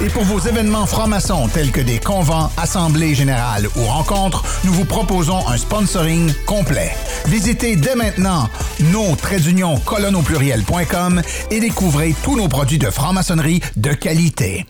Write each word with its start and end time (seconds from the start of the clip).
Et 0.00 0.08
pour 0.10 0.22
vos 0.22 0.38
événements 0.38 0.86
francs-maçons 0.86 1.48
tels 1.48 1.72
que 1.72 1.80
des 1.80 1.98
convents, 1.98 2.50
assemblées 2.56 3.16
générales 3.16 3.66
ou 3.76 3.84
rencontres, 3.84 4.44
nous 4.64 4.72
vous 4.72 4.84
proposons 4.84 5.46
un 5.48 5.56
sponsoring 5.56 6.32
complet. 6.46 6.92
Visitez 7.26 7.74
dès 7.74 7.96
maintenant 7.96 8.48
nos 8.92 9.16
pluriel.com 10.22 11.22
et 11.50 11.60
découvrez 11.60 12.14
tous 12.22 12.36
nos 12.36 12.48
produits 12.48 12.78
de 12.78 12.90
franc-maçonnerie 12.90 13.60
de 13.76 13.92
qualité. 13.92 14.66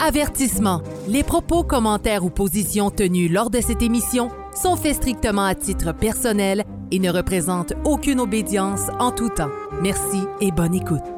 Avertissement. 0.00 0.82
Les 1.06 1.22
propos, 1.22 1.62
commentaires 1.62 2.24
ou 2.24 2.30
positions 2.30 2.90
tenus 2.90 3.30
lors 3.30 3.50
de 3.50 3.60
cette 3.60 3.82
émission 3.82 4.30
sont 4.54 4.76
faits 4.76 4.96
strictement 4.96 5.44
à 5.44 5.54
titre 5.54 5.92
personnel 5.92 6.64
et 6.90 6.98
ne 6.98 7.10
représentent 7.10 7.74
aucune 7.84 8.20
obédience 8.20 8.88
en 9.00 9.10
tout 9.10 9.28
temps. 9.28 9.50
Merci 9.82 10.22
et 10.40 10.50
bonne 10.50 10.74
écoute. 10.74 11.17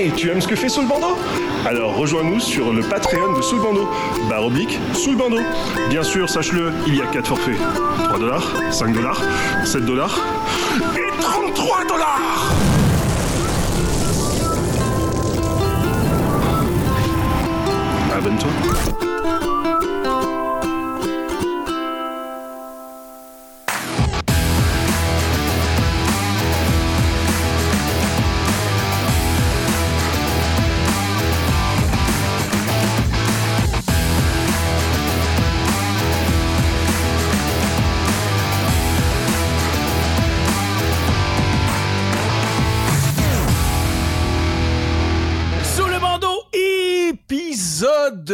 Hey, 0.00 0.10
tu 0.12 0.30
aimes 0.30 0.40
ce 0.40 0.48
que 0.48 0.56
fait 0.56 0.70
Sous 0.70 0.80
le 0.80 0.86
bandeau 0.86 1.14
Alors 1.66 1.94
rejoins-nous 1.94 2.40
sur 2.40 2.72
le 2.72 2.80
Patreon 2.80 3.36
de 3.36 3.42
Sous 3.42 3.56
le 3.56 3.62
bandeau. 3.62 3.86
Barre 4.30 4.46
oblique, 4.46 4.78
Sous 4.94 5.10
le 5.10 5.18
bandeau. 5.18 5.40
Bien 5.90 6.02
sûr, 6.02 6.26
sache-le, 6.26 6.72
il 6.86 6.96
y 6.96 7.02
a 7.02 7.06
4 7.06 7.26
forfaits. 7.26 7.58
3 8.04 8.18
dollars, 8.18 8.50
5 8.70 8.94
dollars, 8.94 9.22
7 9.62 9.84
dollars 9.84 10.18
et 10.96 11.20
33 11.20 11.84
dollars 11.84 12.50
Abonne-toi. 18.16 19.09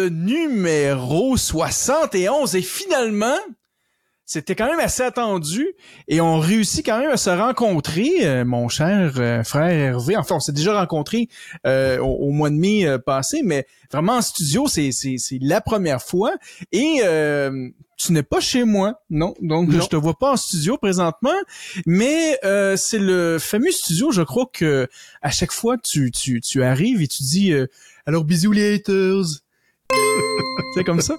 Numéro 0.08 1.36
71. 1.36 2.54
Et 2.56 2.62
finalement, 2.62 3.36
c'était 4.28 4.56
quand 4.56 4.66
même 4.66 4.80
assez 4.80 5.04
attendu 5.04 5.68
et 6.08 6.20
on 6.20 6.40
réussit 6.40 6.84
quand 6.84 6.98
même 6.98 7.10
à 7.12 7.16
se 7.16 7.30
rencontrer, 7.30 8.10
euh, 8.26 8.44
mon 8.44 8.68
cher 8.68 9.12
euh, 9.18 9.44
frère 9.44 9.70
Hervé. 9.70 10.16
Enfin, 10.16 10.34
on 10.36 10.40
s'est 10.40 10.50
déjà 10.52 10.76
rencontré 10.80 11.28
euh, 11.64 11.98
au, 12.00 12.06
au 12.26 12.30
mois 12.32 12.50
de 12.50 12.56
mai 12.56 12.84
euh, 12.86 12.98
passé, 12.98 13.42
mais 13.44 13.66
vraiment 13.92 14.14
en 14.14 14.22
studio, 14.22 14.66
c'est 14.66 14.90
c'est 14.90 15.16
c'est 15.18 15.38
la 15.40 15.60
première 15.60 16.02
fois. 16.02 16.34
Et 16.72 17.02
euh, 17.04 17.68
tu 17.96 18.12
n'es 18.12 18.24
pas 18.24 18.40
chez 18.40 18.64
moi, 18.64 19.00
non? 19.10 19.32
Donc 19.40 19.68
Non. 19.68 19.80
je 19.80 19.86
te 19.86 19.96
vois 19.96 20.18
pas 20.18 20.32
en 20.32 20.36
studio 20.36 20.76
présentement, 20.76 21.30
mais 21.86 22.36
euh, 22.44 22.76
c'est 22.76 22.98
le 22.98 23.38
fameux 23.38 23.70
studio, 23.70 24.10
je 24.10 24.22
crois 24.22 24.46
que 24.52 24.88
à 25.22 25.30
chaque 25.30 25.52
fois 25.52 25.76
tu 25.78 26.10
tu 26.10 26.40
tu 26.40 26.64
arrives 26.64 27.00
et 27.00 27.06
tu 27.06 27.22
dis 27.22 27.52
euh, 27.52 27.68
alors 28.06 28.24
bisous 28.24 28.50
les 28.50 28.74
haters. 28.74 29.22
c'est 30.74 30.84
comme 30.84 31.00
ça. 31.00 31.16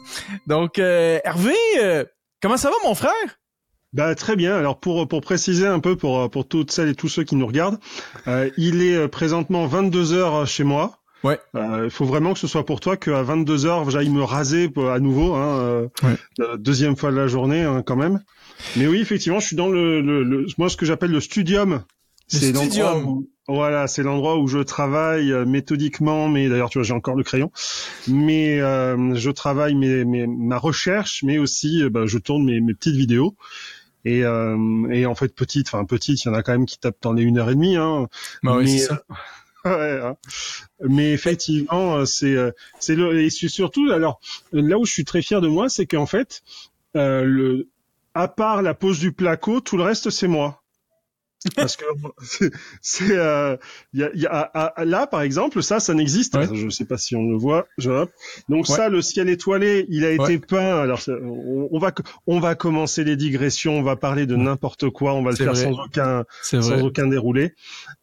Donc 0.48 0.80
euh, 0.80 1.20
Hervé, 1.24 1.54
euh, 1.82 2.06
comment 2.42 2.58
ça 2.58 2.70
va 2.70 2.76
mon 2.84 2.96
frère? 2.96 3.12
Bah 3.94 4.14
très 4.16 4.36
bien. 4.36 4.56
Alors 4.56 4.80
pour 4.80 5.08
pour 5.08 5.22
préciser 5.22 5.66
un 5.66 5.80
peu 5.80 5.96
pour 5.96 6.30
pour 6.30 6.48
toutes 6.48 6.72
celles 6.72 6.90
et 6.90 6.96
tous 6.96 7.08
ceux 7.08 7.24
qui 7.24 7.36
nous 7.36 7.48
regardent, 7.48 7.80
euh, 8.28 8.50
il 8.58 8.82
est 8.82 9.08
présentement 9.08 9.66
22 9.66 10.14
heures 10.14 10.46
chez 10.48 10.64
moi. 10.64 11.00
Ouais. 11.24 11.40
Euh, 11.56 11.86
Il 11.86 11.90
faut 11.90 12.06
vraiment 12.06 12.34
que 12.34 12.40
ce 12.40 12.48
soit 12.48 12.66
pour 12.66 12.80
toi 12.80 12.96
qu'à 12.96 13.24
22 13.24 13.66
heures 13.66 13.90
j'aille 13.90 14.10
me 14.10 14.24
raser 14.24 14.70
à 14.92 15.00
nouveau. 15.00 15.34
Hein, 15.34 15.60
euh, 15.60 15.88
Ouais. 16.04 16.16
la 16.38 16.58
deuxième 16.58 16.96
fois 16.96 17.12
de 17.12 17.16
la 17.18 17.28
journée 17.28 17.64
hein, 17.64 17.82
quand 17.86 17.96
même. 17.96 18.22
Mais 18.76 18.88
oui, 18.88 19.00
effectivement, 19.00 19.40
je 19.40 19.48
suis 19.48 19.56
dans 19.56 19.68
le, 19.70 20.02
le, 20.02 20.24
le- 20.24 20.46
moi 20.58 20.70
ce 20.70 20.78
que 20.78 20.86
j'appelle 20.86 21.12
le 21.12 21.20
studium. 21.22 21.84
Le 22.34 22.40
C'est 22.40 22.48
l'endroit 22.52 22.66
studium. 22.66 23.06
où- 23.08 23.30
Voilà, 23.48 23.88
c'est 23.88 24.04
l'endroit 24.04 24.38
où 24.38 24.48
je 24.48 24.60
travaille 24.60 25.32
euh, 25.32 25.46
méthodiquement, 25.46 26.28
mais 26.28 26.50
d'ailleurs, 26.50 26.70
tu 26.70 26.80
vois, 26.80 26.84
j'ai 26.86 26.94
encore 26.94 27.16
le 27.16 27.24
crayon. 27.24 27.52
Mais 28.08 28.60
euh, 28.60 29.16
je 29.16 29.32
travaille 29.32 29.76
mes, 29.76 30.04
mes, 30.04 30.28
ma 30.28 30.58
recherche, 30.58 31.24
mais 31.24 31.38
aussi, 31.38 31.84
euh, 31.84 31.90
bah, 31.90 32.06
je 32.06 32.18
tourne 32.18 32.44
mes, 32.44 32.60
mes 32.60 32.74
petites 32.74 32.96
vidéos. 32.96 33.36
Et, 34.06 34.24
euh, 34.24 34.90
et 34.92 35.06
en 35.06 35.16
fait, 35.16 35.34
petites, 35.36 35.68
enfin 35.68 35.84
petites, 35.86 36.24
il 36.24 36.28
y 36.28 36.32
en 36.32 36.34
a 36.34 36.44
quand 36.44 36.54
même 36.54 36.66
qui 36.66 36.80
tapent 36.80 37.02
dans 37.02 37.14
les 37.14 37.24
une 37.24 37.38
heure 37.38 37.50
et 37.50 37.56
demie. 37.56 37.76
Hein. 37.76 38.08
Bah 38.44 38.58
oui, 38.58 38.66
Mais, 38.66 38.78
ça. 38.78 39.04
Ouais, 39.66 40.00
hein. 40.02 40.16
Mais 40.88 41.12
effectivement, 41.12 41.98
euh, 41.98 42.06
c'est 42.06 42.36
euh, 42.36 42.52
c'est 42.80 42.96
le 42.96 43.20
et 43.20 43.30
surtout 43.30 43.92
alors 43.92 44.22
là 44.54 44.78
où 44.78 44.86
je 44.86 44.94
suis 44.94 45.04
très 45.04 45.22
fier 45.22 45.42
de 45.42 45.48
moi, 45.48 45.68
c'est 45.68 45.86
qu'en 45.86 46.06
fait, 46.06 46.42
euh, 46.96 47.24
le 47.24 47.68
à 48.14 48.28
part 48.28 48.62
la 48.62 48.74
pose 48.74 49.00
du 49.00 49.12
placo, 49.12 49.60
tout 49.60 49.76
le 49.76 49.84
reste 49.84 50.10
c'est 50.10 50.28
moi. 50.28 50.64
Parce 51.56 51.76
que 51.78 51.86
c'est- 52.24 52.52
c'est 52.82 53.12
euh, 53.18 53.58
il 53.94 54.00
y 54.00 54.04
a, 54.04 54.10
il 54.14 54.22
y 54.22 54.26
a- 54.26 54.32
à- 54.32 54.82
à- 54.82 54.86
là 54.86 55.06
par 55.08 55.22
exemple 55.22 55.62
ça 55.62 55.80
ça 55.80 55.94
n'existe. 55.94 56.36
Ouais. 56.36 56.48
Je 56.52 56.68
sais 56.70 56.86
pas 56.86 56.98
si 56.98 57.16
on 57.16 57.30
le 57.30 57.38
voit. 57.38 57.68
Je. 57.78 58.06
Donc 58.50 58.68
Ouais. 58.70 58.76
ça 58.76 58.90
le 58.90 59.02
ciel 59.02 59.30
étoilé, 59.30 59.86
il 59.90 60.04
a 60.04 60.12
été 60.12 60.40
peint. 60.40 60.82
Alors 60.82 61.00
on, 61.08 61.70
on 61.72 61.80
va 61.80 61.94
on 62.26 62.40
va 62.40 62.56
commencer 62.56 63.04
les 63.04 63.16
digressions, 63.16 63.78
on 63.78 63.84
va 63.84 63.96
parler 63.96 64.26
de 64.26 64.36
n'importe 64.36 64.90
quoi, 64.90 65.14
on 65.14 65.22
va 65.24 65.30
le 65.32 65.36
faire 65.38 65.54
vrai. 65.54 65.64
sans 65.64 65.80
aucun 65.84 66.26
sans 66.42 66.60
vrai. 66.62 66.82
aucun 66.82 67.08
déroulé. 67.08 67.54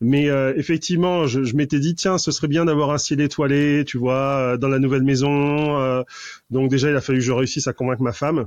Mais 0.01 0.29
euh, 0.31 0.55
effectivement, 0.57 1.27
je, 1.27 1.43
je 1.43 1.57
m'étais 1.57 1.81
dit 1.81 1.95
tiens, 1.95 2.19
ce 2.19 2.31
serait 2.31 2.49
bien 2.49 2.65
d'avoir 2.65 2.91
un 2.93 2.99
ciel 2.99 3.21
étoilé, 3.21 3.85
tu 3.87 3.99
vois, 3.99 4.53
euh, 4.53 4.57
dans 4.57 4.69
la 4.69 4.79
nouvelle 4.79 5.03
maison. 5.03 5.81
euh, 5.81 6.03
donc 6.51 6.71
déjà, 6.71 6.89
il 6.91 6.97
a 6.97 7.01
fallu 7.01 7.19
que 7.19 7.25
je 7.25 7.33
réussisse 7.33 7.67
à 7.67 7.73
convaincre 7.73 8.03
ma 8.03 8.13
femme. 8.13 8.47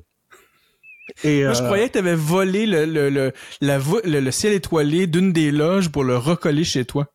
Et 1.23 1.44
Moi, 1.45 1.53
je 1.53 1.62
euh, 1.62 1.66
croyais 1.66 1.88
que 1.88 1.94
tu 1.94 2.00
avais 2.00 2.16
volé 2.16 2.66
le, 2.66 2.85
le, 2.85 3.09
le, 3.09 3.34
la 3.62 3.78
le, 3.79 4.19
le 4.19 4.31
ciel 4.31 4.53
étoilé 4.53 5.07
d'une 5.07 5.34
des 5.34 5.51
loges 5.51 5.90
pour 5.90 6.03
le 6.03 6.18
recoller 6.18 6.63
chez 6.63 6.85
toi. 6.85 7.07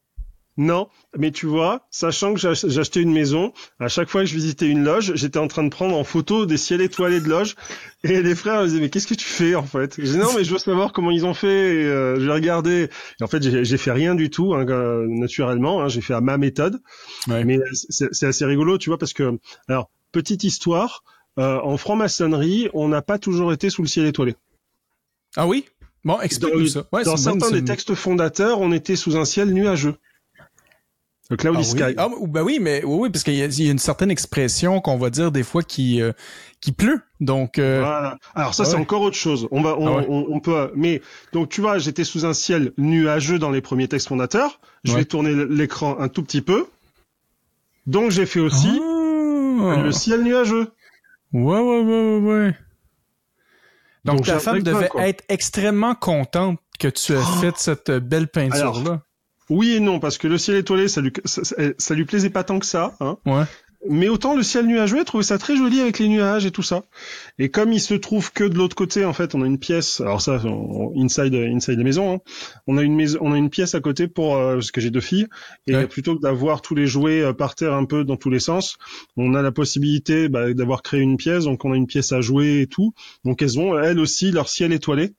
non, 0.58 0.88
mais 1.16 1.30
tu 1.30 1.46
vois, 1.46 1.86
sachant 1.90 2.34
que 2.34 2.40
j'ach- 2.40 2.66
j'achetais 2.68 3.00
une 3.00 3.12
maison, 3.12 3.54
à 3.80 3.88
chaque 3.88 4.10
fois 4.10 4.20
que 4.20 4.26
je 4.26 4.34
visitais 4.34 4.68
une 4.68 4.84
loge, 4.84 5.12
j'étais 5.14 5.38
en 5.38 5.48
train 5.48 5.64
de 5.64 5.70
prendre 5.70 5.96
en 5.96 6.04
photo 6.04 6.44
des 6.44 6.58
ciels 6.58 6.82
étoilés 6.82 7.22
de 7.22 7.28
loge. 7.28 7.54
Et 8.04 8.20
les 8.20 8.34
frères 8.34 8.60
me 8.60 8.66
disaient 8.66 8.80
mais 8.80 8.90
qu'est-ce 8.90 9.06
que 9.06 9.14
tu 9.14 9.24
fais 9.24 9.54
en 9.54 9.62
fait? 9.64 9.94
Je 9.98 10.12
dis 10.12 10.18
non 10.18 10.30
mais 10.36 10.44
je 10.44 10.52
veux 10.52 10.58
savoir 10.58 10.92
comment 10.92 11.10
ils 11.10 11.24
ont 11.24 11.32
fait. 11.32 11.76
Et, 11.76 11.84
euh, 11.86 12.20
je 12.20 12.26
vais 12.26 12.32
regarder. 12.32 12.90
Et 13.20 13.24
en 13.24 13.28
fait, 13.28 13.42
j'ai 13.64 13.78
fait 13.78 13.92
rien 13.92 14.14
du 14.14 14.28
tout 14.28 14.52
hein, 14.54 14.66
naturellement. 15.08 15.80
hein, 15.82 15.88
j'ai 15.88 16.02
fait 16.02 16.14
à 16.14 16.20
ma 16.20 16.36
méthode. 16.36 16.82
Ouais. 17.28 17.44
Mais 17.44 17.58
c'est 17.72 18.08
c'est 18.12 18.26
assez 18.26 18.44
rigolo, 18.44 18.76
tu 18.76 18.90
vois, 18.90 18.98
parce 18.98 19.14
que 19.14 19.38
alors 19.68 19.90
petite 20.12 20.44
histoire. 20.44 21.02
Euh, 21.38 21.60
en 21.60 21.76
franc-maçonnerie, 21.76 22.68
on 22.74 22.88
n'a 22.88 23.02
pas 23.02 23.18
toujours 23.18 23.52
été 23.52 23.70
sous 23.70 23.82
le 23.82 23.88
ciel 23.88 24.06
étoilé. 24.06 24.34
Ah 25.36 25.46
oui? 25.46 25.64
Bon, 26.04 26.14
Dans, 26.14 26.20
explique-nous 26.20 26.66
ça. 26.66 26.84
Ouais, 26.92 27.04
dans 27.04 27.12
bonne- 27.12 27.18
certains 27.20 27.50
des 27.50 27.64
textes 27.64 27.94
fondateurs, 27.94 28.60
on 28.60 28.72
était 28.72 28.96
sous 28.96 29.16
un 29.16 29.24
ciel 29.24 29.50
nuageux. 29.52 29.94
Le 31.30 31.36
cloudy 31.36 31.58
Ah 31.60 31.64
sky. 31.64 31.82
oui? 31.84 31.94
Ah, 31.96 32.08
ou- 32.08 32.26
ben 32.26 32.42
oui, 32.42 32.58
mais 32.60 32.82
oui, 32.84 32.96
oui, 33.02 33.10
parce 33.10 33.24
qu'il 33.24 33.34
y, 33.34 33.42
a- 33.42 33.46
il 33.46 33.64
y 33.64 33.68
a 33.68 33.72
une 33.72 33.78
certaine 33.78 34.10
expression 34.10 34.80
qu'on 34.80 34.98
va 34.98 35.08
dire 35.08 35.30
des 35.32 35.44
fois 35.44 35.62
qui 35.62 36.02
euh, 36.02 36.12
qui 36.60 36.72
pleut. 36.72 37.00
Donc 37.20 37.58
euh, 37.58 37.80
Voilà. 37.80 38.18
Alors 38.34 38.52
ça, 38.54 38.64
Ah 38.64 38.66
c'est 38.66 38.74
ouais. 38.74 38.80
encore 38.82 39.00
autre 39.00 39.16
chose. 39.16 39.48
On 39.52 39.62
va, 39.62 39.78
on, 39.78 39.86
Ah 39.86 39.96
ouais. 40.00 40.06
on, 40.10 40.26
on 40.28 40.40
peut. 40.40 40.70
Mais 40.74 41.00
donc 41.32 41.48
tu 41.48 41.60
vois, 41.62 41.78
j'étais 41.78 42.04
sous 42.04 42.26
un 42.26 42.34
ciel 42.34 42.72
nuageux 42.76 43.38
dans 43.38 43.50
les 43.50 43.62
premiers 43.62 43.88
textes 43.88 44.08
fondateurs. 44.08 44.60
Je 44.84 44.94
vais 44.94 45.04
tourner 45.06 45.32
l'écran 45.48 45.96
un 46.00 46.08
tout 46.08 46.22
petit 46.22 46.42
peu. 46.42 46.66
Donc 47.86 48.10
j'ai 48.10 48.26
fait 48.26 48.40
aussi 48.40 48.68
Ah. 48.68 49.80
le 49.82 49.92
ciel 49.92 50.22
nuageux. 50.24 50.70
Ouais, 51.32 51.58
ouais, 51.60 51.80
ouais, 51.80 52.18
ouais, 52.18 52.18
ouais. 52.18 52.56
Donc, 54.04 54.16
Donc, 54.16 54.26
ta 54.26 54.38
femme 54.40 54.62
devait 54.62 54.88
quoi? 54.88 55.06
être 55.06 55.24
extrêmement 55.28 55.94
contente 55.94 56.58
que 56.78 56.88
tu 56.88 57.14
as 57.14 57.20
Oh. 57.20 57.40
fait 57.40 57.56
cette 57.56 57.90
belle 57.90 58.28
peinture-là. 58.28 59.02
Oui 59.48 59.74
et 59.74 59.80
non, 59.80 60.00
parce 60.00 60.18
que 60.18 60.28
le 60.28 60.38
ciel 60.38 60.56
étoilé, 60.56 60.88
ça 60.88 61.00
lui, 61.00 61.12
ça, 61.24 61.44
ça- 61.44 61.56
ça 61.78 61.94
lui 61.94 62.04
plaisait 62.04 62.30
pas 62.30 62.42
tant 62.44 62.58
que 62.58 62.66
ça. 62.66 62.94
Hein. 63.00 63.18
Ouais. 63.26 63.44
Mais 63.88 64.08
autant 64.08 64.36
le 64.36 64.44
ciel 64.44 64.66
nuageux, 64.66 64.98
elle 64.98 65.04
trouvait 65.04 65.24
ça 65.24 65.38
très 65.38 65.56
joli 65.56 65.80
avec 65.80 65.98
les 65.98 66.06
nuages 66.06 66.46
et 66.46 66.52
tout 66.52 66.62
ça. 66.62 66.84
Et 67.40 67.48
comme 67.48 67.72
il 67.72 67.80
se 67.80 67.94
trouve 67.94 68.32
que 68.32 68.44
de 68.44 68.56
l'autre 68.56 68.76
côté, 68.76 69.04
en 69.04 69.12
fait, 69.12 69.34
on 69.34 69.42
a 69.42 69.46
une 69.46 69.58
pièce. 69.58 70.00
Alors 70.00 70.22
ça, 70.22 70.40
on- 70.44 70.92
inside, 70.96 71.34
inside 71.34 71.78
la 71.78 71.84
maison. 71.84 72.14
Hein, 72.14 72.18
on 72.68 72.78
a 72.78 72.82
une 72.82 72.94
maison, 72.94 73.18
on 73.20 73.32
a 73.32 73.36
une 73.38 73.50
pièce 73.50 73.74
à 73.74 73.80
côté 73.80 74.06
pour 74.06 74.36
euh, 74.36 74.54
parce 74.54 74.70
que 74.70 74.80
j'ai 74.80 74.90
deux 74.90 75.00
filles. 75.00 75.26
Et 75.66 75.74
Ouais. 75.74 75.86
plutôt 75.88 76.14
que 76.14 76.20
d'avoir 76.20 76.62
tous 76.62 76.76
les 76.76 76.86
jouets 76.86 77.22
euh, 77.22 77.32
par 77.32 77.56
terre 77.56 77.72
un 77.74 77.84
peu 77.84 78.04
dans 78.04 78.16
tous 78.16 78.30
les 78.30 78.38
sens, 78.38 78.76
on 79.16 79.34
a 79.34 79.42
la 79.42 79.50
possibilité 79.50 80.28
bah, 80.28 80.52
d'avoir 80.54 80.82
créé 80.82 81.00
une 81.00 81.16
pièce. 81.16 81.44
Donc 81.44 81.64
on 81.64 81.72
a 81.72 81.76
une 81.76 81.88
pièce 81.88 82.12
à 82.12 82.20
jouer 82.20 82.60
et 82.60 82.66
tout. 82.68 82.94
Donc 83.24 83.42
elles 83.42 83.58
ont 83.58 83.76
elles 83.78 83.98
aussi 83.98 84.30
leur 84.30 84.48
ciel 84.48 84.72
étoilé. 84.72 85.12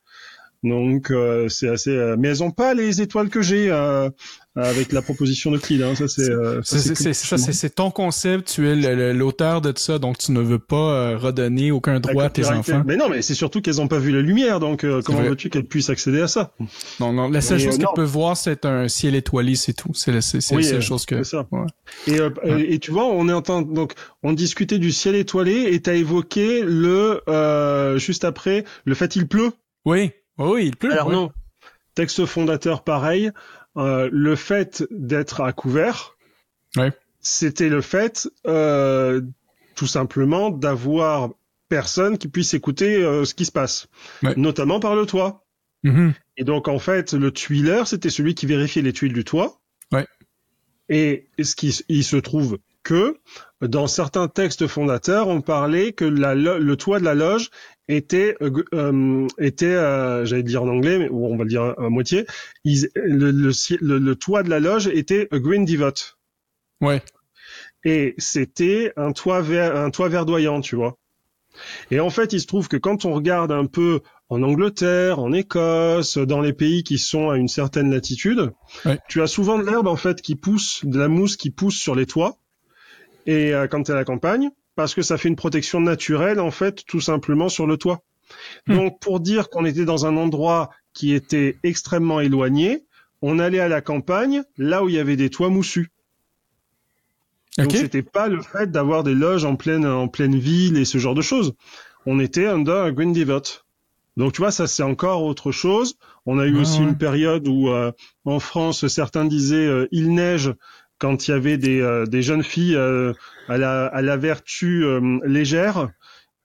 Donc 0.63 1.11
euh, 1.11 1.49
c'est 1.49 1.67
assez. 1.67 1.89
euh, 1.91 2.15
mais 2.17 2.29
elles 2.29 2.41
ont 2.43 2.51
pas 2.51 2.73
les 2.73 3.01
étoiles 3.01 3.27
que 3.27 3.41
j'ai 3.41 3.69
euh, 3.69 4.09
avec 4.55 4.91
la 4.91 5.01
proposition 5.01 5.49
de 5.51 5.57
Clyde. 5.57 5.81
Hein. 5.81 5.95
Ça 5.95 6.07
c'est. 6.07 6.29
euh, 6.29 6.61
ça, 6.63 7.37
C'est 7.37 7.75
ton 7.75 7.89
concept, 7.91 8.53
tu 8.53 8.69
es 8.69 9.13
l'auteur 9.13 9.61
de 9.61 9.73
ça, 9.75 9.99
donc 9.99 10.17
tu 10.17 10.31
ne 10.31 10.41
veux 10.41 10.59
pas 10.59 10.75
euh, 10.93 11.17
redonner 11.17 11.71
aucun 11.71 11.99
droit 11.99 12.25
à 12.25 12.29
tes 12.29 12.45
enfants. 12.45 12.83
Mais 12.85 12.95
non, 12.95 13.09
mais 13.09 13.21
c'est 13.21 13.33
surtout 13.35 13.61
qu'elles 13.61 13.81
ont 13.81 13.87
pas 13.87 13.99
vu 13.99 14.11
la 14.11 14.21
lumière, 14.21 14.59
donc 14.59 14.83
euh, 14.83 15.01
comment 15.03 15.21
veux-tu 15.21 15.49
qu'elles 15.49 15.65
puissent 15.65 15.89
accéder 15.89 16.21
à 16.21 16.27
ça? 16.27 16.53
Non, 16.99 17.13
non, 17.13 17.29
la 17.29 17.41
seule 17.41 17.57
Mais, 17.57 17.63
chose 17.65 17.75
euh, 17.75 17.77
qu'elles 17.79 17.95
peuvent 17.95 18.09
voir, 18.09 18.37
c'est 18.37 18.65
un 18.65 18.87
ciel 18.87 19.15
étoilé, 19.15 19.55
c'est 19.55 19.73
tout. 19.73 19.93
C'est 19.93 20.11
la, 20.11 20.19
Oui, 20.51 20.63
seule 20.63 20.77
euh, 20.77 20.81
chose 20.81 21.05
que... 21.05 21.23
ça. 21.23 21.47
Ouais. 21.51 21.65
et, 22.07 22.19
euh, 22.19 22.29
et 22.45 22.79
tu 22.79 22.91
vois, 22.91 23.05
on 23.05 23.27
est 23.29 23.33
en 23.33 23.41
train 23.41 23.61
donc 23.63 23.93
on 24.21 24.33
discutait 24.33 24.79
du 24.79 24.91
ciel 24.91 25.15
étoilé 25.15 25.69
et 25.73 25.81
t'as 25.81 25.93
évoqué 25.93 26.61
le 26.63 27.21
euh, 27.27 27.97
juste 27.97 28.23
après 28.23 28.65
le 28.85 28.93
fait 28.95 29.15
il 29.15 29.27
pleut. 29.27 29.51
Oui, 29.85 30.11
oui, 30.37 30.49
oui, 30.51 30.65
il 30.67 30.75
pleut. 30.75 30.91
Alors 30.91 31.07
ouais. 31.07 31.13
non, 31.13 31.31
texte 31.95 32.25
fondateur 32.25 32.83
pareil, 32.83 33.31
euh, 33.77 34.09
le 34.11 34.35
fait 34.35 34.83
d'être 34.91 35.41
à 35.41 35.53
couvert, 35.53 36.15
Ouais. 36.75 36.91
c'était 37.19 37.69
le 37.69 37.81
fait 37.81 38.27
euh, 38.47 39.21
tout 39.75 39.87
simplement 39.87 40.49
d'avoir 40.51 41.29
personne 41.69 42.17
qui 42.17 42.27
puisse 42.27 42.53
écouter 42.53 43.03
euh, 43.03 43.25
ce 43.25 43.33
qui 43.33 43.45
se 43.45 43.51
passe, 43.51 43.87
Ouais. 44.21 44.33
notamment 44.37 44.79
par 44.79 44.95
le 44.95 45.05
toit. 45.05 45.43
Mhm. 45.83 46.13
Et 46.37 46.43
donc 46.43 46.67
en 46.67 46.79
fait, 46.79 47.13
le 47.13 47.31
tuileur, 47.31 47.87
c'était 47.87 48.09
celui 48.09 48.35
qui 48.35 48.45
vérifiait 48.45 48.81
les 48.81 48.93
tuiles 48.93 49.13
du 49.13 49.23
toit. 49.23 49.59
Ouais. 49.91 50.07
Et 50.89 51.27
ce 51.41 51.55
qui 51.55 51.79
il 51.89 52.03
se 52.03 52.17
trouve 52.17 52.59
que 52.83 53.17
dans 53.61 53.87
certains 53.87 54.27
textes 54.27 54.67
fondateurs, 54.67 55.27
on 55.29 55.41
parlait 55.41 55.93
que 55.93 56.03
la, 56.05 56.35
le 56.35 56.75
toit 56.75 56.99
de 56.99 57.05
la 57.05 57.15
loge 57.15 57.49
était 57.89 58.35
euh, 58.41 58.49
euh, 58.73 59.27
était 59.39 59.65
euh, 59.65 60.23
j'allais 60.25 60.43
dire 60.43 60.63
en 60.63 60.69
anglais 60.69 60.99
mais 60.99 61.09
on 61.11 61.35
va 61.35 61.43
le 61.43 61.49
dire 61.49 61.63
à, 61.63 61.85
à 61.85 61.89
moitié 61.89 62.25
ils- 62.63 62.89
le, 62.95 63.31
le, 63.31 63.51
le- 63.81 63.97
le 63.99 64.15
toit 64.15 64.43
de 64.43 64.49
la 64.49 64.59
loge 64.61 64.87
était 64.87 65.27
a 65.31 65.39
green 65.39 65.65
divot 65.65 65.91
Ouais. 66.81 67.01
et 67.83 68.15
c'était 68.17 68.93
un 68.95 69.11
toit 69.11 69.41
ver- 69.41 69.75
un 69.75 69.89
toit 69.89 70.07
verdoyant 70.09 70.61
tu 70.61 70.75
vois 70.77 70.97
et 71.91 71.99
en 71.99 72.09
fait 72.09 72.33
il 72.33 72.39
se 72.39 72.47
trouve 72.47 72.67
que 72.67 72.77
quand 72.77 73.05
on 73.05 73.13
regarde 73.13 73.51
un 73.51 73.65
peu 73.65 73.99
en 74.29 74.41
Angleterre 74.43 75.19
en 75.19 75.33
Écosse 75.33 76.17
dans 76.17 76.41
les 76.41 76.53
pays 76.53 76.83
qui 76.83 76.97
sont 76.97 77.29
à 77.29 77.37
une 77.37 77.47
certaine 77.49 77.91
latitude 77.91 78.51
Ouais. 78.85 78.97
tu 79.09 79.21
as 79.21 79.27
souvent 79.27 79.59
de 79.59 79.63
l'herbe 79.65 79.87
en 79.87 79.97
fait 79.97 80.21
qui 80.21 80.35
pousse 80.35 80.85
de 80.85 80.97
la 80.97 81.09
mousse 81.09 81.35
qui 81.37 81.51
pousse 81.51 81.75
sur 81.77 81.95
les 81.95 82.05
toits 82.05 82.37
et 83.25 83.53
euh, 83.53 83.67
quand 83.67 83.83
tu 83.83 83.91
es 83.91 83.93
à 83.93 83.97
la 83.97 84.05
campagne 84.05 84.49
parce 84.75 84.95
que 84.95 85.01
ça 85.01 85.17
fait 85.17 85.29
une 85.29 85.35
protection 85.35 85.79
naturelle 85.81 86.39
en 86.39 86.51
fait 86.51 86.83
tout 86.85 87.01
simplement 87.01 87.49
sur 87.49 87.67
le 87.67 87.77
toit. 87.77 88.01
Hmm. 88.67 88.75
Donc 88.75 88.99
pour 88.99 89.19
dire 89.19 89.49
qu'on 89.49 89.65
était 89.65 89.85
dans 89.85 90.05
un 90.05 90.17
endroit 90.17 90.69
qui 90.93 91.13
était 91.13 91.57
extrêmement 91.63 92.19
éloigné, 92.19 92.85
on 93.21 93.39
allait 93.39 93.59
à 93.59 93.67
la 93.67 93.81
campagne 93.81 94.43
là 94.57 94.83
où 94.83 94.89
il 94.89 94.95
y 94.95 94.99
avait 94.99 95.15
des 95.15 95.29
toits 95.29 95.49
moussus. 95.49 95.91
Donc 97.57 97.71
c'était 97.71 98.01
pas 98.01 98.27
le 98.29 98.41
fait 98.41 98.71
d'avoir 98.71 99.03
des 99.03 99.13
loges 99.13 99.45
en 99.45 99.55
pleine 99.55 99.85
en 99.85 100.07
pleine 100.07 100.37
ville 100.37 100.77
et 100.77 100.85
ce 100.85 100.97
genre 100.97 101.13
de 101.13 101.21
choses. 101.21 101.53
On 102.05 102.19
était 102.19 102.47
under 102.47 102.83
a 102.83 102.91
green 102.91 103.13
divot. 103.13 103.41
Donc 104.17 104.33
tu 104.33 104.41
vois 104.41 104.51
ça 104.51 104.65
c'est 104.67 104.83
encore 104.83 105.23
autre 105.23 105.51
chose. 105.51 105.95
On 106.25 106.39
a 106.39 106.45
eu 106.47 106.55
Ouais, 106.55 106.61
aussi 106.61 106.79
ouais. 106.79 106.85
une 106.85 106.97
période 106.97 107.47
où 107.47 107.69
euh, 107.69 107.91
en 108.25 108.39
France 108.39 108.87
certains 108.87 109.25
disaient 109.25 109.67
euh, 109.67 109.87
il 109.91 110.13
neige 110.13 110.53
quand 110.99 111.27
il 111.27 111.31
y 111.31 111.33
avait 111.33 111.57
des, 111.57 111.81
euh, 111.81 112.05
des 112.05 112.21
jeunes 112.21 112.43
filles 112.43 112.75
euh, 112.75 113.13
à, 113.47 113.57
la, 113.57 113.87
à 113.87 114.01
la 114.01 114.17
vertu 114.17 114.83
euh, 114.85 115.19
légère 115.25 115.89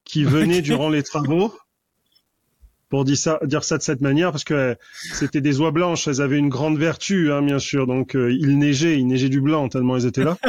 qui 0.04 0.24
venaient 0.24 0.62
durant 0.62 0.88
les 0.88 1.02
travaux 1.02 1.54
pour 2.88 3.04
dire 3.04 3.18
ça, 3.18 3.38
dire 3.44 3.64
ça 3.64 3.76
de 3.76 3.82
cette 3.82 4.00
manière 4.00 4.30
parce 4.32 4.44
que 4.44 4.54
euh, 4.54 4.74
c'était 5.12 5.40
des 5.42 5.60
oies 5.60 5.70
blanches, 5.70 6.08
elles 6.08 6.20
avaient 6.22 6.38
une 6.38 6.48
grande 6.48 6.78
vertu 6.78 7.30
hein, 7.30 7.42
bien 7.42 7.58
sûr, 7.58 7.86
donc 7.86 8.16
euh, 8.16 8.32
il 8.32 8.58
neigeait, 8.58 8.98
il 8.98 9.06
neigeait 9.06 9.28
du 9.28 9.40
blanc 9.40 9.68
tellement 9.68 9.96
elles 9.96 10.06
étaient 10.06 10.24
là. 10.24 10.36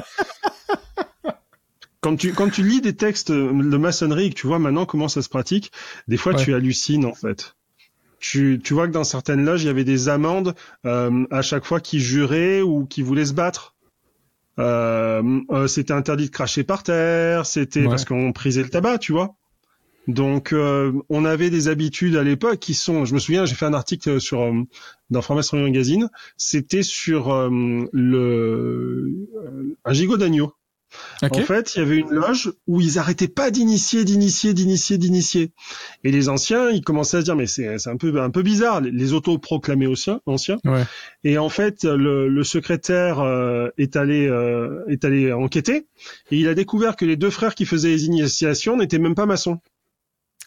Quand 2.02 2.16
tu, 2.16 2.32
quand 2.32 2.50
tu 2.50 2.64
lis 2.64 2.80
des 2.80 2.96
textes 2.96 3.30
de 3.30 3.78
maçonnerie 3.78 4.28
et 4.28 4.30
que 4.30 4.36
tu 4.36 4.48
vois 4.48 4.58
maintenant 4.58 4.86
comment 4.86 5.10
ça 5.10 5.22
se 5.22 5.28
pratique, 5.28 5.72
des 6.08 6.16
fois 6.16 6.34
Ouais. 6.34 6.42
tu 6.42 6.54
hallucines 6.54 7.06
en 7.06 7.14
fait. 7.14 7.56
Tu, 8.22 8.62
tu 8.64 8.74
vois 8.74 8.88
que 8.88 8.94
dans 8.94 9.04
certaines 9.04 9.44
loges, 9.44 9.64
il 9.64 9.68
y 9.68 9.70
avait 9.70 9.84
des 9.84 10.08
amendes 10.08 10.56
euh, 10.86 11.26
à 11.30 11.42
chaque 11.42 11.66
fois 11.66 11.82
qu'ils 11.82 12.00
juraient 12.00 12.62
ou 12.62 12.86
qu'ils 12.86 13.04
voulaient 13.04 13.26
se 13.26 13.34
battre. 13.34 13.76
Euh, 14.60 15.42
euh, 15.52 15.68
c'était 15.68 15.94
interdit 15.94 16.26
de 16.26 16.32
cracher 16.32 16.64
par 16.64 16.84
terre, 16.84 17.46
c'était 17.46 17.82
Ouais. 17.82 17.88
parce 17.88 18.06
qu'on 18.06 18.34
prisait 18.34 18.62
le 18.64 18.70
tabac, 18.70 18.98
tu 19.00 19.14
vois. 19.14 19.36
Donc 20.08 20.54
euh, 20.54 20.92
on 21.10 21.24
avait 21.24 21.50
des 21.50 21.68
habitudes 21.68 22.16
à 22.16 22.24
l'époque 22.24 22.60
qui 22.60 22.74
sont, 22.74 23.06
je 23.06 23.14
me 23.14 23.20
souviens, 23.20 23.46
j'ai 23.46 23.56
fait 23.56 23.66
un 23.66 23.74
article 23.74 24.20
sur 24.20 24.42
euh, 24.42 24.64
dans 25.12 25.22
Franc-Maçonnerie 25.22 25.70
Magazine, 25.70 26.10
c'était 26.36 26.84
sur 26.84 27.32
euh, 27.32 27.50
le 27.94 29.28
euh, 29.36 29.78
un 29.86 29.94
gigot 29.94 30.18
d'agneau. 30.18 30.52
En 31.22 31.42
fait, 31.42 31.76
il 31.76 31.80
y 31.80 31.82
avait 31.82 31.98
une 31.98 32.10
loge 32.12 32.52
où 32.68 32.82
ils 32.82 32.98
arrêtaient 33.00 33.28
pas 33.28 33.52
d'initier, 33.52 34.04
d'initier, 34.06 34.54
d'initier, 34.54 34.98
d'initier. 34.98 35.52
Et 36.04 36.12
les 36.12 36.30
anciens, 36.30 36.70
ils 36.70 36.82
commençaient 36.84 37.18
à 37.18 37.20
se 37.22 37.26
dire 37.26 37.36
mais 37.36 37.48
c'est 37.48 37.88
un 37.88 37.98
peu 37.98 38.20
un 38.22 38.30
peu 38.32 38.42
bizarre. 38.42 38.82
Les, 38.82 38.92
les 38.92 39.14
autoproclamés 39.14 39.88
anciens, 39.88 40.22
anciens. 40.26 40.58
Ouais. 40.66 40.84
Et 41.24 41.38
en 41.38 41.50
fait, 41.50 41.84
le, 41.84 42.28
le 42.28 42.44
secrétaire 42.44 43.20
euh, 43.20 43.70
est 43.78 43.96
allé 43.96 44.28
euh, 44.28 44.84
est 44.88 45.06
allé 45.06 45.32
enquêter 45.34 45.88
et 46.32 46.38
il 46.38 46.48
a 46.48 46.54
découvert 46.56 46.96
que 46.96 47.06
les 47.06 47.16
deux 47.18 47.30
frères 47.30 47.56
qui 47.56 47.66
faisaient 47.66 47.90
les 47.90 48.06
initiations 48.06 48.78
n'étaient 48.78 49.00
même 49.00 49.16
pas 49.16 49.26
maçons 49.26 49.60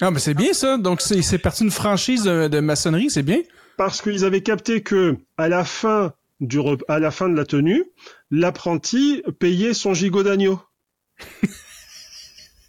Ah, 0.00 0.11
mais 0.11 0.19
c'est 0.19 0.35
bien 0.35 0.53
ça. 0.53 0.79
Donc, 0.79 1.00
c'est, 1.00 1.23
c'est 1.23 1.39
parti 1.39 1.62
d'une 1.62 1.71
franchise 1.71 2.25
de, 2.25 2.49
de 2.49 2.61
maçonnerie, 2.61 3.11
c'est 3.11 3.23
bien. 3.23 3.39
parce 3.77 4.00
qu'ils 4.03 4.25
avaient 4.25 4.43
capté 4.43 4.83
que 4.83 5.17
à 5.37 5.49
la 5.49 5.65
fin 5.65 6.12
du 6.43 6.59
rep- 6.59 6.85
à 6.89 6.99
la 6.99 7.11
fin 7.11 7.31
de 7.31 7.37
la 7.37 7.46
tenue, 7.46 7.84
l'apprenti 8.31 9.22
payait 9.39 9.72
son 9.72 9.94
gigot 9.94 10.22
d'agneau. 10.22 10.61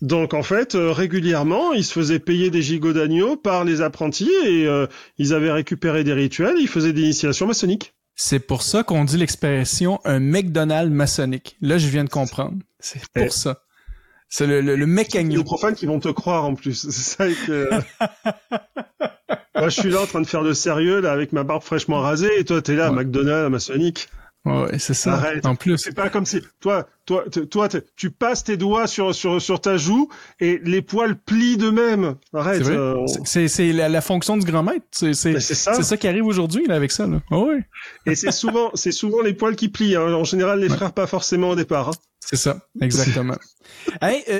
Donc 0.01 0.34
en 0.34 0.44
fait, 0.44 0.75
euh, 0.75 0.92
régulièrement, 0.92 1.72
ils 1.74 1.86
se 1.86 1.94
faisaient 1.94 2.20
payer 2.20 2.50
des 2.50 2.62
gigots 2.62 2.92
d'agneau 2.94 3.38
par 3.38 3.63
les 3.63 3.82
apprentis 3.82 4.30
et 4.46 4.65
euh, 4.68 4.86
ils 5.18 5.34
avaient 5.34 5.51
récupéré 5.51 6.03
des 6.03 6.12
rituels, 6.13 6.56
ils 6.60 6.68
faisaient 6.68 6.92
des 6.94 7.01
initiations 7.03 7.48
maçonniques. 7.48 7.94
C'est 8.15 8.39
pour 8.39 8.62
ça 8.63 8.84
qu'on 8.84 9.06
dit 9.06 9.18
l'expression 9.18 10.00
un 10.06 10.20
McDonald's 10.20 10.92
maçonnique. 10.94 11.56
Là, 11.62 11.77
je 11.77 11.88
viens 11.88 12.03
de 12.03 12.10
comprendre. 12.10 12.58
C'est 12.80 13.00
pour 13.13 13.24
Eh. 13.24 13.30
ça. 13.30 13.62
C'est 14.30 14.46
le, 14.48 14.62
le, 14.62 14.75
le 14.75 14.75
Il 14.75 14.80
y 14.80 14.84
a 14.84 14.86
mécagno. 14.88 15.38
des 15.38 15.44
profanes 15.44 15.75
qui 15.75 15.86
vont 15.86 16.00
te 16.00 16.10
croire 16.10 16.44
en 16.46 16.56
plus. 16.56 16.74
C'est 16.92 16.92
ça 16.92 17.27
que... 17.48 17.70
Moi, 19.56 19.70
je 19.70 19.80
suis 19.82 19.89
là 19.89 20.01
en 20.01 20.06
train 20.06 20.22
de 20.22 20.27
faire 20.27 20.42
le 20.42 20.53
sérieux 20.53 21.00
là 21.00 21.12
avec 21.12 21.32
ma 21.32 21.44
barbe 21.44 21.63
fraîchement 21.63 22.01
rasée 22.01 22.30
et 22.39 22.44
toi 22.46 22.62
t'es 22.62 22.75
là, 22.75 22.89
Ouais. 22.92 23.03
McDonald's, 23.03 23.50
maçonnique. 23.51 24.10
Ouais, 24.46 24.77
c'est 24.77 24.94
ça. 24.94 25.13
Arrête. 25.13 25.46
En 25.46 25.56
plus. 25.56 25.77
C'est 25.77 25.96
pas 25.96 26.10
comme 26.10 26.25
si 26.25 26.42
toi, 26.60 26.86
toi, 27.06 27.24
toi, 27.50 27.70
tu 27.96 28.12
passes 28.12 28.44
tes 28.44 28.58
doigts 28.58 28.88
sur 28.88 29.15
sur 29.15 29.42
sur 29.42 29.62
ta 29.62 29.77
joue 29.77 30.10
et 30.42 30.60
les 30.65 30.82
poils 30.82 31.15
plient 31.18 31.56
d'eux-mêmes. 31.56 32.15
Arrête. 32.34 32.65
C'est 32.65 32.72
euh, 32.72 32.96
on- 32.98 33.77
la, 33.77 33.88
la 33.88 34.01
fonction 34.01 34.36
du 34.36 34.46
grand 34.46 34.62
maître. 34.63 34.84
C'est, 34.92 35.13
c'est 35.13 35.39
ça. 35.39 35.74
c'est 35.75 35.84
ça 35.84 35.96
qui 35.96 36.10
arrive 36.10 36.25
aujourd'hui, 36.25 36.65
là, 36.68 36.75
avec 36.75 36.92
ça, 36.92 37.08
là. 37.08 37.22
Ah 37.32 37.38
oui. 37.38 37.62
Et 38.06 38.15
c'est 38.15 38.34
souvent, 38.34 38.70
c'est 38.74 38.92
souvent 38.92 39.22
les 39.22 39.34
poils 39.34 39.56
qui 39.56 39.70
plient. 39.70 39.96
hein. 39.96 40.12
En 40.13 40.25
général, 40.25 40.60
les 40.60 40.68
frères 40.68 40.92
pas 40.92 41.08
forcément 41.08 41.51
au 41.51 41.56
départ. 41.56 41.88
hein. 41.88 41.94
C'est 42.20 42.36
ça, 42.36 42.58
exactement. 42.82 43.38
hey, 44.01 44.24
euh, 44.30 44.39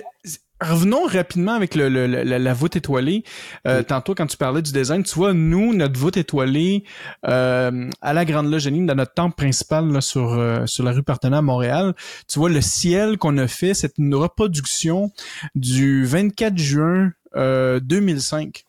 revenons 0.64 1.06
rapidement 1.06 1.54
avec 1.54 1.76
le, 1.76 1.90
le- 1.90 2.08
la, 2.08 2.40
la 2.40 2.54
voûte 2.54 2.76
étoilée. 2.76 3.24
Euh, 3.68 3.80
Oui. 3.80 3.86
Tantôt, 3.86 4.16
quand 4.16 4.26
tu 4.28 4.38
parlais 4.38 4.62
du 4.62 4.72
design, 4.72 5.04
tu 5.04 5.16
vois, 5.16 5.34
nous, 5.34 5.74
notre 5.74 6.00
voûte 6.00 6.18
étoilée 6.18 6.84
euh, 7.28 7.90
à 8.02 8.14
la 8.14 8.26
Grande 8.26 8.50
Loge 8.52 8.66
dans 8.66 8.96
notre 8.96 9.14
temple 9.14 9.36
principal 9.36 9.92
là, 9.92 10.02
sur, 10.02 10.34
euh, 10.34 10.66
sur 10.66 10.84
la 10.84 10.92
rue 10.92 11.04
Partenay 11.04 11.38
à 11.38 11.42
Montréal, 11.42 11.94
tu 12.28 12.40
vois, 12.40 12.50
le 12.50 12.62
ciel 12.62 13.18
qu'on 13.18 13.38
a 13.38 13.48
fait, 13.48 13.74
c'est 13.74 13.98
une 13.98 14.16
reproduction 14.16 15.12
du 15.56 16.06
24 16.06 16.58
juin 16.58 17.12
euh, 17.36 17.80
2005. 17.80 18.64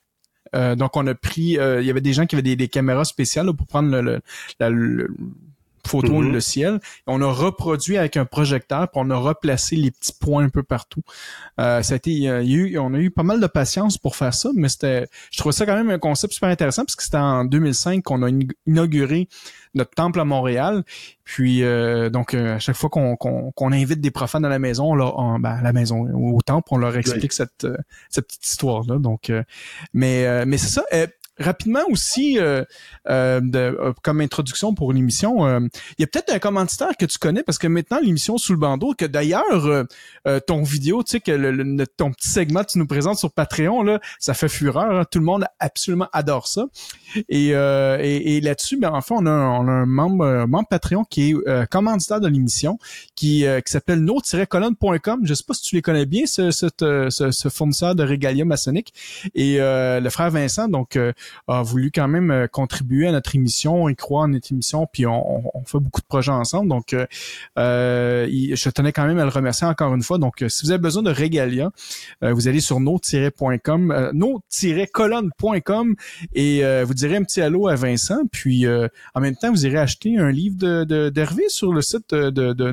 Euh, 0.54 0.76
donc 0.76 0.96
on 0.96 1.06
a 1.08 1.14
pris, 1.14 1.58
euh, 1.58 1.80
il 1.80 1.86
y 1.86 1.90
avait 1.90 2.00
des 2.00 2.12
gens 2.12 2.26
qui 2.26 2.36
avaient 2.36 2.42
des, 2.42 2.54
des 2.54 2.68
caméras 2.68 3.04
spéciales 3.04 3.46
là, 3.46 3.52
pour 3.52 3.66
prendre 3.66 3.90
le, 3.90 4.00
le- 4.00 4.20
la- 4.60 4.70
le- 4.70 5.08
photo 5.88 6.14
Mhm. 6.20 6.32
le 6.32 6.40
ciel. 6.40 6.80
On 7.06 7.20
a 7.22 7.26
reproduit 7.30 7.96
avec 7.98 8.16
un 8.16 8.24
projecteur, 8.24 8.88
puis 8.90 9.00
on 9.02 9.10
a 9.10 9.16
replacé 9.16 9.76
les 9.76 9.90
petits 9.90 10.12
points 10.18 10.44
un 10.44 10.48
peu 10.48 10.62
partout. 10.62 11.02
Euh, 11.60 11.82
ça 11.82 11.94
a 11.94 11.96
été, 11.96 12.10
il 12.10 12.18
y 12.22 12.28
a 12.28 12.42
eu, 12.42 12.78
on 12.78 12.92
a 12.94 12.98
eu 12.98 13.10
pas 13.10 13.22
mal 13.22 13.40
de 13.40 13.46
patience 13.46 13.98
pour 13.98 14.16
faire 14.16 14.34
ça, 14.34 14.50
mais 14.54 14.68
c'était, 14.68 15.06
je 15.30 15.38
trouvais 15.38 15.52
ça 15.52 15.66
quand 15.66 15.76
même 15.76 15.90
un 15.90 15.98
concept 15.98 16.32
super 16.34 16.48
intéressant 16.48 16.84
parce 16.84 16.96
que 16.96 17.02
c'était 17.02 17.16
en 17.16 17.44
2005 17.44 18.02
qu'on 18.02 18.22
a 18.22 18.28
in- 18.28 18.38
inauguré 18.66 19.28
notre 19.74 19.90
temple 19.90 20.20
à 20.20 20.24
Montréal. 20.24 20.84
Puis 21.24 21.62
euh, 21.62 22.10
donc 22.10 22.34
euh, 22.34 22.56
à 22.56 22.58
chaque 22.58 22.76
fois 22.76 22.90
qu'on 22.90 23.72
invite 23.72 24.00
des 24.00 24.10
profanes 24.10 24.44
à 24.44 24.48
la 24.48 24.58
maison, 24.58 24.92
on 24.92 24.94
leur, 24.94 25.18
en- 25.18 25.38
ben, 25.38 25.50
à 25.50 25.62
la 25.62 25.72
maison 25.72 26.02
au 26.14 26.40
temple, 26.42 26.68
on 26.70 26.76
leur 26.76 26.96
explique 26.96 27.32
cette 27.32 27.66
cette 28.10 28.26
petite 28.26 28.46
histoire 28.46 28.84
là. 28.86 28.98
Donc, 28.98 29.30
euh, 29.30 29.42
mais 29.92 30.26
euh, 30.26 30.44
mais 30.46 30.58
c'est 30.58 30.68
ça. 30.68 30.84
Rapidement 31.38 31.80
aussi, 31.90 32.38
euh, 32.38 32.64
euh, 33.08 33.40
de, 33.42 33.58
euh, 33.58 33.92
comme 34.02 34.20
introduction 34.20 34.72
pour 34.74 34.92
l'émission, 34.92 35.46
euh, 35.46 35.60
il 35.98 36.02
y 36.02 36.04
a 36.04 36.06
peut-être 36.06 36.32
un 36.32 36.38
commanditaire 36.38 36.96
que 36.98 37.06
tu 37.06 37.18
connais 37.18 37.42
parce 37.42 37.58
que 37.58 37.66
maintenant 37.66 37.98
l'émission 38.00 38.38
sous 38.38 38.52
le 38.52 38.58
bandeau, 38.58 38.94
que 38.96 39.04
d'ailleurs 39.04 39.66
euh, 40.26 40.40
ton 40.46 40.62
vidéo, 40.62 41.02
tu 41.02 41.12
sais 41.12 41.20
que 41.20 41.32
le, 41.32 41.50
le- 41.50 41.86
ton 41.86 42.12
petit 42.12 42.28
segment 42.28 42.62
que 42.62 42.70
tu 42.70 42.78
nous 42.78 42.86
présentes 42.86 43.18
sur 43.18 43.32
Patreon 43.32 43.82
là, 43.82 44.00
ça 44.20 44.32
fait 44.34 44.48
fureur. 44.48 44.90
hein. 44.90 45.04
Tout 45.10 45.18
le 45.18 45.24
monde 45.24 45.44
absolument 45.58 46.08
adore 46.12 46.46
ça. 46.46 46.66
Et, 47.28 47.48
et, 47.48 48.36
et 48.36 48.40
là-dessus, 48.40 48.76
ben, 48.78 48.90
en 48.92 49.00
fait, 49.00 49.14
on 49.16 49.26
a, 49.26 49.30
un- 49.30 49.50
on 49.60 49.68
a 49.68 49.72
un 49.72 49.86
membre, 49.86 50.24
un 50.26 50.46
membre 50.46 50.68
Patreon 50.68 51.04
qui 51.04 51.30
est 51.30 51.66
commanditaire 51.70 52.20
de 52.20 52.28
l'émission, 52.28 52.78
qui, 53.16 53.44
qui 53.64 53.72
s'appelle 53.72 54.00
no-colonne.com. 54.00 55.20
Je 55.24 55.34
sais 55.34 55.44
pas 55.46 55.54
si 55.54 55.62
tu 55.62 55.74
les 55.76 55.82
connais 55.82 56.06
bien, 56.06 56.26
ce, 56.26 56.50
ce, 56.50 56.68
ce 57.10 57.48
fournisseur 57.48 57.94
de 57.94 58.02
régalia 58.02 58.44
maçonnique. 58.44 58.92
Et 59.34 59.60
euh, 59.60 60.00
le 60.00 60.10
frère 60.10 60.30
Vincent, 60.30 60.68
donc, 60.68 60.96
euh, 60.96 61.12
a 61.48 61.62
voulu 61.62 61.90
quand 61.94 62.08
même 62.08 62.30
euh, 62.30 62.46
contribuer 62.46 63.08
à 63.08 63.12
notre 63.12 63.34
émission, 63.34 63.88
il 63.88 63.96
croit 63.96 64.22
en 64.22 64.28
notre 64.28 64.52
émission, 64.52 64.86
puis 64.92 65.06
on, 65.06 65.38
on- 65.46 65.50
on 65.54 65.64
fait 65.64 65.78
beaucoup 65.78 66.00
de 66.00 66.06
projets 66.06 66.30
ensemble. 66.32 66.68
Donc, 66.68 66.92
euh, 66.92 67.06
euh, 67.58 68.26
il- 68.30 68.56
je 68.56 68.68
tenais 68.70 68.92
quand 68.92 69.06
même 69.06 69.18
à 69.18 69.24
le 69.24 69.30
remercier 69.30 69.66
encore 69.66 69.94
une 69.94 70.02
fois. 70.02 70.18
Donc, 70.18 70.44
si 70.48 70.64
vous 70.64 70.70
avez 70.70 70.80
besoin 70.82 71.02
de 71.02 71.10
régalia, 71.10 71.70
euh, 72.22 72.32
vous 72.32 72.48
allez 72.48 72.60
sur 72.60 72.80
no-.com, 72.80 73.90
euh, 73.90 74.10
no-colonne.com 74.12 75.94
et 76.34 76.62
vous 76.84 76.94
direz 76.94 77.16
un 77.16 77.24
petit 77.24 77.40
allô 77.40 77.68
à 77.68 77.74
Vincent. 77.74 78.22
Puis, 78.30 78.66
en 78.68 79.20
même 79.20 79.36
temps, 79.36 79.50
vous 79.50 79.66
irez 79.66 79.78
acheter 79.78 80.16
un 80.18 80.30
livre 80.30 80.56
de, 80.56 81.08
d'Hervé 81.10 81.44
sur 81.48 81.72
le 81.72 81.82
site 81.82 82.10
de. 82.14 82.54
Euh, 82.54 82.72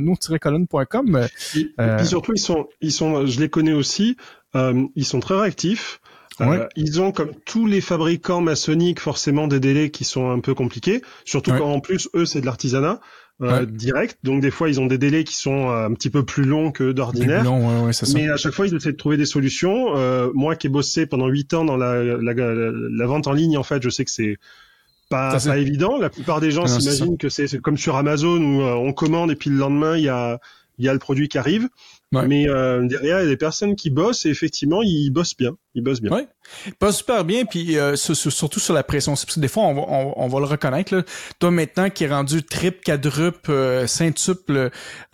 Et, 1.56 1.60
et 1.62 1.68
puis 1.98 2.06
surtout, 2.08 2.34
ils 2.36 2.40
sont, 2.40 2.68
ils 2.82 2.92
sont, 2.92 3.26
je 3.26 3.40
les 3.40 3.50
connais 3.50 3.74
aussi. 3.74 4.16
ils 4.54 5.06
sont 5.06 5.20
très 5.20 5.40
réactifs. 5.40 6.00
Euh, 6.40 6.46
Ouais. 6.46 6.68
ils 6.78 7.02
ont, 7.02 7.12
comme 7.12 7.32
tous 7.46 7.68
les 7.68 7.82
fabricants 7.82 8.42
maçonniques, 8.42 9.00
forcément 9.02 9.48
des 9.48 9.60
délais 9.60 9.90
qui 9.90 10.06
sont 10.06 10.30
un 10.32 10.40
peu 10.40 10.54
compliqués. 10.54 11.02
Surtout 11.26 11.52
Ouais. 11.52 11.58
quand 11.60 11.72
en 11.74 11.80
plus 11.82 12.08
eux 12.16 12.26
c'est 12.26 12.40
de 12.42 12.46
l'artisanat 12.46 13.02
euh, 13.42 13.60
Ouais. 13.62 13.66
direct. 13.66 14.18
Donc 14.24 14.42
des 14.42 14.50
fois 14.52 14.70
ils 14.70 14.80
ont 14.80 14.86
des 14.86 14.98
délais 14.98 15.24
qui 15.26 15.36
sont 15.36 15.70
euh, 15.70 15.88
un 15.88 15.94
petit 15.94 16.10
peu 16.10 16.24
plus 16.24 16.44
longs 16.46 16.72
que 16.72 16.94
d'ordinaire. 16.94 17.44
ouais, 17.52 17.82
ouais. 17.82 17.92
Mais 18.14 18.30
à 18.30 18.38
chaque 18.38 18.54
fois, 18.54 18.66
ils 18.68 18.74
essaient 18.76 18.94
de 18.94 18.98
trouver 18.98 19.18
des 19.18 19.26
solutions. 19.26 19.98
Euh, 19.98 20.30
moi, 20.34 20.56
qui 20.56 20.68
ai 20.68 20.70
bossé 20.70 21.06
pendant 21.06 21.28
huit 21.28 21.54
ans 21.54 21.66
dans 21.66 21.76
la, 21.76 22.02
la, 22.04 22.34
la, 22.34 22.54
la 22.54 23.06
vente 23.08 23.28
en 23.28 23.34
ligne, 23.34 23.58
en 23.58 23.64
fait, 23.64 23.82
je 23.84 23.90
sais 23.90 24.06
que 24.06 24.12
c'est 24.12 24.38
pas, 25.10 25.38
Ça, 25.40 25.50
pas 25.52 25.58
évident. 25.58 25.98
La 25.98 26.10
plupart 26.10 26.40
des 26.40 26.52
gens 26.52 26.64
Ah 26.64 26.68
s'imaginent 26.80 27.18
que 27.18 27.28
c'est 27.30 27.60
comme 27.60 27.78
sur 27.78 27.98
Amazon 27.98 28.38
où 28.42 28.62
euh, 28.62 28.74
on 28.76 28.94
commande 28.94 29.32
et 29.32 29.36
puis 29.36 29.50
le 29.50 29.58
lendemain, 29.58 29.98
il 29.98 30.04
y 30.04 30.10
a, 30.10 30.40
il 30.78 30.86
y 30.86 30.90
a 30.90 30.94
le 30.94 31.00
produit 31.00 31.28
qui 31.28 31.38
arrive. 31.38 31.68
Ouais. 32.14 32.28
Mais 32.28 32.50
euh, 32.50 32.86
derrière, 32.88 33.20
il 33.22 33.24
y 33.24 33.26
a 33.28 33.30
des 33.30 33.38
personnes 33.38 33.76
qui 33.76 33.90
bossent 33.90 34.26
et 34.26 34.30
effectivement, 34.30 34.82
ils 34.82 35.10
bossent 35.12 35.36
bien. 35.38 35.52
Ils 35.76 35.82
bossent 35.82 36.02
bien. 36.02 36.12
Ouais. 36.12 36.28
Pas 36.78 36.92
super 36.92 37.24
bien, 37.24 37.46
puis 37.46 37.78
euh, 37.80 37.96
sur- 37.96 38.16
sur- 38.18 38.34
surtout 38.34 38.60
sur 38.60 38.74
la 38.74 38.84
pression. 38.84 39.14
Parce 39.14 39.24
que 39.26 39.40
des 39.40 39.48
fois, 39.48 39.64
on 39.64 39.74
va, 39.74 39.82
on, 39.88 40.14
on 40.18 40.28
va 40.28 40.40
le 40.40 40.46
reconnaître. 40.46 40.94
Là. 40.94 41.04
Toi, 41.40 41.52
maintenant, 41.52 41.90
qui 41.90 42.04
est 42.04 42.10
rendu 42.10 42.44
triple, 42.44 42.82
quadruple, 42.84 43.50
euh, 43.50 43.88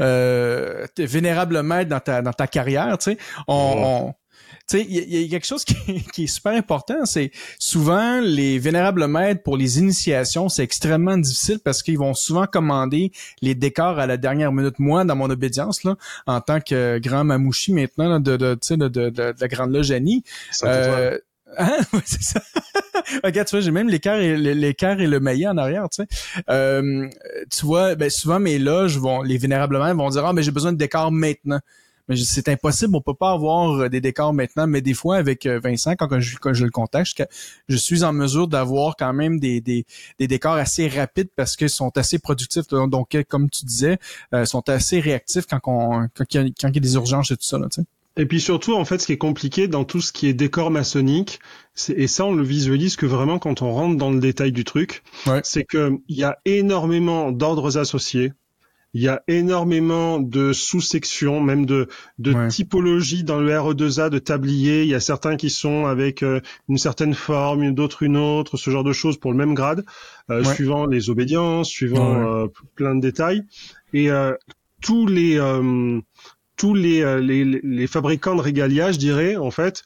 euh, 0.01 0.87
vénérable 0.97 1.61
maître 1.61 1.89
dans 1.89 1.99
ta, 1.99 2.21
dans 2.21 2.33
ta 2.33 2.47
carrière, 2.47 2.97
tu 2.97 3.11
sais, 3.11 3.17
on... 3.47 3.73
Ouais. 3.75 3.81
on- 3.83 4.13
sais, 4.67 4.85
il 4.87 5.13
y, 5.13 5.23
y 5.23 5.25
a 5.25 5.29
quelque 5.29 5.45
chose 5.45 5.65
qui, 5.65 6.03
qui 6.13 6.23
est 6.25 6.27
super 6.27 6.53
important, 6.53 7.05
c'est 7.05 7.31
souvent 7.59 8.19
les 8.21 8.59
vénérables 8.59 9.07
maîtres 9.07 9.43
pour 9.43 9.57
les 9.57 9.79
initiations, 9.79 10.49
c'est 10.49 10.63
extrêmement 10.63 11.17
difficile 11.17 11.59
parce 11.63 11.83
qu'ils 11.83 11.97
vont 11.97 12.13
souvent 12.13 12.45
commander 12.45 13.11
les 13.41 13.55
décors 13.55 13.99
à 13.99 14.05
la 14.05 14.17
dernière 14.17 14.51
minute. 14.51 14.79
Moi, 14.79 15.05
dans 15.05 15.15
mon 15.15 15.29
obédience, 15.29 15.83
là, 15.83 15.95
en 16.25 16.41
tant 16.41 16.59
que 16.59 16.99
grand 16.99 17.23
mamouchi 17.23 17.73
maintenant 17.73 18.09
là, 18.09 18.19
de, 18.19 18.37
de, 18.37 18.57
de, 18.75 18.87
de, 18.87 19.09
de, 19.09 19.33
la 19.39 19.47
grande 19.47 19.73
loge 19.73 19.91
Annie, 19.91 20.23
euh, 20.63 21.17
hein? 21.57 21.77
Ouais, 21.93 21.99
c'est 22.05 22.21
ça. 22.21 22.41
Regarde, 23.23 23.47
tu 23.47 23.55
vois, 23.55 23.61
j'ai 23.61 23.71
même 23.71 23.87
l'écart 23.87 24.19
et 24.19 24.33
et 24.33 25.07
le 25.07 25.19
maillet 25.19 25.47
en 25.47 25.57
arrière, 25.57 25.87
tu 25.89 26.03
sais. 26.03 26.07
Euh, 26.49 27.07
tu 27.49 27.65
vois, 27.65 27.95
ben 27.95 28.09
souvent 28.09 28.39
mes 28.39 28.59
loges 28.59 28.97
vont, 28.97 29.21
les 29.21 29.37
vénérables 29.37 29.79
maîtres 29.79 29.95
vont 29.95 30.09
dire 30.09 30.25
ah 30.25 30.33
mais 30.33 30.43
j'ai 30.43 30.51
besoin 30.51 30.73
de 30.73 30.77
décors 30.77 31.11
maintenant. 31.11 31.59
Mais 32.07 32.15
c'est 32.15 32.47
impossible, 32.49 32.95
on 32.95 33.01
peut 33.01 33.13
pas 33.13 33.31
avoir 33.31 33.71
euh, 33.71 33.89
des 33.89 34.01
décors 34.01 34.33
maintenant. 34.33 34.67
Mais 34.67 34.81
des 34.81 34.93
fois, 34.93 35.17
avec 35.17 35.45
euh, 35.45 35.59
Vincent, 35.59 35.95
quand 35.95 36.19
je, 36.19 36.37
quand 36.37 36.53
je 36.53 36.65
le 36.65 36.71
contacte, 36.71 37.23
je, 37.67 37.77
suis 37.77 38.03
en 38.03 38.13
mesure 38.13 38.47
d'avoir 38.47 38.95
quand 38.95 39.13
même 39.13 39.39
des, 39.39 39.61
des, 39.61 39.85
des 40.19 40.27
décors 40.27 40.53
assez 40.53 40.87
rapides 40.87 41.29
parce 41.35 41.55
qu'ils 41.55 41.69
sont 41.69 41.95
assez 41.97 42.19
productifs. 42.19 42.67
Donc, 42.67 43.15
euh, 43.15 43.23
comme 43.27 43.49
tu 43.49 43.65
disais, 43.65 43.97
euh, 44.33 44.45
sont 44.45 44.67
assez 44.69 44.99
réactifs 44.99 45.45
quand, 45.47 45.59
on, 45.65 46.07
quand, 46.15 46.25
il 46.33 46.37
y 46.37 46.39
a, 46.39 46.43
quand 46.59 46.69
il 46.69 46.75
y 46.75 46.77
a 46.77 46.81
des 46.81 46.93
urgences 46.95 47.31
et 47.31 47.37
tout 47.37 47.43
ça. 47.43 47.57
Là, 47.57 47.67
tu 47.69 47.81
sais. 47.81 47.87
Et 48.19 48.25
puis 48.25 48.41
surtout, 48.41 48.73
en 48.73 48.83
fait, 48.83 48.97
ce 48.97 49.05
qui 49.05 49.13
est 49.13 49.17
compliqué 49.19 49.67
dans 49.67 49.83
tout 49.83 50.01
ce 50.01 50.11
qui 50.11 50.25
est 50.27 50.33
décor 50.33 50.71
maçonnique, 50.71 51.39
et 51.89 52.07
ça, 52.07 52.25
on 52.25 52.33
le 52.33 52.43
visualise 52.43 52.95
que 52.95 53.05
vraiment 53.05 53.37
quand 53.37 53.61
on 53.61 53.71
rentre 53.71 53.95
dans 53.95 54.09
le 54.09 54.19
détail 54.19 54.51
du 54.51 54.63
truc, 54.63 55.03
Ouais. 55.27 55.41
c'est 55.43 55.63
que 55.63 55.91
il 56.07 56.17
y 56.17 56.23
a 56.23 56.39
énormément 56.45 57.31
d'ordres 57.31 57.77
associés. 57.77 58.33
Il 58.93 59.01
y 59.01 59.07
a 59.09 59.21
énormément 59.27 60.19
de 60.19 60.53
sous-sections, 60.53 61.41
même 61.41 61.65
de, 61.65 61.87
de 62.19 62.33
Ouais. 62.33 62.47
typologies 62.47 63.23
dans 63.23 63.39
le 63.39 63.51
RE2A 63.51 64.09
de 64.09 64.17
tablier. 64.17 64.83
Il 64.83 64.89
y 64.89 64.95
a 64.95 64.99
certains 64.99 65.35
qui 65.35 65.49
sont 65.49 65.85
avec 65.85 66.23
euh, 66.23 66.39
une 66.69 66.77
certaine 66.77 67.13
forme, 67.13 67.73
d'autres 67.73 68.03
une 68.03 68.17
autre, 68.17 68.57
ce 68.57 68.69
genre 68.71 68.83
de 68.85 68.93
choses 68.93 69.17
pour 69.17 69.31
le 69.31 69.37
même 69.37 69.53
grade, 69.53 69.85
euh, 70.31 70.43
Ouais. 70.43 70.53
suivant 70.55 70.85
les 70.85 71.09
obédiences, 71.09 71.67
suivant 71.69 72.13
Ouais. 72.21 72.27
euh, 72.45 72.47
plein 72.75 72.95
de 72.95 73.01
détails. 73.01 73.43
Et 73.93 74.09
euh, 74.09 74.33
tous 74.81 75.05
les 75.05 75.37
euh, 75.37 75.99
tous 76.55 76.73
les, 76.73 77.19
les, 77.21 77.45
les- 77.45 77.61
les 77.63 77.87
fabricants 77.87 78.35
de 78.35 78.41
régalia, 78.41 78.91
je 78.91 78.97
dirais, 78.97 79.35
en 79.35 79.51
fait, 79.51 79.83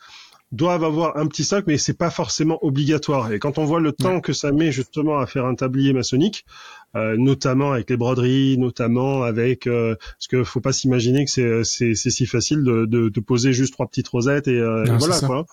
doivent 0.54 0.84
avoir 0.86 1.18
un 1.18 1.28
petit 1.28 1.44
sac, 1.44 1.66
mais 1.68 1.78
c'est 1.78 1.98
pas 1.98 2.10
forcément 2.10 2.60
obligatoire. 2.62 3.32
Et 3.34 3.40
quand 3.40 3.58
on 3.58 3.66
voit 3.66 3.80
le 3.82 3.92
temps 3.94 4.22
que 4.22 4.32
ça 4.34 4.52
met 4.54 4.72
justement 4.72 5.20
à 5.20 5.26
faire 5.26 5.46
un 5.46 5.56
tablier 5.56 5.92
maçonnique, 5.94 6.46
notamment 6.96 7.72
avec 7.72 7.90
les 7.90 7.98
broderies, 7.98 8.58
notamment 8.58 9.24
avec, 9.24 9.68
euh, 9.68 9.96
parce 10.00 10.28
que 10.28 10.44
faut 10.44 10.62
pas 10.62 10.74
s'imaginer 10.74 11.26
que 11.26 11.32
c'est 11.32 11.64
c'est 11.64 11.96
c'est 11.96 12.10
si 12.10 12.26
facile 12.26 12.64
de, 12.64 12.86
de, 12.86 13.10
de 13.10 13.20
poser 13.20 13.54
juste 13.54 13.74
trois 13.74 13.88
petites 13.88 14.10
rosettes 14.10 14.48
et, 14.48 14.60
euh, 14.60 14.84
Non, 14.86 14.96
et 14.96 14.98
voilà 14.98 15.20
quoi. 15.20 15.46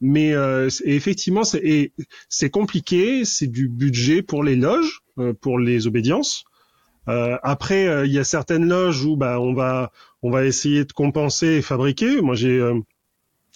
Mais 0.00 0.34
euh, 0.34 0.68
effectivement, 0.84 1.44
c'est 1.44 1.92
c'est 2.28 2.50
compliqué, 2.50 3.24
c'est 3.24 3.46
du 3.46 3.68
budget 3.68 4.22
pour 4.22 4.42
les 4.42 4.56
loges, 4.56 5.02
euh, 5.18 5.32
pour 5.32 5.60
les 5.60 5.86
obédiences. 5.86 6.44
Euh, 7.08 7.36
après, 7.42 7.86
euh, 7.86 8.06
il 8.06 8.12
y 8.12 8.18
a 8.18 8.24
certaines 8.24 8.68
loges 8.68 9.04
où 9.04 9.16
bah 9.16 9.40
on 9.40 9.54
va 9.54 9.92
on 10.22 10.30
va 10.30 10.44
essayer 10.44 10.84
de 10.84 10.92
compenser 10.92 11.46
et 11.46 11.62
fabriquer. 11.62 12.20
Moi, 12.20 12.34
j'ai 12.34 12.58
euh, 12.58 12.80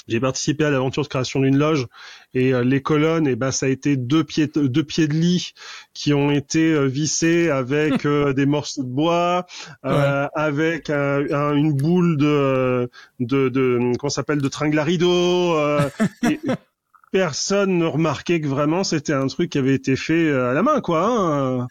j'ai 0.08 0.20
participé 0.20 0.64
à 0.64 0.70
l'aventure 0.70 1.02
de 1.02 1.08
création 1.08 1.40
d'une 1.40 1.56
loge 1.58 1.86
et 2.34 2.52
euh, 2.54 2.62
les 2.64 2.82
colonnes, 2.82 3.26
et 3.26 3.36
ben 3.36 3.50
ça 3.50 3.66
a 3.66 3.68
été 3.68 3.96
deux 3.96 4.24
pieds 4.24 4.48
deux 4.54 4.84
pieds 4.84 5.08
de 5.08 5.14
lit 5.14 5.52
qui 5.94 6.12
ont 6.14 6.30
été 6.30 6.72
euh, 6.72 6.86
vissés 6.86 7.50
avec 7.50 8.04
euh, 8.06 8.32
des 8.32 8.46
morceaux 8.46 8.82
de 8.84 8.88
bois, 8.88 9.46
euh, 9.84 10.26
avec 10.34 10.90
un- 10.90 11.24
un- 11.32 11.54
une 11.54 11.72
boule 11.72 12.16
de 12.16 12.90
de, 13.20 13.48
de 13.48 13.92
comment 13.98 14.10
s'appelle 14.10 14.40
de 14.40 14.48
tringle 14.48 14.78
à 14.78 14.84
rideau. 14.84 15.56
euh, 15.56 15.88
et 16.22 16.38
personne 17.12 17.78
ne 17.78 17.86
remarquait 17.86 18.40
que 18.40 18.46
vraiment 18.48 18.84
c'était 18.84 19.12
un 19.14 19.26
truc 19.28 19.50
qui 19.50 19.58
avait 19.58 19.74
été 19.74 19.96
fait 19.96 20.30
à 20.32 20.52
la 20.52 20.62
main, 20.62 20.80
quoi. 20.80 21.06
hein. 21.08 21.66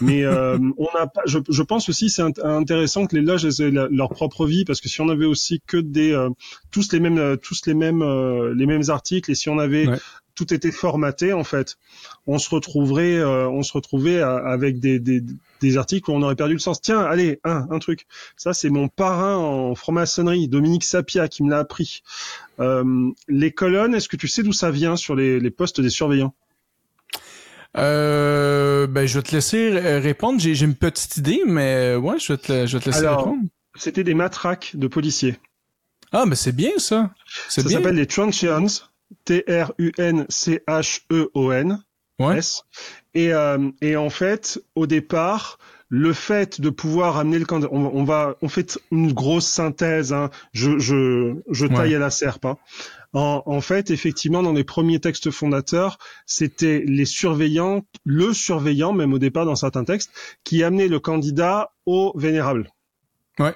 Mais 0.00 0.24
euh, 0.24 0.58
on 0.78 0.88
n'a 0.98 1.06
pas. 1.06 1.22
Je, 1.26 1.38
je 1.48 1.62
pense 1.62 1.88
aussi 1.88 2.10
c'est 2.10 2.22
int- 2.22 2.42
intéressant 2.44 3.06
que 3.06 3.14
les 3.16 3.22
loges 3.22 3.44
aient 3.60 3.70
leur 3.70 4.08
propre 4.08 4.46
vie 4.46 4.64
parce 4.64 4.80
que 4.80 4.88
si 4.88 5.00
on 5.00 5.08
avait 5.08 5.26
aussi 5.26 5.60
que 5.66 5.76
des 5.76 6.12
euh, 6.12 6.30
tous 6.70 6.92
les 6.92 7.00
mêmes 7.00 7.18
euh, 7.18 7.36
tous 7.36 7.66
les 7.66 7.74
mêmes 7.74 8.02
euh, 8.02 8.54
les 8.54 8.66
mêmes 8.66 8.88
articles 8.88 9.30
et 9.30 9.34
si 9.34 9.48
on 9.50 9.58
avait 9.58 9.86
Ouais. 9.88 9.98
tout 10.34 10.52
était 10.54 10.72
formaté 10.72 11.32
en 11.32 11.44
fait, 11.44 11.76
on 12.26 12.38
se 12.38 12.48
retrouverait 12.50 13.16
euh, 13.18 13.48
on 13.48 13.62
se 13.62 13.72
retrouvait 13.72 14.20
à- 14.20 14.36
avec 14.36 14.80
des, 14.80 14.98
des 14.98 15.22
des 15.60 15.76
articles 15.76 16.10
où 16.10 16.14
on 16.14 16.22
aurait 16.22 16.34
perdu 16.34 16.54
le 16.54 16.58
sens. 16.58 16.80
Tiens, 16.80 17.00
allez, 17.00 17.40
un 17.44 17.66
un 17.70 17.78
truc. 17.78 18.06
Ça 18.36 18.52
c'est 18.54 18.70
mon 18.70 18.88
parrain 18.88 19.36
en 19.36 19.74
franc-maçonnerie, 19.74 20.48
Dominique 20.48 20.84
Sapia, 20.84 21.28
qui 21.28 21.42
me 21.42 21.50
l'a 21.50 21.58
appris. 21.58 22.02
Euh, 22.58 23.10
les 23.28 23.50
colonnes, 23.52 23.94
est-ce 23.94 24.08
que 24.08 24.16
tu 24.16 24.28
sais 24.28 24.42
d'où 24.42 24.52
ça 24.52 24.70
vient 24.70 24.96
sur 24.96 25.14
les, 25.14 25.40
les 25.40 25.50
postes 25.50 25.80
des 25.80 25.90
surveillants? 25.90 26.34
Euh, 27.76 28.86
ben, 28.86 29.06
je 29.06 29.18
vais 29.18 29.22
te 29.22 29.34
laisser 29.34 29.72
euh, 29.72 29.98
répondre. 30.00 30.40
J'ai, 30.40 30.54
j'ai 30.54 30.66
une 30.66 30.74
petite 30.76 31.16
idée, 31.16 31.42
mais 31.46 31.94
euh, 31.94 31.98
ouais, 31.98 32.18
je 32.18 32.32
vais 32.32 32.38
te, 32.38 32.66
je 32.66 32.76
vais 32.76 32.82
te 32.82 32.88
laisser 32.88 33.00
Alors, 33.00 33.18
répondre. 33.24 33.42
C'était 33.76 34.04
des 34.04 34.14
matraques 34.14 34.72
de 34.74 34.86
policiers. 34.86 35.36
Ah, 36.12 36.24
mais 36.26 36.36
c'est 36.36 36.52
bien 36.52 36.70
ça. 36.78 37.10
C'est 37.48 37.62
Ça 37.62 37.68
s'appelle 37.70 37.96
les 37.96 38.06
truncheons, 38.06 38.66
T-R-U-N-C-H-E-O-N. 39.24 41.82
Ouais. 42.20 42.38
S. 42.38 42.62
Et, 43.14 43.32
euh, 43.32 43.70
et 43.80 43.96
en 43.96 44.08
fait, 44.10 44.60
au 44.76 44.86
départ, 44.86 45.58
le 45.88 46.12
fait 46.12 46.60
de 46.60 46.70
pouvoir 46.70 47.16
amener 47.18 47.40
le 47.40 47.44
candidat, 47.44 47.70
on, 47.72 47.84
on, 47.86 48.04
va, 48.04 48.36
on 48.40 48.48
fait 48.48 48.78
une 48.92 49.12
grosse 49.12 49.48
synthèse. 49.48 50.12
Hein, 50.12 50.30
je, 50.52 50.78
je, 50.78 51.34
je 51.50 51.66
taille 51.66 51.90
Ouais. 51.90 51.96
à 51.96 51.98
la 51.98 52.10
serpe. 52.10 52.44
hein. 52.44 52.56
En, 53.14 53.42
en 53.46 53.60
fait, 53.60 53.90
effectivement, 53.90 54.42
dans 54.42 54.52
les 54.52 54.64
premiers 54.64 55.00
textes 55.00 55.30
fondateurs, 55.30 55.98
c'était 56.26 56.82
les 56.86 57.04
surveillants, 57.04 57.86
le 58.04 58.32
surveillant, 58.34 58.92
même 58.92 59.12
au 59.12 59.18
départ 59.18 59.46
dans 59.46 59.54
certains 59.56 59.84
textes, 59.84 60.10
qui 60.44 60.62
amenait 60.62 60.88
le 60.88 60.98
candidat 61.00 61.70
au 61.86 62.12
vénérable. 62.16 62.70
Ouais. 63.38 63.54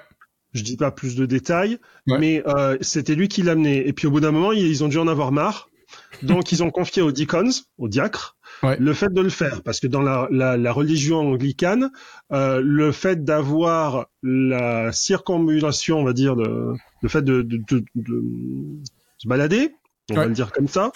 Je 0.53 0.63
dis 0.63 0.77
pas 0.77 0.91
plus 0.91 1.15
de 1.15 1.25
détails, 1.25 1.77
Ouais. 2.07 2.17
mais 2.19 2.43
euh, 2.47 2.77
c'était 2.81 3.15
lui 3.15 3.27
qui 3.27 3.43
l'amenait. 3.43 3.87
Et 3.87 3.93
puis 3.93 4.07
au 4.07 4.11
bout 4.11 4.19
d'un 4.21 4.31
moment, 4.31 4.51
ils, 4.51 4.83
ont 4.83 4.87
dû 4.87 4.97
en 4.97 5.07
avoir 5.07 5.31
marre. 5.31 5.69
Donc 6.23 6.51
ils 6.51 6.63
ont 6.63 6.71
confié 6.71 7.01
aux 7.01 7.11
deacons, 7.11 7.49
aux 7.77 7.87
diacres, 7.87 8.35
Ouais. 8.63 8.77
le 8.79 8.93
fait 8.93 9.11
de 9.13 9.21
le 9.21 9.29
faire, 9.29 9.61
parce 9.63 9.79
que 9.79 9.87
dans 9.87 10.01
la, 10.01 10.27
la, 10.31 10.57
la 10.57 10.71
religion 10.71 11.19
anglicane, 11.19 11.91
euh, 12.31 12.61
le 12.63 12.91
fait 12.91 13.23
d'avoir 13.23 14.07
la 14.23 14.91
circambulation, 14.91 15.99
on 15.99 16.03
va 16.03 16.13
dire, 16.13 16.35
de, 16.35 16.73
le 17.01 17.09
fait 17.09 17.21
de, 17.21 17.41
de, 17.41 17.57
de, 17.69 17.83
de 17.95 18.23
se 19.19 19.27
balader, 19.27 19.75
on 20.09 20.15
va 20.15 20.25
le 20.25 20.33
dire 20.33 20.51
comme 20.51 20.67
ça, 20.67 20.91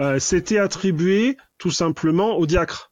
euh, 0.00 0.18
c'était 0.18 0.58
attribué 0.58 1.36
tout 1.58 1.70
simplement 1.70 2.36
aux 2.38 2.46
diacres. 2.46 2.90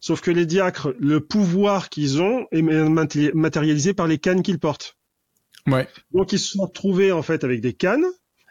Sauf 0.00 0.22
que 0.22 0.30
les 0.30 0.46
diacres, 0.46 0.94
le 0.98 1.20
pouvoir 1.20 1.90
qu'ils 1.90 2.22
ont 2.22 2.46
est 2.52 2.62
maté- 2.62 3.34
matérialisé 3.34 3.92
par 3.92 4.06
les 4.06 4.16
cannes 4.16 4.42
qu'ils 4.42 4.58
portent. 4.58 4.96
Ouais. 5.66 5.86
Donc 6.12 6.32
ils 6.32 6.38
se 6.38 6.52
sont 6.52 6.64
retrouvés 6.64 7.12
en 7.12 7.20
fait 7.20 7.44
avec 7.44 7.60
des 7.60 7.74
cannes 7.74 8.06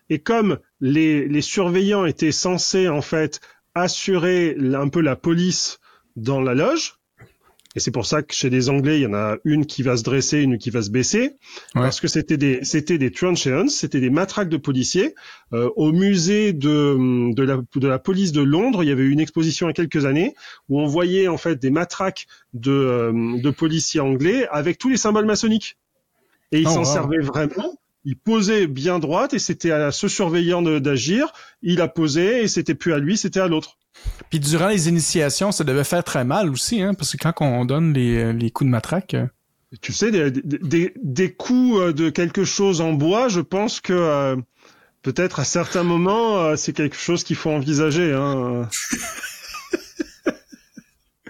et 0.09 0.19
comme 0.19 0.59
les, 0.79 1.27
les 1.27 1.41
surveillants 1.41 2.05
étaient 2.05 2.31
censés 2.31 2.87
en 2.87 3.01
fait 3.01 3.41
assurer 3.73 4.55
un 4.75 4.89
peu 4.89 5.01
la 5.01 5.15
police 5.15 5.79
dans 6.15 6.39
la 6.41 6.53
loge, 6.53 6.98
et 7.75 7.79
c'est 7.79 7.91
pour 7.91 8.05
ça 8.05 8.23
que 8.23 8.33
chez 8.33 8.49
les 8.49 8.69
Anglais 8.69 8.99
il 8.99 9.03
y 9.03 9.05
en 9.05 9.13
a 9.13 9.37
une 9.45 9.65
qui 9.65 9.83
va 9.83 9.95
se 9.95 10.03
dresser, 10.03 10.39
une 10.41 10.57
qui 10.57 10.69
va 10.71 10.81
se 10.81 10.89
baisser, 10.89 11.19
Ouais. 11.75 11.81
parce 11.81 11.99
que 12.01 12.07
c'était 12.07 12.37
des 12.37 12.59
c'était 12.63 12.97
des 12.97 13.11
truncheons, 13.11 13.67
c'était 13.67 13.99
des 13.99 14.09
matraques 14.09 14.49
de 14.49 14.57
policiers. 14.57 15.13
Euh, 15.53 15.69
au 15.75 15.91
musée 15.91 16.51
de 16.53 17.31
de 17.33 17.43
la 17.43 17.61
de 17.75 17.87
la 17.87 17.99
police 17.99 18.31
de 18.31 18.41
Londres, 18.41 18.83
il 18.83 18.89
y 18.89 18.91
avait 18.91 19.03
eu 19.03 19.11
une 19.11 19.19
exposition 19.19 19.67
il 19.67 19.69
y 19.69 19.71
a 19.71 19.73
quelques 19.73 20.05
années 20.05 20.33
où 20.67 20.79
on 20.81 20.87
voyait 20.87 21.27
en 21.27 21.37
fait 21.37 21.57
des 21.59 21.69
matraques 21.69 22.25
de 22.53 22.71
euh, 22.71 23.39
de 23.41 23.49
policiers 23.51 23.99
anglais 23.99 24.47
avec 24.51 24.77
tous 24.79 24.89
les 24.89 24.97
symboles 24.97 25.25
maçonniques. 25.25 25.77
Et 26.51 26.59
ils 26.61 26.67
Oh, 26.67 26.71
s'en 26.71 26.79
wow. 26.79 26.85
servaient 26.85 27.19
vraiment. 27.19 27.77
Ils 28.05 28.17
posaient 28.17 28.67
bien 28.67 28.99
droite 28.99 29.33
et 29.33 29.39
c'était 29.39 29.71
à 29.71 29.91
ce 29.91 30.07
surveillant 30.07 30.61
d'agir. 30.61 31.27
Il 31.61 31.81
a 31.81 31.87
posé 31.87 32.43
et 32.43 32.47
c'était 32.47 32.75
plus 32.75 32.93
à 32.93 32.97
lui, 32.97 33.17
c'était 33.17 33.39
à 33.41 33.47
l'autre. 33.47 33.77
Puis 34.29 34.39
durant 34.39 34.67
les 34.69 34.87
initiations, 34.87 35.51
ça 35.51 35.63
devait 35.63 35.83
faire 35.83 36.03
très 36.03 36.23
mal 36.23 36.49
aussi, 36.49 36.81
hein, 36.81 36.93
parce 36.93 37.11
que 37.15 37.17
quand 37.17 37.33
on 37.41 37.65
donne 37.65 37.93
les, 37.93 38.31
les 38.31 38.51
coups 38.51 38.67
de 38.67 38.71
matraque, 38.71 39.13
euh, 39.15 39.25
Tu 39.81 39.91
sais, 39.93 40.11
des, 40.11 40.31
des, 40.31 40.93
des- 41.03 41.33
coups 41.33 41.79
euh, 41.79 41.93
de 41.93 42.09
quelque 42.09 42.43
chose 42.45 42.79
en 42.81 42.93
bois, 42.93 43.27
je 43.27 43.41
pense 43.41 43.81
que 43.81 43.91
euh, 43.93 44.35
peut-être 45.01 45.39
à 45.41 45.43
certains 45.43 45.83
moments, 45.83 46.39
euh, 46.39 46.55
c'est 46.55 46.71
quelque 46.73 46.95
chose 46.95 47.23
qu'il 47.25 47.35
faut 47.35 47.49
envisager. 47.51 48.13
Hein. 48.13 48.69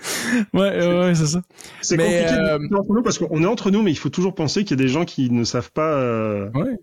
ouais, 0.53 0.59
ouais, 0.79 0.99
ouais, 0.99 1.15
c'est 1.15 1.27
ça. 1.27 1.41
C'est 1.81 1.97
compliqué 1.97 2.25
euh, 2.33 2.57
discuter 2.57 2.75
entre 2.75 2.93
nous 2.93 3.01
parce 3.03 3.17
qu'on 3.17 3.43
est 3.43 3.47
entre 3.47 3.71
nous, 3.71 3.81
mais 3.81 3.91
il 3.91 3.97
faut 3.97 4.09
toujours 4.09 4.35
penser 4.35 4.63
qu'il 4.63 4.77
y 4.79 4.81
a 4.81 4.83
des 4.83 4.89
gens 4.89 5.05
qui 5.05 5.29
ne 5.29 5.43
savent 5.43 5.71
pas. 5.71 5.91
euh, 5.93 6.49
Ouais. 6.53 6.77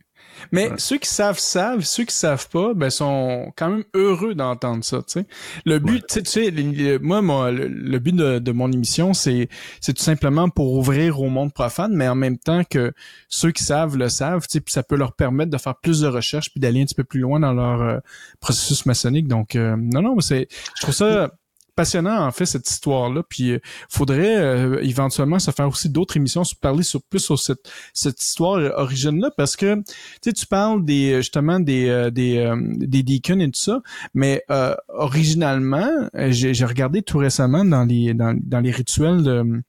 Mais 0.52 0.68
Ouais. 0.68 0.74
ceux 0.76 0.98
qui 0.98 1.08
savent 1.08 1.38
savent, 1.38 1.80
ceux 1.82 2.04
qui 2.04 2.14
savent 2.14 2.48
pas, 2.50 2.74
ben 2.74 2.90
sont 2.90 3.52
quand 3.56 3.70
même 3.70 3.84
heureux 3.94 4.34
d'entendre 4.34 4.84
ça. 4.84 4.98
Tu 4.98 5.20
sais, 5.20 5.26
le 5.64 5.78
but, 5.78 6.04
tu 6.08 6.20
sais, 6.26 6.52
tu 6.52 6.98
moi, 7.00 7.22
moi, 7.22 7.50
le, 7.50 7.68
le 7.68 7.98
but 7.98 8.14
de, 8.14 8.38
de 8.38 8.52
mon 8.52 8.70
émission, 8.70 9.14
c'est, 9.14 9.48
c'est 9.80 9.94
tout 9.94 10.02
simplement 10.02 10.48
pour 10.50 10.74
ouvrir 10.74 11.20
au 11.20 11.28
monde 11.30 11.54
profane, 11.54 11.94
mais 11.94 12.06
en 12.08 12.14
même 12.14 12.36
temps 12.38 12.64
que 12.68 12.92
ceux 13.28 13.50
qui 13.50 13.64
savent 13.64 13.96
le 13.96 14.08
savent, 14.10 14.42
tu 14.46 14.52
sais, 14.54 14.60
puis 14.60 14.72
ça 14.74 14.82
peut 14.82 14.96
leur 14.96 15.14
permettre 15.14 15.50
de 15.50 15.58
faire 15.58 15.76
plus 15.76 16.00
de 16.00 16.06
recherches 16.08 16.50
puis 16.50 16.60
d'aller 16.60 16.82
un 16.82 16.84
petit 16.84 16.94
peu 16.94 17.04
plus 17.04 17.20
loin 17.20 17.40
dans 17.40 17.52
leur 17.54 17.80
euh, 17.80 17.98
processus 18.40 18.84
maçonnique. 18.84 19.28
Donc, 19.28 19.56
euh, 19.56 19.74
non, 19.78 20.02
non, 20.02 20.20
c'est, 20.20 20.48
je 20.76 20.82
trouve 20.82 20.94
ça 20.94 21.30
passionnant 21.76 22.26
en 22.26 22.32
fait 22.32 22.46
cette 22.46 22.68
histoire 22.68 23.12
là 23.12 23.22
puis 23.28 23.52
euh, 23.52 23.58
faudrait 23.88 24.36
euh, 24.36 24.80
éventuellement 24.82 25.38
se 25.38 25.50
faire 25.50 25.68
aussi 25.68 25.90
d'autres 25.90 26.16
émissions 26.16 26.42
sur 26.42 26.58
parler 26.58 26.82
sur 26.82 27.02
plus 27.02 27.20
sur 27.20 27.38
cette 27.38 27.70
cette 27.92 28.20
histoire 28.20 28.58
origine 28.76 29.20
là 29.20 29.30
parce 29.36 29.54
que 29.56 29.82
tu 30.22 30.32
tu 30.32 30.46
parles 30.46 30.84
des 30.84 31.12
euh, 31.12 31.16
justement 31.18 31.60
des 31.60 31.88
euh, 31.88 32.10
des 32.10 32.38
euh, 32.38 32.56
des 32.76 33.02
deacons 33.02 33.40
et 33.40 33.50
tout 33.50 33.60
ça, 33.60 33.80
mais 34.14 34.42
euh, 34.50 34.74
originalement, 34.88 36.08
euh, 36.14 36.28
j'ai 36.30 36.64
regardé 36.64 37.02
tout 37.02 37.18
récemment 37.18 37.64
dans 37.64 37.84
les 37.84 38.14
dans, 38.14 38.36
dans 38.40 38.60
les 38.60 38.70
rituels 38.70 39.62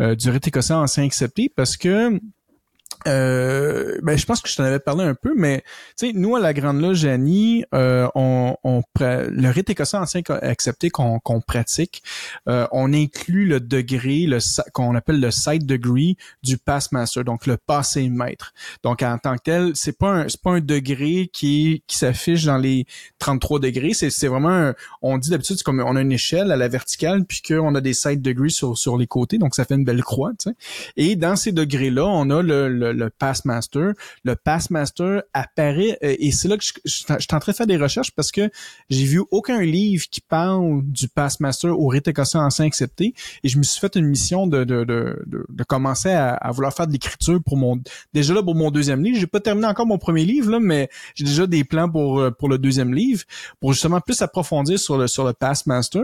euh, 0.00 0.14
du 0.14 0.30
rite 0.30 0.48
écossais 0.48 0.74
ancien 0.74 1.04
accepté 1.04 1.52
parce 1.54 1.76
que 1.76 2.18
euh, 3.06 3.98
ben, 4.02 4.16
je 4.16 4.26
pense 4.26 4.40
que 4.40 4.48
je 4.48 4.56
t'en 4.56 4.64
avais 4.64 4.78
parlé 4.80 5.04
un 5.04 5.14
peu, 5.14 5.32
mais 5.36 5.62
tu 5.98 6.08
sais, 6.08 6.12
nous 6.14 6.36
à 6.36 6.40
la 6.40 6.52
Grande 6.52 6.80
Loge 6.80 7.04
Annie, 7.04 7.64
euh, 7.74 8.08
on, 8.14 8.56
on 8.64 8.82
le 9.00 9.48
rite 9.50 9.70
écossais 9.70 9.96
ancien 9.96 10.22
accepté 10.42 10.90
qu'on 10.90 11.20
pratique, 11.46 12.02
euh, 12.48 12.66
on 12.72 12.92
inclut 12.92 13.46
le 13.46 13.60
degré, 13.60 14.26
le 14.26 14.38
qu'on 14.72 14.94
appelle 14.94 15.20
le 15.20 15.30
side 15.30 15.66
degree 15.66 16.16
du 16.42 16.58
pass 16.58 16.92
master, 16.92 17.24
donc 17.24 17.46
le 17.46 17.56
passé 17.56 18.08
maître. 18.08 18.52
Donc 18.82 19.02
en 19.02 19.18
tant 19.18 19.36
que 19.36 19.42
tel, 19.44 19.72
c'est 19.74 19.96
pas 19.96 20.10
un 20.10 20.26
pas 20.42 20.52
un 20.52 20.60
degré 20.60 21.30
qui 21.32 21.82
qui 21.86 21.96
s'affiche 21.96 22.44
dans 22.44 22.58
les 22.58 22.86
33 23.18 23.60
degrés, 23.60 23.92
c'est 23.94 24.26
vraiment 24.28 24.48
un- 24.50 24.74
on 25.02 25.18
dit 25.18 25.30
d'habitude 25.30 25.56
c'est 25.56 25.64
comme 25.64 25.80
on 25.80 25.96
a 25.96 26.00
une 26.00 26.12
échelle 26.12 26.52
à 26.52 26.56
la 26.56 26.68
verticale 26.68 27.24
puis 27.24 27.42
qu'on 27.46 27.74
a 27.74 27.80
des 27.80 27.94
side 27.94 28.22
degrees 28.22 28.50
sur 28.50 28.76
sur 28.76 28.96
les 28.96 29.06
côtés, 29.06 29.38
donc 29.38 29.54
ça 29.54 29.64
fait 29.64 29.74
une 29.74 29.84
belle 29.84 30.02
croix, 30.02 30.30
tu 30.38 30.50
sais. 30.50 30.56
Et 30.96 31.16
dans 31.16 31.36
ces 31.36 31.52
degrés-là, 31.52 32.06
on 32.06 32.30
a 32.30 32.42
le, 32.42 32.68
le, 32.68 32.89
le 32.92 33.10
pass 33.10 33.44
master. 33.44 33.92
Le 34.24 34.36
pass 34.36 34.70
master 34.70 35.22
apparaît 35.32 35.98
euh, 36.02 36.16
et 36.18 36.32
c'est 36.32 36.48
là 36.48 36.56
que 36.56 36.64
je, 36.64 36.72
je, 36.84 36.90
suis 36.90 37.06
en 37.12 37.38
train 37.38 37.52
de 37.52 37.56
faire 37.56 37.66
des 37.66 37.76
recherches 37.76 38.10
parce 38.12 38.30
que 38.30 38.50
j'ai 38.88 39.04
vu 39.04 39.22
aucun 39.30 39.60
livre 39.62 40.04
qui 40.10 40.20
parle 40.20 40.82
du 40.84 41.08
pass 41.08 41.40
master 41.40 41.78
au 41.78 41.88
rite 41.88 42.08
écossais 42.08 42.38
ancien 42.38 42.64
accepté 42.66 43.14
et 43.42 43.48
je 43.48 43.58
me 43.58 43.62
suis 43.62 43.80
fait 43.80 43.96
une 43.96 44.06
mission 44.06 44.46
de 44.46 44.64
de, 44.64 44.84
de, 44.84 45.24
de, 45.26 45.64
commencer 45.64 46.10
à, 46.10 46.50
vouloir 46.52 46.72
faire 46.72 46.86
de 46.86 46.92
l'écriture 46.92 47.40
pour 47.44 47.56
mon 47.56 47.80
déjà 48.12 48.34
là 48.34 48.42
pour 48.42 48.54
mon 48.54 48.70
deuxième 48.70 49.02
livre. 49.02 49.18
J'ai 49.18 49.26
pas 49.26 49.40
terminé 49.40 49.66
encore 49.66 49.86
mon 49.86 49.98
premier 49.98 50.24
livre 50.24 50.50
là, 50.50 50.60
mais 50.60 50.88
j'ai 51.14 51.24
déjà 51.24 51.46
des 51.46 51.64
plans 51.64 51.88
pour 51.88 52.20
euh, 52.20 52.30
pour 52.30 52.48
le 52.48 52.58
deuxième 52.58 52.94
livre 52.94 53.22
pour 53.60 53.72
justement 53.72 54.00
plus 54.00 54.20
approfondir 54.22 54.78
sur 54.78 54.98
le 54.98 55.06
sur 55.06 55.24
le 55.24 55.32
pass 55.32 55.66
master 55.66 56.02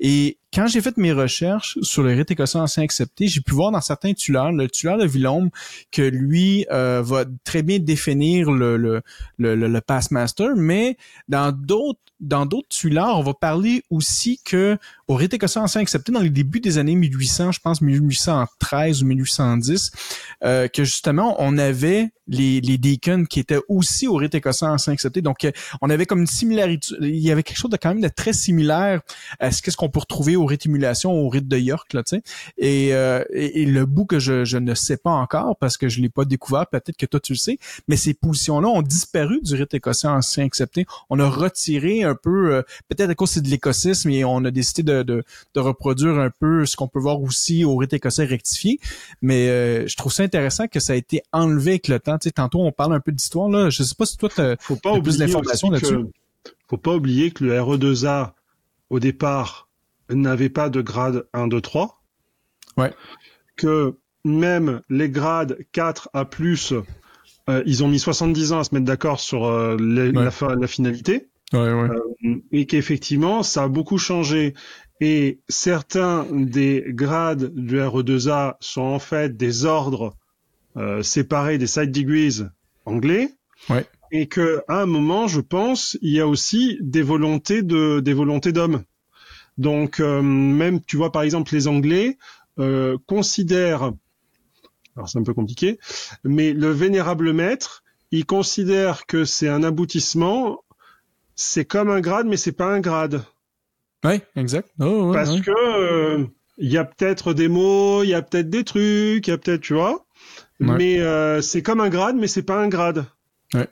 et 0.00 0.38
quand 0.52 0.66
j'ai 0.66 0.80
fait 0.80 0.96
mes 0.96 1.12
recherches 1.12 1.78
sur 1.82 2.02
le 2.02 2.14
rite 2.14 2.30
écossais 2.30 2.58
ancien 2.58 2.82
accepté, 2.82 3.28
j'ai 3.28 3.40
pu 3.40 3.52
voir 3.52 3.70
dans 3.70 3.80
certains 3.80 4.14
tueurs, 4.14 4.52
le 4.52 4.68
tueur 4.68 4.98
de 4.98 5.06
Villombe, 5.06 5.50
que 5.90 6.02
lui 6.02 6.66
euh, 6.70 7.02
va 7.04 7.24
très 7.44 7.62
bien 7.62 7.78
définir 7.78 8.50
le, 8.50 8.76
le, 8.76 9.02
le, 9.36 9.54
le, 9.54 9.68
le 9.68 9.80
pass 9.80 10.10
master, 10.10 10.56
mais 10.56 10.96
dans 11.28 11.52
d'autres 11.52 12.00
dans 12.20 12.46
d'autres 12.46 12.68
tueurs, 12.68 13.18
on 13.18 13.22
va 13.22 13.34
parler 13.34 13.82
aussi 13.90 14.40
que 14.44 14.76
au 15.06 15.14
rite 15.14 15.32
écossais 15.32 15.58
ancien 15.58 15.80
accepté, 15.80 16.12
dans 16.12 16.20
les 16.20 16.30
débuts 16.30 16.60
des 16.60 16.76
années 16.78 16.94
1800, 16.94 17.52
je 17.52 17.60
pense 17.60 17.80
1813 17.80 19.02
ou 19.02 19.06
1810, 19.06 19.90
euh, 20.44 20.68
que 20.68 20.84
justement 20.84 21.36
on 21.38 21.56
avait 21.56 22.10
les, 22.26 22.60
les 22.60 22.76
deacons 22.76 23.24
qui 23.24 23.40
étaient 23.40 23.60
aussi 23.68 24.06
au 24.06 24.16
rite 24.16 24.34
écossais 24.34 24.66
ancien 24.66 24.92
accepté. 24.92 25.22
Donc 25.22 25.44
euh, 25.44 25.52
on 25.80 25.88
avait 25.88 26.04
comme 26.04 26.20
une 26.20 26.26
similarité, 26.26 26.94
il 27.00 27.16
y 27.16 27.30
avait 27.30 27.42
quelque 27.42 27.56
chose 27.56 27.70
de 27.70 27.78
quand 27.78 27.88
même 27.88 28.02
de 28.02 28.08
très 28.08 28.34
similaire 28.34 29.00
à 29.40 29.50
ce 29.50 29.62
qu'est-ce 29.62 29.76
qu'on 29.76 29.88
peut 29.88 30.00
retrouver 30.00 30.36
au 30.36 30.44
rite 30.44 30.66
émulation, 30.66 31.12
au 31.12 31.28
rite 31.28 31.48
de 31.48 31.56
York, 31.56 31.92
là, 31.94 32.02
tu 32.02 32.16
sais. 32.16 32.22
Et, 32.58 32.94
euh, 32.94 33.24
et, 33.32 33.64
le 33.64 33.86
bout 33.86 34.04
que 34.04 34.18
je, 34.18 34.44
je 34.44 34.58
ne 34.58 34.74
sais 34.74 34.96
pas 34.96 35.10
encore 35.10 35.56
parce 35.56 35.76
que 35.76 35.88
je 35.88 36.00
l'ai 36.00 36.08
pas 36.08 36.24
découvert, 36.24 36.66
peut-être 36.66 36.96
que 36.96 37.06
toi 37.06 37.20
tu 37.20 37.32
le 37.32 37.38
sais, 37.38 37.58
mais 37.86 37.96
ces 37.96 38.12
positions-là 38.12 38.68
ont 38.68 38.82
disparu 38.82 39.40
du 39.42 39.54
rite 39.54 39.72
écossais 39.72 40.08
ancien 40.08 40.44
accepté. 40.44 40.86
On 41.08 41.18
a 41.18 41.28
retiré 41.28 42.04
un 42.08 42.14
peu, 42.14 42.54
euh, 42.54 42.62
peut-être 42.88 43.10
à 43.10 43.14
cause 43.14 43.36
de 43.38 43.48
l'écossisme 43.48 44.10
et 44.10 44.24
on 44.24 44.44
a 44.44 44.50
décidé 44.50 44.82
de, 44.82 45.02
de, 45.02 45.24
de 45.54 45.60
reproduire 45.60 46.18
un 46.18 46.30
peu 46.30 46.66
ce 46.66 46.76
qu'on 46.76 46.88
peut 46.88 46.98
voir 46.98 47.20
aussi 47.22 47.64
au 47.64 47.76
rite 47.76 47.92
écossais 47.92 48.24
rectifié. 48.24 48.80
Mais 49.22 49.48
euh, 49.48 49.86
je 49.86 49.96
trouve 49.96 50.12
ça 50.12 50.22
intéressant 50.22 50.66
que 50.68 50.80
ça 50.80 50.94
a 50.94 50.96
été 50.96 51.22
enlevé 51.32 51.72
avec 51.72 51.88
le 51.88 52.00
temps. 52.00 52.18
Tu 52.18 52.28
sais, 52.28 52.32
tantôt 52.32 52.60
on 52.60 52.72
parle 52.72 52.94
un 52.94 53.00
peu 53.00 53.12
d'histoire 53.12 53.48
là. 53.48 53.70
Je 53.70 53.82
sais 53.82 53.94
pas 53.96 54.06
si 54.06 54.16
toi 54.16 54.28
t'as 54.34 54.56
Faut 54.60 54.76
pas 54.76 54.98
plus 55.00 55.18
d'informations 55.18 55.70
là-dessus. 55.70 55.98
Faut 56.68 56.76
pas 56.78 56.94
oublier 56.94 57.30
que 57.30 57.44
le 57.44 57.52
RE2A 57.58 58.32
au 58.90 59.00
départ 59.00 59.68
n'avait 60.10 60.48
pas 60.48 60.68
de 60.70 60.80
grade 60.80 61.26
1, 61.34 61.48
2, 61.48 61.60
3. 61.60 62.02
Ouais. 62.76 62.92
Que 63.56 63.96
même 64.24 64.80
les 64.88 65.10
grades 65.10 65.58
4 65.72 66.10
à 66.12 66.24
plus, 66.24 66.72
euh, 67.48 67.62
ils 67.66 67.82
ont 67.84 67.88
mis 67.88 67.98
70 67.98 68.52
ans 68.52 68.60
à 68.60 68.64
se 68.64 68.74
mettre 68.74 68.86
d'accord 68.86 69.20
sur 69.20 69.46
euh, 69.46 69.76
les- 69.78 70.10
Ouais. 70.10 70.24
la, 70.24 70.30
fin- 70.30 70.54
la 70.54 70.66
finalité. 70.66 71.27
Ouais, 71.52 71.72
ouais. 71.72 72.42
et 72.52 72.66
qu'effectivement, 72.66 73.42
ça 73.42 73.64
a 73.64 73.68
beaucoup 73.68 73.98
changé. 73.98 74.54
Et 75.00 75.40
certains 75.48 76.26
des 76.30 76.84
grades 76.88 77.54
du 77.54 77.78
RE2A 77.78 78.56
sont 78.60 78.82
en 78.82 78.98
fait 78.98 79.36
des 79.36 79.64
ordres 79.64 80.14
euh, 80.76 81.02
séparés 81.02 81.56
des 81.56 81.66
side 81.66 81.90
degrees 81.90 82.46
anglais. 82.84 83.30
Ouais. 83.70 83.86
Et 84.10 84.26
que 84.26 84.62
à 84.68 84.82
un 84.82 84.86
moment, 84.86 85.26
je 85.26 85.40
pense, 85.40 85.96
il 86.02 86.12
y 86.12 86.20
a 86.20 86.26
aussi 86.26 86.78
des 86.80 87.02
volontés 87.02 87.62
de 87.62 88.00
des 88.00 88.14
volontés 88.14 88.52
d'hommes. 88.52 88.82
Donc 89.58 90.00
euh, 90.00 90.22
même, 90.22 90.80
tu 90.80 90.96
vois, 90.96 91.12
par 91.12 91.22
exemple, 91.22 91.52
les 91.54 91.68
Anglais, 91.68 92.16
euh, 92.58 92.96
considère, 93.06 93.92
alors 94.96 95.08
c'est 95.08 95.18
un 95.18 95.24
peu 95.24 95.34
compliqué, 95.34 95.78
mais 96.24 96.52
le 96.52 96.70
vénérable 96.70 97.32
maître, 97.32 97.82
il 98.10 98.24
considère 98.24 99.04
que 99.06 99.24
c'est 99.24 99.48
un 99.48 99.62
aboutissement, 99.62 100.60
c'est 101.40 101.64
comme 101.64 101.88
un 101.88 102.00
grade, 102.00 102.26
mais 102.26 102.36
c'est 102.36 102.50
pas 102.52 102.66
un 102.66 102.80
grade. 102.80 103.22
Oui, 104.04 104.20
exact. 104.34 104.68
Oh, 104.80 105.06
ouais, 105.10 105.12
Parce 105.14 105.30
ouais. 105.30 105.40
que 105.40 105.50
euh, 105.50 106.24
il 106.58 106.70
y 106.72 106.76
a 106.78 106.84
peut-être 106.84 107.32
des 107.32 107.46
mots, 107.46 108.02
il 108.02 108.08
y 108.08 108.14
a 108.14 108.22
peut-être 108.22 108.50
des 108.50 108.64
trucs, 108.64 109.26
il 109.26 109.30
y 109.30 109.32
a 109.32 109.38
peut-être, 109.38 109.60
tu 109.60 109.74
vois, 109.74 110.04
Ouais. 110.60 110.76
mais 110.76 110.98
euh, 111.00 111.40
c'est 111.40 111.62
comme 111.62 111.80
un 111.80 111.88
grade, 111.88 112.16
mais 112.16 112.26
c'est 112.26 112.42
pas 112.42 112.60
un 112.60 112.66
grade. 112.68 113.04
Ouais. 113.54 113.68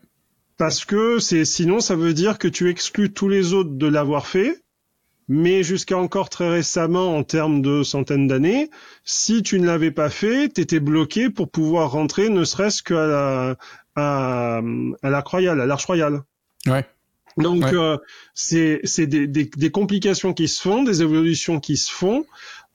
Parce 0.59 0.85
que 0.85 1.19
c'est 1.19 1.45
sinon 1.45 1.81
ça 1.81 1.97
veut 1.97 2.15
dire 2.15 2.39
que 2.39 2.47
tu 2.47 2.71
exclus 2.71 3.13
tous 3.13 3.29
les 3.29 3.53
autres 3.53 3.71
de 3.75 3.87
l'avoir 3.89 4.27
fait. 4.29 4.63
Mais 5.29 5.65
jusqu'à 5.65 5.99
encore 5.99 6.29
très 6.31 6.49
récemment, 6.49 7.17
en 7.17 7.25
termes 7.25 7.61
de 7.61 7.83
centaines 7.83 8.29
d'années, 8.29 8.71
si 9.05 9.43
tu 9.43 9.59
ne 9.59 9.67
l'avais 9.67 9.91
pas 9.91 10.09
fait, 10.09 10.49
t'étais 10.51 10.79
bloqué 10.79 11.31
pour 11.31 11.51
pouvoir 11.51 11.91
rentrer, 11.91 12.29
ne 12.29 12.45
serait-ce 12.45 12.85
qu'à 12.85 13.05
la, 13.09 13.57
à, 13.97 14.61
à 15.03 15.11
l'arc 15.11 15.27
royal, 15.27 15.61
à 15.61 15.67
l'arche 15.67 15.87
royale. 15.87 16.23
Ouais. 16.69 16.85
Donc 17.37 17.63
Ouais. 17.65 17.75
euh, 17.75 17.99
c'est 18.35 18.81
c'est 18.85 19.07
des, 19.07 19.27
des, 19.27 19.45
des 19.45 19.71
complications 19.71 20.33
qui 20.33 20.49
se 20.49 20.61
font, 20.61 20.83
des 20.83 21.03
évolutions 21.03 21.61
qui 21.61 21.77
se 21.77 21.93
font 21.93 22.25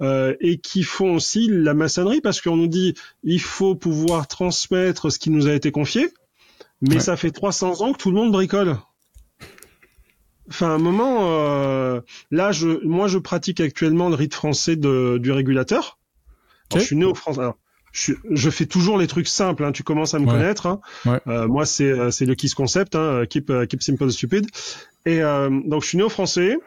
euh, 0.01 0.35
et 0.39 0.59
qui 0.59 0.83
font 0.83 1.15
aussi 1.15 1.47
la 1.49 1.73
maçonnerie 1.73 2.21
parce 2.21 2.41
qu'on 2.41 2.57
nous 2.57 2.67
dit 2.67 2.93
il 3.23 3.41
faut 3.41 3.75
pouvoir 3.75 4.27
transmettre 4.27 5.11
ce 5.11 5.17
qui 5.19 5.29
nous 5.31 5.47
a 5.47 5.53
été 5.53 5.71
confié, 5.71 6.09
mais 6.81 6.95
Ouais. 6.95 6.99
ça 6.99 7.17
fait 7.17 7.31
300 7.31 7.81
ans 7.81 7.93
que 7.93 7.97
tout 7.97 8.09
le 8.11 8.15
monde 8.17 8.31
bricole. 8.31 8.77
Enfin, 10.49 10.67
à 10.71 10.73
un 10.73 10.79
moment, 10.79 11.31
euh, 11.31 12.01
là, 12.29 12.51
je, 12.51 12.85
moi, 12.85 13.07
je 13.07 13.17
pratique 13.17 13.61
actuellement 13.61 14.09
le 14.09 14.15
rite 14.15 14.33
français 14.33 14.75
de, 14.75 15.17
du 15.17 15.31
régulateur. 15.31 15.97
Alors, 16.69 16.81
je 16.81 16.85
suis 16.87 16.95
né 16.97 17.05
au 17.05 17.15
France. 17.15 17.37
Alors, 17.37 17.57
je, 17.91 18.13
je 18.29 18.49
fais 18.49 18.65
toujours 18.65 18.97
les 18.97 19.07
trucs 19.07 19.27
simples. 19.27 19.63
Hein, 19.63 19.71
tu 19.71 19.83
commences 19.83 20.13
à 20.13 20.19
me 20.19 20.25
Ouais. 20.25 20.31
connaître. 20.33 20.65
Hein. 20.65 20.79
Ouais. 21.05 21.19
Euh, 21.27 21.47
moi, 21.47 21.65
c'est 21.65 21.89
euh, 21.91 22.11
c'est 22.11 22.25
le 22.25 22.35
Kiss 22.35 22.53
Concept, 22.53 22.95
hein, 22.95 23.25
keep, 23.29 23.49
euh, 23.49 23.65
keep 23.65 23.81
simple 23.83 24.09
stupid. 24.11 24.47
Et 25.05 25.21
euh, 25.21 25.49
donc, 25.65 25.83
je 25.83 25.87
suis 25.89 25.97
né 25.97 26.03
au 26.03 26.09
français. 26.09 26.57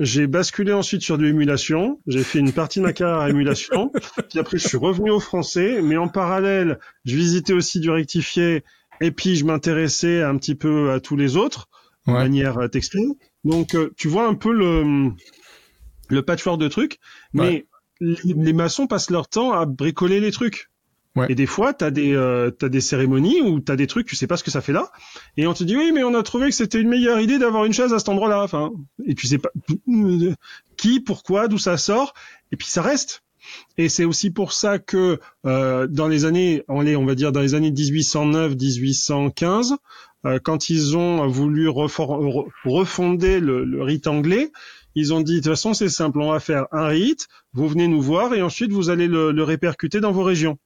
J'ai 0.00 0.26
basculé 0.26 0.72
ensuite 0.72 1.02
sur 1.02 1.18
de 1.18 1.22
l'émulation. 1.24 2.00
J'ai 2.08 2.24
fait 2.24 2.40
une 2.40 2.52
partie 2.52 2.80
de 2.80 2.84
ma 2.84 2.92
carrière 2.92 3.20
à 3.20 3.30
émulation. 3.30 3.92
puis 4.28 4.40
après, 4.40 4.58
je 4.58 4.66
suis 4.66 4.76
revenu 4.78 5.10
au 5.12 5.20
français. 5.20 5.80
Mais 5.82 5.96
en 5.96 6.08
parallèle, 6.08 6.80
je 7.04 7.14
visitais 7.14 7.52
aussi 7.52 7.78
du 7.78 7.90
rectifié. 7.90 8.64
Et 9.00 9.12
puis, 9.12 9.36
je 9.36 9.44
m'intéressais 9.44 10.22
un 10.22 10.36
petit 10.36 10.56
peu 10.56 10.90
à 10.90 10.98
tous 11.00 11.16
les 11.16 11.36
autres 11.36 11.68
de 12.06 12.12
Ouais. 12.12 12.18
manière 12.18 12.58
euh, 12.58 12.68
textile. 12.68 13.12
Donc, 13.44 13.74
euh, 13.76 13.92
tu 13.96 14.08
vois 14.08 14.26
un 14.26 14.34
peu 14.34 14.52
le, 14.52 15.10
le 16.08 16.22
patchwork 16.22 16.58
de 16.60 16.68
trucs. 16.68 16.98
Mais 17.32 17.66
les, 18.24 18.34
les 18.34 18.52
maçons 18.52 18.86
passent 18.86 19.10
leur 19.10 19.28
temps 19.28 19.52
à 19.52 19.64
bricoler 19.66 20.20
les 20.20 20.32
trucs. 20.32 20.70
Ouais. 21.16 21.26
Et 21.30 21.36
des 21.36 21.46
fois, 21.46 21.72
t'as 21.72 21.92
des 21.92 22.12
euh, 22.12 22.50
t'as 22.50 22.68
des 22.68 22.80
cérémonies 22.80 23.40
où 23.40 23.60
t'as 23.60 23.76
des 23.76 23.86
trucs, 23.86 24.08
tu 24.08 24.16
sais 24.16 24.26
pas 24.26 24.36
ce 24.36 24.42
que 24.42 24.50
ça 24.50 24.60
fait 24.60 24.72
là, 24.72 24.90
et 25.36 25.46
on 25.46 25.54
te 25.54 25.62
dit 25.62 25.76
oui, 25.76 25.92
mais 25.94 26.02
on 26.02 26.12
a 26.14 26.24
trouvé 26.24 26.46
que 26.48 26.54
c'était 26.56 26.80
une 26.80 26.88
meilleure 26.88 27.20
idée 27.20 27.38
d'avoir 27.38 27.66
une 27.66 27.72
chaise 27.72 27.92
à 27.92 28.00
cet 28.00 28.08
endroit-là. 28.08 28.42
Enfin, 28.42 28.72
et 29.06 29.14
tu 29.14 29.28
sais 29.28 29.38
pas 29.38 29.50
qui, 30.76 30.98
pourquoi, 30.98 31.46
d'où 31.46 31.56
ça 31.58 31.76
sort, 31.76 32.14
et 32.50 32.56
puis 32.56 32.66
ça 32.66 32.82
reste. 32.82 33.22
Et 33.78 33.88
c'est 33.88 34.04
aussi 34.04 34.32
pour 34.32 34.52
ça 34.52 34.80
que 34.80 35.20
euh, 35.46 35.86
dans 35.86 36.08
les 36.08 36.24
années, 36.24 36.64
on 36.66 36.80
les- 36.80 36.96
on 36.96 37.04
va 37.04 37.14
dire 37.14 37.30
dans 37.30 37.42
les 37.42 37.54
années 37.54 37.70
1809-1815, 37.70 39.76
euh, 40.26 40.38
quand 40.42 40.70
ils 40.70 40.96
ont 40.96 41.26
voulu 41.28 41.68
refonder 41.68 43.40
le, 43.40 43.64
le 43.64 43.82
rite 43.82 44.06
anglais, 44.06 44.50
ils 44.94 45.12
ont 45.12 45.20
dit 45.20 45.36
de 45.36 45.40
toute 45.40 45.52
façon 45.52 45.74
c'est 45.74 45.88
simple, 45.88 46.20
on 46.20 46.32
va 46.32 46.40
faire 46.40 46.66
un 46.72 46.86
rite, 46.86 47.28
vous 47.52 47.68
venez 47.68 47.88
nous 47.88 48.02
voir 48.02 48.34
et 48.34 48.42
ensuite 48.42 48.70
vous 48.70 48.90
allez 48.90 49.08
le, 49.08 49.32
le 49.32 49.42
répercuter 49.42 50.00
dans 50.00 50.12
vos 50.12 50.22
régions. 50.22 50.58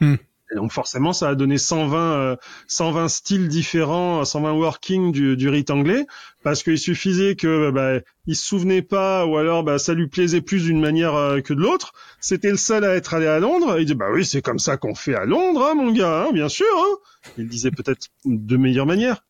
Hmm. 0.00 0.16
Et 0.52 0.56
donc 0.56 0.70
forcément 0.70 1.12
ça 1.12 1.30
a 1.30 1.34
donné 1.34 1.56
120 1.56 1.98
euh, 1.98 2.36
120 2.66 3.08
styles 3.08 3.48
différents, 3.48 4.24
120 4.24 4.52
working 4.52 5.12
du, 5.12 5.36
du 5.36 5.48
rite 5.48 5.70
anglais 5.70 6.06
parce 6.42 6.62
qu'il 6.62 6.78
suffisait 6.78 7.36
que 7.36 7.70
bah, 7.70 8.00
il 8.26 8.36
se 8.36 8.44
souvenait 8.44 8.82
pas 8.82 9.24
ou 9.24 9.38
alors 9.38 9.64
bah, 9.64 9.78
ça 9.78 9.94
lui 9.94 10.08
plaisait 10.08 10.42
plus 10.42 10.64
d'une 10.64 10.80
manière 10.80 11.14
euh, 11.14 11.40
que 11.40 11.54
de 11.54 11.60
l'autre. 11.60 11.92
C'était 12.20 12.50
le 12.50 12.58
seul 12.58 12.84
à 12.84 12.94
être 12.94 13.14
allé 13.14 13.26
à 13.26 13.38
Londres. 13.38 13.76
Il 13.78 13.86
dit 13.86 13.94
bah 13.94 14.08
oui 14.12 14.26
c'est 14.26 14.42
comme 14.42 14.58
ça 14.58 14.76
qu'on 14.76 14.94
fait 14.94 15.14
à 15.14 15.24
Londres 15.24 15.64
hein, 15.70 15.74
mon 15.74 15.90
gars, 15.90 16.26
hein, 16.26 16.32
bien 16.32 16.50
sûr. 16.50 16.66
Hein. 16.76 17.30
Il 17.38 17.48
disait 17.48 17.70
peut-être 17.70 18.08
de 18.26 18.56
meilleure 18.56 18.86
manière. 18.86 19.24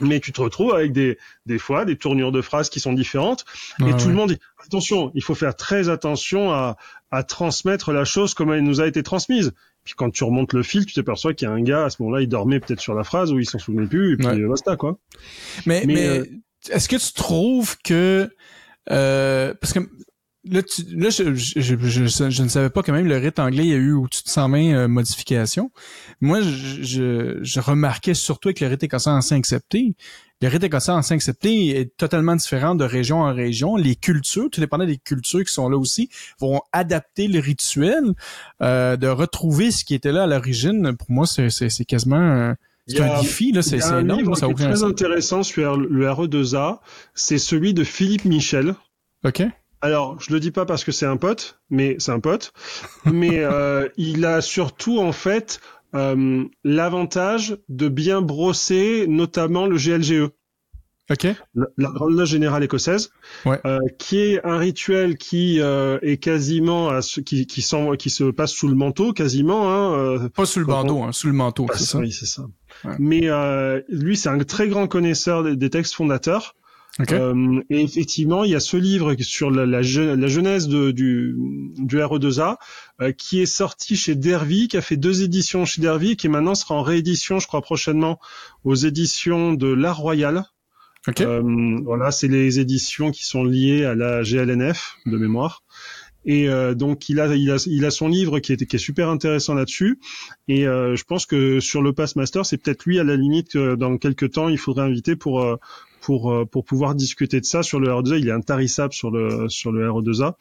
Mais 0.00 0.20
tu 0.20 0.32
te 0.32 0.40
retrouves 0.40 0.74
avec 0.74 0.92
des, 0.92 1.18
des 1.46 1.58
fois 1.58 1.84
des 1.84 1.96
tournures 1.96 2.32
de 2.32 2.40
phrases 2.42 2.70
qui 2.70 2.80
sont 2.80 2.92
différentes 2.92 3.44
et 3.80 3.84
tout 3.92 3.96
ouais. 3.98 4.06
le 4.06 4.12
monde 4.14 4.30
dit 4.32 4.38
attention, 4.64 5.10
il 5.14 5.22
faut 5.22 5.34
faire 5.34 5.54
très 5.56 5.88
attention 5.88 6.52
à, 6.52 6.76
à 7.10 7.22
transmettre 7.22 7.92
la 7.92 8.04
chose 8.04 8.34
comme 8.34 8.52
elle 8.52 8.62
nous 8.62 8.80
a 8.80 8.86
été 8.86 9.02
transmise. 9.02 9.52
Puis 9.84 9.94
quand 9.96 10.10
tu 10.10 10.24
remontes 10.24 10.52
le 10.52 10.62
fil, 10.62 10.84
tu 10.86 10.94
t'aperçois 10.94 11.32
qu'il 11.34 11.48
y 11.48 11.50
a 11.50 11.54
un 11.54 11.62
gars 11.62 11.84
à 11.86 11.90
ce 11.90 12.02
moment-là, 12.02 12.22
il 12.22 12.28
dormait 12.28 12.60
peut-être 12.60 12.80
sur 12.80 12.94
la 12.94 13.02
phrase 13.04 13.32
ou 13.32 13.38
il 13.38 13.46
s'en 13.46 13.58
souvenait 13.58 13.86
plus 13.86 14.14
et 14.14 14.16
puis 14.16 14.26
Ouais. 14.26 14.46
basta 14.48 14.76
quoi. 14.76 14.98
Mais, 15.66 15.82
Mais, 15.86 15.94
mais 15.94 16.06
euh, 16.08 16.24
est-ce 16.70 16.88
que 16.88 16.96
tu 16.96 17.12
trouves 17.14 17.76
que 17.82 18.28
euh, 18.90 19.54
parce 19.60 19.72
que 19.72 19.80
là, 20.50 20.62
tu, 20.62 20.82
là 20.96 21.10
je, 21.10 21.34
je, 21.34 21.60
je, 21.60 21.76
je- 22.06 22.30
je 22.30 22.42
ne 22.42 22.48
savais 22.48 22.70
pas 22.70 22.82
quand 22.82 22.92
même 22.92 23.06
le 23.06 23.16
rite 23.16 23.38
anglais, 23.38 23.64
il 23.64 23.70
y 23.70 23.74
a 23.74 23.76
eu 23.76 23.92
au-dessus 23.92 24.24
de 24.24 24.28
120 24.28 24.58
euh, 24.74 24.88
modifications. 24.88 25.70
Moi, 26.20 26.40
je, 26.40 26.82
je, 26.82 27.38
je 27.42 27.60
remarquais 27.60 28.14
surtout 28.14 28.48
avec 28.48 28.60
le 28.60 28.66
rite 28.66 28.82
écossais 28.82 29.10
ancien 29.10 29.36
accepté. 29.38 29.94
Le 30.42 30.48
rite 30.48 30.64
écossais 30.64 30.92
ancien 30.92 31.16
accepté 31.16 31.78
est 31.78 31.96
totalement 31.96 32.34
différent 32.36 32.74
de 32.74 32.84
région 32.84 33.20
en 33.20 33.34
région. 33.34 33.76
Les 33.76 33.94
cultures, 33.96 34.48
tout 34.50 34.60
dépendant 34.60 34.86
des 34.86 34.96
cultures 34.98 35.44
qui 35.44 35.52
sont 35.52 35.68
là 35.68 35.76
aussi, 35.76 36.08
vont 36.40 36.60
adapter 36.72 37.28
le 37.28 37.40
rituel, 37.40 38.02
euh, 38.62 38.96
de 38.96 39.06
retrouver 39.06 39.70
ce 39.70 39.84
qui 39.84 39.94
était 39.94 40.12
là 40.12 40.22
à 40.22 40.26
l'origine. 40.26 40.96
Pour 40.96 41.10
moi, 41.10 41.26
c'est, 41.26 41.48
quasiment 41.86 42.54
c'est 42.86 43.00
un 43.02 43.20
défi, 43.20 43.52
là, 43.52 43.62
c'est, 43.62 43.76
énorme, 43.78 44.18
livre 44.20 44.34
ça 44.34 44.46
qui 44.46 44.52
est 44.52 44.54
très 44.56 44.76
sens. 44.76 44.82
intéressant 44.90 45.42
sur 45.42 45.76
le 45.76 46.06
RE2A, 46.06 46.78
c'est 47.14 47.38
celui 47.38 47.72
de 47.74 47.84
Philippe 47.84 48.24
Michel. 48.24 48.74
OK? 49.24 49.42
Alors, 49.82 50.20
je 50.20 50.32
le 50.32 50.40
dis 50.40 50.50
pas 50.50 50.66
parce 50.66 50.84
que 50.84 50.92
c'est 50.92 51.06
un 51.06 51.16
pote, 51.16 51.58
mais 51.70 51.96
c'est 51.98 52.12
un 52.12 52.20
pote. 52.20 52.52
mais 53.06 53.38
euh, 53.40 53.88
il 53.96 54.24
a 54.26 54.40
surtout 54.42 54.98
en 54.98 55.12
fait 55.12 55.60
euh, 55.94 56.44
l'avantage 56.64 57.56
de 57.68 57.88
bien 57.88 58.20
brosser, 58.20 59.06
notamment 59.08 59.66
le 59.66 59.76
GLGE, 59.76 60.28
OK? 61.10 61.24
la, 61.54 61.66
la 61.76 61.88
Grande 61.90 62.12
Loge 62.12 62.28
Générale 62.28 62.62
Écossaise, 62.62 63.10
Ouais. 63.44 63.58
euh, 63.66 63.78
qui 63.98 64.18
est 64.18 64.44
un 64.46 64.58
rituel 64.58 65.16
qui 65.16 65.60
euh, 65.60 65.98
est 66.02 66.18
quasiment 66.18 66.90
à 66.90 67.02
ce, 67.02 67.20
qui 67.20 67.46
qui, 67.46 67.62
qui 67.98 68.10
se 68.10 68.30
passe 68.30 68.52
sous 68.52 68.68
le 68.68 68.76
manteau, 68.76 69.12
quasiment. 69.12 69.72
Hein, 69.72 69.94
euh, 69.98 70.28
Pas 70.28 70.46
sous 70.46 70.60
le 70.60 70.66
bandeau, 70.66 71.02
hein, 71.02 71.10
sous 71.12 71.26
le 71.26 71.32
manteau, 71.32 71.64
Bah, 71.64 71.74
c'est 71.76 71.84
ça? 71.84 71.98
Oui, 71.98 72.12
c'est 72.12 72.26
ça. 72.26 72.42
Ouais. 72.84 72.94
Mais 73.00 73.22
euh, 73.28 73.80
lui, 73.88 74.16
c'est 74.16 74.28
un 74.28 74.38
très 74.38 74.68
grand 74.68 74.86
connaisseur 74.86 75.42
des, 75.42 75.56
des 75.56 75.70
textes 75.70 75.94
fondateurs. 75.94 76.54
Euh, 77.12 77.62
et 77.70 77.80
effectivement, 77.82 78.44
il 78.44 78.50
y 78.50 78.54
a 78.54 78.60
ce 78.60 78.76
livre 78.76 79.14
sur 79.20 79.50
la, 79.50 79.64
la, 79.66 79.80
la 79.80 80.26
genèse 80.28 80.68
de- 80.68 80.90
du, 80.90 81.34
du 81.78 81.96
RE2A 81.98 82.56
euh, 83.00 83.12
qui 83.12 83.40
est 83.40 83.46
sorti 83.46 83.96
chez 83.96 84.14
Dervy, 84.14 84.68
qui 84.68 84.76
a 84.76 84.80
fait 84.82 84.96
deux 84.96 85.22
éditions 85.22 85.64
chez 85.64 85.80
Dervy, 85.80 86.16
qui 86.16 86.28
maintenant 86.28 86.54
sera 86.54 86.74
en 86.74 86.82
réédition, 86.82 87.38
je 87.38 87.46
crois, 87.46 87.62
prochainement 87.62 88.18
aux 88.64 88.74
éditions 88.74 89.52
de 89.54 89.68
l'Art 89.68 89.98
Royal. 89.98 90.44
Euh, 91.26 91.78
voilà, 91.84 92.10
c'est 92.10 92.28
les 92.28 92.60
éditions 92.60 93.10
qui 93.10 93.24
sont 93.24 93.44
liées 93.44 93.84
à 93.86 93.94
la 93.94 94.22
GLNF 94.22 94.96
de 95.06 95.16
mémoire. 95.16 95.62
Et 96.26 96.50
euh, 96.50 96.74
donc 96.74 97.08
il 97.08 97.18
a, 97.18 97.34
il 97.34 97.50
a 97.50 97.56
il 97.66 97.86
a 97.86 97.90
son 97.90 98.06
livre 98.06 98.40
qui 98.40 98.52
est 98.52 98.66
qui 98.66 98.76
est 98.76 98.78
super 98.78 99.08
intéressant 99.08 99.54
là-dessus. 99.54 99.98
Et 100.48 100.66
euh, 100.68 100.94
je 100.94 101.04
pense 101.04 101.24
que 101.24 101.60
sur 101.60 101.80
le 101.80 101.94
Pass 101.94 102.14
Master, 102.16 102.44
c'est 102.44 102.58
peut-être 102.58 102.84
lui 102.84 102.98
à 103.00 103.04
la 103.04 103.16
limite 103.16 103.56
dans 103.56 103.96
quelques 103.96 104.32
temps 104.32 104.50
il 104.50 104.58
faudrait 104.58 104.84
inviter 104.84 105.16
pour 105.16 105.40
pour 106.00 106.32
euh, 106.32 106.44
pour 106.44 106.64
pouvoir 106.64 106.94
discuter 106.94 107.40
de 107.40 107.44
ça 107.46 107.62
sur 107.62 107.80
le 107.80 107.88
RE2A. 107.88 108.18
Il 108.18 108.28
est 108.28 108.32
intarissable 108.32 108.92
sur 108.92 109.10
le 109.10 109.48
sur 109.48 109.72
le 109.72 109.88
RE2A. 109.88 110.34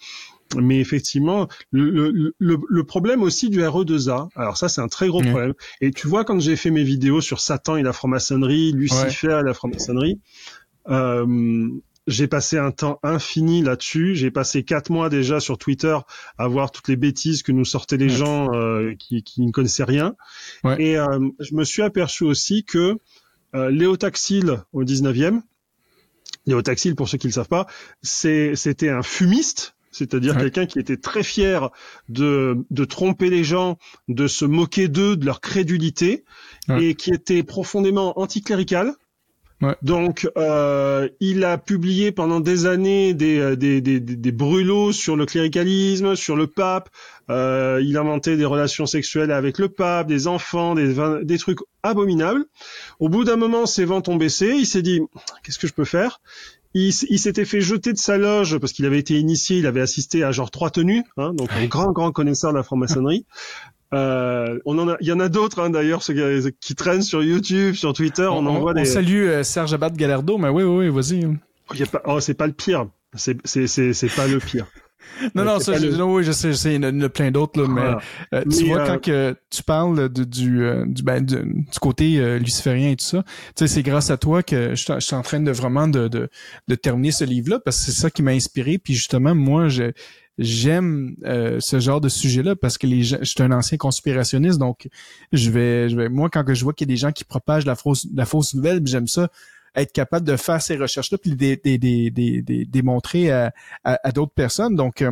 Mais 0.58 0.80
effectivement, 0.80 1.48
le, 1.70 2.10
le, 2.10 2.34
le, 2.68 2.84
problème 2.84 3.22
aussi 3.22 3.52
du 3.52 3.60
RE2A, 3.62 4.30
alors 4.36 4.58
ça 4.58 4.68
c'est 4.68 4.82
un 4.82 4.88
très 4.88 5.08
gros 5.08 5.22
problème. 5.22 5.54
Et 5.80 5.92
tu 5.92 6.08
vois 6.08 6.26
quand 6.26 6.40
j'ai 6.40 6.56
fait 6.56 6.72
mes 6.72 6.84
vidéos 6.84 7.22
sur 7.22 7.40
Satan 7.40 7.76
et 7.78 7.84
la 7.84 7.94
franc-maçonnerie, 7.94 8.72
Lucifer 8.72 9.42
et 9.42 9.44
la 9.46 9.54
franc-maçonnerie, 9.54 10.20
euh, 10.90 11.68
j'ai 12.08 12.28
passé 12.28 12.58
un 12.58 12.72
temps 12.72 13.00
infini 13.04 13.62
là-dessus. 13.62 14.16
J'ai 14.16 14.32
passé 14.32 14.64
quatre 14.64 14.90
mois 14.90 15.10
déjà 15.10 15.40
sur 15.40 15.60
Twitter 15.60 15.96
à 16.40 16.48
voir 16.48 16.72
toutes 16.72 16.88
les 16.88 16.96
bêtises 16.96 17.44
que 17.44 17.52
nous 17.52 17.66
sortaient 17.66 17.98
les 17.98 18.06
Ouais. 18.10 18.18
gens 18.18 18.48
euh, 18.56 18.96
qui, 18.98 19.22
qui 19.22 19.42
ne 19.46 19.52
connaissaient 19.52 19.84
rien. 19.84 20.16
Ouais. 20.64 20.82
Et 20.82 20.98
euh, 20.98 21.30
je 21.40 21.54
me 21.54 21.64
suis 21.64 21.84
aperçu 21.84 22.24
aussi 22.24 22.64
que 22.64 22.98
euh, 23.56 23.70
Léo 23.72 23.98
Taxil 23.98 24.64
au 24.74 24.84
19e, 24.84 25.42
Léo 26.46 26.62
Taxil, 26.62 26.96
pour 26.96 27.10
ceux 27.10 27.18
qui 27.18 27.28
ne 27.28 27.32
le 27.32 27.36
savent 27.36 27.48
pas, 27.48 27.68
c'était 28.02 28.90
un 28.90 29.04
fumiste. 29.04 29.76
C'est-à-dire 29.92 30.36
Ouais. 30.36 30.42
quelqu'un 30.42 30.66
qui 30.68 30.78
était 30.80 30.98
très 30.98 31.24
fier 31.24 31.70
de, 32.10 32.58
de 32.70 32.86
tromper 32.86 33.30
les 33.32 33.44
gens, 33.44 33.78
de 34.08 34.28
se 34.28 34.46
moquer 34.46 34.88
d'eux, 34.88 35.16
de 35.18 35.26
leur 35.26 35.42
crédulité, 35.42 36.24
Ouais. 36.68 36.86
et 36.86 36.96
qui 36.96 37.12
était 37.12 37.42
profondément 37.44 38.20
anticlérical, 38.20 38.94
Ouais. 39.62 39.76
Donc, 39.82 40.30
euh, 40.38 41.10
il 41.20 41.44
a 41.44 41.58
publié 41.58 42.14
pendant 42.14 42.40
des 42.40 42.66
années 42.66 43.14
des, 43.14 43.40
euh, 43.40 43.56
des, 43.58 43.82
des, 43.82 44.00
des, 44.00 44.16
des 44.16 44.32
brûlots 44.32 44.94
sur 44.94 45.18
le 45.18 45.26
cléricalisme, 45.26 46.16
sur 46.16 46.38
le 46.38 46.48
pape. 46.48 46.90
Euh, 47.30 47.82
il 47.84 47.98
inventait 47.98 48.38
des 48.38 48.46
relations 48.46 48.86
sexuelles 48.86 49.32
avec 49.32 49.60
le 49.60 49.68
pape, 49.68 50.08
des 50.08 50.28
enfants, 50.28 50.76
des, 50.76 50.96
des 51.24 51.38
trucs 51.38 51.60
abominables. 51.84 52.46
Au 53.00 53.10
bout 53.10 53.26
d'un 53.26 53.36
moment, 53.36 53.66
ses 53.66 53.84
ventes 53.84 54.08
ont 54.08 54.16
baissé. 54.16 54.56
Il 54.58 54.66
s'est 54.66 54.82
dit, 54.82 55.02
qu'est-ce 55.44 55.60
que 55.60 55.68
je 55.68 55.74
peux 55.74 55.86
faire? 55.86 56.22
Il, 56.74 56.94
il 57.10 57.20
s'était 57.20 57.46
fait 57.46 57.62
jeter 57.62 57.92
de 57.94 57.98
sa 57.98 58.18
loge 58.18 58.58
parce 58.60 58.74
qu'il 58.74 58.86
avait 58.86 59.00
été 59.00 59.18
initié, 59.18 59.58
il 59.58 59.66
avait 59.66 59.82
assisté 59.82 60.24
à 60.24 60.32
genre 60.32 60.52
trois 60.52 60.70
tenues, 60.70 61.04
hein, 61.18 61.34
donc 61.34 61.50
un 61.52 61.66
grand 61.66 61.92
grand 61.92 62.12
connaisseur 62.12 62.52
de 62.52 62.58
la 62.58 62.64
franc-maçonnerie. 62.64 63.26
Euh, 63.94 64.60
on 64.66 64.78
en 64.78 64.90
a, 64.90 64.98
il 65.02 65.08
y 65.08 65.12
en 65.12 65.20
a 65.20 65.30
d'autres 65.30 65.60
hein, 65.62 65.70
d'ailleurs, 65.70 66.04
ceux 66.04 66.14
qui, 66.14 66.52
qui 66.62 66.76
traînent 66.76 67.02
sur 67.02 67.24
YouTube, 67.24 67.74
sur 67.76 67.94
Twitter, 67.94 68.28
on, 68.30 68.46
en 68.46 68.60
voit 68.60 68.74
des. 68.74 68.86
salue 68.86 69.28
euh, 69.28 69.44
Serge 69.44 69.74
Abad 69.74 69.96
Galardo, 69.96 70.38
mais 70.38 70.50
oui, 70.50 70.64
oui, 70.64 70.88
oui, 70.88 70.90
vas-y. 70.90 71.26
Oh, 71.26 71.74
a 71.82 71.86
pas... 71.88 72.02
oh, 72.06 72.20
c'est 72.20 72.36
pas 72.36 72.48
le 72.48 72.54
pire. 72.54 72.88
C'est 73.16 73.38
c'est 73.46 73.66
c'est 73.68 73.94
c'est 73.94 74.14
pas 74.16 74.28
le 74.28 74.40
pire. 74.40 74.68
Non, 75.36 75.44
non, 75.44 75.60
ça, 75.60 75.74
pas 75.74 75.80
je, 75.80 75.88
le- 75.88 75.98
non, 75.98 76.14
oui, 76.14 76.24
je 76.24 76.32
sais, 76.32 76.50
je 76.52 76.58
sais, 76.58 76.76
il 76.76 76.84
y 76.84 76.86
en 76.86 77.02
a, 77.02 77.10
plein 77.10 77.32
d'autres, 77.32 77.60
là, 77.60 77.68
mais 77.68 77.82
Voilà. 77.82 78.00
euh, 78.36 78.44
tu 78.44 78.64
Mais, 78.64 78.70
vois, 78.70 78.82
euh, 78.82 78.86
quand 78.88 79.02
que 79.02 79.36
tu 79.50 79.64
parles 79.64 80.08
de- 80.08 80.24
du, 80.24 80.62
du, 80.86 81.04
ben, 81.04 81.26
du, 81.26 81.36
du 81.36 81.80
côté 81.82 82.38
luciférien 82.40 82.92
et 82.92 82.96
tout 82.96 83.04
ça, 83.06 83.24
tu 83.24 83.34
sais, 83.56 83.68
c'est 83.68 83.82
grâce 83.84 84.12
à 84.12 84.18
toi 84.18 84.44
que 84.44 84.70
je, 84.70 84.76
suis 84.76 84.94
en- 84.94 85.00
je 85.00 85.06
suis 85.06 85.16
en 85.16 85.22
train 85.24 85.40
de 85.42 85.52
vraiment 85.52 85.88
de, 85.88 86.08
de, 86.08 86.30
de 86.68 86.76
terminer 86.76 87.12
ce 87.12 87.24
livre-là, 87.26 87.60
parce 87.60 87.80
que 87.80 87.86
c'est 87.92 88.00
ça 88.00 88.10
qui 88.12 88.22
m'a 88.22 88.32
inspiré, 88.32 88.78
puis 88.78 88.94
justement, 88.94 89.34
moi, 89.36 89.68
je 89.68 89.92
j'aime 90.40 91.16
euh, 91.26 91.60
ce 91.60 91.80
genre 91.80 92.02
de 92.02 92.10
sujet-là 92.10 92.56
parce 92.56 92.78
que 92.78 92.88
les 92.88 93.04
gens, 93.04 93.18
je 93.20 93.26
suis 93.26 93.44
un 93.44 93.52
ancien 93.52 93.78
conspirationniste, 93.78 94.58
donc 94.58 94.88
je 95.32 95.52
vais, 95.52 95.90
je 95.90 95.96
vais, 95.96 96.10
moi, 96.10 96.30
quand 96.32 96.44
que 96.44 96.54
je 96.54 96.64
vois 96.64 96.74
qu'il 96.74 96.88
y 96.88 96.92
a 96.92 96.94
des 96.94 96.98
gens 96.98 97.12
qui 97.12 97.26
propagent 97.26 97.66
la 97.66 97.76
fausse, 97.76 98.08
la 98.16 98.26
fausse 98.26 98.54
nouvelle, 98.56 98.82
j'aime 98.86 99.08
ça 99.08 99.30
être 99.76 99.92
capable 99.94 100.26
de 100.26 100.36
faire 100.36 100.62
ces 100.62 100.78
recherches-là 100.78 101.18
puis 101.20 101.30
les 101.32 101.36
dé- 101.36 101.62
dé- 101.64 101.78
dé- 101.78 102.10
dé- 102.10 102.42
dé- 102.42 102.66
démontrer 102.66 103.32
à, 103.32 103.54
à, 103.84 104.00
à 104.04 104.12
d'autres 104.12 104.34
personnes. 104.34 104.76
Donc, 104.76 105.02
euh, 105.04 105.12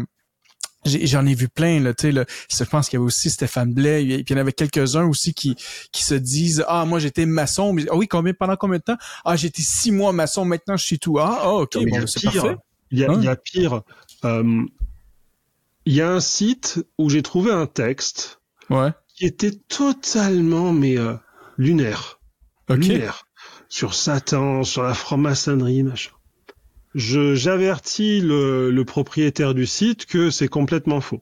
j'en 0.86 1.26
ai 1.26 1.36
vu 1.36 1.50
plein 1.50 1.82
là, 1.82 1.94
tu 1.94 2.04
sais 2.04 2.12
là, 2.14 2.24
je 2.50 2.64
pense 2.64 2.88
qu'il 2.88 2.98
y 2.98 3.00
avait 3.00 3.06
aussi 3.06 3.30
Stéphane 3.30 3.74
Blais, 3.74 4.04
puis 4.06 4.26
il 4.30 4.32
y 4.32 4.34
en 4.36 4.38
avait 4.42 4.54
quelques-uns 4.54 5.06
aussi 5.06 5.34
qui 5.34 5.56
qui 5.92 6.04
se 6.04 6.14
disent 6.16 6.64
ah 6.68 6.86
moi 6.86 7.00
j'étais 7.00 7.26
maçon, 7.26 7.74
mais 7.74 7.84
ah 7.92 7.96
oui 7.98 8.08
combien 8.08 8.34
pendant 8.34 8.56
combien 8.56 8.78
de 8.78 8.84
temps? 8.84 8.96
Ah 9.26 9.36
j'étais 9.36 9.64
six 9.64 9.92
mois 9.92 10.14
maçon, 10.14 10.46
maintenant 10.46 10.78
je 10.78 10.86
suis 10.86 10.98
tout 11.00 11.20
ah, 11.20 11.40
ah 11.42 11.50
ok 11.56 11.78
bon 11.90 11.98
a 12.04 12.08
c'est 12.08 12.22
pire. 12.22 12.42
parfait. 12.42 12.56
Il 12.92 13.00
y 13.00 13.04
a, 13.04 13.12
Hein 13.12 13.16
il 13.20 13.26
y 13.26 13.28
a 13.28 13.36
pire. 13.36 13.82
Euh, 14.24 14.64
Il 15.88 15.94
y 15.96 16.02
a 16.02 16.12
un 16.12 16.20
site 16.20 16.86
où 16.98 17.10
j'ai 17.10 17.22
trouvé 17.22 17.50
un 17.50 17.66
texte 17.66 18.42
Ouais. 18.70 18.92
qui 19.16 19.26
était 19.26 19.54
totalement 19.54 20.74
mais 20.74 20.98
euh, 20.98 21.14
lunaire, 21.58 22.20
Ok. 22.70 22.80
lunaire 22.80 23.24
sur 23.70 23.94
Satan, 23.94 24.64
sur 24.64 24.84
la 24.84 24.94
franc-maçonnerie, 24.94 25.84
machin. 25.84 26.12
Je 26.94 27.36
j'avertis 27.36 28.20
le, 28.20 28.70
le 28.70 28.84
propriétaire 28.86 29.54
du 29.54 29.66
site 29.66 30.06
que 30.06 30.30
c'est 30.30 30.50
complètement 30.50 31.00
faux. 31.00 31.22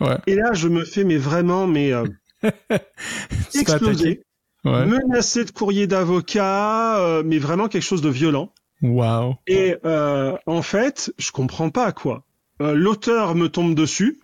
Ouais. 0.00 0.18
Et 0.26 0.34
là, 0.34 0.52
je 0.52 0.68
me 0.68 0.84
fais 0.84 1.04
mais 1.04 1.16
vraiment 1.16 1.66
mais 1.66 1.92
euh, 1.94 2.04
exploser, 3.54 4.22
Ouais. 4.66 4.84
menacé 4.86 5.44
de 5.46 5.50
courrier 5.50 5.86
d'avocat, 5.86 6.98
euh, 6.98 7.22
mais 7.24 7.38
vraiment 7.38 7.68
quelque 7.68 7.82
chose 7.82 8.02
de 8.02 8.08
violent. 8.10 8.52
Wow. 8.82 9.36
Et 9.46 9.76
euh, 9.86 10.36
en 10.46 10.62
fait, 10.62 11.12
je 11.18 11.30
comprends 11.32 11.70
pas 11.70 11.92
quoi. 11.92 12.24
Euh, 12.62 12.74
L'auteur 12.74 13.34
me 13.34 13.48
tombe 13.48 13.74
dessus, 13.74 14.20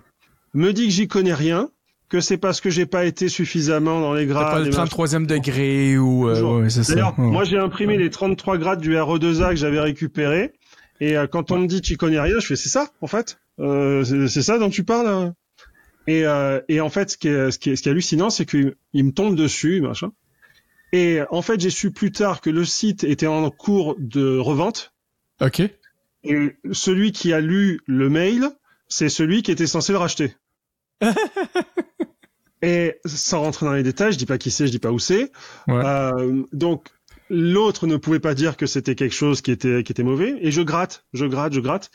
me 0.54 0.72
dit 0.72 0.86
que 0.86 0.92
j'y 0.92 1.08
connais 1.08 1.34
rien, 1.34 1.70
que 2.08 2.20
c'est 2.20 2.36
parce 2.38 2.60
que 2.60 2.70
j'ai 2.70 2.86
pas 2.86 3.04
été 3.04 3.28
suffisamment 3.28 4.00
dans 4.00 4.14
les 4.14 4.26
grades. 4.26 4.50
pas 4.50 4.58
le 4.60 4.66
et 4.66 4.70
machin. 4.70 4.84
33e 4.84 5.26
degré 5.26 5.96
ou 5.98 6.28
euh, 6.28 6.62
ouais. 6.62 6.68
D'ailleurs, 6.88 7.18
Ouais. 7.18 7.26
moi 7.26 7.44
j'ai 7.44 7.58
imprimé 7.58 7.96
les 7.98 8.10
33 8.10 8.58
grades 8.58 8.80
du 8.80 8.94
RE2A 8.94 9.50
que 9.50 9.56
j'avais 9.56 9.80
récupéré. 9.80 10.52
Et 11.00 11.16
euh, 11.16 11.26
quand 11.26 11.50
on 11.50 11.58
me 11.60 11.66
dit 11.66 11.80
tu 11.80 11.96
connais 11.96 12.20
rien, 12.20 12.38
je 12.40 12.46
fais 12.46 12.56
c'est 12.56 12.68
ça 12.68 12.88
en 13.00 13.06
fait. 13.06 13.38
Euh, 13.58 14.04
c'est 14.28 14.42
ça 14.42 14.58
dont 14.58 14.70
tu 14.70 14.84
parles. 14.84 15.06
euh 15.08 15.30
et, 16.06 16.24
euh, 16.26 16.60
et 16.68 16.80
en 16.80 16.88
fait, 16.88 17.10
ce 17.10 17.16
qui 17.16 17.28
est, 17.28 17.50
ce 17.52 17.58
qui 17.58 17.70
est, 17.70 17.76
ce 17.76 17.82
qui 17.82 17.88
est 17.88 17.92
hallucinant, 17.92 18.30
c'est 18.30 18.46
qu'il 18.46 18.74
il 18.94 19.04
me 19.04 19.12
tombe 19.12 19.36
dessus, 19.36 19.80
machin. 19.80 20.10
Et 20.92 21.20
en 21.30 21.42
fait, 21.42 21.60
j'ai 21.60 21.70
su 21.70 21.92
plus 21.92 22.10
tard 22.10 22.40
que 22.40 22.50
le 22.50 22.64
site 22.64 23.04
était 23.04 23.26
en 23.28 23.48
cours 23.50 23.94
de 23.98 24.36
revente. 24.38 24.92
Ok. 25.40 25.62
Et 26.24 26.56
celui 26.72 27.12
qui 27.12 27.32
a 27.32 27.40
lu 27.40 27.80
le 27.86 28.10
mail, 28.10 28.50
c'est 28.88 29.08
celui 29.08 29.42
qui 29.42 29.50
était 29.50 29.66
censé 29.66 29.92
le 29.92 29.98
racheter. 29.98 30.34
et 32.62 32.96
sans 33.06 33.40
rentrer 33.40 33.66
dans 33.66 33.72
les 33.72 33.82
détails, 33.82 34.12
je 34.12 34.18
dis 34.18 34.26
pas 34.26 34.38
qui 34.38 34.50
c'est, 34.50 34.66
je 34.66 34.72
dis 34.72 34.78
pas 34.78 34.92
où 34.92 34.98
c'est. 34.98 35.32
Ouais. 35.66 35.82
Euh, 35.84 36.42
donc 36.52 36.88
l'autre 37.30 37.86
ne 37.86 37.96
pouvait 37.96 38.20
pas 38.20 38.34
dire 38.34 38.56
que 38.56 38.66
c'était 38.66 38.94
quelque 38.94 39.14
chose 39.14 39.40
qui 39.40 39.52
était 39.52 39.82
qui 39.82 39.92
était 39.92 40.02
mauvais. 40.02 40.36
Et 40.40 40.50
je 40.50 40.62
gratte, 40.62 41.06
je 41.12 41.24
gratte, 41.24 41.52
je 41.52 41.60
gratte. 41.60 41.90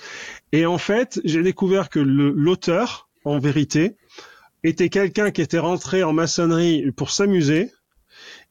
Et 0.51 0.65
en 0.65 0.77
fait, 0.77 1.19
j'ai 1.23 1.43
découvert 1.43 1.89
que 1.89 1.99
l'auteur, 1.99 3.09
en 3.25 3.37
vérité, 3.37 3.97
était 4.63 4.89
quelqu'un 4.89 5.31
qui 5.31 5.41
était 5.41 5.59
rentré 5.59 6.03
en 6.03 6.13
maçonnerie 6.13 6.91
pour 6.91 7.11
s'amuser 7.11 7.71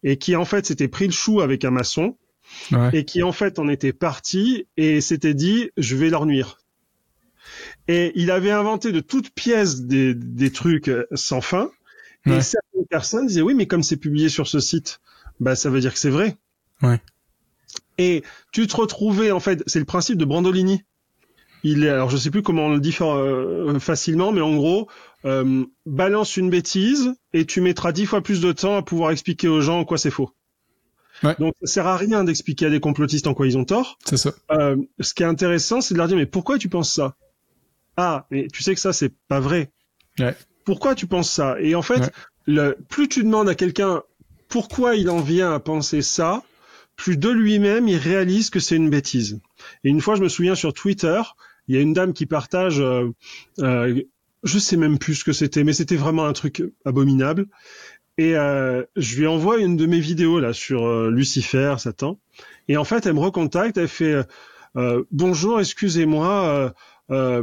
et 0.05 0.19
qui 0.19 0.37
en 0.37 0.45
fait 0.45 0.67
s'était 0.67 0.89
pris 0.89 1.07
le 1.07 1.13
chou 1.13 1.41
avec 1.41 1.65
un 1.65 1.71
maçon 1.71 2.17
Ouais. 2.73 2.91
et 2.93 3.05
qui 3.05 3.23
en 3.23 3.33
fait 3.33 3.59
en 3.59 3.69
était 3.69 3.93
parti 3.93 4.67
et 4.77 5.01
s'était 5.01 5.35
dit 5.35 5.71
je 5.77 5.97
vais 5.97 6.11
leur 6.11 6.27
nuire. 6.27 6.59
Et 7.89 8.13
il 8.15 8.31
avait 8.31 8.51
inventé 8.51 8.93
de 8.93 9.01
toutes 9.01 9.31
pièces 9.31 9.83
des, 9.83 10.15
des 10.15 10.51
trucs 10.51 10.89
euh, 10.89 11.07
sans 11.13 11.41
fin. 11.41 11.71
Et 12.27 12.41
certaines 12.41 12.87
personnes 12.89 13.27
disaient 13.27 13.43
oui 13.43 13.55
mais 13.55 13.67
comme 13.67 13.83
c'est 13.83 13.99
publié 13.99 14.31
sur 14.31 14.49
ce 14.49 14.59
site, 14.59 15.01
bah 15.41 15.57
ça 15.57 15.69
veut 15.69 15.81
dire 15.81 15.93
que 15.93 15.99
c'est 15.99 16.11
vrai. 16.11 16.37
Ouais. 16.81 17.01
Et 17.99 18.23
tu 18.53 18.67
te 18.67 18.77
retrouvais 18.77 19.31
en 19.31 19.41
fait, 19.41 19.63
c'est 19.67 19.79
le 19.79 19.85
principe 19.85 20.17
de 20.17 20.25
Brandolini. 20.25 20.83
Il 21.63 21.85
est, 21.85 21.89
alors 21.89 22.11
je 22.11 22.17
sais 22.19 22.31
plus 22.31 22.43
comment 22.43 22.67
on 22.67 22.73
le 22.75 22.81
dit 22.81 22.95
euh, 23.01 23.79
facilement, 23.79 24.33
mais 24.33 24.43
en 24.43 24.55
gros, 24.55 24.89
euh, 25.25 25.65
balance 25.87 26.37
une 26.37 26.51
bêtise 26.51 27.15
et 27.33 27.47
tu 27.47 27.63
mettras 27.63 27.93
dix 27.93 28.05
fois 28.05 28.23
plus 28.23 28.41
de 28.41 28.53
temps 28.53 28.77
à 28.77 28.83
pouvoir 28.83 29.11
expliquer 29.13 29.49
aux 29.49 29.63
gens 29.63 29.81
en 29.81 29.85
quoi 29.85 29.97
c'est 29.97 30.11
faux. 30.11 30.31
Ouais. 31.25 31.35
Donc 31.39 31.55
ça 31.63 31.67
sert 31.67 31.87
à 31.87 31.97
rien 31.97 32.23
d'expliquer 32.25 32.67
à 32.67 32.71
des 32.71 32.81
complotistes 32.81 33.27
en 33.27 33.35
quoi 33.35 33.47
ils 33.47 33.57
ont 33.59 33.65
tort. 33.65 33.99
C'est 34.05 34.17
ça. 34.17 34.33
Euh, 34.51 34.77
ce 35.01 35.15
qui 35.15 35.23
est 35.23 35.27
intéressant, 35.27 35.81
c'est 35.81 35.95
de 35.95 35.99
leur 35.99 36.09
dire 36.09 36.17
mais 36.17 36.27
pourquoi 36.27 36.59
tu 36.59 36.69
penses 36.69 36.93
ça? 36.93 37.17
Ah, 37.97 38.27
mais 38.31 38.49
tu 38.53 38.63
sais 38.63 38.75
que 38.75 38.81
ça 38.81 38.93
c'est 38.93 39.13
pas 39.29 39.41
vrai. 39.41 39.71
Ouais. 40.19 40.35
Pourquoi 40.65 40.95
tu 40.95 41.07
penses 41.07 41.31
ça? 41.31 41.57
Et 41.61 41.75
en 41.75 41.83
fait, 41.83 42.01
Ouais. 42.01 42.11
le, 42.47 42.77
plus 42.89 43.09
tu 43.09 43.23
demandes 43.25 43.49
à 43.49 43.55
quelqu'un 43.55 44.03
pourquoi 44.49 44.95
il 44.97 45.11
en 45.11 45.21
vient 45.21 45.53
à 45.53 45.61
penser 45.61 46.03
ça, 46.03 46.43
plus 46.97 47.17
de 47.17 47.29
lui-même 47.29 47.89
il 47.89 47.97
réalise 47.97 48.51
que 48.51 48.61
c'est 48.61 48.77
une 48.77 48.91
bêtise. 48.91 49.41
Et 49.83 49.89
une 49.89 50.01
fois, 50.01 50.15
je 50.15 50.23
me 50.23 50.29
souviens 50.29 50.55
sur 50.55 50.73
Twitter, 50.73 51.21
il 51.69 51.75
y 51.75 51.79
a 51.79 51.81
une 51.81 51.93
dame 51.93 52.13
qui 52.13 52.27
partage, 52.27 52.81
euh, 52.81 53.09
euh, 53.61 54.03
je 54.43 54.59
sais 54.59 54.77
même 54.77 54.99
plus 54.99 55.15
ce 55.17 55.25
que 55.25 55.33
c'était, 55.33 55.65
mais 55.65 55.73
c'était 55.73 55.97
vraiment 55.97 56.27
un 56.27 56.33
truc 56.33 56.63
abominable. 56.85 57.47
Et 58.17 58.37
euh, 58.37 58.85
je 58.97 59.17
lui 59.19 59.27
envoie 59.27 59.59
une 59.59 59.77
de 59.77 59.87
mes 59.87 60.01
vidéos 60.01 60.39
là 60.39 60.53
sur 60.53 60.87
euh, 60.87 61.11
Lucifer, 61.11 61.75
Satan. 61.79 62.19
Et 62.69 62.77
en 62.77 62.85
fait, 62.85 63.07
elle 63.07 63.15
me 63.15 63.21
recontacte, 63.21 63.77
elle 63.77 63.89
fait 63.89 64.23
euh, 64.77 65.03
bonjour, 65.11 65.61
excusez-moi, 65.61 66.75
euh, 67.11 67.43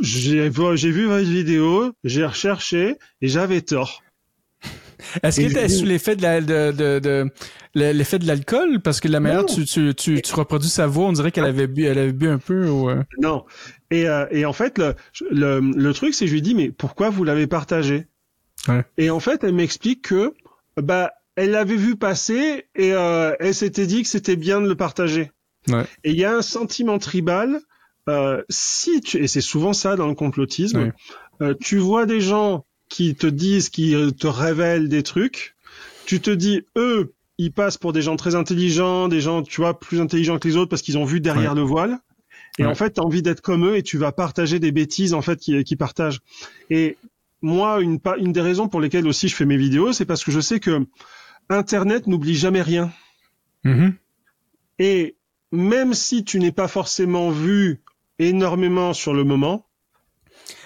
j'ai 0.00 0.48
vu 0.48 1.06
votre 1.06 1.28
vidéo, 1.28 1.92
j'ai 2.04 2.24
recherché 2.24 2.96
et 3.20 3.28
j'avais 3.28 3.60
tort. 3.60 4.02
Est-ce 5.22 5.40
que 5.40 5.52
t'es 5.52 5.68
sous 5.68 5.84
l'effet 5.84 6.16
de 6.16 6.22
la- 6.22 6.40
de, 6.40 6.72
de, 6.72 6.98
de- 6.98 7.30
le- 7.74 7.92
l'effet 7.92 8.18
de 8.18 8.26
l'alcool? 8.26 8.80
Parce 8.80 9.00
que 9.00 9.08
la 9.08 9.20
manière 9.20 9.44
tu, 9.46 9.64
tu, 9.64 9.94
tu, 9.94 10.22
tu 10.22 10.34
reproduis 10.34 10.68
sa 10.70 10.86
voix, 10.86 11.06
on 11.06 11.12
dirait 11.12 11.32
qu'elle 11.32 11.44
avait 11.44 11.66
bu 11.66 11.84
elle 11.84 11.98
avait 11.98 12.12
bu 12.12 12.28
un 12.28 12.38
peu 12.38 12.68
ou 12.68 12.88
euh, 12.88 13.02
Non. 13.20 13.44
Et, 13.90 14.08
euh, 14.08 14.26
et 14.30 14.44
en 14.46 14.52
fait, 14.52 14.78
le, 14.78 14.94
le, 15.30 15.60
le 15.60 15.92
truc, 15.92 16.14
c'est 16.14 16.24
que 16.24 16.28
je 16.30 16.34
lui 16.34 16.42
dis, 16.42 16.54
mais 16.54 16.70
pourquoi 16.70 17.10
vous 17.10 17.24
l'avez 17.24 17.46
partagé? 17.46 18.06
Ouais. 18.68 18.84
Et 18.98 19.10
en 19.10 19.20
fait, 19.20 19.42
elle 19.44 19.54
m'explique 19.54 20.02
que 20.02 20.34
bah 20.80 21.10
elle 21.36 21.50
l'avait 21.52 21.76
vu 21.76 21.96
passer 21.96 22.66
et 22.76 22.92
euh, 22.92 23.34
elle 23.40 23.54
s'était 23.54 23.86
dit 23.86 24.02
que 24.02 24.08
c'était 24.08 24.36
bien 24.36 24.60
de 24.60 24.68
le 24.68 24.74
partager. 24.76 25.30
Ouais. 25.68 25.84
Et 26.04 26.10
il 26.10 26.16
y 26.18 26.24
a 26.24 26.36
un 26.36 26.42
sentiment 26.42 26.98
tribal. 26.98 27.60
Euh, 28.08 28.42
si 28.50 29.00
tu, 29.00 29.22
et 29.22 29.28
c'est 29.28 29.40
souvent 29.40 29.72
ça 29.72 29.94
dans 29.96 30.08
le 30.08 30.14
complotisme, 30.14 30.78
Ouais. 30.78 30.92
euh, 31.40 31.54
tu 31.60 31.78
vois 31.78 32.04
des 32.04 32.20
gens 32.20 32.66
qui 32.88 33.14
te 33.14 33.26
disent, 33.28 33.68
qui 33.70 33.94
te 34.18 34.26
révèlent 34.26 34.88
des 34.88 35.02
trucs, 35.04 35.54
tu 36.04 36.20
te 36.20 36.30
dis, 36.30 36.62
eux, 36.76 37.14
ils 37.38 37.52
passent 37.52 37.78
pour 37.78 37.92
des 37.92 38.02
gens 38.02 38.16
très 38.16 38.34
intelligents, 38.34 39.06
des 39.08 39.20
gens, 39.20 39.42
tu 39.42 39.60
vois, 39.60 39.78
plus 39.78 40.00
intelligents 40.00 40.38
que 40.38 40.48
les 40.48 40.56
autres 40.56 40.68
parce 40.68 40.82
qu'ils 40.82 40.98
ont 40.98 41.04
vu 41.04 41.20
derrière 41.20 41.54
le 41.54 41.62
voile. 41.62 41.98
Et 42.58 42.64
Ouais. 42.64 42.68
en 42.70 42.74
fait, 42.74 42.94
tu 42.94 43.00
as 43.00 43.04
envie 43.04 43.22
d'être 43.22 43.40
comme 43.40 43.64
eux 43.66 43.76
et 43.76 43.82
tu 43.82 43.96
vas 43.98 44.12
partager 44.12 44.58
des 44.58 44.72
bêtises 44.72 45.14
en 45.14 45.22
fait 45.22 45.38
qui, 45.38 45.62
qui 45.64 45.76
partagent. 45.76 46.20
Et 46.70 46.98
moi, 47.42 47.80
une, 47.82 47.98
des 48.32 48.40
raisons 48.40 48.68
pour 48.68 48.80
lesquelles 48.80 49.06
aussi 49.06 49.28
je 49.28 49.34
fais 49.36 49.44
mes 49.44 49.56
vidéos, 49.56 49.92
c'est 49.92 50.04
parce 50.06 50.24
que 50.24 50.30
je 50.30 50.40
sais 50.40 50.60
que 50.60 50.86
Internet 51.48 52.06
n'oublie 52.06 52.36
jamais 52.36 52.62
rien. 52.62 52.92
Mhm. 53.64 53.94
Et 54.78 55.16
même 55.50 55.92
si 55.94 56.24
tu 56.24 56.38
n'es 56.38 56.52
pas 56.52 56.68
forcément 56.68 57.30
vu 57.30 57.82
énormément 58.18 58.94
sur 58.94 59.12
le 59.12 59.24
moment, 59.24 59.66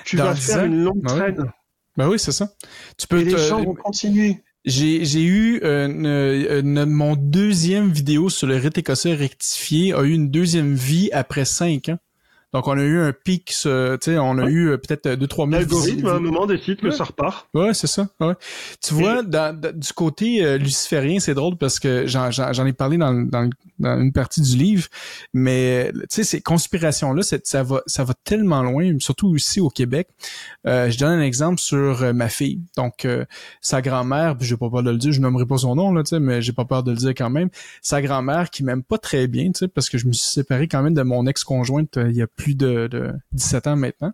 tu 0.04 0.16
Dans 0.16 0.24
vas 0.24 0.34
faire 0.34 0.60
ans, 0.62 0.66
une 0.66 0.82
longue 0.84 1.02
ouais. 1.10 1.16
traîne. 1.16 1.52
Ben 1.96 2.08
oui, 2.08 2.18
c'est 2.18 2.32
ça. 2.32 2.52
Tu 2.98 3.06
peux 3.06 3.20
Et 3.20 3.24
les 3.24 3.36
gens 3.38 3.62
vont 3.64 3.74
continuer. 3.74 4.42
j'ai 4.64 5.22
eu 5.22 5.60
euh, 5.64 5.86
une- 5.88 6.66
une- 6.68 6.84
mon 6.84 7.16
deuxième 7.16 7.90
vidéo 7.90 8.28
sur 8.28 8.46
le 8.46 8.56
rite 8.56 8.78
écossais 8.78 9.14
rectifié 9.14 9.92
a 9.94 10.02
eu 10.02 10.10
une 10.12 10.30
deuxième 10.30 10.74
vie 10.74 11.10
après 11.12 11.44
cinq 11.44 11.88
ans. 11.88 11.98
Donc 12.52 12.68
on 12.68 12.78
a 12.78 12.82
eu 12.82 12.98
un 13.00 13.12
pic, 13.12 13.46
tu 13.46 13.54
sais, 13.54 14.18
on 14.18 14.38
a 14.38 14.44
Ouais. 14.44 14.50
eu 14.50 14.68
euh, 14.70 14.76
peut-être 14.78 15.08
deux 15.18 15.26
trois 15.26 15.46
mille. 15.46 15.56
L'algorithme, 15.58 16.06
à 16.06 16.12
un 16.14 16.20
moment, 16.20 16.46
décide 16.46 16.76
que 16.80 16.86
Ouais. 16.86 16.92
ça 16.92 17.04
repart. 17.04 17.48
Ouais, 17.54 17.74
c'est 17.74 17.86
ça. 17.86 18.08
Ouais. 18.20 18.34
Tu 18.82 18.94
vois, 18.94 19.22
dans- 19.22 19.58
dans- 19.58 19.76
du 19.76 19.92
côté 19.92 20.44
euh, 20.44 20.56
luciférien, 20.56 21.18
c'est 21.20 21.34
drôle 21.34 21.56
parce 21.56 21.78
que 21.78 22.06
j'en, 22.06 22.30
ai 22.30 22.72
parlé 22.72 22.96
dans, 22.96 23.12
une 23.78 24.12
partie 24.12 24.40
du 24.40 24.56
livre, 24.56 24.86
mais 25.34 25.92
tu 25.92 26.00
sais, 26.08 26.24
ces 26.24 26.40
conspirations-là, 26.40 27.22
c'est- 27.22 27.46
ça 27.46 27.62
va, 27.62 27.82
ça 27.86 28.04
va 28.04 28.14
tellement 28.24 28.62
loin, 28.62 28.96
surtout 29.00 29.34
ici 29.36 29.60
au 29.60 29.68
Québec. 29.68 30.08
Euh, 30.66 30.90
je 30.90 30.98
donne 30.98 31.18
un 31.18 31.22
exemple 31.22 31.58
sur 31.60 32.02
euh, 32.02 32.12
ma 32.12 32.28
fille. 32.28 32.60
Donc, 32.76 33.04
euh, 33.04 33.24
sa 33.60 33.82
grand-mère, 33.82 34.36
puis 34.36 34.46
j'ai 34.46 34.56
pas 34.56 34.70
peur 34.70 34.82
de 34.82 34.90
le 34.90 34.96
dire, 34.98 35.12
je 35.12 35.20
nommerai 35.20 35.46
pas 35.46 35.58
son 35.58 35.74
nom 35.74 35.92
là, 35.92 36.02
tu 36.04 36.10
sais, 36.10 36.20
mais 36.20 36.40
j'ai 36.42 36.52
pas 36.52 36.64
peur 36.64 36.82
de 36.82 36.90
le 36.92 36.96
dire 36.96 37.10
quand 37.10 37.30
même. 37.30 37.50
Sa 37.82 38.00
grand-mère 38.00 38.50
qui 38.50 38.64
m'aime 38.64 38.82
pas 38.82 38.98
très 38.98 39.26
bien, 39.26 39.46
tu 39.52 39.58
sais, 39.60 39.68
parce 39.68 39.90
que 39.90 39.98
je 39.98 40.06
me 40.06 40.12
suis 40.12 40.26
séparé 40.30 40.68
quand 40.68 40.82
même 40.82 40.94
de 40.94 41.02
mon 41.02 41.26
ex-conjointe 41.26 41.96
euh, 41.98 42.08
il 42.10 42.16
y 42.16 42.22
a 42.22 42.26
plus 42.36 42.54
de, 42.54 42.86
de 42.86 43.12
17 43.32 43.66
ans 43.66 43.76
maintenant. 43.76 44.12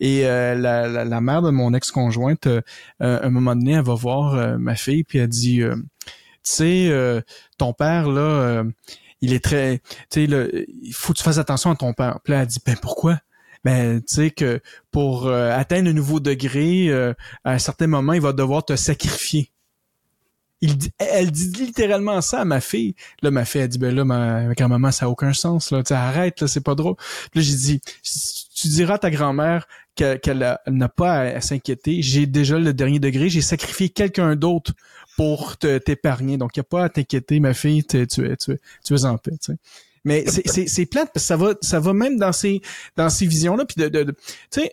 Et 0.00 0.26
euh, 0.26 0.54
la, 0.54 1.20
mère 1.20 1.42
de 1.42 1.50
mon 1.50 1.74
ex-conjointe, 1.74 2.46
euh, 2.46 2.60
euh, 3.02 3.20
à 3.20 3.26
un 3.26 3.30
moment 3.30 3.56
donné, 3.56 3.72
elle 3.72 3.84
va 3.84 3.94
voir 3.94 4.34
euh, 4.34 4.58
ma 4.58 4.74
fille, 4.74 5.04
puis 5.04 5.18
elle 5.18 5.28
dit, 5.28 5.62
tu 5.62 5.72
sais, 6.42 7.22
ton 7.58 7.72
père, 7.72 8.08
là, 8.08 8.64
il 9.20 9.32
est 9.32 9.42
très... 9.42 9.80
Tu 10.10 10.26
sais, 10.26 10.66
il 10.82 10.92
faut 10.92 11.12
que 11.12 11.18
tu 11.18 11.24
fasses 11.24 11.38
attention 11.38 11.70
à 11.70 11.76
ton 11.76 11.94
père. 11.94 12.20
Puis 12.22 12.32
là, 12.32 12.42
elle 12.42 12.46
dit, 12.46 12.60
ben 12.64 12.76
pourquoi? 12.80 13.18
Ben, 13.64 14.02
tu 14.02 14.14
sais 14.14 14.30
que 14.30 14.60
pour 14.90 15.30
atteindre 15.30 15.88
un 15.88 15.94
nouveau 15.94 16.20
degré, 16.20 16.92
à 16.92 17.52
un 17.52 17.58
certain 17.58 17.86
moment, 17.86 18.12
il 18.12 18.20
va 18.20 18.32
devoir 18.32 18.64
te 18.64 18.76
sacrifier. 18.76 19.53
Elle 20.98 21.30
dit 21.30 21.48
littéralement 21.48 22.20
ça 22.20 22.40
à 22.40 22.44
ma 22.44 22.60
fille. 22.60 22.94
Là, 23.22 23.30
ma 23.30 23.44
fille 23.44 23.60
a 23.62 23.68
dit, 23.68 23.78
ben 23.78 23.94
là, 23.94 24.04
ma, 24.04 24.42
ma 24.42 24.54
grand-maman, 24.54 24.90
ça 24.92 25.06
a 25.06 25.08
aucun 25.08 25.32
sens. 25.32 25.70
Là. 25.70 25.82
Tu 25.82 25.88
sais, 25.88 25.94
arrête, 25.94 26.40
là, 26.40 26.48
c'est 26.48 26.62
pas 26.62 26.74
drôle. 26.74 26.96
Puis 26.96 27.40
là, 27.40 27.42
j'ai 27.42 27.54
dit, 27.56 27.80
tu 28.54 28.68
diras 28.68 28.94
à 28.94 28.98
ta 28.98 29.10
grand-mère 29.10 29.66
que- 29.96 30.16
qu'elle 30.16 30.58
n'a 30.66 30.88
pas 30.88 31.20
à, 31.20 31.40
s'inquiéter. 31.40 32.00
J'ai 32.02 32.26
déjà 32.26 32.58
le 32.58 32.72
dernier 32.72 32.98
degré. 32.98 33.28
J'ai 33.28 33.42
sacrifié 33.42 33.88
quelqu'un 33.90 34.36
d'autre 34.36 34.72
pour 35.16 35.56
t'épargner. 35.58 36.38
Donc, 36.38 36.56
il 36.56 36.60
n'y 36.60 36.62
a 36.62 36.64
pas 36.64 36.84
à 36.84 36.88
t'inquiéter, 36.88 37.40
ma 37.40 37.52
fille. 37.54 37.84
Tu, 37.84 37.98
es- 38.00 38.06
tu, 38.06 38.24
es- 38.24 38.36
tu 38.84 38.94
es 38.94 39.04
en 39.04 39.18
paix. 39.18 39.32
Mais 40.04 40.24
c'est- 40.26 40.86
plate 40.86 41.10
parce 41.14 41.24
que 41.24 41.28
ça 41.28 41.36
va 41.36 41.54
ça 41.62 41.80
va 41.80 41.94
même 41.94 42.18
dans 42.18 42.32
ces 42.32 42.60
dans 42.96 43.08
ces 43.08 43.26
visions 43.26 43.56
là 43.56 43.64
puis 43.64 43.82
de, 43.82 43.88
de, 43.88 44.02
de- 44.02 44.12
tu 44.50 44.60
sais 44.60 44.72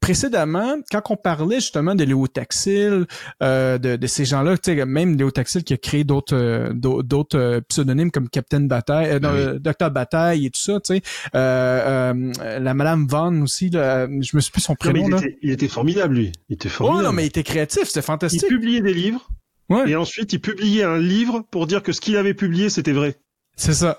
précédemment 0.00 0.76
quand 0.90 1.02
on 1.10 1.16
parlait 1.16 1.56
justement 1.56 1.94
de 1.94 2.04
Léo 2.04 2.26
Taxil 2.26 3.06
euh, 3.42 3.78
de, 3.78 3.96
de 3.96 4.06
ces 4.06 4.24
gens-là 4.24 4.56
tu 4.58 4.74
sais 4.76 4.84
même 4.86 5.16
Léo 5.16 5.30
Taxil 5.30 5.62
qui 5.64 5.72
a 5.74 5.76
créé 5.76 6.04
d'autres 6.04 6.34
euh, 6.36 6.72
d'au- 6.72 7.02
d'autres 7.02 7.38
euh, 7.38 7.60
pseudonymes 7.68 8.10
comme 8.10 8.28
Captain 8.28 8.60
Bataille 8.60 9.10
euh, 9.10 9.18
non, 9.20 9.30
Oui. 9.32 9.40
euh, 9.40 9.58
Docteur 9.58 9.90
Bataille 9.90 10.46
et 10.46 10.50
tout 10.50 10.60
ça 10.60 10.80
tu 10.80 10.94
sais 10.96 11.02
euh, 11.34 12.12
euh, 12.40 12.58
la 12.60 12.74
Madame 12.74 13.06
Vaughn 13.06 13.42
aussi 13.42 13.70
là, 13.70 14.06
je 14.20 14.36
me 14.36 14.40
suis 14.40 14.52
plus 14.52 14.60
son 14.62 14.72
Non, 14.72 14.76
mais 14.84 14.92
prénom 14.92 15.06
il, 15.08 15.10
là 15.12 15.18
était, 15.18 15.38
il 15.42 15.50
était 15.50 15.68
formidable, 15.68 16.14
lui. 16.14 16.32
Il 16.48 16.54
était 16.54 16.68
oh 16.68 16.72
formidable. 16.72 17.04
non 17.06 17.12
mais 17.12 17.22
il 17.24 17.26
était 17.26 17.42
créatif 17.42 17.84
c'était 17.84 18.00
il 18.00 18.02
fantastique 18.02 18.48
publiait 18.48 18.80
des 18.80 18.94
livres, 18.94 19.28
ouais 19.68 19.90
et 19.90 19.96
ensuite 19.96 20.32
il 20.32 20.40
publiait 20.40 20.84
un 20.84 20.98
livre 20.98 21.42
pour 21.50 21.66
dire 21.66 21.82
que 21.82 21.92
ce 21.92 22.00
qu'il 22.00 22.16
avait 22.16 22.34
publié, 22.34 22.70
c'était 22.70 22.92
vrai. 22.92 23.16
C'est 23.56 23.74
ça. 23.74 23.98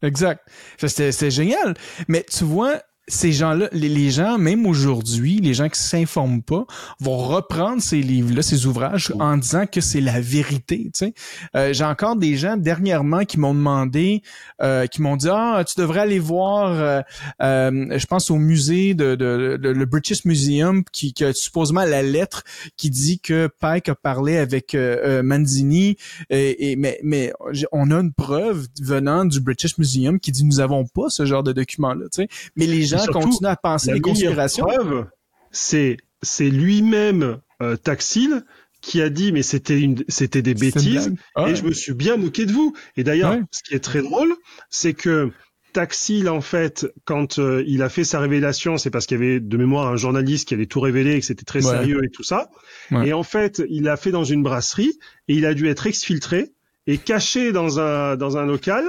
Exact. 0.00 0.40
C'était 0.78 1.30
génial. 1.30 1.74
Mais 2.06 2.24
tu 2.30 2.44
vois, 2.44 2.80
ces 3.08 3.32
gens-là, 3.32 3.68
les, 3.72 3.88
les 3.88 4.10
gens, 4.10 4.38
même 4.38 4.66
aujourd'hui, 4.66 5.38
les 5.42 5.54
gens 5.54 5.68
qui 5.68 5.80
s'informent 5.80 6.42
pas, 6.42 6.66
vont 7.00 7.16
reprendre 7.16 7.82
ces 7.82 8.00
livres-là, 8.02 8.42
ces 8.42 8.66
ouvrages, 8.66 9.12
en 9.18 9.36
disant 9.36 9.66
que 9.66 9.80
c'est 9.80 10.00
la 10.00 10.20
vérité. 10.20 10.90
Euh, 11.56 11.72
j'ai 11.72 11.84
encore 11.84 12.16
des 12.16 12.36
gens 12.36 12.56
dernièrement 12.56 13.24
qui 13.24 13.40
m'ont 13.40 13.54
demandé, 13.54 14.22
euh, 14.62 14.86
qui 14.86 15.02
m'ont 15.02 15.16
dit 15.16 15.28
ah 15.30 15.62
tu 15.66 15.80
devrais 15.80 16.00
aller 16.00 16.18
voir, 16.18 16.70
euh, 16.72 17.00
euh, 17.42 17.98
je 17.98 18.06
pense 18.06 18.30
au 18.30 18.36
musée 18.36 18.94
de, 18.94 19.14
de, 19.14 19.58
de- 19.60 19.68
le 19.70 19.84
British 19.86 20.24
Museum 20.24 20.84
qui, 20.92 21.12
qui 21.12 21.24
a 21.24 21.32
supposément 21.32 21.84
la 21.84 22.02
lettre 22.02 22.42
qui 22.76 22.90
dit 22.90 23.20
que 23.20 23.48
Pike 23.60 23.88
a 23.88 23.94
parlé 23.94 24.36
avec 24.36 24.74
euh, 24.74 24.96
euh, 25.04 25.22
Manzini 25.22 25.96
et, 26.30 26.72
et- 26.72 26.76
mais 26.76 26.98
mais 27.02 27.32
on 27.72 27.90
a 27.90 27.96
une 28.00 28.12
preuve 28.12 28.66
venant 28.82 29.24
du 29.24 29.40
British 29.40 29.78
Museum 29.78 30.20
qui 30.20 30.32
dit 30.32 30.44
nous 30.44 30.60
avons 30.60 30.86
pas 30.86 31.08
ce 31.08 31.24
genre 31.24 31.42
de 31.42 31.52
document 31.52 31.94
là, 31.94 32.04
tu 32.12 32.22
sais. 32.22 32.28
Mais 32.56 32.66
les 32.66 32.84
gens 32.84 32.97
surtout, 32.98 33.20
continuent 33.20 33.48
à 33.50 33.56
penser 33.56 33.92
les 33.92 34.00
conspirations. 34.00 34.66
c'est 35.50 35.96
c'est 36.22 36.50
lui-même 36.50 37.38
euh, 37.62 37.76
Taxil 37.76 38.44
qui 38.80 39.00
a 39.02 39.08
dit 39.08 39.32
mais 39.32 39.42
c'était 39.42 39.78
une 39.80 40.04
c'était 40.08 40.42
des 40.42 40.54
bêtises 40.54 41.12
et 41.46 41.54
je 41.54 41.64
me 41.64 41.72
suis 41.72 41.94
bien 41.94 42.16
moqué 42.16 42.46
de 42.46 42.52
vous. 42.52 42.74
Et 42.96 43.04
d'ailleurs, 43.04 43.32
Ouais. 43.32 43.42
ce 43.50 43.62
qui 43.62 43.74
est 43.74 43.80
très 43.80 44.02
drôle, 44.02 44.32
c'est 44.70 44.94
que 44.94 45.30
Taxil, 45.74 46.28
en 46.28 46.40
fait, 46.40 46.86
quand 47.04 47.38
euh, 47.38 47.62
il 47.66 47.82
a 47.82 47.88
fait 47.88 48.02
sa 48.04 48.18
révélation, 48.20 48.78
c'est 48.78 48.90
parce 48.90 49.06
qu'il 49.06 49.18
y 49.18 49.22
avait 49.22 49.38
de 49.40 49.56
mémoire 49.56 49.86
un 49.88 49.96
journaliste 49.96 50.48
qui 50.48 50.54
avait 50.54 50.66
tout 50.66 50.80
révélé 50.80 51.14
et 51.16 51.20
que 51.20 51.26
c'était 51.26 51.44
très 51.44 51.64
Ouais. 51.64 51.70
sérieux 51.72 52.00
et 52.04 52.08
tout 52.08 52.22
ça. 52.22 52.50
Et 53.04 53.12
en 53.12 53.22
fait, 53.22 53.62
il 53.68 53.82
l'a 53.84 53.96
fait 53.96 54.10
dans 54.10 54.24
une 54.24 54.42
brasserie 54.42 54.98
et 55.28 55.34
il 55.34 55.44
a 55.44 55.54
dû 55.54 55.68
être 55.68 55.86
exfiltré 55.86 56.52
et 56.86 56.96
caché 56.98 57.52
dans 57.52 57.80
un 57.80 58.16
dans 58.16 58.38
un 58.38 58.46
local 58.46 58.84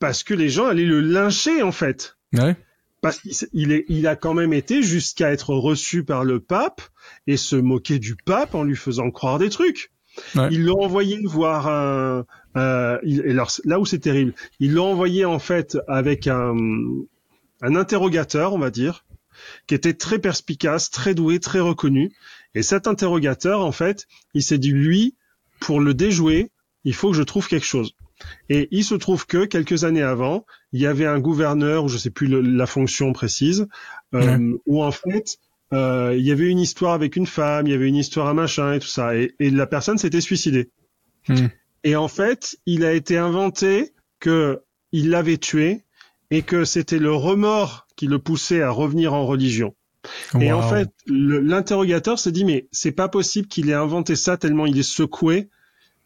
parce 0.00 0.22
que 0.22 0.34
les 0.34 0.48
gens 0.50 0.66
allaient 0.66 0.84
le 0.84 1.00
lyncher 1.00 1.62
en 1.62 1.72
fait 1.72 2.16
Ouais. 2.34 2.56
Parce 3.00 3.18
qu'il 3.20 3.32
il 3.52 3.72
est, 3.72 3.84
il 3.88 4.06
a 4.06 4.16
quand 4.16 4.34
même 4.34 4.52
été 4.52 4.82
jusqu'à 4.82 5.30
être 5.30 5.54
reçu 5.54 6.04
par 6.04 6.24
le 6.24 6.40
pape 6.40 6.82
et 7.26 7.36
se 7.36 7.56
moquer 7.56 7.98
du 7.98 8.16
pape 8.16 8.54
en 8.54 8.64
lui 8.64 8.76
faisant 8.76 9.10
croire 9.10 9.38
des 9.38 9.50
trucs. 9.50 9.92
Ouais. 10.34 10.48
Ils 10.50 10.64
l'ont 10.64 10.82
envoyé 10.82 11.18
voir 11.24 11.68
un, 11.68 12.24
euh, 12.56 12.98
il- 13.04 13.24
et 13.24 13.30
alors, 13.30 13.52
là 13.64 13.78
où 13.78 13.86
c'est 13.86 14.00
terrible, 14.00 14.34
ils 14.58 14.72
l'ont 14.74 14.90
envoyé 14.90 15.24
en 15.24 15.38
fait 15.38 15.78
avec 15.86 16.26
un, 16.26 16.56
un 17.62 17.76
interrogateur, 17.76 18.52
on 18.52 18.58
va 18.58 18.70
dire, 18.70 19.04
qui 19.68 19.74
était 19.76 19.94
très 19.94 20.18
perspicace, 20.18 20.90
très 20.90 21.14
doué, 21.14 21.38
très 21.38 21.60
reconnu. 21.60 22.10
Et 22.56 22.62
cet 22.62 22.88
interrogateur, 22.88 23.60
en 23.60 23.70
fait, 23.72 24.06
il 24.34 24.42
s'est 24.42 24.58
dit, 24.58 24.72
lui, 24.72 25.14
pour 25.60 25.80
le 25.80 25.94
déjouer, 25.94 26.50
il 26.84 26.94
faut 26.94 27.10
que 27.10 27.16
je 27.16 27.22
trouve 27.22 27.46
quelque 27.46 27.66
chose. 27.66 27.94
Et 28.48 28.68
il 28.70 28.84
se 28.84 28.94
trouve 28.94 29.26
que 29.26 29.44
quelques 29.44 29.84
années 29.84 30.02
avant, 30.02 30.44
il 30.72 30.80
y 30.80 30.86
avait 30.86 31.06
un 31.06 31.18
gouverneur, 31.20 31.84
ou 31.84 31.88
je 31.88 31.98
sais 31.98 32.10
plus 32.10 32.26
le- 32.26 32.40
la 32.40 32.66
fonction 32.66 33.12
précise, 33.12 33.68
euh, 34.14 34.56
où 34.66 34.82
en 34.82 34.90
fait, 34.90 35.38
euh, 35.72 36.14
il 36.16 36.24
y 36.24 36.32
avait 36.32 36.48
une 36.48 36.58
histoire 36.58 36.94
avec 36.94 37.16
une 37.16 37.26
femme, 37.26 37.66
il 37.66 37.70
y 37.70 37.74
avait 37.74 37.88
une 37.88 37.96
histoire 37.96 38.26
à 38.26 38.34
machin 38.34 38.72
et 38.72 38.80
tout 38.80 38.88
ça, 38.88 39.14
et, 39.16 39.34
et 39.38 39.50
la 39.50 39.66
personne 39.66 39.98
s'était 39.98 40.20
suicidée. 40.20 40.70
Hmm. 41.28 41.46
Et 41.84 41.94
en 41.94 42.08
fait, 42.08 42.56
il 42.66 42.84
a 42.84 42.92
été 42.92 43.16
inventé 43.18 43.92
que 44.18 44.62
il 44.92 45.10
l'avait 45.10 45.36
tué 45.36 45.84
et 46.30 46.42
que 46.42 46.64
c'était 46.64 46.98
le 46.98 47.12
remords 47.12 47.86
qui 47.96 48.06
le 48.06 48.18
poussait 48.18 48.62
à 48.62 48.70
revenir 48.70 49.12
en 49.14 49.26
religion. 49.26 49.74
Et 50.40 50.52
en 50.52 50.62
fait, 50.70 50.88
l'interrogateur 51.06 52.18
s'est 52.18 52.32
dit 52.32 52.44
mais 52.44 52.68
c'est 52.72 52.92
pas 52.92 53.08
possible 53.08 53.48
qu'il 53.48 53.68
ait 53.70 53.74
inventé 53.74 54.16
ça 54.16 54.36
tellement 54.36 54.66
il 54.66 54.78
est 54.78 54.82
secoué. 54.82 55.48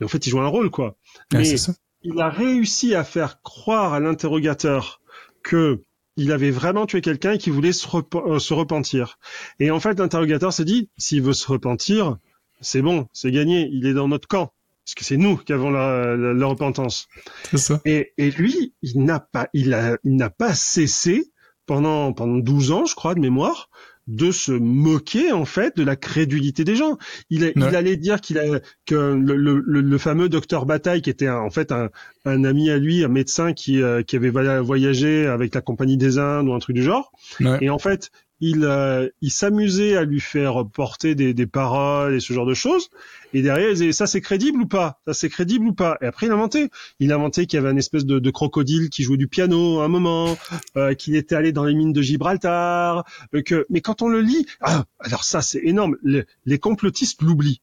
Et 0.01 0.05
en 0.05 0.09
fait, 0.09 0.27
il 0.27 0.31
joue 0.31 0.41
un 0.41 0.49
rôle 0.49 0.71
quoi. 0.71 0.97
Mais 1.33 1.45
ça. 1.57 1.73
Il 2.05 2.21
a 2.21 2.29
réussi 2.29 2.95
à 2.95 3.05
faire 3.05 3.43
croire 3.43 3.93
à 3.95 4.01
l'interrogateur 4.01 5.01
que 5.43 5.83
il 6.17 6.31
avait 6.31 6.51
vraiment 6.51 6.85
tué 6.85 7.01
quelqu'un 7.01 7.33
et 7.33 7.39
qu'il 7.39 7.53
voulait 7.55 7.73
se, 7.73 7.87
rep- 7.87 8.15
euh, 8.15 8.39
se 8.39 8.53
repentir. 8.53 9.19
Et 9.61 9.71
en 9.71 9.81
fait, 9.81 9.99
l'interrogateur 9.99 10.53
s'est 10.53 10.67
dit, 10.67 10.91
s'il 10.99 11.23
veut 11.23 11.33
se 11.33 11.47
repentir, 11.47 12.19
c'est 12.61 12.83
bon, 12.83 13.09
c'est 13.15 13.31
gagné, 13.31 13.69
il 13.73 13.87
est 13.87 13.95
dans 13.95 14.09
notre 14.09 14.29
camp. 14.29 14.53
Parce 14.85 14.95
que 14.95 15.05
c'est 15.05 15.17
nous 15.17 15.37
qui 15.39 15.53
avons 15.55 15.71
la, 15.71 16.17
la- 16.17 16.35
la 16.35 16.47
repentance. 16.47 17.09
Ça. 17.55 17.81
Et, 17.87 18.13
et 18.19 18.31
lui, 18.31 18.75
il 18.83 19.05
n'a 19.05 19.21
pas, 19.21 19.49
il 19.55 19.73
a, 19.73 19.97
il 20.05 20.17
n'a 20.17 20.29
pas 20.29 20.55
cessé 20.55 21.31
pendant, 21.65 22.13
pendant 22.13 22.37
12 22.39 22.73
ans, 22.73 22.85
je 22.85 22.95
crois, 22.95 23.15
de 23.15 23.21
mémoire, 23.21 23.71
de 24.09 24.31
se 24.33 24.53
moquer, 24.53 25.31
en 25.33 25.45
fait, 25.45 25.77
de 25.77 25.85
la 25.85 25.95
crédulité 25.97 26.65
des 26.65 26.75
gens. 26.77 26.99
Il, 27.31 27.45
a- 27.45 27.51
il 27.55 27.77
allait 27.77 27.97
dire 27.97 28.21
qu'il 28.21 28.39
a, 28.39 28.61
que 28.87 28.95
le, 28.95 29.37
le, 29.37 29.63
le- 29.65 29.81
le 29.81 29.99
fameux 29.99 30.29
docteur 30.29 30.67
Bataille, 30.67 31.03
qui 31.03 31.11
était 31.11 31.29
un- 31.29 31.39
en 31.39 31.51
fait 31.51 31.71
un, 31.73 31.89
un 32.25 32.45
ami 32.45 32.69
à 32.71 32.79
lui, 32.79 33.05
un 33.05 33.09
médecin 33.09 33.53
qui, 33.53 33.81
euh, 33.81 34.03
qui 34.03 34.17
avait 34.17 34.31
voya- 34.31 34.61
voyagé 34.61 35.27
avec 35.27 35.55
la 35.55 35.61
Compagnie 35.61 35.97
des 35.97 36.19
Indes 36.19 36.49
ou 36.49 36.53
un 36.55 36.59
truc 36.59 36.75
du 36.77 36.83
genre. 36.83 37.13
Ouais. 37.41 37.59
Et 37.61 37.71
en 37.71 37.79
fait, 37.79 38.11
il, 38.43 38.65
euh, 38.65 39.09
il 39.21 39.31
s'amusait 39.31 39.97
à 39.97 40.05
lui 40.05 40.21
faire 40.21 40.67
porter 40.67 41.15
des, 41.15 41.33
des 41.33 41.47
paroles 41.47 42.17
et 42.17 42.21
ce 42.21 42.33
genre 42.33 42.45
de 42.45 42.55
choses. 42.55 42.91
Et 43.33 43.41
derrière, 43.41 43.69
il 43.71 43.75
disait, 43.75 43.93
ça 43.93 44.09
c'est 44.09 44.21
crédible 44.21 44.61
ou 44.61 44.67
pas? 44.67 45.01
Ça 45.07 45.15
c'est 45.15 45.29
crédible 45.31 45.69
ou 45.69 45.73
pas? 45.73 45.97
Et 46.03 46.07
après, 46.07 46.27
il 46.27 46.33
a 46.33 46.35
inventé. 46.35 46.69
Il 46.99 47.13
a 47.13 47.15
inventé 47.15 47.47
qu'il 47.47 47.57
y 47.57 47.61
avait 47.61 47.71
un 47.71 47.77
espèce 47.77 48.05
de, 48.05 48.19
de 48.19 48.31
crocodile 48.31 48.91
qui 48.91 49.05
jouait 49.05 49.17
du 49.17 49.29
piano 49.29 49.81
à 49.81 49.85
un 49.85 49.89
moment, 49.89 50.37
euh, 50.77 50.93
qu'il 50.95 51.15
était 51.15 51.37
allé 51.37 51.53
dans 51.53 51.65
les 51.65 51.75
mines 51.75 51.93
de 51.93 52.03
Gibraltar. 52.03 53.05
euh, 53.35 53.43
que... 53.43 53.65
Mais 53.71 53.81
quand 53.81 54.03
on 54.03 54.09
le 54.09 54.21
lit, 54.21 54.45
ah, 54.61 54.85
alors 54.99 55.23
ça 55.23 55.41
c'est 55.41 55.63
énorme. 55.63 55.97
Le- 56.03 56.27
les 56.45 56.59
complotistes 56.59 57.23
l'oublient. 57.23 57.63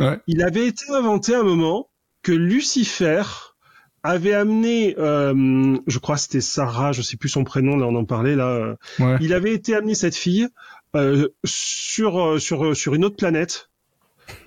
Ouais. 0.00 0.18
Il 0.26 0.42
avait 0.42 0.66
été 0.66 0.84
inventé 0.90 1.34
à 1.34 1.40
un 1.40 1.44
moment 1.44 1.90
que 2.22 2.32
Lucifer 2.32 3.22
avait 4.04 4.34
amené, 4.34 4.94
euh, 4.98 5.76
je 5.86 5.98
crois 5.98 6.16
c'était 6.16 6.40
Sarah, 6.40 6.92
je 6.92 7.02
sais 7.02 7.16
plus 7.16 7.28
son 7.30 7.42
prénom, 7.42 7.76
là 7.76 7.86
on 7.86 7.94
en 7.96 8.04
parlait 8.04 8.36
là. 8.36 8.48
euh, 8.48 8.76
Ouais. 9.00 9.16
il 9.20 9.32
avait 9.34 9.52
été 9.54 9.74
amené 9.74 9.94
cette 9.96 10.14
fille 10.14 10.46
euh, 10.94 11.28
sur 11.44 12.22
euh, 12.22 12.38
sur 12.38 12.64
euh, 12.66 12.74
sur 12.74 12.94
une 12.94 13.04
autre 13.04 13.16
planète 13.16 13.70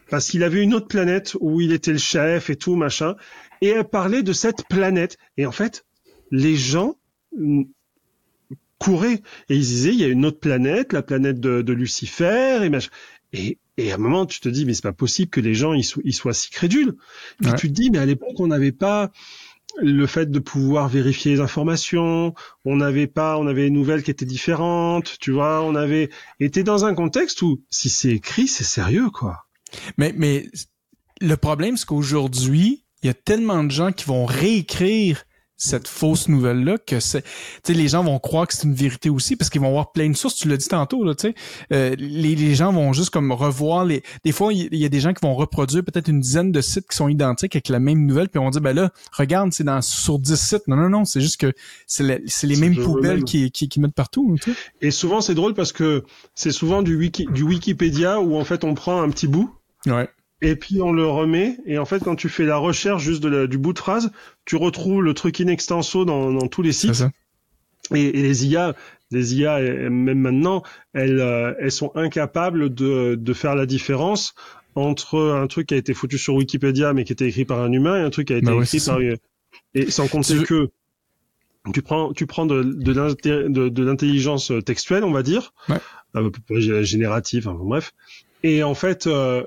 parce 0.09 0.29
qu'il 0.29 0.43
avait 0.43 0.63
une 0.63 0.73
autre 0.73 0.87
planète 0.87 1.35
où 1.41 1.59
il 1.59 1.73
était 1.73 1.91
le 1.91 1.97
chef 1.97 2.49
et 2.49 2.55
tout 2.55 2.75
machin, 2.77 3.15
et 3.61 3.67
elle 3.69 3.83
parlait 3.83 4.23
de 4.23 4.31
cette 4.31 4.65
planète. 4.69 5.17
Et 5.35 5.45
en 5.45 5.51
fait, 5.51 5.85
les 6.31 6.55
gens 6.55 6.95
mm, 7.37 7.63
couraient 8.79 9.21
et 9.49 9.55
ils 9.55 9.59
disaient 9.59 9.89
il 9.93 9.99
y 9.99 10.03
a 10.03 10.07
une 10.07 10.25
autre 10.25 10.39
planète, 10.39 10.93
la 10.93 11.01
planète 11.01 11.39
de, 11.39 11.61
de 11.61 11.73
Lucifer 11.73 12.59
et 12.63 12.69
machin. 12.69 12.89
Et, 13.33 13.57
et 13.77 13.91
à 13.91 13.95
un 13.95 13.97
moment, 13.97 14.25
tu 14.25 14.39
te 14.39 14.47
dis 14.49 14.65
mais 14.65 14.73
c'est 14.73 14.81
pas 14.83 14.93
possible 14.93 15.29
que 15.29 15.41
les 15.41 15.53
gens 15.53 15.73
ils, 15.73 15.83
soient- 15.83 16.01
ils 16.05 16.13
soient 16.13 16.33
si 16.33 16.49
crédules. 16.49 16.93
Puis 17.41 17.51
tu 17.57 17.67
te 17.67 17.73
dis 17.73 17.89
mais 17.91 17.97
à 17.97 18.05
l'époque 18.05 18.39
on 18.39 18.47
n'avait 18.47 18.71
pas 18.71 19.11
le 19.79 20.07
fait 20.07 20.31
de 20.31 20.39
pouvoir 20.39 20.87
vérifier 20.89 21.33
les 21.33 21.39
informations, 21.39 22.33
on 22.65 22.75
n'avait 22.75 23.07
pas, 23.07 23.37
on 23.37 23.47
avait 23.47 23.63
des 23.63 23.69
nouvelles 23.69 24.03
qui 24.03 24.11
étaient 24.11 24.25
différentes, 24.25 25.17
tu 25.19 25.31
vois, 25.31 25.61
on 25.61 25.75
avait 25.75 26.09
été 26.39 26.63
dans 26.63 26.85
un 26.85 26.95
contexte 26.95 27.41
où 27.41 27.63
si 27.69 27.89
c'est 27.89 28.11
écrit, 28.11 28.47
c'est 28.47 28.63
sérieux 28.63 29.09
quoi. 29.09 29.45
Mais, 29.97 30.13
mais 30.15 30.47
le 31.21 31.35
problème, 31.35 31.77
c'est 31.77 31.85
qu'aujourd'hui, 31.85 32.85
il 33.03 33.07
y 33.07 33.09
a 33.09 33.13
tellement 33.13 33.63
de 33.63 33.71
gens 33.71 33.91
qui 33.91 34.05
vont 34.05 34.25
réécrire 34.25 35.23
cette 35.57 35.87
fausse 35.87 36.27
nouvelle-là 36.27 36.77
que 36.77 36.99
c'est, 36.99 37.23
tu 37.23 37.29
sais, 37.63 37.73
les 37.73 37.87
gens 37.87 38.03
vont 38.03 38.19
croire 38.19 38.47
que 38.47 38.53
c'est 38.53 38.63
une 38.63 38.75
vérité 38.75 39.09
aussi 39.09 39.35
parce 39.35 39.49
qu'ils 39.49 39.61
vont 39.61 39.67
avoir 39.67 39.91
plein 39.91 40.09
de 40.09 40.15
sources. 40.15 40.35
Tu 40.35 40.47
l'as 40.47 40.57
dit 40.57 40.67
tantôt, 40.67 41.03
là, 41.03 41.15
tu 41.15 41.29
sais. 41.29 41.35
Euh, 41.73 41.95
les, 41.97 42.35
les 42.35 42.55
gens 42.55 42.71
vont 42.71 42.93
juste 42.93 43.09
comme 43.09 43.31
revoir 43.31 43.83
les, 43.83 44.03
des 44.23 44.31
fois, 44.31 44.53
il 44.53 44.75
y 44.75 44.85
a 44.85 44.89
des 44.89 44.99
gens 44.99 45.13
qui 45.13 45.25
vont 45.25 45.35
reproduire 45.35 45.83
peut-être 45.83 46.07
une 46.07 46.19
dizaine 46.19 46.51
de 46.51 46.61
sites 46.61 46.87
qui 46.87 46.95
sont 46.95 47.09
identiques 47.09 47.55
avec 47.55 47.69
la 47.69 47.79
même 47.79 48.05
nouvelle 48.05 48.29
puis 48.29 48.39
on 48.39 48.49
dit, 48.49 48.59
ben 48.59 48.73
là, 48.73 48.91
regarde, 49.11 49.51
c'est 49.51 49.63
dans, 49.63 49.81
sur 49.81 50.19
10 50.19 50.35
sites. 50.35 50.67
Non, 50.67 50.75
non, 50.75 50.89
non, 50.89 51.05
c'est 51.05 51.21
juste 51.21 51.39
que 51.39 51.53
c'est 51.87 52.03
les 52.03 52.55
mêmes 52.55 52.75
poubelles 52.75 53.17
même. 53.17 53.23
qui, 53.23 53.51
qui, 53.51 53.67
qui 53.67 53.79
mettent 53.79 53.95
partout. 53.95 54.35
Et 54.81 54.91
souvent 54.91 55.21
c'est 55.21 55.35
drôle 55.35 55.53
parce 55.53 55.71
que 55.71 56.03
c'est 56.35 56.51
souvent 56.51 56.81
du 56.83 56.95
wiki, 56.95 57.25
du 57.31 57.43
Wikipédia 57.43 58.19
où 58.19 58.35
en 58.37 58.45
fait 58.45 58.63
on 58.63 58.73
prend 58.73 59.01
un 59.01 59.09
petit 59.09 59.27
bout 59.27 59.53
Ouais. 59.85 60.09
Et 60.41 60.55
puis 60.55 60.81
on 60.81 60.91
le 60.91 61.05
remet. 61.07 61.57
Et 61.65 61.77
en 61.77 61.85
fait 61.85 62.03
quand 62.03 62.15
tu 62.15 62.29
fais 62.29 62.45
la 62.45 62.57
recherche 62.57 63.03
juste 63.03 63.23
de 63.23 63.29
la- 63.29 63.47
du 63.47 63.57
bout 63.57 63.73
de 63.73 63.79
phrase, 63.79 64.11
tu 64.45 64.55
retrouves 64.55 65.01
le 65.03 65.13
truc 65.13 65.39
in 65.41 65.47
extenso 65.47 66.05
dans, 66.05 66.31
dans 66.31 66.47
tous 66.47 66.61
les 66.61 66.71
sites. 66.73 67.03
et, 67.93 68.19
et 68.19 68.21
les 68.21 68.45
IA, 68.47 68.75
les 69.11 69.35
IA 69.35 69.57
euh, 69.57 69.89
même 69.89 70.19
maintenant, 70.19 70.63
elles 70.93 71.19
euh, 71.19 71.53
elles 71.59 71.71
sont 71.71 71.91
incapables 71.95 72.73
de 72.73 73.15
de 73.15 73.33
faire 73.33 73.55
la 73.55 73.65
différence 73.65 74.35
entre 74.75 75.19
un 75.19 75.47
truc 75.47 75.67
qui 75.67 75.73
a 75.73 75.77
été 75.77 75.93
foutu 75.93 76.17
sur 76.17 76.35
Wikipédia 76.35 76.93
mais 76.93 77.03
qui 77.03 77.13
était 77.13 77.27
écrit 77.27 77.45
par 77.45 77.61
un 77.61 77.71
humain 77.71 77.97
et 77.99 78.03
un 78.03 78.09
truc 78.11 78.27
qui 78.27 78.33
a 78.33 78.37
été 78.37 78.45
Bah 78.45 78.61
écrit 78.61 78.79
par 78.85 78.99
une- 78.99 79.17
et 79.73 79.89
sans 79.89 80.07
compter 80.07 80.43
que 80.43 80.69
tu 81.73 81.81
prends 81.81 82.13
tu 82.13 82.27
prends 82.27 82.45
de 82.45 83.81
l'intelligence 83.83 84.51
textuelle 84.65 85.03
on 85.03 85.11
va 85.11 85.23
dire. 85.23 85.53
Ouais. 85.69 85.77
euh, 86.15 86.83
générative 86.83 87.47
enfin, 87.47 87.57
bref. 87.59 87.93
Et 88.43 88.63
en 88.63 88.73
fait 88.75 89.07
euh, 89.07 89.43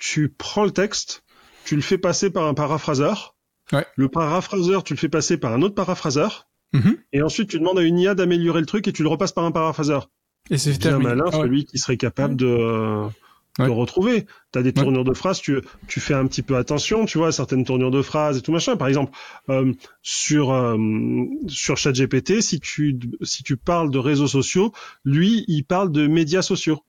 tu 0.00 0.28
prends 0.28 0.64
le 0.64 0.72
texte 0.72 1.22
tu 1.64 1.76
le 1.76 1.82
fais 1.82 1.98
passer 1.98 2.30
par 2.30 2.46
un 2.46 2.54
paraphraseur 2.54 3.36
Ouais. 3.72 3.86
le 3.94 4.08
paraphraseur 4.08 4.82
tu 4.82 4.94
le 4.94 4.98
fais 4.98 5.08
passer 5.08 5.36
par 5.36 5.52
un 5.52 5.62
autre 5.62 5.76
paraphraseur 5.76 6.48
Mhm. 6.72 6.96
et 7.12 7.22
ensuite 7.22 7.48
tu 7.50 7.58
demandes 7.60 7.78
à 7.78 7.82
une 7.82 7.98
IA 7.98 8.14
d'améliorer 8.16 8.60
le 8.60 8.66
truc 8.66 8.88
et 8.88 8.92
tu 8.92 9.02
le 9.04 9.08
repasses 9.08 9.32
par 9.32 9.44
un 9.44 9.52
paraphraseur 9.52 10.08
Et 10.50 10.58
c'est 10.58 10.76
bien 10.78 10.98
malin 10.98 11.24
Ah 11.32 11.36
ouais. 11.38 11.42
celui 11.44 11.64
qui 11.66 11.78
serait 11.78 11.96
capable 11.96 12.34
de 12.36 12.46
euh, 12.46 13.06
de 13.58 13.68
retrouver. 13.68 14.24
T'as 14.52 14.62
des 14.62 14.72
tournures 14.72 15.04
de 15.04 15.12
phrases, 15.12 15.40
tu, 15.40 15.60
tu 15.86 16.00
fais 16.00 16.14
un 16.14 16.26
petit 16.26 16.40
peu 16.40 16.56
attention, 16.56 17.04
tu 17.04 17.18
vois, 17.18 17.28
à 17.28 17.32
certaines 17.32 17.64
tournures 17.64 17.90
de 17.90 18.00
phrases 18.00 18.38
et 18.38 18.40
tout 18.40 18.52
machin. 18.52 18.76
Par 18.76 18.88
exemple, 18.88 19.12
euh, 19.50 19.74
sur 20.02 20.52
euh, 20.52 20.78
sur 21.48 21.76
ChatGPT, 21.76 22.40
si 22.40 22.58
tu 22.60 22.98
si 23.22 23.42
tu 23.42 23.56
parles 23.58 23.90
de 23.90 23.98
réseaux 23.98 24.28
sociaux, 24.28 24.72
lui, 25.04 25.44
il 25.48 25.64
parle 25.64 25.92
de 25.92 26.06
médias 26.06 26.40
sociaux. 26.42 26.80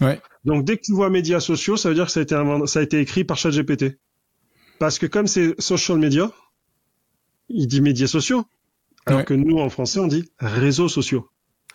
Ouais. 0.00 0.20
Donc 0.44 0.64
dès 0.64 0.76
que 0.76 0.82
tu 0.82 0.92
vois 0.92 1.10
médias 1.10 1.40
sociaux, 1.40 1.76
ça 1.76 1.88
veut 1.88 1.94
dire 1.94 2.06
que 2.06 2.12
ça 2.12 2.20
a 2.20 2.22
été 2.22 2.36
ça 2.66 2.80
a 2.80 2.82
été 2.82 3.00
écrit 3.00 3.24
par 3.24 3.36
ChatGPT. 3.36 3.98
Parce 4.78 4.98
que 4.98 5.06
comme 5.06 5.26
c'est 5.26 5.60
social 5.60 5.98
media, 5.98 6.30
il 7.48 7.66
dit 7.66 7.80
médias 7.80 8.06
sociaux. 8.06 8.44
Alors 9.06 9.20
Ouais. 9.20 9.24
que 9.24 9.34
nous, 9.34 9.58
en 9.58 9.70
français, 9.70 9.98
on 10.00 10.06
dit 10.06 10.30
réseaux 10.38 10.88
sociaux. 10.88 11.28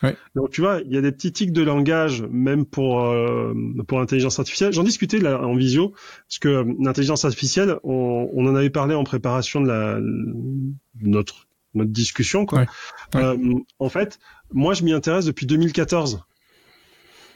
Ouais. 0.04 0.16
Donc 0.36 0.52
tu 0.52 0.62
vois, 0.62 0.82
il 0.86 0.94
y 0.94 0.98
a 0.98 1.02
des 1.02 1.12
petits 1.12 1.32
tics 1.32 1.52
de 1.54 1.62
langage, 1.62 2.24
même 2.30 2.66
pour 2.66 3.02
euh, 3.02 3.54
pour 3.88 4.00
l'intelligence 4.00 4.38
artificielle. 4.40 4.72
J'en 4.74 4.84
discutais 4.84 5.18
là 5.20 5.42
en 5.42 5.56
visio, 5.56 5.94
parce 6.28 6.40
que 6.40 6.48
euh, 6.50 6.74
l'intelligence 6.80 7.26
artificielle, 7.26 7.78
on, 7.84 8.30
on 8.34 8.46
en 8.48 8.56
avait 8.56 8.70
parlé 8.70 8.96
en 8.96 9.04
préparation 9.04 9.62
de 9.62 9.68
la 9.68 10.00
notre 11.02 11.48
notre 11.74 11.92
discussion 11.92 12.46
quoi. 12.46 12.60
Ouais. 12.60 12.68
Ouais. 13.16 13.24
Euh, 13.24 13.38
en 13.80 13.90
fait, 13.90 14.20
moi 14.52 14.74
je 14.74 14.84
m'y 14.84 14.94
intéresse 14.94 15.26
depuis 15.26 15.46
2014. 15.46 16.24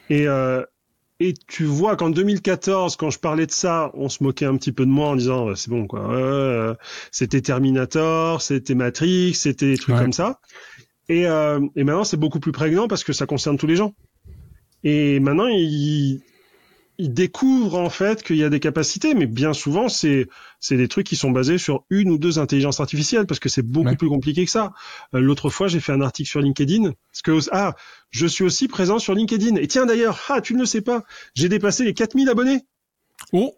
Et 0.10 0.28
euh, 0.28 0.64
et 1.20 1.34
tu 1.48 1.64
vois 1.66 1.96
qu'en 1.96 2.10
2014, 2.10 2.96
quand 2.96 3.10
je 3.10 3.20
parlais 3.20 3.46
de 3.46 3.52
ça, 3.52 3.92
on 3.96 4.08
se 4.10 4.24
moquait 4.24 4.46
un 4.46 4.56
petit 4.58 4.72
peu 4.72 4.86
de 4.86 4.92
moi 4.92 5.10
en 5.10 5.16
disant 5.16 5.48
Ouais, 5.48 5.56
c'est 5.56 5.70
bon 5.70 5.88
quoi, 5.88 6.14
euh, 6.14 6.76
c'était 7.12 7.42
Terminator, 7.42 8.42
c'était 8.42 8.76
Matrix, 8.76 9.34
c'était 9.34 9.72
des 9.72 9.78
trucs 9.78 9.96
Ouais. 9.96 10.02
comme 10.02 10.14
ça. 10.14 10.40
Et, 11.10 11.26
euh, 11.26 11.60
et 11.76 11.84
maintenant 11.84 12.04
c'est 12.04 12.18
beaucoup 12.18 12.40
plus 12.40 12.52
prégnant 12.52 12.88
parce 12.88 13.04
que 13.04 13.14
ça 13.14 13.26
concerne 13.26 13.58
tous 13.58 13.68
les 13.68 13.76
gens. 13.78 13.94
Et 14.84 15.20
maintenant 15.20 15.48
ils 15.48 16.22
ils 17.00 17.14
découvrent 17.14 17.78
en 17.80 17.90
fait 17.90 18.24
qu'il 18.24 18.38
y 18.38 18.44
a 18.44 18.50
des 18.50 18.60
capacités, 18.60 19.14
mais 19.14 19.28
bien 19.28 19.54
souvent 19.54 19.88
c'est 19.90 20.28
c'est 20.60 20.78
des 20.78 20.88
trucs 20.88 21.06
qui 21.06 21.16
sont 21.16 21.32
basés 21.32 21.58
sur 21.58 21.86
une 21.90 22.10
ou 22.10 22.18
deux 22.18 22.40
intelligences 22.40 22.80
artificielles 22.80 23.26
parce 23.28 23.40
que 23.40 23.50
c'est 23.50 23.62
beaucoup 23.62 23.90
Ouais. 23.90 23.96
plus 23.96 24.10
compliqué 24.10 24.46
que 24.46 24.52
ça. 24.52 24.74
Euh, 25.14 25.20
L'autre 25.20 25.50
fois 25.50 25.68
j'ai 25.68 25.80
fait 25.80 25.92
un 25.92 26.02
article 26.02 26.30
sur 26.30 26.42
LinkedIn 26.42 26.92
parce 27.12 27.22
que 27.24 27.50
ah 27.52 27.76
je 28.10 28.26
suis 28.26 28.44
aussi 28.44 28.68
présent 28.68 28.98
sur 29.00 29.14
LinkedIn 29.14 29.56
et 29.58 29.68
tiens 29.68 29.86
d'ailleurs 29.86 30.20
ah 30.30 30.42
tu 30.42 30.54
ne 30.56 30.60
le 30.60 30.66
sais 30.66 30.82
pas 30.82 31.04
j'ai 31.36 31.50
dépassé 31.50 31.84
les 31.86 31.94
4000 31.94 32.30
abonnés. 32.30 32.62
Oh! 33.32 33.54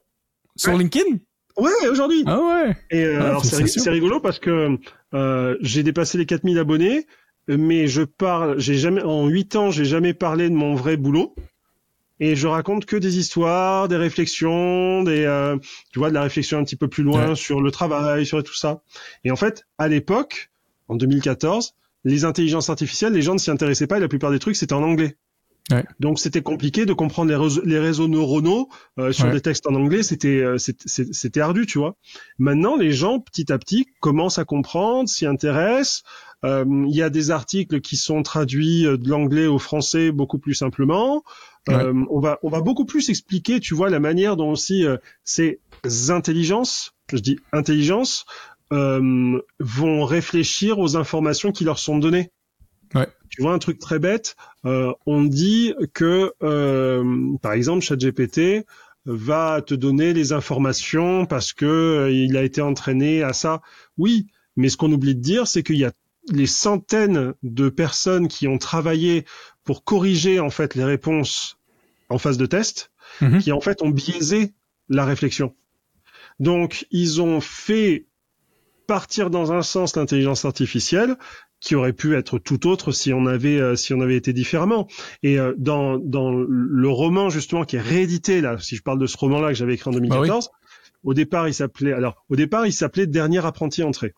Sur 0.56 0.74
Ouais. 0.74 0.80
LinkedIn? 0.80 1.18
Ouais 1.58 1.72
aujourd'hui. 1.90 2.24
Ah 2.26 2.40
ouais! 2.40 2.76
Et 2.92 3.04
euh, 3.04 3.20
Ah, 3.22 3.26
alors 3.30 3.46
c'est 3.46 3.90
rigolo 3.90 4.20
parce 4.20 4.40
que 4.40 4.78
euh, 5.14 5.58
j'ai 5.62 5.84
dépassé 5.84 6.18
les 6.18 6.26
4000 6.26 6.58
abonnés, 6.60 7.06
mais 7.48 7.88
je 7.88 8.04
parle, 8.04 8.60
j'ai 8.60 8.76
jamais 8.76 9.02
en 9.02 9.28
8 9.28 9.56
ans, 9.56 9.72
j'ai 9.72 9.86
jamais 9.86 10.14
parlé 10.14 10.50
de 10.50 10.56
mon 10.56 10.76
vrai 10.76 10.98
boulot. 10.98 11.36
Et 12.20 12.36
je 12.36 12.48
raconte 12.48 12.86
que 12.86 12.96
des 12.98 13.18
histoires, 13.18 13.88
des 13.88 13.96
réflexions, 13.98 15.04
des 15.04 15.24
euh, 15.26 15.58
tu 15.92 16.00
vois 16.00 16.10
de 16.10 16.14
la 16.16 16.22
réflexion 16.24 16.58
un 16.60 16.64
petit 16.64 16.76
peu 16.76 16.88
plus 16.88 17.04
loin 17.04 17.30
Ouais. 17.30 17.36
sur 17.36 17.62
le 17.62 17.72
travail, 17.72 18.26
sur 18.26 18.44
tout 18.44 18.56
ça. 18.56 18.82
Et 19.24 19.32
en 19.32 19.36
fait, 19.36 19.66
à 19.78 19.88
l'époque, 19.88 20.50
en 20.88 20.96
2014, 20.96 21.74
les 22.04 22.26
intelligences 22.26 22.70
artificielles, 22.70 23.14
les 23.14 23.22
gens 23.22 23.34
ne 23.34 23.40
s'y 23.40 23.52
intéressaient 23.52 23.88
pas 23.88 23.98
et 23.98 24.02
la 24.02 24.08
plupart 24.08 24.32
des 24.32 24.40
trucs 24.40 24.56
c'était 24.56 24.74
en 24.74 24.84
anglais. 24.84 25.16
Ouais. 25.72 25.86
Donc 26.00 26.18
c'était 26.20 26.42
compliqué 26.42 26.86
de 26.88 26.94
comprendre 26.94 27.30
les 27.30 27.36
réseaux, 27.36 27.62
les 27.64 27.78
réseaux 27.78 28.08
neuronaux 28.08 28.70
euh, 28.98 29.12
sur 29.12 29.26
Ouais. 29.26 29.34
des 29.34 29.42
textes 29.42 29.68
en 29.68 29.76
anglais, 29.76 30.02
c'était 30.02 30.42
euh, 30.42 30.58
c'était 30.58 31.42
ardu, 31.42 31.68
tu 31.68 31.78
vois. 31.78 31.96
Maintenant, 32.40 32.76
les 32.76 32.92
gens, 32.92 33.20
petit 33.20 33.52
à 33.52 33.60
petit, 33.60 33.86
commencent 34.00 34.40
à 34.40 34.46
comprendre, 34.46 35.08
s'y 35.08 35.26
intéressent. 35.28 36.04
Euh, 36.46 36.66
Il 36.88 36.96
y 36.96 37.02
a 37.04 37.10
des 37.12 37.30
articles 37.32 37.82
qui 37.82 37.98
sont 37.98 38.24
traduits 38.24 38.88
euh, 38.88 38.98
de 38.98 39.10
l'anglais 39.10 39.46
au 39.46 39.60
français 39.60 40.12
beaucoup 40.12 40.40
plus 40.40 40.56
simplement. 40.56 41.24
Euh, 41.68 41.94
on 42.10 42.20
va 42.20 42.40
on 42.42 42.50
va 42.50 42.62
beaucoup 42.62 42.86
plus 42.86 43.10
expliquer, 43.10 43.60
tu 43.60 43.76
vois, 43.76 43.90
la 43.90 44.00
manière 44.00 44.38
dont 44.38 44.50
aussi 44.50 44.86
euh, 44.86 44.98
ces 45.24 45.60
intelligences, 46.10 46.94
je 47.12 47.18
dis 47.18 47.40
intelligence, 47.52 48.26
euh, 48.72 49.40
vont 49.60 50.06
réfléchir 50.06 50.80
aux 50.80 50.96
informations 50.96 51.52
qui 51.52 51.66
leur 51.66 51.78
sont 51.78 51.98
données. 51.98 52.32
Ouais. 52.96 53.08
Tu 53.30 53.42
vois 53.42 53.54
un 53.54 53.60
truc 53.60 53.78
très 53.80 54.00
bête. 54.00 54.36
euh, 54.66 54.94
on 55.06 55.24
dit 55.24 55.74
que, 55.94 56.34
euh, 56.42 57.38
par 57.42 57.54
exemple, 57.54 57.82
ChatGPT 57.82 58.66
va 59.06 59.62
te 59.62 59.76
donner 59.76 60.14
les 60.14 60.34
informations 60.34 61.26
parce 61.26 61.54
que 61.54 61.66
euh, 61.66 62.12
il 62.12 62.36
a 62.38 62.44
été 62.44 62.62
entraîné 62.62 63.24
à 63.24 63.34
ça. 63.34 63.62
Oui, 63.98 64.28
mais 64.56 64.70
ce 64.70 64.78
qu'on 64.78 64.92
oublie 64.92 65.16
de 65.16 65.22
dire, 65.22 65.48
c'est 65.48 65.64
qu'il 65.64 65.78
y 65.78 65.86
a 65.86 65.92
les 66.32 66.48
centaines 66.48 67.34
de 67.44 67.70
personnes 67.70 68.28
qui 68.28 68.48
ont 68.48 68.58
travaillé 68.58 69.26
pour 69.64 69.84
corriger 69.84 70.40
en 70.40 70.50
fait 70.50 70.76
les 70.76 70.84
réponses 70.84 71.58
en 72.10 72.18
phase 72.18 72.38
de 72.38 72.46
test, 72.46 72.92
Mhm. 73.22 73.40
qui 73.40 73.52
en 73.52 73.60
fait 73.60 73.82
ont 73.82 73.90
biaisé 73.90 74.54
la 74.88 75.06
réflexion. 75.06 75.56
Donc 76.40 76.88
ils 76.92 77.22
ont 77.22 77.42
fait 77.42 78.06
partir 78.88 79.30
dans 79.30 79.52
un 79.52 79.62
sens 79.62 79.96
l'intelligence 79.96 80.46
artificielle 80.46 81.16
qui 81.60 81.76
aurait 81.76 81.94
pu 81.94 82.16
être 82.16 82.40
tout 82.40 82.68
autre 82.68 82.92
si 82.92 83.12
on 83.12 83.26
avait 83.26 83.60
euh, 83.60 83.76
si 83.76 83.94
on 83.94 84.00
avait 84.02 84.16
été 84.16 84.32
différemment. 84.32 84.88
Et 85.22 85.38
euh, 85.38 85.54
dans 85.58 85.98
dans 86.00 86.32
le 86.32 86.90
roman 86.90 87.30
justement 87.30 87.66
qui 87.66 87.76
est 87.76 87.82
réédité 87.82 88.42
là, 88.42 88.58
si 88.60 88.76
je 88.78 88.82
parle 88.82 89.00
de 89.00 89.08
ce 89.08 89.18
roman 89.18 89.42
là 89.42 89.50
que 89.50 89.56
j'avais 89.56 89.74
écrit 89.74 89.90
en 89.90 89.94
2014, 89.94 90.50
au 91.04 91.14
départ 91.14 91.48
il 91.48 91.54
s'appelait 91.54 91.94
alors 91.94 92.24
au 92.30 92.36
départ 92.36 92.66
il 92.66 92.74
s'appelait 92.74 93.06
Dernier 93.08 93.46
apprenti 93.46 93.84
entré. 93.84 94.14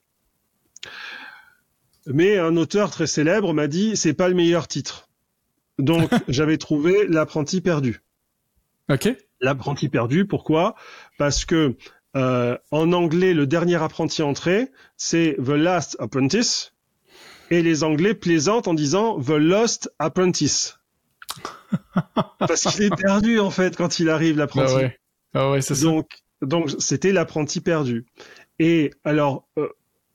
Mais 2.07 2.37
un 2.37 2.55
auteur 2.57 2.91
très 2.91 3.07
célèbre 3.07 3.53
m'a 3.53 3.67
dit 3.67 3.95
c'est 3.97 4.13
pas 4.13 4.27
le 4.29 4.35
meilleur 4.35 4.67
titre. 4.67 5.07
Donc 5.81 6.09
j'avais 6.27 6.57
trouvé 6.57 7.07
l'apprenti 7.07 7.61
perdu. 7.61 8.01
OK. 8.89 9.09
L'apprenti 9.39 9.89
perdu, 9.89 10.25
pourquoi? 10.25 10.75
Parce 11.17 11.45
que 11.45 11.75
euh, 12.15 12.57
en 12.71 12.91
anglais, 12.91 13.33
le 13.33 13.47
dernier 13.47 13.81
apprenti 13.81 14.21
entré, 14.21 14.71
c'est 14.97 15.35
The 15.37 15.49
Last 15.49 15.95
Apprentice, 15.99 16.73
et 17.49 17.61
les 17.61 17.83
Anglais 17.83 18.13
plaisantent 18.13 18.67
en 18.67 18.73
disant 18.73 19.19
The 19.19 19.31
Lost 19.31 19.91
Apprentice. 19.99 20.79
Parce 22.39 22.63
qu'il 22.63 22.83
est 22.83 22.95
perdu 22.95 23.39
en 23.39 23.49
fait 23.49 23.75
quand 23.75 23.99
il 23.99 24.09
arrive 24.09 24.37
l'apprenti. 24.37 24.73
Ouais. 24.73 24.99
Ah 25.33 25.51
ouais, 25.51 25.61
c'est 25.61 25.75
ça. 25.75 25.83
Donc, 25.83 26.09
donc 26.41 26.71
c'était 26.79 27.11
l'apprenti 27.11 27.61
perdu. 27.61 28.05
Et 28.59 28.91
alors, 29.03 29.47
euh, 29.57 29.69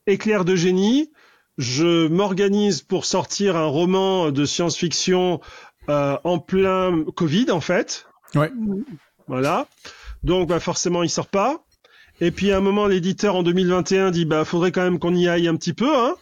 éclair 0.07 0.45
de 0.45 0.57
génie, 0.57 1.11
je 1.59 2.09
m'organise 2.09 2.83
pour 2.83 3.05
sortir 3.05 3.57
un 3.57 3.67
roman 3.67 4.31
de 4.31 4.45
science-fiction 4.45 5.41
euh, 5.89 6.17
en 6.25 6.39
plein 6.39 7.05
Covid, 7.15 7.51
en 7.51 7.61
fait. 7.61 8.07
Ouais. 8.35 8.51
Voilà. 9.27 9.67
Donc, 10.23 10.49
bah, 10.49 10.61
forcément, 10.61 11.03
il 11.03 11.11
sort 11.11 11.29
pas. 11.29 11.65
Et 12.21 12.31
puis, 12.31 12.51
à 12.51 12.59
un 12.59 12.61
moment, 12.61 12.87
l'éditeur 12.87 13.37
en 13.37 13.43
2021 13.43 14.11
dit, 14.11 14.25
bah, 14.25 14.45
faudrait 14.45 14.73
quand 14.73 14.83
même 14.83 14.99
qu'on 14.99 15.15
y 15.15 15.29
aille 15.29 15.49
un 15.49 15.57
petit 15.57 15.75
peu, 15.75 15.95
hein. 15.95 16.15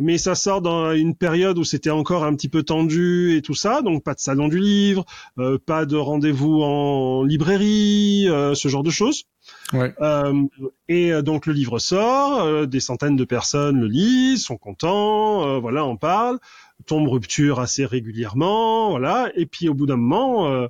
Mais 0.00 0.16
ça 0.16 0.36
sort 0.36 0.62
dans 0.62 0.92
une 0.92 1.16
période 1.16 1.58
où 1.58 1.64
c'était 1.64 1.90
encore 1.90 2.24
un 2.24 2.34
petit 2.36 2.48
peu 2.48 2.62
tendu 2.62 3.36
et 3.36 3.42
tout 3.42 3.56
ça, 3.56 3.82
donc 3.82 4.04
pas 4.04 4.14
de 4.14 4.20
salon 4.20 4.46
du 4.46 4.60
livre, 4.60 5.04
euh, 5.38 5.58
pas 5.58 5.86
de 5.86 5.96
rendez-vous 5.96 6.62
en 6.62 7.24
librairie, 7.24 8.28
euh, 8.28 8.54
ce 8.54 8.68
genre 8.68 8.84
de 8.84 8.90
choses. 8.90 9.24
Ouais. 9.72 9.94
Euh, 10.00 10.44
et 10.88 11.12
euh, 11.12 11.22
donc 11.22 11.46
le 11.46 11.52
livre 11.52 11.78
sort, 11.78 12.42
euh, 12.42 12.66
des 12.66 12.80
centaines 12.80 13.16
de 13.16 13.24
personnes 13.24 13.80
le 13.80 13.86
lisent, 13.86 14.44
sont 14.44 14.56
contents, 14.56 15.46
euh, 15.46 15.58
voilà, 15.58 15.84
on 15.84 15.96
parle, 15.96 16.38
tombe 16.86 17.08
rupture 17.08 17.60
assez 17.60 17.84
régulièrement, 17.84 18.90
voilà. 18.90 19.30
Et 19.34 19.46
puis 19.46 19.68
au 19.68 19.74
bout 19.74 19.86
d'un 19.86 19.96
moment, 19.96 20.50
euh, 20.50 20.68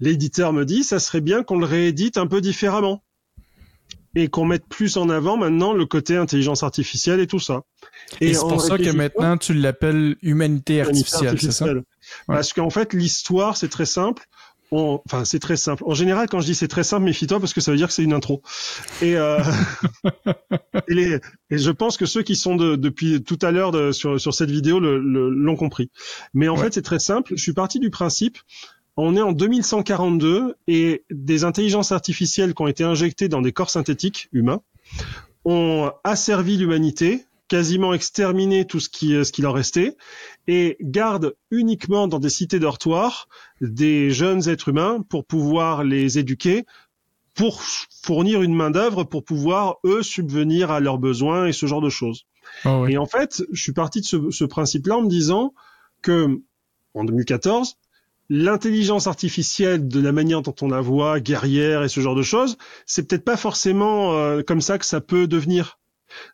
l'éditeur 0.00 0.52
me 0.52 0.64
dit, 0.64 0.82
ça 0.82 0.98
serait 0.98 1.20
bien 1.20 1.42
qu'on 1.42 1.58
le 1.58 1.66
réédite 1.66 2.16
un 2.18 2.26
peu 2.26 2.40
différemment 2.40 3.02
et 4.14 4.28
qu'on 4.28 4.46
mette 4.46 4.66
plus 4.66 4.96
en 4.96 5.10
avant 5.10 5.36
maintenant 5.36 5.72
le 5.72 5.86
côté 5.86 6.16
intelligence 6.16 6.62
artificielle 6.62 7.20
et 7.20 7.26
tout 7.26 7.38
ça. 7.38 7.62
Et, 8.20 8.34
c'est 8.34 8.40
pour 8.40 8.60
ça 8.60 8.78
que 8.78 8.90
maintenant 8.90 9.36
tu 9.36 9.54
l'appelles 9.54 10.16
humanité 10.22 10.80
artificielle, 10.80 11.38
c'est 11.40 11.52
ça? 11.52 11.66
Parce 12.26 12.52
qu'en 12.52 12.70
fait, 12.70 12.94
l'histoire, 12.94 13.56
c'est 13.56 13.68
très 13.68 13.86
simple. 13.86 14.26
On... 14.70 15.00
Enfin, 15.06 15.24
c'est 15.24 15.38
très 15.38 15.56
simple. 15.56 15.82
En 15.86 15.94
général, 15.94 16.28
quand 16.28 16.40
je 16.40 16.46
dis 16.46 16.54
c'est 16.54 16.68
très 16.68 16.84
simple, 16.84 17.04
méfie-toi 17.04 17.40
parce 17.40 17.54
que 17.54 17.60
ça 17.60 17.70
veut 17.70 17.76
dire 17.76 17.88
que 17.88 17.92
c'est 17.94 18.02
une 18.04 18.12
intro. 18.12 18.42
Et, 19.02 19.16
euh... 19.16 19.38
et, 20.88 20.94
les- 20.94 21.20
et 21.50 21.58
je 21.58 21.70
pense 21.70 21.96
que 21.96 22.06
ceux 22.06 22.22
qui 22.22 22.36
sont 22.36 22.56
de- 22.56 22.76
depuis 22.76 23.22
tout 23.22 23.38
à 23.42 23.50
l'heure 23.50 23.70
de- 23.72 23.92
sur, 23.92 24.20
sur 24.20 24.34
cette 24.34 24.50
vidéo 24.50 24.80
le- 24.80 24.98
le- 24.98 25.30
l'ont 25.30 25.56
compris. 25.56 25.90
Mais 26.34 26.48
en 26.48 26.56
Ouais. 26.56 26.64
fait, 26.64 26.74
c'est 26.74 26.82
très 26.82 26.98
simple. 26.98 27.32
Je 27.36 27.42
suis 27.42 27.52
parti 27.54 27.78
du 27.78 27.90
principe. 27.90 28.38
On 28.96 29.16
est 29.16 29.22
en 29.22 29.32
2142 29.32 30.56
et 30.66 31.04
des 31.10 31.44
intelligences 31.44 31.92
artificielles 31.92 32.52
qui 32.54 32.62
ont 32.62 32.66
été 32.66 32.84
injectées 32.84 33.28
dans 33.28 33.40
des 33.42 33.52
corps 33.52 33.70
synthétiques 33.70 34.28
humains 34.32 34.60
ont 35.44 35.92
asservi 36.04 36.56
l'humanité, 36.56 37.24
quasiment 37.46 37.94
exterminé 37.94 38.66
tout 38.66 38.80
ce 38.80 38.88
qui, 38.88 39.24
ce 39.24 39.30
qui 39.32 39.40
leur 39.40 39.54
restait, 39.54 39.96
et 40.48 40.78
gardent 40.80 41.34
uniquement 41.50 42.08
dans 42.08 42.18
des 42.18 42.30
cités 42.30 42.58
dortoirs 42.58 43.28
des 43.60 44.10
jeunes 44.10 44.48
êtres 44.48 44.70
humains 44.70 45.04
pour 45.08 45.24
pouvoir 45.24 45.84
les 45.84 46.18
éduquer, 46.18 46.64
pour 47.34 47.62
fournir 47.62 48.42
une 48.42 48.54
main 48.54 48.70
d'œuvre 48.70 49.04
pour 49.04 49.22
pouvoir 49.22 49.76
eux 49.84 50.02
subvenir 50.02 50.72
à 50.72 50.80
leurs 50.80 50.98
besoins 50.98 51.46
et 51.46 51.52
ce 51.52 51.66
genre 51.66 51.82
de 51.82 51.90
choses. 51.90 52.24
Ah. 52.64 52.82
Et 52.88 52.96
en 52.96 53.06
fait, 53.06 53.42
je 53.52 53.62
suis 53.62 53.72
parti 53.74 54.00
de 54.00 54.06
ce, 54.06 54.30
ce 54.30 54.44
principe-là 54.44 54.96
en 54.96 55.02
me 55.02 55.08
disant 55.08 55.52
que 56.02 56.40
en 56.94 57.04
2014, 57.04 57.76
l'intelligence 58.30 59.06
artificielle, 59.06 59.86
de 59.86 60.00
la 60.00 60.12
manière 60.12 60.42
dont 60.42 60.54
on 60.62 60.68
la 60.68 60.80
voit, 60.80 61.20
guerrière 61.20 61.82
et 61.82 61.88
ce 61.88 62.00
genre 62.00 62.14
de 62.14 62.22
choses, 62.22 62.56
c'est 62.86 63.06
peut-être 63.06 63.24
pas 63.24 63.36
forcément 63.36 64.14
euh, 64.14 64.42
comme 64.42 64.60
ça 64.60 64.78
que 64.78 64.86
ça 64.86 65.00
peut 65.00 65.26
devenir. 65.26 65.78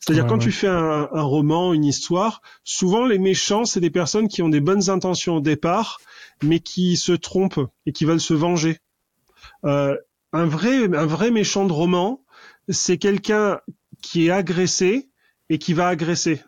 C'est-à-dire 0.00 0.24
Ouais, 0.24 0.28
quand 0.28 0.36
ouais. 0.36 0.44
tu 0.44 0.52
fais 0.52 0.68
un, 0.68 1.08
un 1.12 1.22
roman, 1.22 1.72
une 1.72 1.84
histoire, 1.84 2.42
souvent 2.64 3.06
les 3.06 3.18
méchants, 3.18 3.64
c'est 3.64 3.80
des 3.80 3.90
personnes 3.90 4.28
qui 4.28 4.42
ont 4.42 4.48
des 4.48 4.60
bonnes 4.60 4.90
intentions 4.90 5.36
au 5.36 5.40
départ, 5.40 6.00
mais 6.42 6.60
qui 6.60 6.96
se 6.96 7.12
trompent 7.12 7.60
et 7.86 7.92
qui 7.92 8.04
veulent 8.04 8.20
se 8.20 8.34
venger. 8.34 8.78
Euh, 9.64 9.96
un 10.32 10.46
vrai, 10.46 10.84
un 10.94 11.06
vrai 11.06 11.30
méchant 11.30 11.64
de 11.66 11.72
roman, 11.72 12.22
c'est 12.68 12.98
quelqu'un 12.98 13.60
qui 14.02 14.26
est 14.26 14.30
agressé 14.30 15.08
et 15.48 15.58
qui 15.58 15.72
va 15.74 15.88
agresser. 15.88 16.42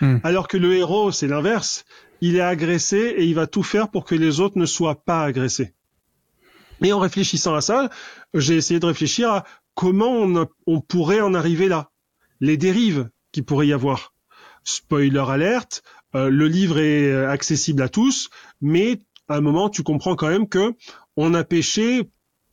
Hmm. 0.00 0.18
Alors 0.22 0.48
que 0.48 0.56
le 0.56 0.76
héros, 0.76 1.10
c'est 1.12 1.28
l'inverse. 1.28 1.84
Il 2.20 2.36
est 2.36 2.40
agressé 2.40 2.96
et 2.96 3.24
il 3.24 3.34
va 3.34 3.46
tout 3.46 3.62
faire 3.62 3.90
pour 3.90 4.04
que 4.04 4.14
les 4.14 4.40
autres 4.40 4.58
ne 4.58 4.66
soient 4.66 5.04
pas 5.04 5.24
agressés. 5.24 5.74
Et 6.82 6.92
en 6.92 6.98
réfléchissant 6.98 7.54
à 7.54 7.60
ça, 7.60 7.90
j'ai 8.34 8.56
essayé 8.56 8.80
de 8.80 8.86
réfléchir 8.86 9.30
à 9.30 9.44
comment 9.74 10.12
on, 10.12 10.46
on 10.66 10.80
pourrait 10.80 11.20
en 11.20 11.34
arriver 11.34 11.68
là. 11.68 11.91
Les 12.42 12.58
dérives 12.58 13.08
qu'il 13.32 13.44
pourrait 13.44 13.68
y 13.68 13.72
avoir. 13.72 14.12
Spoiler 14.64 15.24
alerte, 15.28 15.82
euh, 16.14 16.28
le 16.28 16.46
livre 16.46 16.78
est 16.78 17.10
euh, 17.10 17.30
accessible 17.30 17.82
à 17.82 17.88
tous, 17.88 18.28
mais 18.60 18.98
à 19.28 19.36
un 19.36 19.40
moment, 19.40 19.70
tu 19.70 19.82
comprends 19.82 20.14
quand 20.16 20.28
même 20.28 20.48
que 20.48 20.74
on 21.16 21.32
a 21.34 21.44
péché 21.44 22.02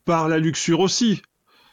par 0.06 0.28
la 0.30 0.38
luxure 0.40 0.80
aussi. 0.80 1.22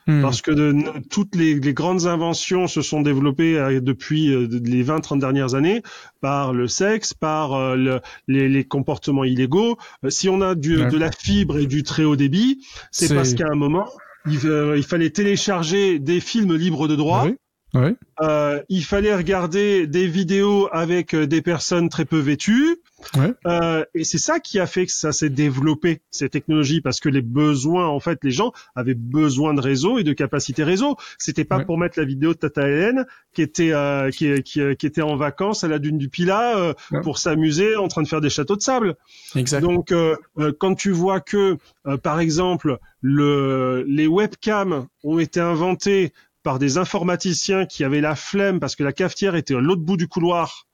Hmm. 0.08 0.22
Parce 0.22 0.40
que 0.40 0.52
de, 0.52 0.72
toutes 1.10 1.34
les, 1.34 1.58
les 1.58 1.74
grandes 1.74 2.06
inventions 2.06 2.68
se 2.68 2.80
sont 2.80 3.00
développées 3.00 3.58
euh, 3.58 3.80
depuis 3.80 4.32
euh, 4.32 4.46
les 4.62 4.84
20-30 4.84 5.18
dernières 5.18 5.54
années 5.54 5.82
par 6.20 6.52
le 6.52 6.68
sexe, 6.68 7.12
par 7.12 7.54
euh, 7.54 7.74
le- 7.76 8.00
les, 8.28 8.48
les 8.48 8.62
comportements 8.64 9.24
illégaux. 9.24 9.76
Si 10.08 10.28
on 10.28 10.42
a 10.42 10.54
du, 10.54 10.76
de 10.90 10.96
la 10.98 11.10
fibre 11.10 11.58
et 11.58 11.66
du 11.66 11.82
très 11.82 12.04
haut 12.04 12.14
débit, 12.16 12.64
c'est 12.92 13.08
parce 13.16 13.34
qu'à 13.34 13.46
un 13.50 13.56
moment, 13.56 13.88
il, 14.26 14.40
il 14.76 14.82
fallait 14.84 15.10
télécharger 15.10 15.98
des 15.98 16.20
films 16.20 16.54
libres 16.56 16.86
de 16.88 16.94
droit. 16.96 17.24
Oui. 17.26 17.34
Oui. 17.74 17.90
Euh, 18.22 18.62
il 18.70 18.84
fallait 18.84 19.14
regarder 19.14 19.86
des 19.86 20.06
vidéos 20.06 20.68
avec 20.72 21.14
euh, 21.14 21.26
des 21.26 21.42
personnes 21.42 21.88
très 21.90 22.04
peu 22.06 22.18
vêtues. 22.18 22.78
Ouais. 23.16 23.34
Euh, 23.46 23.84
et 23.94 24.04
c'est 24.04 24.16
ça 24.18 24.40
qui 24.40 24.58
a 24.58 24.66
fait 24.66 24.86
que 24.86 24.92
ça 24.92 25.12
s'est 25.12 25.28
développé, 25.28 26.00
ces 26.10 26.30
technologies, 26.30 26.80
parce 26.80 27.00
que 27.00 27.10
les 27.10 27.20
besoins, 27.20 27.86
en 27.86 28.00
fait, 28.00 28.18
les 28.22 28.30
gens 28.30 28.52
avaient 28.74 28.94
besoin 28.94 29.52
de 29.52 29.60
réseau 29.60 29.98
et 29.98 30.04
de 30.04 30.14
capacité 30.14 30.64
réseau. 30.64 30.96
C'était 31.18 31.44
pas 31.44 31.58
Ouais. 31.58 31.64
pour 31.66 31.76
mettre 31.76 31.98
la 31.98 32.06
vidéo 32.06 32.32
de 32.32 32.38
Tata 32.38 32.66
Hélène 32.66 33.04
qui 33.34 33.42
était 33.42 33.72
euh, 33.72 34.10
qui, 34.10 34.42
qui, 34.42 34.60
qui 34.76 34.86
était 34.86 35.02
en 35.02 35.16
vacances 35.16 35.62
à 35.62 35.68
la 35.68 35.78
dune 35.78 35.98
du 35.98 36.08
Pilat 36.08 36.56
euh, 36.56 36.72
Ouais. 36.92 37.02
pour 37.02 37.18
s'amuser 37.18 37.76
en 37.76 37.88
train 37.88 38.02
de 38.02 38.08
faire 38.08 38.22
des 38.22 38.30
châteaux 38.30 38.56
de 38.56 38.62
sable. 38.62 38.94
Exact. 39.34 39.60
Donc, 39.60 39.92
euh, 39.92 40.16
euh, 40.38 40.52
quand 40.58 40.74
tu 40.74 40.90
vois 40.92 41.20
que, 41.20 41.58
euh, 41.86 41.96
par 41.98 42.20
exemple, 42.20 42.78
le, 43.02 43.84
les 43.86 44.06
webcams 44.06 44.86
ont 45.04 45.18
été 45.18 45.40
inventés 45.40 46.12
par 46.46 46.60
des 46.60 46.78
informaticiens 46.78 47.66
qui 47.66 47.82
avaient 47.82 48.00
la 48.00 48.14
flemme 48.14 48.60
parce 48.60 48.76
que 48.76 48.84
la 48.84 48.92
cafetière 48.92 49.34
était 49.34 49.56
à 49.56 49.58
l'autre 49.58 49.82
bout 49.82 49.96
du 49.96 50.06
couloir 50.06 50.68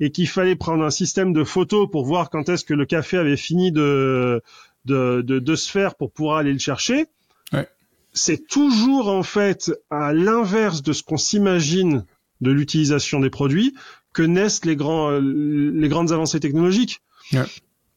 et 0.00 0.10
qu'il 0.10 0.28
fallait 0.28 0.54
prendre 0.54 0.84
un 0.84 0.90
système 0.90 1.32
de 1.32 1.44
photos 1.44 1.88
pour 1.90 2.04
voir 2.04 2.28
quand 2.28 2.50
est-ce 2.50 2.62
que 2.62 2.74
le 2.74 2.84
café 2.84 3.16
avait 3.16 3.38
fini 3.38 3.72
de, 3.72 4.42
de, 4.84 5.22
de, 5.22 5.38
de 5.38 5.54
se 5.54 5.70
faire 5.70 5.94
pour 5.94 6.12
pouvoir 6.12 6.36
aller 6.36 6.52
le 6.52 6.58
chercher. 6.58 7.06
Ouais. 7.54 7.66
C'est 8.12 8.46
toujours 8.48 9.08
en 9.08 9.22
fait 9.22 9.72
à 9.88 10.12
l'inverse 10.12 10.82
de 10.82 10.92
ce 10.92 11.02
qu'on 11.02 11.16
s'imagine 11.16 12.04
de 12.42 12.50
l'utilisation 12.50 13.18
des 13.18 13.30
produits 13.30 13.74
que 14.12 14.22
naissent 14.22 14.66
les, 14.66 14.76
grands, 14.76 15.18
les 15.18 15.88
grandes 15.88 16.12
avancées 16.12 16.38
technologiques. 16.38 17.00
Ouais. 17.32 17.46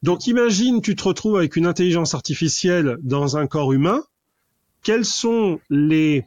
Donc 0.02 0.28
imagine, 0.28 0.82
tu 0.82 0.96
te 0.96 1.04
retrouves 1.04 1.36
avec 1.36 1.58
une 1.58 1.66
intelligence 1.66 2.16
artificielle 2.16 3.00
dans 3.02 3.36
un 3.36 3.48
corps 3.48 3.74
humain. 3.74 4.02
Quelles 4.82 5.04
sont 5.04 5.60
les 5.70 6.26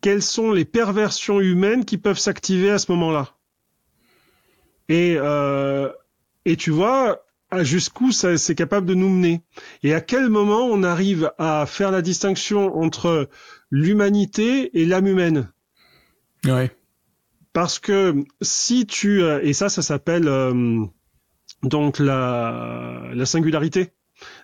quelles 0.00 0.22
sont 0.22 0.52
les 0.52 0.64
perversions 0.64 1.40
humaines 1.40 1.84
qui 1.84 1.98
peuvent 1.98 2.18
s'activer 2.18 2.70
à 2.70 2.78
ce 2.78 2.90
moment-là. 2.92 3.34
Et 4.88 5.16
euh, 5.18 5.90
et 6.44 6.56
tu 6.56 6.70
vois 6.70 7.24
à 7.50 7.64
jusqu'où 7.64 8.12
ça 8.12 8.36
c'est 8.38 8.54
capable 8.54 8.86
de 8.86 8.94
nous 8.94 9.08
mener. 9.08 9.42
Et 9.82 9.94
à 9.94 10.00
quel 10.00 10.28
moment 10.28 10.66
on 10.66 10.82
arrive 10.82 11.32
à 11.38 11.66
faire 11.66 11.90
la 11.90 12.02
distinction 12.02 12.76
entre 12.76 13.28
l'humanité 13.70 14.78
et 14.80 14.86
l'âme 14.86 15.06
humaine? 15.06 15.52
Ouais. 16.44 16.70
parce 17.52 17.80
que 17.80 18.14
si 18.40 18.86
tu 18.86 19.22
euh, 19.22 19.40
et 19.42 19.52
ça 19.52 19.68
ça 19.68 19.82
s'appelle 19.82 20.28
euh, 20.28 20.84
donc 21.64 21.98
la 21.98 23.10
la 23.12 23.26
singularité 23.26 23.92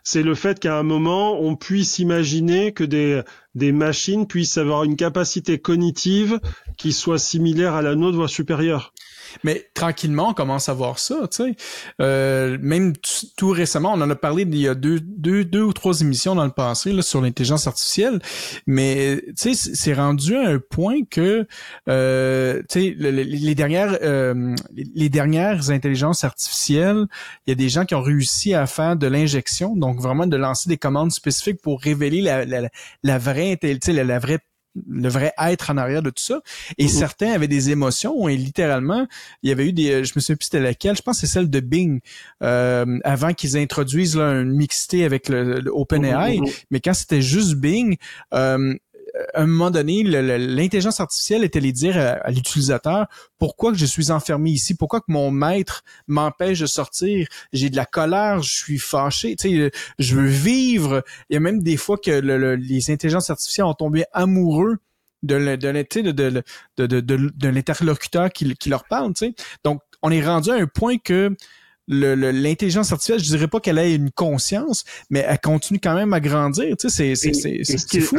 c'est 0.05 0.23
le 0.23 0.35
fait 0.35 0.61
qu'à 0.61 0.79
un 0.79 0.83
moment 0.83 1.41
on 1.41 1.57
puisse 1.57 1.99
imaginer 1.99 2.73
que 2.73 2.85
des 2.85 3.73
machines 3.73 4.27
puissent 4.27 4.59
avoir 4.59 4.85
une 4.85 4.97
capacité 4.97 5.59
cognitive 5.59 6.39
qui 6.77 6.93
soit 6.93 7.19
similaire 7.19 7.75
à 7.75 7.83
la 7.83 7.95
nôtre 7.97 8.17
voire 8.17 8.29
supérieure 8.29 8.93
Mais 9.43 9.69
tranquillement, 9.75 10.31
on 10.31 10.35
commence 10.35 10.69
à 10.69 10.75
voir 10.75 10.99
ça, 10.99 11.17
tu 11.31 11.37
sais. 11.45 11.57
Euh, 12.01 12.57
même 12.61 12.93
tout 13.37 13.51
récemment, 13.51 13.93
on 13.95 14.01
en 14.01 14.11
a 14.11 14.15
parlé 14.17 14.43
il 14.43 14.57
y 14.57 14.69
a 14.69 14.75
deux, 14.75 15.01
deux, 15.01 15.45
deux 15.45 15.63
ou 15.63 15.73
trois 15.73 16.01
émissions 16.01 16.35
dans 16.35 16.45
le 16.45 16.51
passé 16.51 16.93
là, 16.93 17.03
sur 17.03 17.21
l'intelligence 17.21 17.67
artificielle. 17.67 18.21
Mais 18.67 19.23
tu 19.39 19.55
sais, 19.55 19.71
c'est 19.75 19.95
rendu 19.95 20.37
à 20.37 20.49
un 20.49 20.59
point 20.59 21.01
que 21.11 21.47
euh, 21.89 22.63
tu 22.69 22.81
sais, 22.81 22.95
le- 22.99 23.11
le- 23.11 23.23
les 23.23 23.55
dernières 23.55 23.99
euh, 24.03 24.55
les- 24.95 25.09
dernières 25.09 25.71
intelligences 25.71 26.25
artificielles, 26.25 27.07
il 27.47 27.51
y 27.51 27.53
a 27.53 27.57
des 27.57 27.69
gens 27.69 27.85
qui 27.85 27.95
ont 27.95 28.03
réussi 28.03 28.55
à 28.55 28.67
faire 28.67 28.97
de 28.97 29.07
l'injection, 29.07 29.77
donc 29.77 30.01
vraiment 30.01 30.27
de 30.27 30.37
lancer 30.37 30.69
des 30.69 30.77
commandes 30.79 31.13
spécifiques 31.13 31.61
pour 31.63 31.81
révéler 31.81 32.21
la, 32.21 32.45
la, 32.45 32.69
la 33.03 33.19
vraie 33.19 33.59
la, 33.63 34.05
la 34.05 34.19
vraie 34.19 34.39
le 34.89 35.09
vrai 35.09 35.33
être 35.39 35.71
en 35.71 35.77
arrière 35.77 36.03
de 36.03 36.11
tout 36.11 36.23
ça. 36.23 36.41
Et 36.79 36.89
certains 36.89 37.33
avaient 37.33 37.49
des 37.49 37.71
émotions 37.71 38.29
et 38.29 38.37
littéralement, 38.37 39.07
il 39.43 39.49
y 39.49 39.53
avait 39.53 39.67
eu 39.67 39.73
des, 39.73 40.05
je 40.05 40.13
me 40.17 40.21
souviens 40.21 40.37
plus 40.37 40.47
c'était 40.47 40.61
laquelle, 40.61 40.97
je 40.97 41.03
pense 41.03 41.21
que 41.21 41.27
c'est 41.27 41.33
celle 41.33 41.51
de 41.51 41.61
Bing, 41.61 42.01
euh, 42.43 42.99
avant 43.05 43.33
qu'ils 43.33 43.57
introduisent 43.57 44.17
là, 44.17 44.33
une 44.41 44.53
mixité 44.53 45.05
avec 45.05 45.29
le, 45.29 45.61
le 45.61 45.71
OpenAI, 45.71 46.41
mais 46.71 46.81
quand 46.81 46.95
c'était 46.95 47.23
juste 47.23 47.55
Bing, 47.55 47.97
euh, 48.33 48.75
à 49.35 49.43
un 49.43 49.47
moment 49.47 49.71
donné, 49.71 50.03
l'intelligence 50.03 51.01
artificielle 51.01 51.45
était 51.45 51.61
les 51.61 51.73
dire 51.73 51.97
à, 51.97 52.31
l'utilisateur 52.31 53.07
pourquoi 53.39 53.73
que 53.73 53.79
je 53.79 53.87
suis 53.87 54.11
enfermé 54.11 54.51
ici, 54.51 54.75
pourquoi 54.75 55.01
que 55.01 55.07
mon 55.09 55.31
maître 55.31 55.83
m'empêche 56.07 56.61
de 56.61 56.67
sortir, 56.67 57.29
j'ai 57.53 57.71
de 57.71 57.77
la 57.77 57.87
colère, 57.87 58.43
je 58.43 58.53
suis 58.53 58.79
fâché, 58.79 59.37
tu 59.37 59.49
sais, 59.49 59.71
je 59.99 60.17
veux 60.17 60.27
vivre. 60.27 61.05
Il 61.31 61.35
y 61.35 61.37
a 61.37 61.41
même 61.41 61.63
des 61.63 61.77
fois 61.77 61.97
que 61.97 62.11
les 62.11 62.91
intelligences 62.91 63.31
artificielles 63.31 63.67
ont 63.67 63.75
tombé 63.75 64.05
amoureux 64.13 64.79
de, 65.23 65.39
de, 65.57 66.11
de, 66.13 66.87
de, 66.87 67.01
de, 67.01 67.49
l'interlocuteur 67.49 68.31
qui, 68.31 68.55
qui 68.57 68.69
leur 68.69 68.85
parle, 68.85 69.15
tu 69.15 69.27
sais. 69.27 69.35
Donc, 69.65 69.81
on 70.03 70.11
est 70.11 70.25
rendu 70.25 70.51
à 70.51 70.55
un 70.55 70.67
point 70.67 70.99
que 70.99 71.35
l'intelligence 71.89 72.93
artificielle, 72.93 73.21
je 73.21 73.37
dirais 73.37 73.49
pas 73.49 73.61
qu'elle 73.61 73.79
ait 73.79 73.95
une 73.95 74.11
conscience, 74.11 74.85
mais 75.09 75.25
elle 75.27 75.39
continue 75.39 75.81
quand 75.81 75.95
même 75.95 76.13
à 76.13 76.21
grandir. 76.21 76.77
Tu 76.77 76.91
sais, 76.91 77.15
c'est 77.15 78.01
fou. 78.01 78.19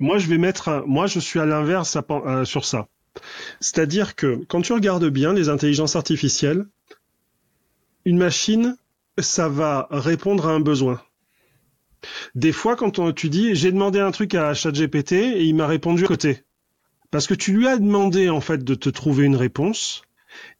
Moi, 0.00 0.18
je 0.18 0.26
vais 0.28 0.38
mettre, 0.38 0.82
moi, 0.86 1.06
je 1.06 1.20
suis 1.20 1.38
à 1.38 1.46
l'inverse 1.46 1.96
euh, 2.10 2.44
sur 2.44 2.64
ça. 2.64 2.88
C'est-à-dire 3.60 4.16
que 4.16 4.42
quand 4.48 4.62
tu 4.62 4.72
regardes 4.72 5.08
bien 5.08 5.34
les 5.34 5.48
intelligences 5.48 5.94
artificielles, 5.94 6.66
une 8.06 8.16
machine, 8.16 8.76
ça 9.18 9.48
va 9.48 9.86
répondre 9.90 10.48
à 10.48 10.52
un 10.52 10.60
besoin. 10.60 11.02
Des 12.34 12.52
fois, 12.52 12.76
quand 12.76 13.12
tu 13.12 13.28
dis, 13.28 13.54
j'ai 13.54 13.72
demandé 13.72 14.00
un 14.00 14.10
truc 14.10 14.34
à 14.34 14.54
ChatGPT 14.54 15.12
et 15.12 15.44
il 15.44 15.54
m'a 15.54 15.66
répondu 15.66 16.04
à 16.04 16.08
côté. 16.08 16.42
Parce 17.10 17.26
que 17.26 17.34
tu 17.34 17.52
lui 17.52 17.68
as 17.68 17.76
demandé, 17.76 18.30
en 18.30 18.40
fait, 18.40 18.64
de 18.64 18.74
te 18.74 18.88
trouver 18.88 19.24
une 19.24 19.36
réponse. 19.36 20.02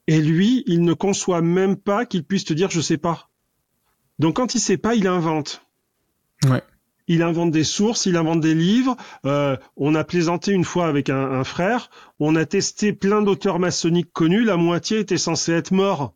Et 0.07 0.20
lui, 0.20 0.64
il 0.66 0.82
ne 0.82 0.93
conçoit 0.93 1.41
même 1.41 1.76
pas 1.76 2.05
qu'il 2.05 2.24
puisse 2.24 2.45
te 2.45 2.53
dire, 2.53 2.70
je 2.70 2.80
sais 2.80 2.99
pas. 2.99 3.30
Donc, 4.18 4.36
quand 4.36 4.55
il 4.55 4.61
sait 4.61 4.76
pas, 4.76 4.95
il 4.95 5.07
invente. 5.07 5.64
Il 7.11 7.23
invente 7.23 7.51
des 7.51 7.65
sources, 7.65 8.07
il 8.07 8.17
invente 8.17 8.41
des 8.41 8.55
livres. 8.55 8.97
Euh, 9.27 9.57
on 9.77 9.97
a 9.97 10.05
plaisanté 10.05 10.53
une 10.53 10.65
fois 10.65 10.87
avec 10.87 11.11
un, 11.11 11.43
frère. 11.43 11.91
On 12.21 12.37
a 12.37 12.47
testé 12.47 12.93
plein 12.93 13.21
d'auteurs 13.21 13.59
maçonniques 13.59 14.13
connus. 14.13 14.45
La 14.45 14.57
moitié 14.57 15.01
était 15.01 15.19
censée 15.19 15.51
être 15.53 15.73
mort. 15.73 16.15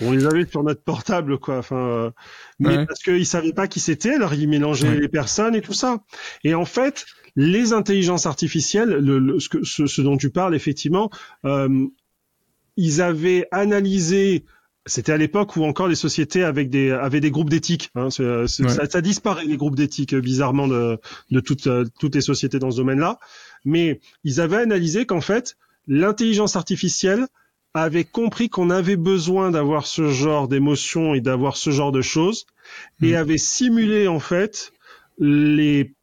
On 0.00 0.12
les 0.12 0.24
avait 0.24 0.46
sur 0.46 0.62
notre 0.62 0.82
portable, 0.82 1.38
quoi. 1.38 1.58
Enfin, 1.58 1.76
euh, 1.76 2.10
mais 2.58 2.86
parce 2.86 3.02
qu'ils 3.02 3.26
savaient 3.26 3.52
pas 3.52 3.68
qui 3.68 3.80
c'était, 3.80 4.14
alors 4.14 4.32
ils 4.32 4.48
mélangeaient 4.48 4.98
les 4.98 5.10
personnes 5.10 5.54
et 5.54 5.60
tout 5.60 5.74
ça. 5.74 6.02
Et 6.42 6.54
en 6.54 6.64
fait, 6.64 7.04
les 7.36 7.74
intelligences 7.74 8.24
artificielles, 8.24 8.88
le, 8.88 9.38
ce, 9.40 10.00
dont 10.00 10.16
tu 10.16 10.30
parles, 10.30 10.54
effectivement, 10.54 11.10
euh, 11.44 11.86
ils 12.78 13.02
avaient 13.02 13.46
analysé 13.50 14.46
c'était 14.86 15.12
à 15.12 15.16
l'époque 15.16 15.56
où 15.56 15.64
encore 15.64 15.88
les 15.88 15.94
sociétés 15.94 16.42
avec 16.42 16.68
des 16.68 16.90
avaient 16.90 17.20
des 17.20 17.30
groupes 17.30 17.50
d'éthique. 17.50 17.90
Hein, 17.94 18.10
ça, 18.10 18.46
ça, 18.46 19.00
disparaît 19.00 19.44
les 19.44 19.56
groupes 19.56 19.76
d'éthique 19.76 20.14
bizarrement 20.14 20.66
de, 20.66 20.98
de 21.30 21.40
toutes 21.40 21.66
euh, 21.68 21.84
toutes 22.00 22.14
les 22.14 22.20
sociétés 22.20 22.58
dans 22.58 22.70
ce 22.70 22.78
domaine-là. 22.78 23.18
Mais 23.64 24.00
ils 24.24 24.40
avaient 24.40 24.56
analysé 24.56 25.06
qu'en 25.06 25.20
fait 25.20 25.56
l'intelligence 25.86 26.56
artificielle 26.56 27.26
avait 27.74 28.04
compris 28.04 28.48
qu'on 28.48 28.70
avait 28.70 28.96
besoin 28.96 29.50
d'avoir 29.50 29.86
ce 29.86 30.08
genre 30.08 30.48
d'émotions 30.48 31.14
et 31.14 31.20
d'avoir 31.20 31.56
ce 31.56 31.70
genre 31.70 31.92
de 31.92 32.02
choses 32.02 32.46
et 33.00 33.12
mm. 33.12 33.16
avait 33.16 33.38
simulé 33.38 34.08
en 34.08 34.20
fait 34.20 34.72
les 35.18 35.94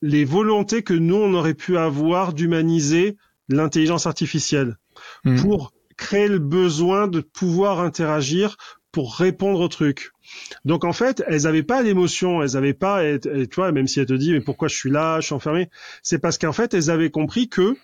les 0.00 0.24
volontés 0.24 0.82
que 0.82 0.94
nous 0.94 1.16
on 1.16 1.34
aurait 1.34 1.54
pu 1.54 1.76
avoir 1.76 2.32
d'humaniser 2.32 3.16
l'intelligence 3.48 4.06
artificielle 4.06 4.78
mm. 5.24 5.40
pour 5.42 5.72
créer 5.96 6.28
le 6.28 6.38
besoin 6.38 7.08
de 7.08 7.20
pouvoir 7.20 7.80
interagir 7.80 8.56
pour 8.92 9.16
répondre 9.16 9.60
au 9.60 9.68
truc. 9.68 10.12
Donc 10.64 10.84
en 10.84 10.92
fait, 10.92 11.24
elles 11.26 11.42
n'avaient 11.42 11.62
pas 11.62 11.82
d'émotion, 11.82 12.42
elles 12.42 12.52
n'avaient 12.52 12.74
pas, 12.74 13.04
et, 13.04 13.18
tu 13.18 13.54
vois, 13.56 13.72
même 13.72 13.88
si 13.88 14.00
elles 14.00 14.06
te 14.06 14.12
disent 14.12 14.32
mais 14.32 14.40
pourquoi 14.40 14.68
je 14.68 14.76
suis 14.76 14.90
là, 14.90 15.18
je 15.20 15.26
suis 15.26 15.34
enfermé, 15.34 15.70
c'est 16.02 16.18
parce 16.18 16.38
qu'en 16.38 16.52
fait 16.52 16.74
elles 16.74 16.90
avaient 16.90 17.10
compris 17.10 17.48
que 17.48 17.76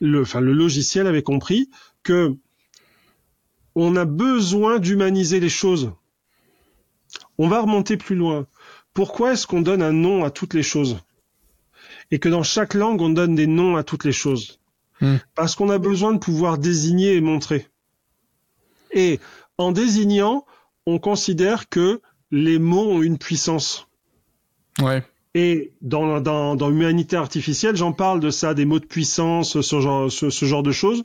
le, 0.00 0.20
enfin 0.20 0.40
le 0.40 0.52
logiciel 0.52 1.06
avait 1.06 1.22
compris 1.22 1.70
que 2.02 2.34
on 3.74 3.96
a 3.96 4.04
besoin 4.04 4.78
d'humaniser 4.78 5.40
les 5.40 5.48
choses. 5.48 5.92
On 7.38 7.48
va 7.48 7.60
remonter 7.60 7.96
plus 7.96 8.16
loin. 8.16 8.46
Pourquoi 8.92 9.32
est-ce 9.32 9.46
qu'on 9.46 9.62
donne 9.62 9.82
un 9.82 9.92
nom 9.92 10.24
à 10.24 10.30
toutes 10.30 10.54
les 10.54 10.62
choses? 10.62 10.98
Et 12.10 12.18
que 12.18 12.28
dans 12.28 12.42
chaque 12.42 12.74
langue 12.74 13.00
on 13.00 13.10
donne 13.10 13.34
des 13.34 13.46
noms 13.46 13.76
à 13.76 13.84
toutes 13.84 14.04
les 14.04 14.12
choses 14.12 14.59
Hmm. 15.00 15.16
Parce 15.34 15.54
qu'on 15.54 15.70
a 15.70 15.78
besoin 15.78 16.12
de 16.12 16.18
pouvoir 16.18 16.58
désigner 16.58 17.14
et 17.14 17.20
montrer. 17.20 17.66
Et 18.92 19.20
en 19.58 19.72
désignant, 19.72 20.44
on 20.86 20.98
considère 20.98 21.68
que 21.68 22.00
les 22.30 22.58
mots 22.58 22.90
ont 22.90 23.02
une 23.02 23.18
puissance. 23.18 23.88
Ouais. 24.80 25.02
Et 25.34 25.72
dans, 25.80 26.20
dans, 26.20 26.56
dans 26.56 26.68
l'humanité 26.68 27.16
artificielle, 27.16 27.76
j'en 27.76 27.92
parle 27.92 28.18
de 28.18 28.30
ça, 28.30 28.52
des 28.52 28.64
mots 28.64 28.80
de 28.80 28.86
puissance, 28.86 29.60
ce 29.60 29.80
genre, 29.80 30.10
ce, 30.10 30.28
ce, 30.28 30.44
genre 30.44 30.64
de 30.64 30.72
choses. 30.72 31.02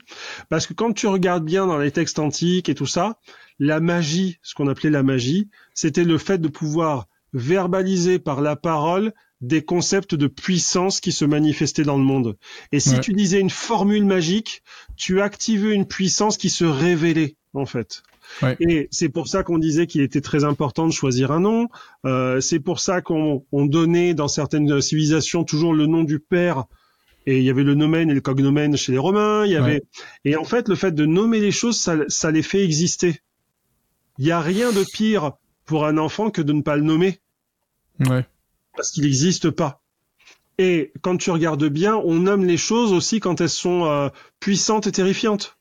Parce 0.48 0.66
que 0.66 0.74
quand 0.74 0.92
tu 0.92 1.06
regardes 1.06 1.44
bien 1.44 1.66
dans 1.66 1.78
les 1.78 1.92
textes 1.92 2.18
antiques 2.18 2.68
et 2.68 2.74
tout 2.74 2.86
ça, 2.86 3.18
la 3.60 3.78
magie, 3.78 4.38
ce 4.42 4.54
qu'on 4.54 4.66
appelait 4.66 4.90
la 4.90 5.04
magie, 5.04 5.48
c'était 5.74 6.04
le 6.04 6.18
fait 6.18 6.38
de 6.38 6.48
pouvoir 6.48 7.06
verbaliser 7.32 8.18
par 8.18 8.40
la 8.40 8.56
parole 8.56 9.12
des 9.40 9.62
concepts 9.62 10.14
de 10.14 10.26
puissance 10.26 11.00
qui 11.00 11.12
se 11.12 11.24
manifestaient 11.24 11.82
dans 11.82 11.98
le 11.98 12.04
monde. 12.04 12.36
Et 12.72 12.80
si 12.80 12.98
tu 13.00 13.12
disais 13.12 13.40
une 13.40 13.50
formule 13.50 14.04
magique, 14.04 14.62
tu 14.96 15.20
activais 15.20 15.74
une 15.74 15.86
puissance 15.86 16.36
qui 16.36 16.48
se 16.48 16.64
révélait, 16.64 17.36
en 17.52 17.66
fait. 17.66 18.02
Et 18.60 18.88
c'est 18.90 19.08
pour 19.08 19.28
ça 19.28 19.42
qu'on 19.42 19.58
disait 19.58 19.86
qu'il 19.86 20.00
était 20.00 20.20
très 20.20 20.44
important 20.44 20.86
de 20.86 20.92
choisir 20.92 21.32
un 21.32 21.40
nom. 21.40 21.68
Euh, 22.04 22.40
c'est 22.40 22.60
pour 22.60 22.80
ça 22.80 23.00
qu'on 23.00 23.44
donnait 23.52 24.14
dans 24.14 24.28
certaines 24.28 24.80
civilisations 24.80 25.44
toujours 25.44 25.74
le 25.74 25.86
nom 25.86 26.02
du 26.02 26.18
père. 26.18 26.64
Et 27.26 27.38
il 27.38 27.44
y 27.44 27.50
avait 27.50 27.64
le 27.64 27.74
nomen 27.74 28.10
et 28.10 28.14
le 28.14 28.20
cognomen 28.20 28.76
chez 28.76 28.92
les 28.92 28.98
Romains. 28.98 29.44
Il 29.46 29.52
y 29.52 29.56
avait 29.56 29.82
et 30.24 30.36
en 30.36 30.44
fait 30.44 30.68
le 30.68 30.76
fait 30.76 30.92
de 30.92 31.06
nommer 31.06 31.40
les 31.40 31.50
choses, 31.50 31.78
ça, 31.78 31.96
ça 32.08 32.30
les 32.30 32.42
fait 32.42 32.64
exister. 32.64 33.20
Il 34.18 34.24
n'y 34.24 34.30
a 34.30 34.40
rien 34.40 34.72
de 34.72 34.84
pire 34.92 35.32
pour 35.64 35.86
un 35.86 35.98
enfant 35.98 36.30
que 36.30 36.40
de 36.40 36.52
ne 36.52 36.62
pas 36.62 36.76
le 36.76 36.82
nommer. 36.82 37.20
Ouais 38.00 38.24
parce 38.76 38.90
qu'il 38.90 39.04
n'existe 39.04 39.50
pas. 39.50 39.82
Et 40.58 40.92
quand 41.02 41.16
tu 41.16 41.30
regardes 41.30 41.68
bien, 41.68 41.96
on 41.96 42.14
nomme 42.14 42.44
les 42.44 42.56
choses 42.56 42.92
aussi 42.92 43.20
quand 43.20 43.40
elles 43.40 43.50
sont 43.50 43.84
euh, 43.84 44.08
puissantes 44.40 44.86
et 44.86 44.92
terrifiantes. 44.92 45.58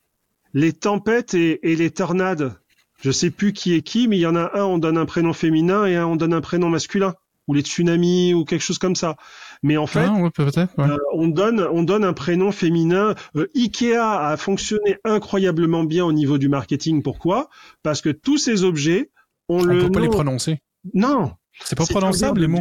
Les 0.53 0.71
tempêtes 0.71 1.33
et, 1.33 1.59
les 1.63 1.91
tornades. 1.91 2.55
Je 3.01 3.11
sais 3.11 3.29
plus 3.29 3.51
qui 3.51 3.73
est 3.73 3.81
qui, 3.81 4.07
mais 4.07 4.17
il 4.17 4.21
y 4.21 4.25
en 4.25 4.37
a 4.37 4.57
un, 4.57 4.63
on 4.63 4.77
donne 4.77 4.97
un 4.97 5.05
prénom 5.05 5.33
féminin 5.33 5.85
et 5.85 5.97
un, 5.97 6.05
on 6.05 6.15
donne 6.15 6.33
un 6.33 6.41
prénom 6.41 6.69
masculin. 6.69 7.13
Ou 7.47 7.53
les 7.53 7.61
tsunamis 7.61 8.33
ou 8.33 8.43
quelque 8.43 8.63
chose 8.63 8.79
comme 8.79 8.95
ça. 8.95 9.17
Mais 9.61 9.77
en 9.77 9.85
fait, 9.85 10.07
ah, 10.07 10.59
euh, 10.79 10.97
on 11.13 11.27
donne 11.27 11.59
on 11.59 11.83
donne 11.83 12.03
un 12.03 12.13
prénom 12.13 12.51
féminin. 12.51 13.13
Euh, 13.35 13.47
Ikea 13.55 14.29
a 14.29 14.35
fonctionné 14.35 14.97
incroyablement 15.03 15.83
bien 15.83 16.05
au 16.05 16.11
niveau 16.11 16.39
du 16.39 16.49
marketing. 16.49 17.03
Pourquoi? 17.03 17.49
Parce 17.83 18.01
que 18.01 18.09
tous 18.09 18.39
ces 18.39 18.63
objets, 18.63 19.11
on, 19.47 19.59
on 19.59 19.63
le 19.63 19.81
peut 19.81 19.91
pas 19.91 19.99
les 19.99 20.09
prononcer. 20.09 20.59
Non. 20.95 21.33
C'est 21.63 21.77
pas 21.77 21.85
prononçable 21.85 22.41
les 22.41 22.47
mots. 22.47 22.59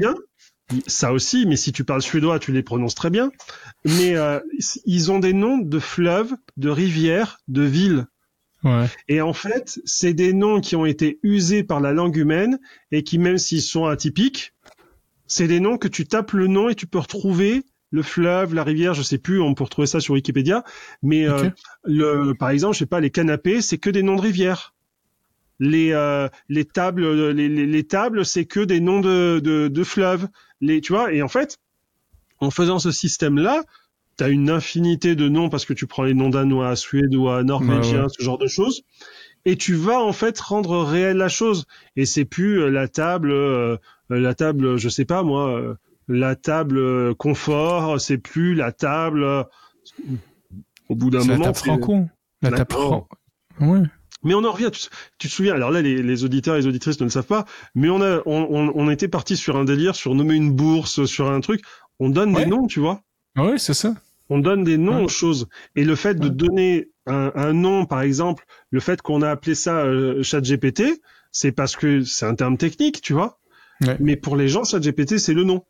Ça 0.86 1.12
aussi, 1.12 1.46
mais 1.46 1.56
si 1.56 1.72
tu 1.72 1.84
parles 1.84 2.02
suédois, 2.02 2.38
tu 2.38 2.52
les 2.52 2.62
prononces 2.62 2.94
très 2.94 3.10
bien. 3.10 3.30
Mais 3.84 4.16
euh, 4.16 4.40
ils 4.86 5.12
ont 5.12 5.18
des 5.18 5.32
noms 5.32 5.58
de 5.58 5.78
fleuves, 5.78 6.34
de 6.56 6.70
rivières, 6.70 7.38
de 7.48 7.62
villes. 7.62 8.06
Ouais. 8.62 8.86
Et 9.08 9.20
en 9.20 9.34
fait, 9.34 9.78
c'est 9.84 10.14
des 10.14 10.32
noms 10.32 10.60
qui 10.60 10.74
ont 10.74 10.86
été 10.86 11.18
usés 11.22 11.64
par 11.64 11.80
la 11.80 11.92
langue 11.92 12.16
humaine 12.16 12.58
et 12.90 13.04
qui, 13.04 13.18
même 13.18 13.36
s'ils 13.36 13.60
sont 13.60 13.84
atypiques, 13.84 14.54
c'est 15.26 15.48
des 15.48 15.60
noms 15.60 15.76
que 15.76 15.88
tu 15.88 16.06
tapes 16.06 16.32
le 16.32 16.46
nom 16.46 16.70
et 16.70 16.74
tu 16.74 16.86
peux 16.86 16.98
retrouver 16.98 17.62
le 17.90 18.02
fleuve, 18.02 18.54
la 18.54 18.64
rivière, 18.64 18.94
je 18.94 19.02
sais 19.02 19.18
plus, 19.18 19.40
on 19.40 19.54
peut 19.54 19.64
retrouver 19.64 19.86
ça 19.86 20.00
sur 20.00 20.14
Wikipédia. 20.14 20.64
Mais 21.02 21.28
euh, 21.28 21.50
le, 21.84 22.32
par 22.32 22.50
exemple, 22.50 22.74
je 22.74 22.80
sais 22.80 22.86
pas, 22.86 23.00
les 23.00 23.10
canapés, 23.10 23.60
c'est 23.60 23.78
que 23.78 23.90
des 23.90 24.02
noms 24.02 24.16
de 24.16 24.22
rivières 24.22 24.74
les 25.60 25.92
euh, 25.92 26.28
les 26.48 26.64
tables 26.64 27.30
les, 27.30 27.48
les, 27.48 27.84
tables 27.84 28.24
c'est 28.24 28.44
que 28.44 28.60
des 28.60 28.80
noms 28.80 29.00
de, 29.00 29.40
de, 29.42 29.68
de 29.68 29.84
fleuves 29.84 30.26
les 30.66 30.80
tu 30.80 30.92
vois 30.92 31.12
et 31.12 31.22
en 31.22 31.28
fait 31.28 31.58
en 32.40 32.50
faisant 32.50 32.78
ce 32.78 32.90
système 32.90 33.38
là 33.38 33.62
tu 34.16 34.24
as 34.24 34.28
une 34.28 34.50
infinité 34.50 35.16
de 35.16 35.28
noms 35.28 35.48
parce 35.48 35.64
que 35.64 35.72
tu 35.72 35.86
prends 35.86 36.04
les 36.04 36.14
noms 36.14 36.30
danois 36.30 36.76
suédois 36.76 37.42
norvégiens 37.42 38.06
ce 38.08 38.22
genre 38.22 38.38
de 38.38 38.46
choses 38.46 38.82
et 39.44 39.56
tu 39.56 39.74
vas 39.74 40.00
en 40.00 40.12
fait 40.12 40.38
rendre 40.40 40.82
réelle 40.82 41.18
la 41.18 41.28
chose. 41.28 41.66
Et 41.96 42.06
c'est 42.06 42.24
plus 42.24 42.60
euh, 42.60 42.70
la 42.70 42.88
table 42.88 43.30
euh, 43.30 43.76
la 44.08 44.34
table 44.34 44.76
je 44.76 44.88
sais 44.88 45.04
pas 45.04 45.22
moi 45.22 45.76
la 46.08 46.36
table 46.36 47.14
confort 47.14 48.00
c'est 48.00 48.18
plus 48.18 48.54
la 48.54 48.72
table 48.72 49.46
au 50.88 50.94
bout 50.94 51.10
d'un 51.10 51.24
moment 51.24 51.38
la 51.38 51.44
table 51.52 51.56
franco. 51.56 52.06
La 52.42 52.50
table 52.50 52.72
franco 52.72 53.08
ouais 53.60 53.82
mais 54.24 54.34
on 54.34 54.44
en 54.44 54.52
revient. 54.52 54.70
Tu, 55.18 55.28
te 55.28 55.32
souviens 55.32 55.54
Alors 55.54 55.70
là, 55.70 55.82
les, 55.82 56.02
les, 56.02 56.24
auditeurs 56.24 56.56
et 56.56 56.60
les 56.60 56.66
auditrices 56.66 56.98
ne 57.00 57.04
le 57.04 57.10
savent 57.10 57.26
pas, 57.26 57.44
mais 57.74 57.88
on 57.88 58.00
a, 58.02 58.22
on, 58.26 58.72
on, 58.74 58.90
était 58.90 59.08
parti 59.08 59.36
sur 59.36 59.56
un 59.56 59.64
délire, 59.64 59.94
sur 59.94 60.14
nommer 60.14 60.34
une 60.34 60.52
bourse, 60.52 61.04
sur 61.04 61.30
un 61.30 61.40
truc. 61.40 61.62
On 62.00 62.08
donne 62.08 62.32
des 62.32 62.46
noms, 62.46 62.66
tu 62.66 62.80
vois. 62.80 63.02
Oui, 63.36 63.58
c'est 63.58 63.74
ça. 63.74 63.94
On 64.30 64.38
donne 64.38 64.64
des 64.64 64.78
noms 64.78 65.04
aux 65.04 65.08
choses. 65.08 65.48
Et 65.76 65.84
le 65.84 65.94
fait 65.94 66.14
de 66.14 66.28
donner 66.28 66.88
un, 67.06 67.30
un, 67.34 67.52
nom, 67.52 67.84
par 67.84 68.00
exemple, 68.00 68.44
le 68.70 68.80
fait 68.80 69.02
qu'on 69.02 69.22
a 69.22 69.30
appelé 69.30 69.54
ça 69.54 69.84
euh, 69.84 70.22
ChatGPT, 70.22 71.00
c'est 71.30 71.52
parce 71.52 71.76
que 71.76 72.02
c'est 72.02 72.26
un 72.26 72.34
terme 72.34 72.56
technique, 72.56 73.02
tu 73.02 73.12
vois. 73.12 73.38
Ouais. 73.82 73.96
Mais 74.00 74.16
pour 74.16 74.36
les 74.36 74.48
gens, 74.48 74.64
ChatGPT, 74.64 75.18
c'est 75.18 75.34
le 75.34 75.44
nom. 75.44 75.64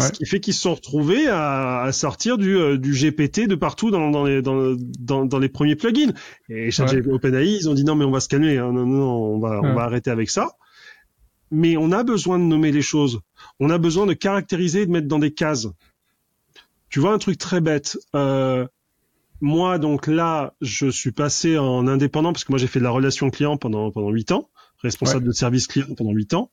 Ouais. 0.00 0.06
Ce 0.06 0.12
qui 0.12 0.26
fait 0.26 0.40
qu'ils 0.40 0.54
se 0.54 0.60
sont 0.62 0.74
retrouvés 0.74 1.28
à, 1.28 1.82
à 1.82 1.92
sortir 1.92 2.36
du, 2.36 2.56
euh, 2.56 2.76
du 2.76 2.92
GPT 2.92 3.46
de 3.46 3.54
partout 3.54 3.92
dans, 3.92 4.10
dans, 4.10 4.24
les, 4.24 4.42
dans, 4.42 4.74
dans, 5.24 5.38
les 5.38 5.48
premiers 5.48 5.76
plugins. 5.76 6.12
Et 6.48 6.72
ChatGPT 6.72 7.06
OpenAI, 7.12 7.46
ils 7.60 7.68
ont 7.68 7.74
dit 7.74 7.84
non, 7.84 7.94
mais 7.94 8.04
on 8.04 8.10
va 8.10 8.18
se 8.20 8.28
calmer, 8.28 8.58
hein, 8.58 8.72
non, 8.72 8.86
non, 8.86 8.98
non, 8.98 9.12
on 9.34 9.38
va, 9.38 9.60
on 9.62 9.68
Ouais. 9.68 9.74
va 9.74 9.82
arrêter 9.82 10.10
avec 10.10 10.30
ça. 10.30 10.50
Mais 11.52 11.76
on 11.76 11.92
a 11.92 12.02
besoin 12.02 12.40
de 12.40 12.44
nommer 12.44 12.72
les 12.72 12.82
choses. 12.82 13.20
On 13.60 13.70
a 13.70 13.78
besoin 13.78 14.06
de 14.06 14.14
caractériser 14.14 14.82
et 14.82 14.86
de 14.86 14.90
mettre 14.90 15.06
dans 15.06 15.20
des 15.20 15.32
cases. 15.32 15.68
Tu 16.88 16.98
vois 16.98 17.12
un 17.12 17.18
truc 17.18 17.38
très 17.38 17.60
bête. 17.60 17.96
Euh, 18.16 18.66
moi, 19.40 19.78
donc 19.78 20.06
là, 20.08 20.54
je 20.60 20.88
suis 20.90 21.12
passé 21.12 21.56
en 21.58 21.86
indépendant 21.86 22.32
parce 22.32 22.44
que 22.44 22.50
moi 22.50 22.58
j'ai 22.58 22.66
fait 22.66 22.78
de 22.80 22.84
la 22.84 22.90
relation 22.90 23.30
client 23.30 23.56
pendant 23.56 23.90
pendant 23.92 24.10
huit 24.10 24.32
ans, 24.32 24.48
responsable 24.82 25.26
de 25.26 25.32
service 25.32 25.66
client 25.66 25.86
pendant 25.96 26.12
huit 26.12 26.34
ans, 26.34 26.50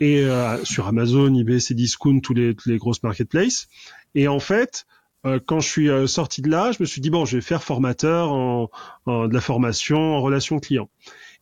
et 0.00 0.24
euh, 0.24 0.62
sur 0.64 0.86
Amazon, 0.86 1.34
eBay, 1.34 1.58
Cdiscount, 1.60 2.20
tous 2.20 2.34
les 2.34 2.54
tous 2.54 2.68
les 2.68 2.78
grosses 2.78 3.02
marketplaces. 3.02 3.68
Et 4.14 4.28
en 4.28 4.40
fait, 4.40 4.86
euh, 5.26 5.38
quand 5.44 5.60
je 5.60 5.68
suis 5.68 5.88
euh, 5.88 6.06
sorti 6.06 6.42
de 6.42 6.50
là, 6.50 6.72
je 6.72 6.78
me 6.80 6.86
suis 6.86 7.00
dit 7.00 7.10
bon, 7.10 7.24
je 7.24 7.36
vais 7.36 7.42
faire 7.42 7.62
formateur 7.62 8.32
en, 8.32 8.70
en- 9.06 9.28
de 9.28 9.34
la 9.34 9.40
formation 9.40 9.98
en 10.16 10.20
relation 10.20 10.58
client. 10.58 10.88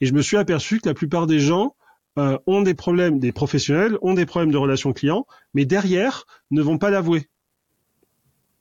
Et 0.00 0.06
je 0.06 0.12
me 0.14 0.22
suis 0.22 0.36
aperçu 0.36 0.80
que 0.80 0.88
la 0.88 0.94
plupart 0.94 1.26
des 1.26 1.40
gens 1.40 1.74
euh, 2.18 2.38
ont 2.46 2.62
des 2.62 2.74
problèmes, 2.74 3.18
des 3.20 3.32
professionnels 3.32 3.96
ont 4.02 4.14
des 4.14 4.26
problèmes 4.26 4.50
de 4.52 4.56
relation 4.58 4.92
client, 4.92 5.26
mais 5.54 5.64
derrière 5.64 6.26
ne 6.50 6.60
vont 6.62 6.76
pas 6.78 6.90
l'avouer. 6.90 7.28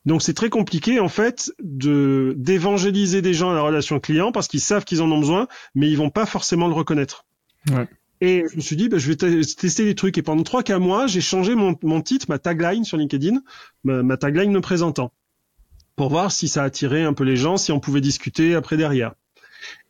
Donc 0.05 0.21
c'est 0.21 0.33
très 0.33 0.49
compliqué 0.49 0.99
en 0.99 1.09
fait 1.09 1.51
de 1.61 2.33
d'évangéliser 2.37 3.21
des 3.21 3.33
gens 3.33 3.51
à 3.51 3.53
la 3.53 3.61
relation 3.61 3.99
client 3.99 4.31
parce 4.31 4.47
qu'ils 4.47 4.61
savent 4.61 4.85
qu'ils 4.85 5.01
en 5.01 5.11
ont 5.11 5.19
besoin, 5.19 5.47
mais 5.75 5.89
ils 5.89 5.97
vont 5.97 6.09
pas 6.09 6.25
forcément 6.25 6.67
le 6.67 6.73
reconnaître. 6.73 7.25
Ouais. 7.69 7.87
Et 8.21 8.43
je 8.51 8.55
me 8.57 8.61
suis 8.61 8.75
dit, 8.75 8.89
bah, 8.89 8.97
je 8.97 9.07
vais 9.07 9.15
te- 9.15 9.55
tester 9.55 9.85
des 9.85 9.95
trucs. 9.95 10.17
Et 10.17 10.21
pendant 10.21 10.43
trois 10.43 10.61
quatre 10.63 10.81
mois, 10.81 11.07
j'ai 11.07 11.21
changé 11.21 11.55
mon, 11.55 11.75
mon 11.83 12.01
titre, 12.01 12.25
ma 12.29 12.37
tagline 12.39 12.83
sur 12.83 12.97
LinkedIn, 12.97 13.41
ma, 13.83 14.03
ma 14.03 14.17
tagline 14.17 14.51
me 14.51 14.61
présentant, 14.61 15.13
pour 15.95 16.09
voir 16.09 16.31
si 16.31 16.47
ça 16.49 16.63
attirait 16.63 17.03
un 17.03 17.13
peu 17.13 17.23
les 17.23 17.37
gens, 17.37 17.57
si 17.57 17.71
on 17.71 17.79
pouvait 17.79 18.01
discuter 18.01 18.55
après 18.55 18.75
derrière. 18.77 19.13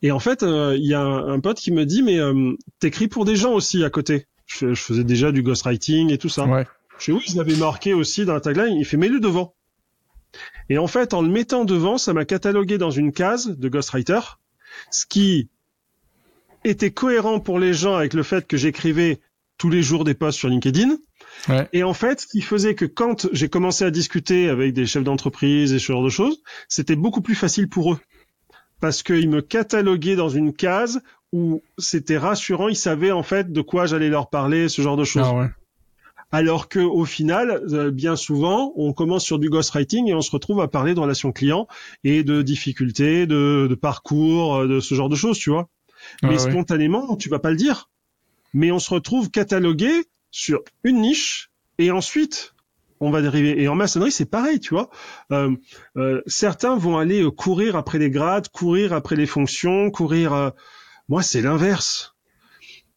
Et 0.02 0.10
en 0.12 0.18
fait, 0.20 0.42
euh, 0.42 0.76
il 0.76 0.86
y 0.86 0.94
a 0.94 1.00
un, 1.00 1.28
un 1.34 1.40
pote 1.40 1.58
qui 1.58 1.72
me 1.72 1.84
dit, 1.86 2.02
mais 2.02 2.18
euh, 2.18 2.52
t'écris 2.78 3.08
pour 3.08 3.24
des 3.24 3.36
gens 3.36 3.52
aussi 3.52 3.82
à 3.84 3.90
côté. 3.90 4.26
Je, 4.46 4.56
fais- 4.58 4.74
je 4.74 4.82
faisais 4.82 5.04
déjà 5.04 5.32
du 5.32 5.42
ghostwriting 5.42 6.10
et 6.10 6.18
tout 6.18 6.28
ça. 6.28 6.46
Ouais. 6.46 6.66
Je 6.98 7.04
fais 7.06 7.12
oui, 7.12 7.22
je 7.28 7.36
l'avais 7.36 7.56
marqué 7.56 7.94
aussi 7.94 8.24
dans 8.24 8.34
la 8.34 8.40
tagline. 8.40 8.76
Il 8.76 8.84
fait 8.84 8.96
mets-le 8.96 9.20
devant. 9.20 9.54
Et 10.68 10.78
en 10.78 10.86
fait, 10.86 11.14
en 11.14 11.22
le 11.22 11.28
mettant 11.28 11.64
devant, 11.64 11.98
ça 11.98 12.12
m'a 12.12 12.24
catalogué 12.24 12.78
dans 12.78 12.90
une 12.92 13.12
case 13.12 13.56
de 13.58 13.68
ghostwriter, 13.68 14.20
ce 14.92 15.04
qui 15.06 15.48
était 16.64 16.90
cohérent 16.90 17.40
pour 17.40 17.58
les 17.58 17.72
gens 17.72 17.96
avec 17.96 18.14
le 18.14 18.22
fait 18.22 18.46
que 18.46 18.56
j'écrivais 18.56 19.20
tous 19.58 19.70
les 19.70 19.82
jours 19.82 20.04
des 20.04 20.14
posts 20.14 20.38
sur 20.38 20.48
LinkedIn. 20.48 20.96
Ouais. 21.48 21.68
Et 21.72 21.82
en 21.82 21.94
fait, 21.94 22.20
ce 22.20 22.26
qui 22.26 22.40
faisait 22.40 22.74
que 22.74 22.84
quand 22.84 23.28
j'ai 23.32 23.48
commencé 23.48 23.84
à 23.84 23.90
discuter 23.90 24.48
avec 24.48 24.72
des 24.72 24.86
chefs 24.86 25.04
d'entreprise 25.04 25.72
et 25.72 25.78
ce 25.78 25.92
genre 25.92 26.04
de 26.04 26.08
choses, 26.08 26.42
c'était 26.68 26.96
beaucoup 26.96 27.20
plus 27.20 27.34
facile 27.34 27.68
pour 27.68 27.92
eux. 27.92 27.98
Parce 28.80 29.02
qu'ils 29.02 29.28
me 29.28 29.42
cataloguaient 29.42 30.16
dans 30.16 30.30
une 30.30 30.54
case 30.54 31.02
où 31.32 31.62
c'était 31.78 32.18
rassurant, 32.18 32.68
ils 32.68 32.76
savaient 32.76 33.12
en 33.12 33.22
fait 33.22 33.52
de 33.52 33.60
quoi 33.60 33.86
j'allais 33.86 34.08
leur 34.08 34.30
parler, 34.30 34.68
ce 34.68 34.82
genre 34.82 34.96
de 34.96 35.04
choses. 35.04 35.26
Ah 35.26 35.34
ouais. 35.34 35.48
Alors 36.32 36.68
que 36.68 36.78
au 36.78 37.04
final, 37.04 37.62
euh, 37.72 37.90
bien 37.90 38.14
souvent, 38.14 38.72
on 38.76 38.92
commence 38.92 39.24
sur 39.24 39.38
du 39.38 39.50
ghostwriting 39.50 40.08
et 40.08 40.14
on 40.14 40.20
se 40.20 40.30
retrouve 40.30 40.60
à 40.60 40.68
parler 40.68 40.94
de 40.94 41.00
relations 41.00 41.32
clients 41.32 41.66
et 42.04 42.22
de 42.22 42.42
difficultés, 42.42 43.26
de, 43.26 43.66
de 43.68 43.74
parcours, 43.74 44.56
euh, 44.56 44.68
de 44.68 44.80
ce 44.80 44.94
genre 44.94 45.08
de 45.08 45.16
choses, 45.16 45.38
tu 45.38 45.50
vois. 45.50 45.68
Mais 46.22 46.36
Ah 46.36 46.38
spontanément, 46.38 47.16
tu 47.16 47.28
vas 47.28 47.38
pas 47.38 47.50
le 47.50 47.56
dire. 47.56 47.88
Mais 48.52 48.70
on 48.72 48.78
se 48.78 48.92
retrouve 48.92 49.30
catalogué 49.30 49.92
sur 50.30 50.60
une 50.84 51.00
niche 51.00 51.50
et 51.78 51.90
ensuite 51.90 52.54
on 53.02 53.10
va 53.10 53.22
dériver. 53.22 53.62
Et 53.62 53.68
en 53.68 53.74
maçonnerie, 53.74 54.12
c'est 54.12 54.26
pareil, 54.26 54.60
tu 54.60 54.74
vois. 54.74 54.90
Euh, 55.32 55.56
euh, 55.96 56.20
certains 56.26 56.76
vont 56.76 56.98
aller 56.98 57.22
euh, 57.22 57.30
courir 57.30 57.76
après 57.76 57.98
les 57.98 58.10
grades, 58.10 58.48
courir 58.48 58.92
après 58.92 59.16
les 59.16 59.26
fonctions, 59.26 59.90
courir. 59.90 60.34
euh, 60.34 60.50
Moi, 61.08 61.22
c'est 61.22 61.40
l'inverse. 61.40 62.14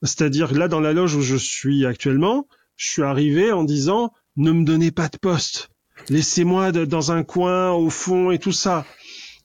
C'est-à-dire 0.02 0.54
là, 0.54 0.68
dans 0.68 0.82
la 0.82 0.92
loge 0.92 1.16
où 1.16 1.22
je 1.22 1.38
suis 1.38 1.86
actuellement, 1.86 2.48
je 2.76 2.90
suis 2.90 3.04
arrivé 3.04 3.54
en 3.54 3.64
disant 3.64 4.12
ne 4.36 4.52
me 4.52 4.66
donnez 4.66 4.92
pas 4.92 5.08
de 5.08 5.18
poste, 5.18 5.70
laissez-moi 6.10 6.72
dans 6.74 7.12
un 7.14 7.24
coin 7.24 7.72
au 7.72 7.90
fond 7.90 8.32
et 8.32 8.40
tout 8.40 8.52
ça. 8.52 8.86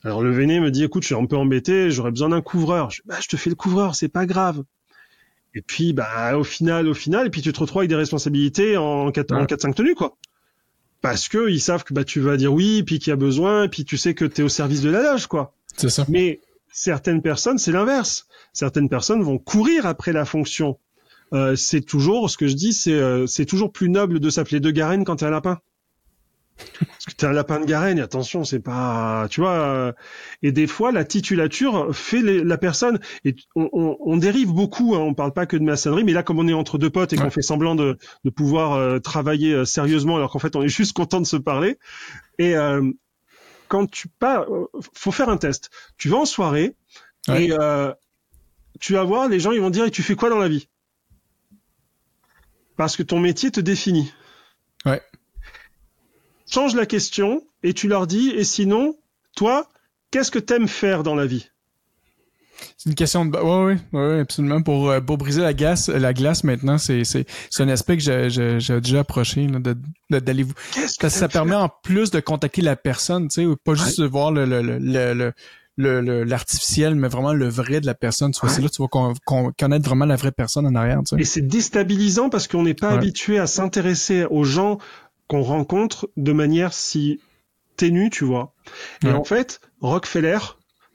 Alors 0.04 0.22
le 0.22 0.30
Véné 0.30 0.60
me 0.60 0.70
dit 0.70 0.84
écoute, 0.84 1.02
je 1.02 1.08
suis 1.08 1.14
un 1.14 1.26
peu 1.26 1.36
embêté, 1.36 1.90
j'aurais 1.90 2.10
besoin 2.10 2.28
d'un 2.28 2.40
couvreur. 2.40 2.90
Je, 2.90 3.02
bah, 3.04 3.16
je 3.20 3.28
te 3.28 3.36
fais 3.36 3.50
le 3.50 3.56
couvreur, 3.56 3.94
c'est 3.94 4.08
pas 4.08 4.26
grave. 4.26 4.62
Et 5.54 5.62
puis 5.62 5.92
bah 5.92 6.36
au 6.36 6.44
final, 6.44 6.86
au 6.88 6.94
final, 6.94 7.26
et 7.26 7.30
puis 7.30 7.42
tu 7.42 7.52
te 7.52 7.58
retrouves 7.58 7.80
avec 7.80 7.88
des 7.90 7.96
responsabilités 7.96 8.76
en 8.76 9.10
4 9.10 9.32
en 9.32 9.40
Ouais. 9.40 9.46
4 9.46 9.60
5 9.62 9.74
tenues 9.74 9.94
quoi. 9.94 10.16
Parce 11.00 11.28
que 11.28 11.48
ils 11.48 11.60
savent 11.60 11.84
que 11.84 11.94
bah 11.94 12.04
tu 12.04 12.20
vas 12.20 12.36
dire 12.36 12.52
oui, 12.52 12.82
puis 12.82 12.98
qu'il 12.98 13.10
y 13.10 13.12
a 13.12 13.16
besoin, 13.16 13.64
et 13.64 13.68
puis 13.68 13.84
tu 13.84 13.96
sais 13.96 14.14
que 14.14 14.24
tu 14.24 14.40
es 14.40 14.44
au 14.44 14.48
service 14.48 14.82
de 14.82 14.90
la 14.90 15.02
loge 15.02 15.26
quoi. 15.26 15.54
C'est 15.76 15.88
ça. 15.90 16.04
Mais 16.08 16.40
certaines 16.72 17.22
personnes, 17.22 17.58
c'est 17.58 17.72
l'inverse. 17.72 18.26
Certaines 18.52 18.88
personnes 18.88 19.22
vont 19.22 19.38
courir 19.38 19.86
après 19.86 20.12
la 20.12 20.24
fonction. 20.24 20.78
Euh, 21.32 21.56
c'est 21.56 21.80
toujours, 21.82 22.30
ce 22.30 22.36
que 22.36 22.46
je 22.46 22.54
dis, 22.54 22.72
c'est 22.72 22.92
euh, 22.92 23.26
c'est 23.26 23.46
toujours 23.46 23.72
plus 23.72 23.88
noble 23.90 24.20
de 24.20 24.30
s'appeler 24.30 24.60
de 24.60 24.70
Garenne 24.70 25.04
quand 25.04 25.16
t'es 25.16 25.26
un 25.26 25.30
lapin. 25.30 25.60
Parce 26.80 27.04
que 27.06 27.12
t'es 27.12 27.26
un 27.26 27.32
lapin 27.32 27.60
de 27.60 27.64
Garenne, 27.66 27.98
attention, 28.00 28.44
c'est 28.44 28.60
pas, 28.60 29.26
tu 29.30 29.40
vois. 29.40 29.52
euh, 29.52 29.92
et 30.42 30.52
des 30.52 30.66
fois, 30.66 30.92
la 30.92 31.04
titulature 31.04 31.94
fait 31.94 32.20
les- 32.22 32.42
la 32.44 32.58
personne. 32.58 33.00
Et 33.24 33.34
on, 33.54 33.68
on, 33.72 33.96
on 34.00 34.16
dérive 34.16 34.52
beaucoup. 34.52 34.94
Hein, 34.94 34.98
on 35.00 35.14
parle 35.14 35.32
pas 35.32 35.46
que 35.46 35.56
de 35.56 35.62
maçonnerie, 35.64 36.04
mais 36.04 36.12
là, 36.12 36.22
comme 36.22 36.38
on 36.38 36.48
est 36.48 36.52
entre 36.52 36.78
deux 36.78 36.90
potes 36.90 37.12
et 37.12 37.16
qu'on 37.16 37.24
Ouais. 37.24 37.30
fait 37.30 37.42
semblant 37.42 37.74
de, 37.74 37.96
de 38.24 38.30
pouvoir 38.30 38.72
euh, 38.74 38.98
travailler 38.98 39.52
euh, 39.52 39.64
sérieusement, 39.64 40.16
alors 40.16 40.30
qu'en 40.32 40.38
fait, 40.38 40.56
on 40.56 40.62
est 40.62 40.68
juste 40.68 40.92
content 40.94 41.20
de 41.20 41.26
se 41.26 41.36
parler. 41.36 41.78
Et 42.38 42.56
euh, 42.56 42.90
quand 43.68 43.88
tu 43.90 44.08
pas, 44.08 44.46
euh, 44.48 44.64
faut 44.94 45.10
faire 45.12 45.28
un 45.28 45.36
test. 45.36 45.70
Tu 45.96 46.08
vas 46.08 46.18
en 46.18 46.26
soirée 46.26 46.74
Ouais. 47.28 47.44
et 47.46 47.52
euh, 47.52 47.92
tu 48.80 48.94
vas 48.94 49.04
voir, 49.04 49.28
les 49.28 49.40
gens 49.40 49.52
ils 49.52 49.60
vont 49.60 49.70
dire 49.70 49.84
et 49.84 49.90
tu 49.90 50.02
fais 50.02 50.14
quoi 50.14 50.30
dans 50.30 50.38
la 50.38 50.48
vie? 50.48 50.68
Parce 52.76 52.96
que 52.96 53.02
ton 53.02 53.18
métier 53.18 53.50
te 53.50 53.60
définit. 53.60 54.12
Ouais. 54.86 55.02
Change 56.50 56.74
la 56.74 56.86
question 56.86 57.42
et 57.62 57.74
tu 57.74 57.88
leur 57.88 58.06
dis 58.06 58.30
et 58.30 58.44
sinon, 58.44 58.94
toi, 59.36 59.68
qu'est-ce 60.10 60.30
que 60.30 60.38
t'aimes 60.38 60.68
faire 60.68 61.02
dans 61.02 61.14
la 61.14 61.26
vie? 61.26 61.48
C'est 62.76 62.90
une 62.90 62.96
question 62.96 63.24
de. 63.24 63.36
Ouais, 63.38 63.42
ouais, 63.42 63.78
ouais, 63.92 64.08
ouais, 64.14 64.20
absolument. 64.20 64.62
Pour, 64.62 64.90
euh, 64.90 65.00
pour 65.00 65.16
briser 65.16 65.42
la 65.42 65.54
glace, 65.54 65.88
la 65.88 66.12
glace 66.12 66.42
maintenant, 66.42 66.76
c'est, 66.76 67.04
c'est, 67.04 67.24
c'est 67.50 67.62
un 67.62 67.68
aspect 67.68 67.96
que 67.96 68.02
j'ai, 68.02 68.30
j'ai, 68.30 68.80
déjà 68.80 69.00
approché, 69.00 69.46
là, 69.46 69.60
de, 69.60 69.76
d'aller 70.18 70.42
vous. 70.42 70.54
Qu'est-ce 70.74 70.96
que 70.96 71.02
Parce 71.02 71.14
que 71.14 71.20
ça 71.20 71.28
permet 71.28 71.54
en 71.54 71.68
plus 71.68 72.10
de 72.10 72.18
contacter 72.18 72.62
la 72.62 72.74
personne, 72.74 73.28
tu 73.28 73.44
sais, 73.48 73.56
pas 73.64 73.74
juste 73.74 74.00
de 74.00 74.06
voir 74.06 74.32
le, 74.32 74.44
le, 74.44 74.62
le, 74.62 74.78
le, 74.78 75.14
le- 75.14 75.32
le- 75.76 76.00
le- 76.00 76.24
l'artificiel, 76.24 76.96
mais 76.96 77.06
vraiment 77.06 77.32
le 77.32 77.48
vrai 77.48 77.80
de 77.80 77.86
la 77.86 77.94
personne. 77.94 78.32
Vois, 78.40 78.48
Ouais. 78.50 78.56
c'est 78.56 78.62
là 78.62 78.68
que 78.68 78.74
tu 78.74 78.82
vas 78.82 78.88
con- 78.88 79.14
con- 79.24 79.52
connaître 79.56 79.84
vraiment 79.88 80.06
la 80.06 80.16
vraie 80.16 80.32
personne 80.32 80.66
en 80.66 80.74
arrière, 80.74 80.98
tu 81.06 81.14
sais. 81.16 81.22
Et 81.22 81.24
c'est 81.24 81.42
déstabilisant 81.46 82.28
parce 82.30 82.48
qu'on 82.48 82.64
n'est 82.64 82.74
pas 82.74 82.88
Ouais. 82.90 82.94
habitué 82.96 83.38
à 83.38 83.46
s'intéresser 83.46 84.24
aux 84.28 84.42
gens 84.42 84.78
qu'on 85.28 85.42
rencontre 85.42 86.08
de 86.16 86.32
manière 86.32 86.72
si 86.72 87.20
ténue, 87.76 88.10
tu 88.10 88.24
vois. 88.24 88.52
Et 89.04 89.08
en 89.10 89.24
fait, 89.24 89.60
Rockefeller, 89.80 90.38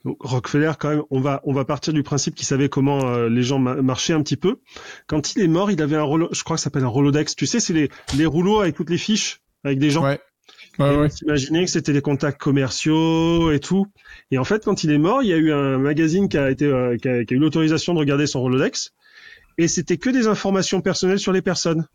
donc 0.04 0.18
Rockefeller 0.22 0.74
quand 0.78 0.90
même, 0.90 1.04
on 1.12 1.22
va 1.22 1.40
on 1.46 1.54
va 1.54 1.64
partir 1.64 1.94
du 1.94 2.04
principe 2.04 2.36
qu'il 2.36 2.46
savait 2.46 2.68
comment 2.68 3.08
euh, 3.08 3.30
les 3.30 3.44
gens 3.44 3.60
ma- 3.60 3.82
marchaient 3.82 4.14
un 4.14 4.22
petit 4.22 4.36
peu. 4.36 4.60
Quand 5.08 5.36
il 5.36 5.42
est 5.44 5.48
mort, 5.48 5.72
il 5.72 5.82
avait 5.82 5.96
un 5.96 6.04
rouleau, 6.04 6.28
je 6.34 6.44
crois 6.44 6.58
que 6.58 6.60
ça 6.60 6.66
s'appelle 6.66 6.84
un 6.84 6.90
Rolodex. 6.90 7.36
Tu 7.36 7.46
sais, 7.46 7.62
c'est 7.62 7.74
les 7.74 7.90
les 8.18 8.26
rouleaux 8.26 8.60
avec 8.60 8.76
toutes 8.76 8.90
les 8.90 8.98
fiches 8.98 9.40
avec 9.64 9.80
des 9.80 9.92
gens. 9.92 10.04
Ouais. 10.04 10.20
Ouais, 10.80 10.90
ouais. 10.90 11.06
on 11.06 11.10
s'imaginait 11.10 11.64
que 11.66 11.72
c'était 11.72 11.94
des 11.94 12.02
contacts 12.02 12.42
commerciaux 12.42 13.52
et 13.52 13.60
tout. 13.60 13.86
Et 14.32 14.38
en 14.40 14.44
fait, 14.44 14.66
quand 14.66 14.84
il 14.84 14.92
est 14.92 14.98
mort, 14.98 15.22
il 15.24 15.30
y 15.30 15.34
a 15.34 15.38
eu 15.38 15.54
un 15.54 15.78
magazine 15.78 16.28
qui 16.28 16.38
a 16.38 16.50
été 16.50 16.66
euh, 16.66 16.98
qui, 16.98 17.08
a, 17.08 17.24
qui 17.24 17.34
a 17.34 17.38
eu 17.38 17.40
l'autorisation 17.40 17.94
de 17.94 18.00
regarder 18.00 18.28
son 18.28 18.42
Rolodex, 18.42 18.92
et 19.58 19.68
c'était 19.68 19.98
que 19.98 20.10
des 20.10 20.28
informations 20.28 20.82
personnelles 20.82 21.20
sur 21.20 21.32
les 21.32 21.44
personnes. 21.44 21.88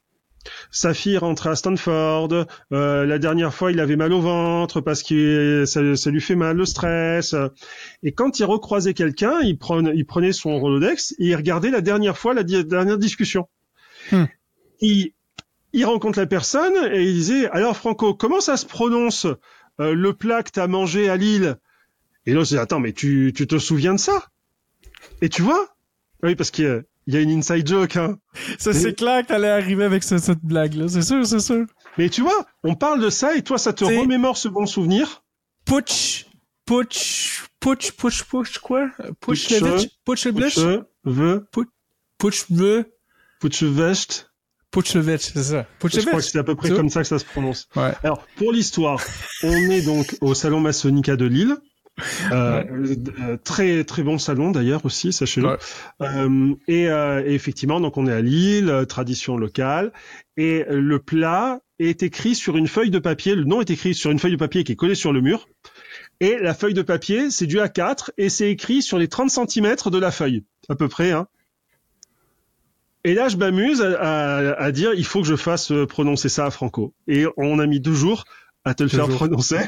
Sa 0.70 0.94
fille 0.94 1.18
rentrait 1.18 1.50
à 1.50 1.56
Stanford. 1.56 2.46
euh, 2.72 3.04
la 3.04 3.18
dernière 3.18 3.52
fois, 3.52 3.70
il 3.70 3.80
avait 3.80 3.96
mal 3.96 4.12
au 4.12 4.20
ventre 4.20 4.80
parce 4.80 5.02
que 5.02 5.64
ça, 5.66 5.96
ça 5.96 6.10
lui 6.10 6.20
fait 6.20 6.36
mal 6.36 6.56
le 6.56 6.64
stress. 6.64 7.34
Et 8.02 8.12
quand 8.12 8.38
il 8.38 8.44
recroisait 8.44 8.94
quelqu'un, 8.94 9.40
il 9.40 9.58
prenait, 9.58 9.92
il 9.94 10.06
prenait 10.06 10.32
son 10.32 10.58
Rolodex 10.58 11.12
et 11.18 11.26
il 11.26 11.36
regardait 11.36 11.70
la 11.70 11.80
dernière 11.80 12.16
fois, 12.16 12.34
la 12.34 12.44
di- 12.44 12.64
dernière 12.64 12.98
discussion. 12.98 13.48
Hmm. 14.10 14.24
Il, 14.80 15.12
il 15.72 15.84
rencontre 15.84 16.18
la 16.18 16.26
personne 16.26 16.72
et 16.92 17.02
il 17.02 17.14
disait 17.14 17.48
alors 17.50 17.76
Franco, 17.76 18.14
comment 18.14 18.40
ça 18.40 18.56
se 18.56 18.64
prononce 18.64 19.26
euh, 19.80 19.94
le 19.94 20.12
plat 20.14 20.42
que 20.42 20.50
t'as 20.50 20.66
mangé 20.66 21.10
à 21.10 21.16
Lille? 21.16 21.56
Et 22.24 22.32
l'autre 22.32 22.48
dit 22.48 22.58
attends 22.58 22.80
mais 22.80 22.92
tu, 22.92 23.32
tu 23.34 23.46
te 23.46 23.58
souviens 23.58 23.94
de 23.94 24.00
ça? 24.00 24.28
Et 25.20 25.28
tu 25.28 25.42
vois? 25.42 25.68
Oui 26.22 26.36
parce 26.36 26.50
a, 26.50 26.84
il 27.08 27.14
y 27.14 27.16
a 27.16 27.20
une 27.20 27.30
inside 27.30 27.66
joke. 27.66 27.96
Hein. 27.96 28.18
Ça, 28.58 28.72
c'est 28.72 28.92
clair 28.94 29.22
que 29.22 29.28
t'allais 29.28 29.48
arriver 29.48 29.82
avec 29.84 30.04
ce- 30.04 30.18
cette 30.18 30.44
blague-là. 30.44 30.86
C'est 30.88 31.02
sûr, 31.02 31.26
c'est 31.26 31.40
sûr. 31.40 31.64
Mais 31.96 32.08
tu 32.10 32.20
vois, 32.22 32.46
on 32.62 32.74
parle 32.76 33.00
de 33.02 33.08
ça 33.10 33.34
et 33.34 33.42
toi, 33.42 33.58
ça 33.58 33.72
te 33.72 33.84
remémore 33.84 34.36
ce 34.36 34.46
bon 34.48 34.66
souvenir. 34.66 35.22
Putsch, 35.64 36.26
putsch, 36.66 37.44
putsch, 37.60 37.92
putsch, 37.92 38.22
putsch, 38.24 38.58
quoi? 38.58 38.88
Putsch, 39.20 39.48
Putsch, 39.48 39.50
Levitch, 39.60 39.88
putsch, 40.04 40.24
Levitch, 40.26 40.54
Je 40.58 40.84
veux, 41.04 41.46
putsch, 42.18 42.44
le, 42.50 42.84
putsch 43.40 43.62
vest. 43.62 44.30
putsch, 44.70 44.94
Levitch, 44.94 45.32
c'est 45.32 45.42
ça. 45.42 45.66
Putsch, 45.78 45.94
Je 45.94 46.00
crois 46.06 46.20
que 46.20 46.24
c'est 46.24 46.38
à 46.38 46.44
peu 46.44 46.54
près 46.54 46.70
comme 46.70 46.90
ça 46.90 47.00
que 47.02 47.08
ça 47.08 47.18
se 47.18 47.24
prononce. 47.24 47.68
Ouais. 47.74 47.92
Alors, 48.02 48.24
pour 48.36 48.52
l'histoire, 48.52 49.00
on 49.42 49.52
est 49.70 49.82
donc 49.82 50.16
au 50.20 50.34
salon 50.34 50.60
Masonica 50.60 51.16
de 51.16 51.24
Lille. 51.24 51.56
Euh, 52.32 52.62
euh, 53.20 53.36
très 53.42 53.84
très 53.84 54.02
bon 54.02 54.18
salon 54.18 54.50
d'ailleurs 54.50 54.84
aussi, 54.84 55.12
sachez-le. 55.12 55.48
Ouais. 55.48 55.56
Euh, 56.02 56.54
et, 56.68 56.88
euh, 56.88 57.22
et 57.26 57.34
effectivement, 57.34 57.80
donc 57.80 57.96
on 57.96 58.06
est 58.06 58.12
à 58.12 58.20
Lille, 58.20 58.84
tradition 58.88 59.36
locale, 59.36 59.92
et 60.36 60.64
le 60.68 60.98
plat 60.98 61.60
est 61.78 62.02
écrit 62.02 62.34
sur 62.34 62.56
une 62.56 62.68
feuille 62.68 62.90
de 62.90 62.98
papier. 62.98 63.34
Le 63.34 63.44
nom 63.44 63.60
est 63.60 63.70
écrit 63.70 63.94
sur 63.94 64.10
une 64.10 64.18
feuille 64.18 64.32
de 64.32 64.36
papier 64.36 64.64
qui 64.64 64.72
est 64.72 64.76
collée 64.76 64.94
sur 64.94 65.12
le 65.12 65.20
mur. 65.20 65.48
Et 66.20 66.36
la 66.38 66.54
feuille 66.54 66.74
de 66.74 66.82
papier, 66.82 67.30
c'est 67.30 67.46
du 67.46 67.58
A4 67.58 68.10
et 68.18 68.28
c'est 68.28 68.50
écrit 68.50 68.82
sur 68.82 68.98
les 68.98 69.06
30 69.08 69.30
cm 69.30 69.76
de 69.86 69.98
la 69.98 70.10
feuille, 70.10 70.44
à 70.68 70.74
peu 70.74 70.88
près. 70.88 71.12
Hein. 71.12 71.28
Et 73.04 73.14
là, 73.14 73.28
je 73.28 73.36
m'amuse 73.36 73.80
à, 73.80 73.92
à- 74.00 74.60
à 74.60 74.72
dire, 74.72 74.92
il 74.94 75.04
faut 75.04 75.20
que 75.20 75.26
je 75.28 75.36
fasse 75.36 75.72
prononcer 75.88 76.28
ça 76.28 76.46
à 76.46 76.50
Franco. 76.50 76.94
Et 77.06 77.24
on 77.36 77.58
a 77.60 77.66
mis 77.66 77.80
deux 77.80 77.94
jours 77.94 78.24
à 78.64 78.74
te 78.74 78.82
le 78.82 78.88
faire 78.88 79.08
prononcer. 79.08 79.58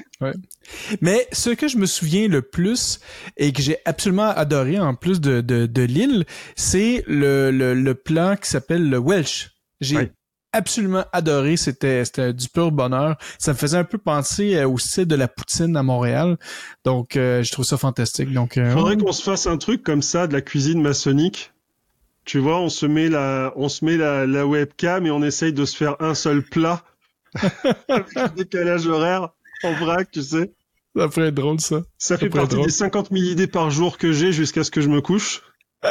Mais 1.00 1.26
ce 1.32 1.50
que 1.50 1.68
je 1.68 1.78
me 1.78 1.86
souviens 1.86 2.28
le 2.28 2.42
plus 2.42 3.00
et 3.36 3.52
que 3.52 3.62
j'ai 3.62 3.78
absolument 3.84 4.28
adoré 4.28 4.78
en 4.78 4.94
plus 4.94 5.20
de, 5.20 5.40
de, 5.40 5.66
de 5.66 5.82
l'île, 5.82 6.24
c'est 6.56 7.04
le, 7.06 7.50
le, 7.50 7.74
le 7.74 7.94
plan 7.94 8.36
qui 8.36 8.48
s'appelle 8.48 8.88
le 8.88 8.98
Welsh. 8.98 9.50
J'ai 9.80 9.96
Ouais. 9.96 10.12
absolument 10.52 11.04
adoré, 11.12 11.56
c'était 11.56 12.04
c'était 12.04 12.32
du 12.34 12.48
pur 12.48 12.72
bonheur. 12.72 13.16
Ça 13.38 13.52
me 13.52 13.56
faisait 13.56 13.78
un 13.78 13.84
peu 13.84 13.98
penser 13.98 14.56
euh, 14.56 14.68
au 14.68 14.76
style 14.78 15.06
de 15.06 15.14
la 15.16 15.28
poutine 15.28 15.76
à 15.76 15.82
Montréal. 15.82 16.36
Donc 16.84 17.16
euh, 17.16 17.42
je 17.42 17.50
trouve 17.52 17.64
ça 17.64 17.78
fantastique. 17.78 18.32
Donc 18.32 18.58
euh, 18.58 18.70
Faudrait 18.72 18.96
ouais. 18.96 19.02
qu'on 19.02 19.12
se 19.12 19.22
fasse 19.22 19.46
un 19.46 19.56
truc 19.56 19.82
comme 19.82 20.02
ça, 20.02 20.26
de 20.26 20.32
la 20.34 20.42
cuisine 20.42 20.82
maçonnique. 20.82 21.52
Tu 22.26 22.38
vois, 22.38 22.60
on 22.60 22.68
se 22.68 22.84
met 22.84 23.08
la, 23.08 23.52
on 23.56 23.68
se 23.70 23.84
met 23.84 23.96
la, 23.96 24.26
la 24.26 24.46
webcam 24.46 25.06
et 25.06 25.10
on 25.10 25.22
essaye 25.22 25.54
de 25.54 25.64
se 25.64 25.74
faire 25.76 25.96
un 26.00 26.14
seul 26.14 26.42
plat 26.42 26.84
avec 27.88 28.34
décalage 28.36 28.86
horaire 28.86 29.28
en 29.62 29.72
vrac, 29.74 30.10
tu 30.10 30.22
sais. 30.22 30.52
ça 30.96 31.08
pourrait 31.08 31.28
être 31.28 31.34
drôle 31.34 31.60
ça. 31.60 31.82
Ça 31.98 32.16
fait 32.18 32.28
partie 32.30 32.54
drôle. 32.54 32.66
des 32.66 32.72
50 32.72 33.10
000 33.10 33.22
idées 33.24 33.46
par 33.46 33.70
jour 33.70 33.98
que 33.98 34.12
j'ai 34.12 34.32
jusqu'à 34.32 34.64
ce 34.64 34.70
que 34.70 34.80
je 34.80 34.88
me 34.88 35.00
couche. 35.00 35.42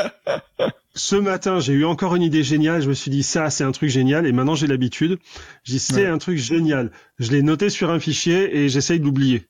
Ce 0.95 1.15
matin, 1.15 1.59
j'ai 1.59 1.73
eu 1.73 1.85
encore 1.85 2.15
une 2.15 2.21
idée 2.23 2.43
géniale. 2.43 2.81
Je 2.81 2.89
me 2.89 2.93
suis 2.93 3.09
dit, 3.11 3.23
ça, 3.23 3.49
c'est 3.49 3.63
un 3.63 3.71
truc 3.71 3.89
génial. 3.89 4.25
Et 4.27 4.31
maintenant, 4.33 4.55
j'ai 4.55 4.67
l'habitude. 4.67 5.17
J'ai 5.63 5.73
dit, 5.73 5.79
c'est 5.79 5.93
Ouais. 6.03 6.07
un 6.07 6.17
truc 6.17 6.37
génial. 6.37 6.91
Je 7.19 7.31
l'ai 7.31 7.41
noté 7.41 7.69
sur 7.69 7.89
un 7.89 7.99
fichier 7.99 8.57
et 8.57 8.69
j'essaye 8.69 8.99
de 8.99 9.05
l'oublier. 9.05 9.47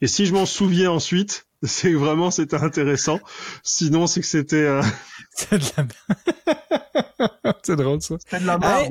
Et 0.00 0.06
si 0.06 0.26
je 0.26 0.32
m'en 0.32 0.46
souviens 0.46 0.90
ensuite, 0.90 1.46
c'est 1.62 1.90
que 1.92 1.96
vraiment, 1.96 2.30
c'était 2.30 2.56
intéressant. 2.56 3.20
Sinon, 3.62 4.06
c'est 4.06 4.20
que 4.20 4.26
c'était, 4.26 4.56
euh, 4.56 4.82
C'est 5.36 5.58
de 5.58 5.64
la... 5.76 7.54
c'est 7.62 7.76
drôle 7.76 8.00
ça. 8.00 8.16
c'était 8.18 8.40
de 8.40 8.46
la 8.46 8.58
Hey! 8.62 8.88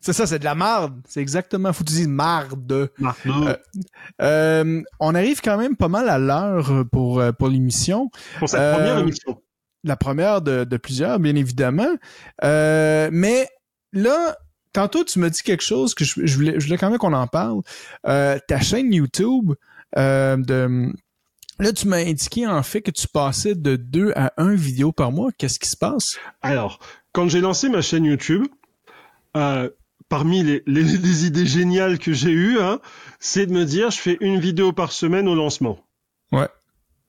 C'est 0.00 0.12
ça, 0.12 0.26
c'est 0.26 0.38
de 0.38 0.44
la 0.44 0.54
marde. 0.54 1.00
C'est 1.08 1.20
exactement, 1.20 1.72
faut 1.72 1.84
que 1.84 1.88
tu 1.88 1.94
dises 1.96 2.08
marde. 2.08 2.90
Marteau. 2.98 3.30
Euh, 4.22 4.82
on 5.00 5.14
arrive 5.14 5.40
quand 5.40 5.56
même 5.58 5.76
pas 5.76 5.88
mal 5.88 6.08
à 6.08 6.18
l'heure 6.18 6.84
pour, 6.90 7.20
euh, 7.20 7.32
pour 7.32 7.48
l'émission. 7.48 8.10
pour 8.38 8.48
cette 8.48 8.60
euh, 8.60 8.74
première 8.74 8.98
émission. 8.98 9.40
La 9.84 9.96
première 9.96 10.42
de, 10.42 10.64
de 10.64 10.76
plusieurs, 10.76 11.18
bien 11.20 11.36
évidemment. 11.36 11.96
Euh, 12.42 13.08
mais 13.12 13.48
là, 13.92 14.36
tantôt, 14.72 15.04
tu 15.04 15.18
me 15.18 15.30
dis 15.30 15.42
quelque 15.42 15.62
chose 15.62 15.94
que 15.94 16.04
je, 16.04 16.26
je 16.26 16.34
voulais, 16.34 16.58
je 16.58 16.66
voulais 16.66 16.78
quand 16.78 16.90
même 16.90 16.98
qu'on 16.98 17.12
en 17.12 17.26
parle. 17.26 17.60
Euh, 18.06 18.38
ta 18.48 18.60
chaîne 18.60 18.92
YouTube, 18.92 19.52
euh, 19.96 20.36
de... 20.36 20.92
Là, 21.60 21.72
tu 21.72 21.88
m'as 21.88 21.96
indiqué 21.98 22.46
en 22.46 22.62
fait 22.62 22.82
que 22.82 22.92
tu 22.92 23.08
passais 23.08 23.56
de 23.56 23.74
2 23.74 24.12
à 24.14 24.32
1 24.36 24.54
vidéo 24.54 24.92
par 24.92 25.10
mois. 25.10 25.30
Qu'est-ce 25.36 25.58
qui 25.58 25.68
se 25.68 25.76
passe? 25.76 26.16
Alors, 26.40 26.78
quand 27.12 27.28
j'ai 27.28 27.40
lancé 27.40 27.68
ma 27.68 27.82
chaîne 27.82 28.04
YouTube, 28.04 28.46
euh, 29.36 29.68
parmi 30.08 30.42
les, 30.42 30.62
les, 30.66 30.82
les 31.06 31.26
idées 31.26 31.46
géniales 31.46 31.98
que 31.98 32.12
j'ai 32.12 32.30
eues, 32.32 32.58
hein, 32.60 32.80
c'est 33.20 33.46
de 33.46 33.52
me 33.52 33.64
dire, 33.64 33.90
je 33.90 33.98
fais 33.98 34.16
une 34.20 34.40
vidéo 34.40 34.72
par 34.72 34.92
semaine 34.92 35.28
au 35.28 35.34
lancement. 35.34 35.78
Ouais. 36.32 36.48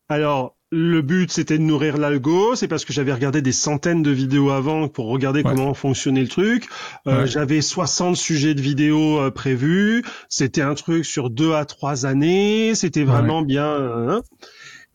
Alors, 0.07 0.55
le 0.71 1.01
but, 1.01 1.31
c'était 1.31 1.57
de 1.57 1.63
nourrir 1.63 1.97
l'algo. 1.97 2.55
C'est 2.55 2.67
parce 2.67 2.85
que 2.85 2.93
j'avais 2.93 3.11
regardé 3.13 3.41
des 3.41 3.51
centaines 3.51 4.03
de 4.03 4.11
vidéos 4.11 4.51
avant 4.51 4.87
pour 4.87 5.07
regarder 5.07 5.41
Ouais. 5.41 5.49
comment 5.49 5.73
fonctionnait 5.73 6.21
le 6.21 6.27
truc. 6.27 6.67
Euh, 7.07 7.21
Ouais. 7.21 7.27
J'avais 7.27 7.61
60 7.61 8.15
sujets 8.15 8.53
de 8.53 8.61
vidéos 8.61 9.19
euh, 9.19 9.31
prévus. 9.31 10.03
C'était 10.29 10.61
un 10.61 10.75
truc 10.75 11.05
sur 11.05 11.29
deux 11.31 11.53
à 11.53 11.65
trois 11.65 12.05
années. 12.05 12.75
C'était 12.75 13.03
vraiment 13.03 13.41
bien. 13.41 13.65
hein. 13.67 14.21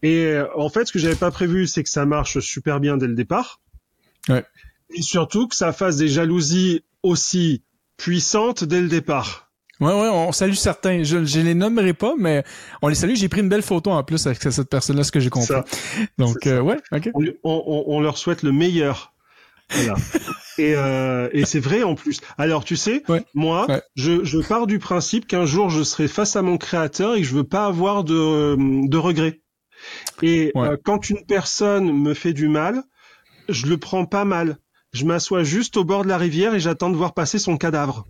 Et 0.02 0.26
euh, 0.26 0.46
en 0.56 0.68
fait, 0.68 0.86
ce 0.86 0.92
que 0.92 0.98
j'avais 0.98 1.16
pas 1.16 1.30
prévu, 1.32 1.66
c'est 1.66 1.82
que 1.82 1.88
ça 1.90 2.06
marche 2.06 2.38
super 2.40 2.78
bien 2.78 2.96
dès 2.96 3.06
le 3.08 3.14
départ. 3.14 3.60
Ouais. 4.28 4.44
Et 4.96 5.02
surtout 5.02 5.48
que 5.48 5.56
ça 5.56 5.72
fasse 5.72 5.96
des 5.96 6.08
jalousies 6.08 6.82
aussi 7.02 7.62
puissantes 7.96 8.64
dès 8.64 8.80
le 8.80 8.88
départ. 8.88 9.50
Ouais, 9.80 9.88
ouais, 9.92 10.08
on 10.08 10.30
salue 10.32 10.52
certains. 10.54 11.02
Je, 11.02 11.24
je 11.24 11.40
les 11.40 11.54
nommerai 11.54 11.94
pas, 11.94 12.14
mais 12.16 12.44
on 12.80 12.88
les 12.88 12.94
salue. 12.94 13.14
J'ai 13.16 13.28
pris 13.28 13.40
une 13.40 13.48
belle 13.48 13.62
photo 13.62 13.90
en 13.90 14.04
plus 14.04 14.24
avec 14.26 14.40
cette 14.40 14.70
personne-là, 14.70 15.02
ce 15.02 15.10
que 15.12 15.18
j'ai 15.20 15.30
compris. 15.30 15.48
Ça. 15.48 15.64
Donc, 16.16 16.46
euh, 16.46 16.60
ouais, 16.60 16.76
ok. 16.92 17.10
on, 17.14 17.24
on- 17.42 17.62
on- 17.66 17.84
on 17.88 18.00
leur 18.00 18.16
souhaite 18.16 18.42
le 18.42 18.52
meilleur. 18.52 19.12
Voilà. 19.70 19.94
et 20.58 20.74
euh, 20.76 21.28
et 21.32 21.44
c'est 21.44 21.58
vrai 21.58 21.82
en 21.82 21.94
plus. 21.96 22.20
Alors 22.38 22.64
tu 22.64 22.76
sais, 22.76 23.02
Ouais. 23.08 23.24
moi, 23.34 23.66
Ouais. 23.68 23.82
je, 23.96 24.22
je 24.24 24.38
pars 24.38 24.66
du 24.68 24.78
principe 24.78 25.26
qu'un 25.26 25.46
jour 25.46 25.70
je 25.70 25.82
serai 25.82 26.06
face 26.06 26.36
à 26.36 26.42
mon 26.42 26.56
créateur 26.58 27.16
et 27.16 27.22
que 27.22 27.26
je 27.26 27.34
veux 27.34 27.44
pas 27.44 27.66
avoir 27.66 28.04
de, 28.04 28.56
de 28.86 28.96
regrets. 28.96 29.40
Et 30.22 30.52
Ouais. 30.54 30.68
euh, 30.68 30.76
quand 30.84 31.10
une 31.10 31.24
personne 31.26 31.92
me 31.92 32.14
fait 32.14 32.32
du 32.32 32.46
mal, 32.48 32.82
je 33.48 33.66
le 33.66 33.76
prends 33.78 34.06
pas 34.06 34.24
mal. 34.24 34.58
Je 34.94 35.04
m'assois 35.04 35.42
juste 35.42 35.76
au 35.76 35.84
bord 35.84 36.04
de 36.04 36.08
la 36.08 36.16
rivière 36.16 36.54
et 36.54 36.60
j'attends 36.60 36.88
de 36.88 36.96
voir 36.96 37.12
passer 37.14 37.38
son 37.38 37.58
cadavre. 37.58 38.06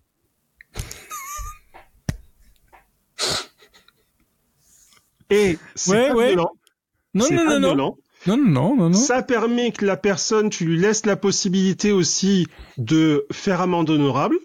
Et 5.30 5.58
c'est 5.74 5.90
Ouais, 5.90 6.08
pas 6.08 6.14
ouais. 6.14 6.26
violent. 6.28 6.50
Non, 7.14 7.24
non, 7.30 7.36
pas 7.36 7.44
non, 7.44 7.50
non, 7.50 7.58
violent. 7.68 7.96
non, 8.26 8.36
non, 8.36 8.44
non, 8.50 8.76
non, 8.76 8.90
non. 8.90 8.92
Ça 8.98 9.22
permet 9.22 9.72
que 9.72 9.84
la 9.86 9.96
personne, 9.96 10.50
tu 10.50 10.64
lui 10.66 10.78
laisses 10.78 11.06
la 11.06 11.16
possibilité 11.16 11.92
aussi 11.92 12.46
de 12.76 13.26
faire 13.32 13.60
amende 13.60 13.90
honorable. 13.90 14.36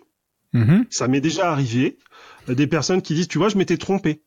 Mhm. 0.53 0.85
Ça 0.89 1.07
m'est 1.07 1.21
déjà 1.21 1.51
arrivé. 1.51 1.97
Des 2.47 2.67
personnes 2.67 3.01
qui 3.01 3.13
disent, 3.13 3.27
tu 3.27 3.37
vois, 3.37 3.49
je 3.49 3.57
m'étais 3.57 3.77
trompé. 3.77 4.21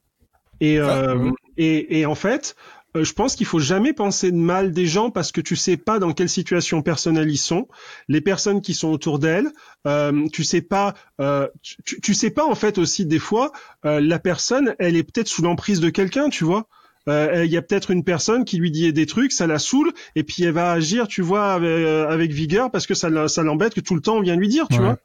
Et, 0.61 0.79
Ah, 0.79 0.99
euh, 0.99 1.17
ouais. 1.17 1.31
et, 1.57 2.01
et 2.01 2.07
en 2.07 2.15
fait, 2.15 2.55
je 2.95 3.12
pense 3.12 3.36
qu'il 3.36 3.47
faut 3.47 3.59
jamais 3.59 3.93
penser 3.93 4.30
de 4.30 4.36
mal 4.36 4.72
des 4.72 4.86
gens 4.86 5.11
parce 5.11 5.32
que 5.32 5.40
tu 5.40 5.57
sais 5.57 5.76
pas 5.76 5.99
dans 5.99 6.12
quelle 6.12 6.28
situation 6.28 6.82
personnelle 6.82 7.30
ils 7.30 7.38
sont. 7.38 7.68
Les 8.09 8.20
personnes 8.20 8.61
qui 8.61 8.74
sont 8.74 8.88
autour 8.90 9.18
d'elles, 9.18 9.49
euh, 9.86 10.26
tu 10.32 10.45
sais 10.45 10.61
pas, 10.62 10.95
euh, 11.20 11.49
tu, 11.62 12.01
tu 12.01 12.14
sais 12.14 12.30
pas 12.30 12.45
en 12.45 12.55
fait 12.55 12.76
aussi 12.78 13.07
des 13.07 13.18
fois, 13.18 13.53
euh, 13.86 14.01
la 14.01 14.18
personne, 14.18 14.74
elle 14.78 14.97
est 14.97 15.03
peut-être 15.05 15.28
sous 15.28 15.43
l'emprise 15.43 15.80
de 15.80 15.90
quelqu'un, 15.90 16.28
tu 16.28 16.45
vois. 16.45 16.66
Euh, 17.09 17.45
Il 17.45 17.51
y 17.51 17.57
a 17.57 17.62
peut-être 17.62 17.90
une 17.90 18.05
personne 18.05 18.45
qui 18.45 18.59
lui 18.59 18.70
dit 18.70 18.93
des 18.93 19.07
trucs, 19.07 19.32
ça 19.32 19.47
la 19.47 19.59
saoule, 19.59 19.93
et 20.14 20.22
puis 20.22 20.45
elle 20.45 20.53
va 20.53 20.70
agir, 20.70 21.09
tu 21.09 21.20
vois, 21.22 21.53
avec, 21.55 21.68
euh, 21.68 22.07
avec 22.09 22.30
vigueur 22.30 22.70
parce 22.70 22.86
que 22.86 22.95
ça, 22.95 23.26
ça 23.26 23.43
l'embête 23.43 23.74
que 23.74 23.80
tout 23.80 23.95
le 23.95 24.01
temps 24.01 24.16
on 24.18 24.20
vient 24.20 24.36
lui 24.36 24.49
dire, 24.49 24.68
tu 24.68 24.76
Ouais. 24.76 24.84
vois. 24.84 24.99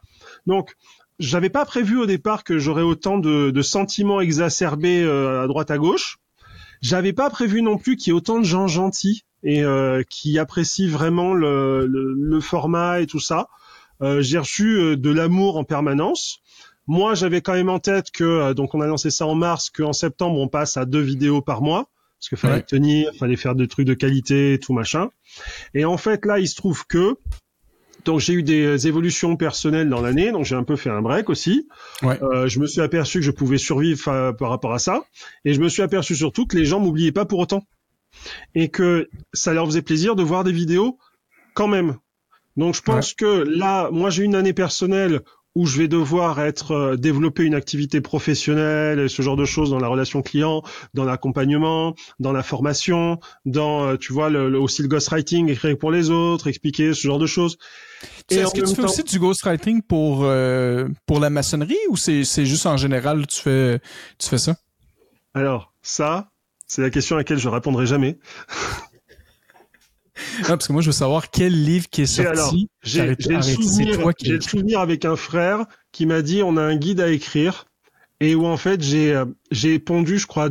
Donc, 0.45 0.75
j'avais 1.19 1.49
pas 1.49 1.65
prévu 1.65 1.97
au 1.97 2.05
départ 2.05 2.43
que 2.43 2.59
j'aurais 2.59 2.83
autant 2.83 3.17
de, 3.17 3.49
de 3.49 3.61
sentiments 3.63 4.21
exacerbés 4.21 5.01
euh, 5.01 5.43
à 5.43 5.47
droite 5.47 5.71
à 5.71 5.77
gauche. 5.79 6.17
J'avais 6.81 7.13
pas 7.13 7.29
prévu 7.29 7.61
non 7.61 7.77
plus 7.77 7.95
qu'il 7.95 8.11
y 8.11 8.15
ait 8.15 8.17
autant 8.17 8.39
de 8.39 8.45
gens 8.45 8.67
gentils 8.67 9.23
et 9.43 9.63
euh, 9.63 10.03
qui 10.09 10.39
apprécient 10.39 10.89
vraiment 10.89 11.33
le, 11.33 11.85
le, 11.85 12.13
le 12.13 12.39
format 12.41 13.01
et 13.01 13.07
tout 13.07 13.19
ça. 13.19 13.47
Euh, 14.01 14.21
J'ai 14.21 14.37
reçu 14.37 14.77
euh, 14.77 14.95
de 14.97 15.09
l'amour 15.09 15.57
en 15.57 15.63
permanence. 15.63 16.39
Moi, 16.87 17.15
j'avais 17.15 17.41
quand 17.41 17.53
même 17.53 17.69
en 17.69 17.79
tête 17.79 18.11
que 18.11 18.23
euh, 18.23 18.53
donc 18.53 18.73
on 18.75 18.81
a 18.81 18.87
lancé 18.87 19.09
ça 19.09 19.25
en 19.25 19.35
mars, 19.35 19.69
qu'en 19.69 19.93
septembre 19.93 20.39
on 20.39 20.47
passe 20.47 20.77
à 20.77 20.85
deux 20.85 21.01
vidéos 21.01 21.41
par 21.41 21.61
mois 21.61 21.89
parce 22.19 22.29
qu'il 22.29 22.37
fallait 22.39 22.55
Ouais. 22.55 22.63
tenir, 22.63 23.11
fallait 23.19 23.35
faire 23.35 23.53
des 23.53 23.67
trucs 23.67 23.85
de 23.85 23.93
qualité, 23.93 24.53
et 24.53 24.59
tout 24.59 24.73
machin. 24.73 25.09
Et 25.75 25.85
en 25.85 25.97
fait, 25.97 26.25
là, 26.25 26.39
il 26.39 26.47
se 26.47 26.55
trouve 26.55 26.87
que 26.87 27.15
donc 28.05 28.19
j'ai 28.19 28.33
eu 28.33 28.43
des 28.43 28.87
évolutions 28.87 29.35
personnelles 29.35 29.89
dans 29.89 30.01
l'année, 30.01 30.31
donc 30.31 30.45
j'ai 30.45 30.55
un 30.55 30.63
peu 30.63 30.75
fait 30.75 30.89
un 30.89 31.01
break 31.01 31.29
aussi. 31.29 31.67
Ouais. 32.01 32.21
Euh, 32.23 32.47
je 32.47 32.59
me 32.59 32.67
suis 32.67 32.81
aperçu 32.81 33.19
que 33.19 33.25
je 33.25 33.31
pouvais 33.31 33.57
survivre 33.57 34.07
euh, 34.07 34.31
par 34.31 34.49
rapport 34.49 34.73
à 34.73 34.79
ça, 34.79 35.03
et 35.45 35.53
je 35.53 35.59
me 35.59 35.69
suis 35.69 35.81
aperçu 35.81 36.15
surtout 36.15 36.45
que 36.45 36.57
les 36.57 36.65
gens 36.65 36.79
m'oubliaient 36.79 37.11
pas 37.11 37.25
pour 37.25 37.39
autant, 37.39 37.63
et 38.55 38.69
que 38.69 39.09
ça 39.33 39.53
leur 39.53 39.65
faisait 39.65 39.81
plaisir 39.81 40.15
de 40.15 40.23
voir 40.23 40.43
des 40.43 40.51
vidéos 40.51 40.97
quand 41.53 41.67
même. 41.67 41.97
Donc 42.55 42.75
je 42.75 42.81
pense 42.81 43.13
que 43.13 43.25
là, 43.25 43.89
moi 43.91 44.09
j'ai 44.09 44.23
eu 44.23 44.25
une 44.25 44.35
année 44.35 44.53
personnelle 44.53 45.21
où 45.55 45.65
je 45.65 45.77
vais 45.79 45.87
devoir 45.87 46.39
être 46.39 46.71
euh, 46.71 46.95
développer 46.97 47.43
une 47.43 47.55
activité 47.55 47.99
professionnelle, 48.01 48.99
et 48.99 49.07
ce 49.07 49.21
genre 49.21 49.35
de 49.35 49.45
choses 49.45 49.71
dans 49.71 49.79
la 49.79 49.87
relation 49.87 50.21
client, 50.21 50.61
dans 50.93 51.03
l'accompagnement, 51.03 51.95
dans 52.19 52.31
la 52.31 52.43
formation, 52.43 53.19
dans 53.45 53.87
euh, 53.87 53.97
tu 53.97 54.13
vois 54.13 54.29
le, 54.29 54.49
le, 54.49 54.59
aussi 54.59 54.83
le 54.83 54.87
ghostwriting, 54.87 55.49
écrire 55.49 55.77
pour 55.77 55.91
les 55.91 56.09
autres, 56.09 56.47
expliquer 56.47 56.93
ce 56.93 57.01
genre 57.01 57.19
de 57.19 57.25
choses. 57.25 57.57
Est-ce 58.29 58.53
que 58.53 58.61
tu 58.61 58.75
fais 58.75 58.83
aussi 58.83 59.03
du 59.03 59.17
ghostwriting 59.19 59.81
pour 59.81 60.23
euh, 60.23 60.87
pour 61.05 61.19
la 61.19 61.29
maçonnerie 61.29 61.77
ou 61.89 61.97
c'est 61.97 62.23
c'est 62.23 62.45
juste 62.45 62.65
en 62.67 62.77
général 62.77 63.25
tu 63.25 63.41
fais 63.41 63.79
tu 64.19 64.29
fais 64.29 64.37
ça? 64.37 64.55
Alors 65.33 65.73
ça 65.81 66.29
c'est 66.67 66.81
la 66.81 66.89
question 66.89 67.15
à 67.15 67.19
laquelle 67.19 67.39
je 67.39 67.47
répondrai 67.49 67.87
jamais. 67.87 68.19
Ah, 70.43 70.49
parce 70.49 70.67
que 70.67 70.73
moi, 70.73 70.81
je 70.81 70.87
veux 70.87 70.93
savoir 70.93 71.29
quel 71.29 71.63
livre 71.63 71.87
qui 71.89 72.03
est 72.03 72.05
sorti. 72.05 72.69
J'ai 72.83 73.05
le, 73.05 73.15
souvenir, 73.19 74.07
le 74.25 74.41
souvenir 74.41 74.79
avec 74.79 75.05
un 75.05 75.15
frère 75.15 75.65
qui 75.91 76.05
m'a 76.05 76.21
dit 76.21 76.43
on 76.43 76.57
a 76.57 76.61
un 76.61 76.75
guide 76.75 77.01
à 77.01 77.09
écrire 77.09 77.65
et 78.19 78.35
où 78.35 78.45
en 78.45 78.57
fait 78.57 78.81
j'ai 78.81 79.13
euh, 79.13 79.25
j'ai 79.51 79.79
pondu, 79.79 80.17
je 80.17 80.27
crois, 80.27 80.49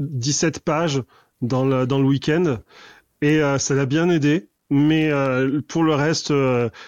17 0.00 0.60
pages 0.60 1.02
dans 1.40 1.64
le 1.64 1.86
dans 1.86 1.98
le 1.98 2.04
week-end 2.04 2.58
et 3.20 3.40
euh, 3.40 3.58
ça 3.58 3.74
l'a 3.74 3.86
bien 3.86 4.08
aidé. 4.10 4.48
Mais 4.70 5.10
euh, 5.10 5.60
pour 5.68 5.84
le 5.84 5.94
reste, 5.94 6.32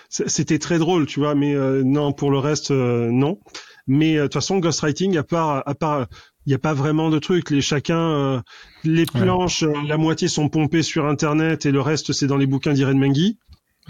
c'était 0.08 0.58
très 0.58 0.78
drôle, 0.78 1.04
tu 1.04 1.20
vois. 1.20 1.34
Mais 1.34 1.54
non, 1.84 2.14
pour 2.14 2.30
le 2.30 2.38
reste, 2.38 2.70
non. 2.70 3.40
Mais 3.86 4.16
de 4.16 4.22
toute 4.22 4.32
façon, 4.32 4.58
ghostwriting, 4.58 5.18
à 5.18 5.22
part, 5.22 5.62
à 5.66 5.74
part 5.74 6.06
il 6.46 6.50
n'y 6.50 6.54
a 6.54 6.58
pas 6.58 6.74
vraiment 6.74 7.10
de 7.10 7.18
truc. 7.18 7.50
Les 7.50 7.60
chacun, 7.60 7.98
euh, 7.98 8.40
les 8.84 9.06
planches, 9.06 9.62
euh, 9.62 9.72
la 9.86 9.96
moitié 9.96 10.28
sont 10.28 10.48
pompées 10.48 10.82
sur 10.82 11.06
Internet 11.06 11.66
et 11.66 11.72
le 11.72 11.80
reste 11.80 12.12
c'est 12.12 12.26
dans 12.26 12.36
les 12.36 12.46
bouquins 12.46 12.72
d'Irene 12.72 12.98
Mengi. 12.98 13.38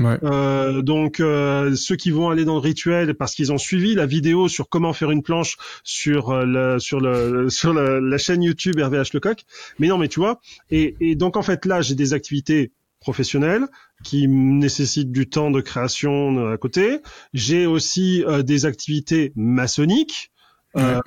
Ouais. 0.00 0.18
Euh, 0.24 0.82
donc 0.82 1.18
ceux 1.18 1.96
qui 1.96 2.10
vont 2.10 2.28
aller 2.28 2.44
dans 2.44 2.54
le 2.54 2.60
rituel 2.60 3.14
parce 3.14 3.34
qu'ils 3.34 3.52
ont 3.52 3.58
suivi 3.58 3.94
la 3.94 4.06
vidéo 4.06 4.48
sur 4.48 4.68
comment 4.68 4.92
faire 4.92 5.12
une 5.12 5.22
planche 5.22 5.56
sur 5.84 6.34
le, 6.44 6.80
sur 6.80 6.98
le 7.00 7.48
sur 7.48 7.72
la 7.72 8.18
chaîne 8.18 8.42
YouTube 8.42 8.76
RVH 8.78 9.12
Lecoq. 9.14 9.44
Mais 9.78 9.86
non, 9.86 9.98
mais 9.98 10.08
tu 10.08 10.18
vois. 10.18 10.40
Et, 10.70 10.96
et 11.00 11.14
donc 11.14 11.36
en 11.36 11.42
fait 11.42 11.64
là 11.64 11.80
j'ai 11.80 11.94
des 11.94 12.12
activités 12.12 12.72
professionnelles 12.98 13.66
qui 14.02 14.26
nécessitent 14.26 15.12
du 15.12 15.28
temps 15.28 15.52
de 15.52 15.60
création 15.60 16.50
à 16.52 16.56
côté. 16.56 16.98
J'ai 17.32 17.66
aussi 17.66 18.24
des 18.44 18.66
activités 18.66 19.32
maçonniques 19.36 20.32
euh, 20.76 21.00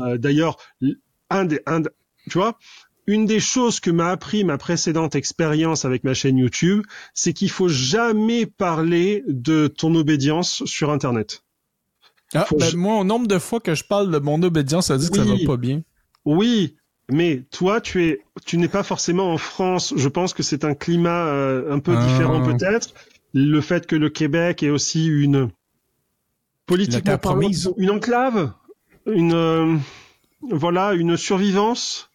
euh, 0.00 0.18
D'ailleurs, 0.18 0.56
un 1.30 1.44
des, 1.44 1.60
un, 1.66 1.82
tu 1.82 2.38
vois, 2.38 2.58
une 3.06 3.24
des 3.24 3.40
choses 3.40 3.80
que 3.80 3.90
m'a 3.90 4.10
appris 4.10 4.44
ma 4.44 4.58
précédente 4.58 5.14
expérience 5.14 5.84
avec 5.84 6.04
ma 6.04 6.14
chaîne 6.14 6.36
YouTube, 6.36 6.84
c'est 7.14 7.32
qu'il 7.32 7.50
faut 7.50 7.68
jamais 7.68 8.46
parler 8.46 9.24
de 9.26 9.66
ton 9.66 9.94
obédience 9.94 10.64
sur 10.66 10.90
Internet. 10.90 11.42
Ah, 12.34 12.46
ben, 12.56 12.76
moi, 12.76 13.00
au 13.00 13.04
nombre 13.04 13.26
de 13.26 13.38
fois 13.38 13.60
que 13.60 13.74
je 13.74 13.84
parle 13.84 14.10
de 14.10 14.18
mon 14.18 14.42
obédience, 14.42 14.88
ça 14.88 14.98
dit 14.98 15.08
que 15.08 15.16
ça 15.16 15.24
va 15.24 15.36
pas 15.46 15.56
bien. 15.56 15.82
Oui, 16.26 16.76
mais 17.10 17.44
toi, 17.50 17.80
tu 17.80 18.04
es, 18.04 18.20
tu 18.44 18.58
n'es 18.58 18.68
pas 18.68 18.82
forcément 18.82 19.32
en 19.32 19.38
France. 19.38 19.94
Je 19.96 20.08
pense 20.08 20.34
que 20.34 20.42
c'est 20.42 20.64
un 20.64 20.74
climat 20.74 21.26
euh, 21.28 21.72
un 21.72 21.78
peu 21.78 21.94
ah. 21.96 22.06
différent 22.06 22.42
peut-être. 22.44 22.92
Le 23.32 23.60
fait 23.62 23.86
que 23.86 23.96
le 23.96 24.10
Québec 24.10 24.62
est 24.62 24.70
aussi 24.70 25.06
une 25.06 25.50
politiquement 26.66 27.16
parlant, 27.16 27.50
une 27.78 27.90
enclave 27.90 28.52
une 29.08 29.34
euh, 29.34 29.76
voilà 30.50 30.94
une 30.94 31.16
survivance. 31.16 32.10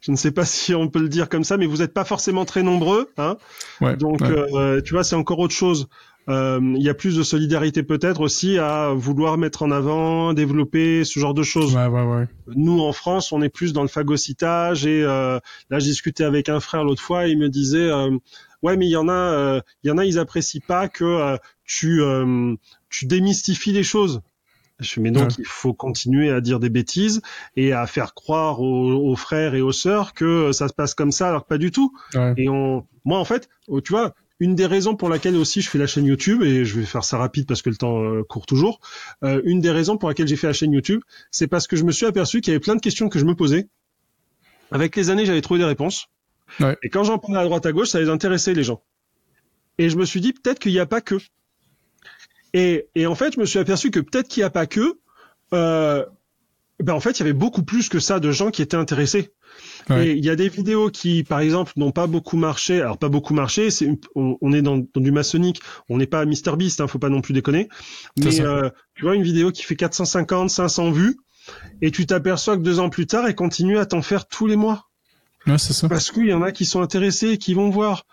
Je 0.00 0.12
ne 0.12 0.16
sais 0.16 0.30
pas 0.30 0.44
si 0.44 0.74
on 0.74 0.88
peut 0.88 1.00
le 1.00 1.08
dire 1.08 1.28
comme 1.28 1.44
ça, 1.44 1.56
mais 1.56 1.66
vous 1.66 1.78
n'êtes 1.78 1.94
pas 1.94 2.04
forcément 2.04 2.44
très 2.44 2.62
nombreux, 2.62 3.10
hein. 3.18 3.36
Donc 3.98 4.22
euh, 4.22 4.80
tu 4.82 4.94
vois, 4.94 5.04
c'est 5.04 5.16
encore 5.16 5.38
autre 5.38 5.54
chose. 5.54 5.88
Euh, 6.28 6.58
il 6.74 6.82
y 6.82 6.88
a 6.88 6.94
plus 6.94 7.16
de 7.16 7.22
solidarité 7.22 7.84
peut-être 7.84 8.20
aussi 8.20 8.58
à 8.58 8.92
vouloir 8.92 9.38
mettre 9.38 9.62
en 9.62 9.70
avant, 9.70 10.32
développer 10.32 11.04
ce 11.04 11.20
genre 11.20 11.34
de 11.34 11.44
choses. 11.44 11.72
Nous 12.48 12.80
en 12.80 12.92
France, 12.92 13.30
on 13.30 13.42
est 13.42 13.48
plus 13.48 13.72
dans 13.72 13.82
le 13.82 13.88
phagocytage 13.88 14.86
et 14.86 15.02
là, 15.02 15.40
je 15.70 15.84
discutais 15.84 16.24
avec 16.24 16.48
un 16.48 16.58
frère 16.58 16.82
l'autre 16.82 17.02
fois, 17.02 17.28
et 17.28 17.30
il 17.30 17.38
me 17.38 17.48
disait 17.48 17.92
ouais, 18.62 18.76
mais 18.76 18.86
il 18.86 18.90
y 18.90 18.96
en 18.96 19.08
a, 19.08 19.60
il 19.84 19.88
y 19.88 19.90
en 19.92 19.98
a, 19.98 20.04
ils 20.04 20.18
apprécient 20.18 20.62
pas 20.66 20.88
que 20.88 21.38
tu 21.64 22.02
tu 22.90 23.06
démystifies 23.06 23.72
les 23.72 23.84
choses. 23.84 24.20
Je 24.78 25.00
mais 25.00 25.10
donc 25.10 25.38
il 25.38 25.46
faut 25.46 25.72
continuer 25.72 26.30
à 26.30 26.40
dire 26.40 26.60
des 26.60 26.68
bêtises 26.68 27.22
et 27.56 27.72
à 27.72 27.86
faire 27.86 28.12
croire 28.12 28.60
aux, 28.60 29.16
frères 29.16 29.54
et 29.54 29.62
aux 29.62 29.72
sœurs 29.72 30.12
que 30.12 30.52
ça 30.52 30.68
se 30.68 30.74
passe 30.74 30.94
comme 30.94 31.12
ça 31.12 31.28
alors 31.28 31.44
que 31.44 31.48
pas 31.48 31.58
du 31.58 31.70
tout. 31.70 31.92
Et 32.36 32.48
on, 32.48 32.86
moi 33.04 33.18
en 33.18 33.24
fait, 33.24 33.48
oh, 33.68 33.80
tu 33.80 33.92
vois, 33.92 34.14
une 34.38 34.54
des 34.54 34.66
raisons 34.66 34.96
pour 34.96 35.08
laquelle 35.08 35.36
aussi 35.36 35.62
je 35.62 35.70
fais 35.70 35.78
la 35.78 35.86
chaîne 35.86 36.04
YouTube 36.04 36.42
et 36.42 36.64
je 36.64 36.78
vais 36.78 36.84
faire 36.84 37.04
ça 37.04 37.16
rapide 37.16 37.46
parce 37.46 37.62
que 37.62 37.70
le 37.70 37.76
temps 37.76 38.02
euh, 38.02 38.22
court 38.22 38.44
toujours. 38.44 38.80
Euh, 39.22 39.40
une 39.44 39.60
des 39.60 39.70
raisons 39.70 39.96
pour 39.96 40.08
laquelle 40.08 40.28
j'ai 40.28 40.36
fait 40.36 40.46
la 40.46 40.52
chaîne 40.52 40.72
YouTube, 40.72 41.00
c'est 41.30 41.46
parce 41.46 41.66
que 41.66 41.76
je 41.76 41.84
me 41.84 41.92
suis 41.92 42.06
aperçu 42.06 42.40
qu'il 42.40 42.52
y 42.52 42.54
avait 42.54 42.60
plein 42.60 42.76
de 42.76 42.80
questions 42.80 43.08
que 43.08 43.18
je 43.18 43.24
me 43.24 43.34
posais. 43.34 43.68
Avec 44.70 44.94
les 44.96 45.10
années, 45.10 45.24
j'avais 45.24 45.40
trouvé 45.40 45.58
des 45.58 45.66
réponses. 45.66 46.08
Et 46.82 46.90
quand 46.90 47.04
j'en 47.04 47.18
parlais 47.18 47.40
à 47.40 47.44
droite 47.44 47.66
à 47.66 47.72
gauche, 47.72 47.88
ça 47.88 48.00
les 48.00 48.08
intéressait 48.08 48.54
les 48.54 48.62
gens. 48.62 48.82
Et 49.78 49.88
je 49.88 49.96
me 49.96 50.04
suis 50.04 50.20
dit 50.20 50.32
peut-être 50.32 50.58
qu'il 50.58 50.72
n'y 50.72 50.78
a 50.78 50.86
pas 50.86 51.00
que. 51.00 51.16
Et, 52.56 52.88
et, 52.94 53.06
en 53.06 53.14
fait, 53.14 53.34
je 53.34 53.40
me 53.40 53.44
suis 53.44 53.58
aperçu 53.58 53.90
que 53.90 54.00
peut-être 54.00 54.28
qu'il 54.28 54.40
n'y 54.40 54.46
a 54.46 54.50
pas 54.50 54.64
que, 54.66 54.98
euh, 55.52 56.06
ben 56.82 56.94
en 56.94 57.00
fait, 57.00 57.18
il 57.18 57.20
y 57.20 57.22
avait 57.22 57.34
beaucoup 57.34 57.62
plus 57.62 57.90
que 57.90 57.98
ça 57.98 58.18
de 58.18 58.30
gens 58.30 58.50
qui 58.50 58.62
étaient 58.62 58.78
intéressés. 58.78 59.30
Et 59.90 60.12
il 60.12 60.24
y 60.24 60.30
a 60.30 60.36
des 60.36 60.48
vidéos 60.48 60.90
qui, 60.90 61.22
par 61.22 61.40
exemple, 61.40 61.72
n'ont 61.76 61.92
pas 61.92 62.06
beaucoup 62.06 62.36
marché. 62.36 62.80
Alors 62.80 62.98
pas 62.98 63.10
beaucoup 63.10 63.34
marché. 63.34 63.70
C'est 63.70 63.88
on, 64.14 64.52
est 64.52 64.62
dans, 64.62 64.78
du 64.78 65.12
maçonnique. 65.12 65.60
On 65.90 65.98
n'est 65.98 66.06
pas 66.06 66.24
Mister 66.24 66.52
Beast. 66.56 66.80
Hein, 66.80 66.86
faut 66.86 66.98
pas 66.98 67.10
non 67.10 67.20
plus 67.20 67.34
déconner. 67.34 67.68
Mais 68.16 68.40
euh, 68.40 68.70
tu 68.94 69.04
vois 69.04 69.14
une 69.14 69.22
vidéo 69.22 69.52
qui 69.52 69.62
fait 69.62 69.76
450, 69.76 70.50
500 70.50 70.90
vues, 70.92 71.16
et 71.82 71.90
tu 71.90 72.06
t'aperçois 72.06 72.56
que 72.56 72.62
deux 72.62 72.80
ans 72.80 72.88
plus 72.88 73.06
tard, 73.06 73.26
elle 73.26 73.34
continue 73.34 73.78
à 73.78 73.86
t'en 73.86 74.02
faire 74.02 74.26
tous 74.26 74.46
les 74.46 74.56
mois. 74.56 74.88
Ouais, 75.46 75.58
c'est 75.58 75.72
ça. 75.72 75.88
Parce 75.88 76.10
qu'il 76.10 76.26
y 76.26 76.32
en 76.32 76.42
a 76.42 76.52
qui 76.52 76.64
sont 76.64 76.80
intéressés 76.80 77.32
et 77.32 77.38
qui 77.38 77.54
vont 77.54 77.70
voir. 77.70 78.06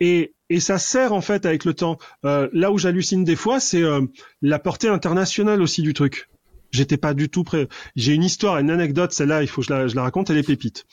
Et, 0.00 0.34
et 0.50 0.60
ça 0.60 0.78
sert 0.78 1.14
en 1.14 1.22
fait 1.22 1.46
avec 1.46 1.64
le 1.64 1.72
temps. 1.72 1.96
Euh, 2.26 2.48
là 2.52 2.70
où 2.70 2.76
j'hallucine 2.76 3.24
des 3.24 3.36
fois, 3.36 3.60
c'est 3.60 3.82
euh, 3.82 4.02
la 4.42 4.58
portée 4.58 4.88
internationale 4.88 5.62
aussi 5.62 5.80
du 5.80 5.94
truc. 5.94 6.28
J'étais 6.72 6.98
pas 6.98 7.14
du 7.14 7.30
tout 7.30 7.44
prêt. 7.44 7.68
J'ai 7.96 8.12
une 8.12 8.24
histoire, 8.24 8.58
une 8.58 8.70
anecdote, 8.70 9.12
celle-là, 9.12 9.42
il 9.42 9.48
faut 9.48 9.62
que 9.62 9.68
je 9.68 9.72
la, 9.72 9.88
je 9.88 9.96
la 9.96 10.02
raconte, 10.02 10.28
elle 10.28 10.38
est 10.38 10.42
pépite. 10.42 10.84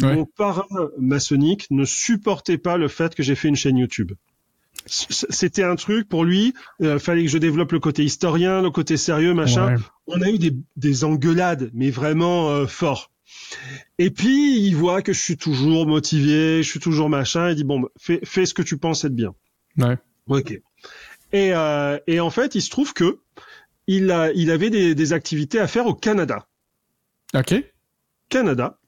Mon 0.00 0.26
parrain 0.26 0.64
maçonnique 0.96 1.66
ne 1.72 1.84
supportait 1.84 2.56
pas 2.56 2.76
le 2.76 2.86
fait 2.86 3.16
que 3.16 3.24
j'ai 3.24 3.34
fait 3.34 3.48
une 3.48 3.56
chaîne 3.56 3.76
YouTube. 3.76 4.12
C'était 4.86 5.64
un 5.64 5.74
truc 5.74 6.08
pour 6.08 6.24
lui. 6.24 6.54
Euh, 6.82 7.00
fallait 7.00 7.24
que 7.24 7.30
je 7.30 7.38
développe 7.38 7.72
le 7.72 7.80
côté 7.80 8.04
historien, 8.04 8.62
le 8.62 8.70
côté 8.70 8.96
sérieux, 8.96 9.34
machin. 9.34 9.76
On 10.06 10.20
a 10.22 10.30
eu 10.30 10.38
des, 10.38 10.56
des 10.76 11.04
engueulades, 11.04 11.70
mais 11.74 11.90
vraiment 11.90 12.50
euh, 12.50 12.66
fort. 12.66 13.10
Et 13.98 14.10
puis 14.10 14.60
il 14.60 14.74
voit 14.74 15.02
que 15.02 15.12
je 15.12 15.20
suis 15.20 15.36
toujours 15.36 15.86
motivé, 15.86 16.62
je 16.62 16.68
suis 16.68 16.80
toujours 16.80 17.08
machin. 17.08 17.50
Il 17.50 17.56
dit 17.56 17.64
bon, 17.64 17.80
bah, 17.80 17.88
fais, 17.98 18.20
fais 18.24 18.46
ce 18.46 18.54
que 18.54 18.62
tu 18.62 18.76
penses 18.78 19.04
être 19.04 19.14
bien. 19.14 19.34
Ouais. 19.76 19.96
Ok. 20.28 20.52
Et, 21.32 21.52
euh, 21.54 21.98
et 22.06 22.20
en 22.20 22.30
fait, 22.30 22.54
il 22.54 22.62
se 22.62 22.70
trouve 22.70 22.92
que 22.94 23.18
il, 23.86 24.10
a, 24.10 24.32
il 24.32 24.50
avait 24.50 24.70
des, 24.70 24.94
des 24.94 25.12
activités 25.12 25.60
à 25.60 25.66
faire 25.66 25.86
au 25.86 25.94
Canada. 25.94 26.46
Ok. 27.34 27.54
Canada. 28.28 28.78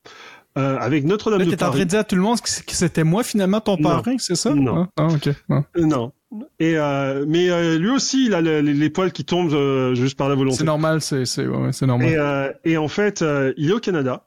Euh, 0.59 0.77
avec 0.79 1.05
Notre-Dame 1.05 1.39
de 1.39 1.55
Paris. 1.55 1.69
en 1.69 1.71
train 1.73 1.79
de 1.79 1.85
dire 1.85 2.01
à 2.01 2.05
tout 2.05 2.17
le 2.17 2.23
monde 2.23 2.41
que 2.41 2.49
c'était 2.49 3.05
moi 3.05 3.23
finalement 3.23 3.61
ton 3.61 3.77
parrain, 3.77 4.17
c'est 4.19 4.35
ça? 4.35 4.53
Non. 4.53 4.89
Ah, 4.97 5.07
ok. 5.07 5.31
Non. 5.49 5.65
non. 5.77 6.13
Et 6.59 6.77
euh, 6.77 7.25
mais 7.27 7.51
euh, 7.51 7.79
lui 7.79 7.91
aussi, 7.91 8.27
il 8.27 8.35
a 8.35 8.41
les, 8.41 8.61
les 8.63 8.91
poils 8.91 9.13
qui 9.13 9.25
tombent 9.25 9.53
euh, 9.53 9.95
juste 9.95 10.17
par 10.19 10.29
la 10.29 10.35
volonté. 10.35 10.59
C'est 10.59 10.65
normal, 10.65 11.01
c'est 11.01 11.25
c'est 11.25 11.47
ouais, 11.47 11.71
normal. 11.83 12.09
Et, 12.09 12.17
euh, 12.17 12.53
et 12.65 12.77
en 12.77 12.89
fait, 12.89 13.25
il 13.57 13.71
est 13.71 13.73
au 13.73 13.81
Canada 13.81 14.27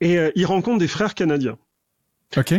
et 0.00 0.18
il 0.34 0.46
rencontre 0.46 0.78
des 0.78 0.88
frères 0.88 1.14
canadiens. 1.14 1.58
Ok. 2.36 2.54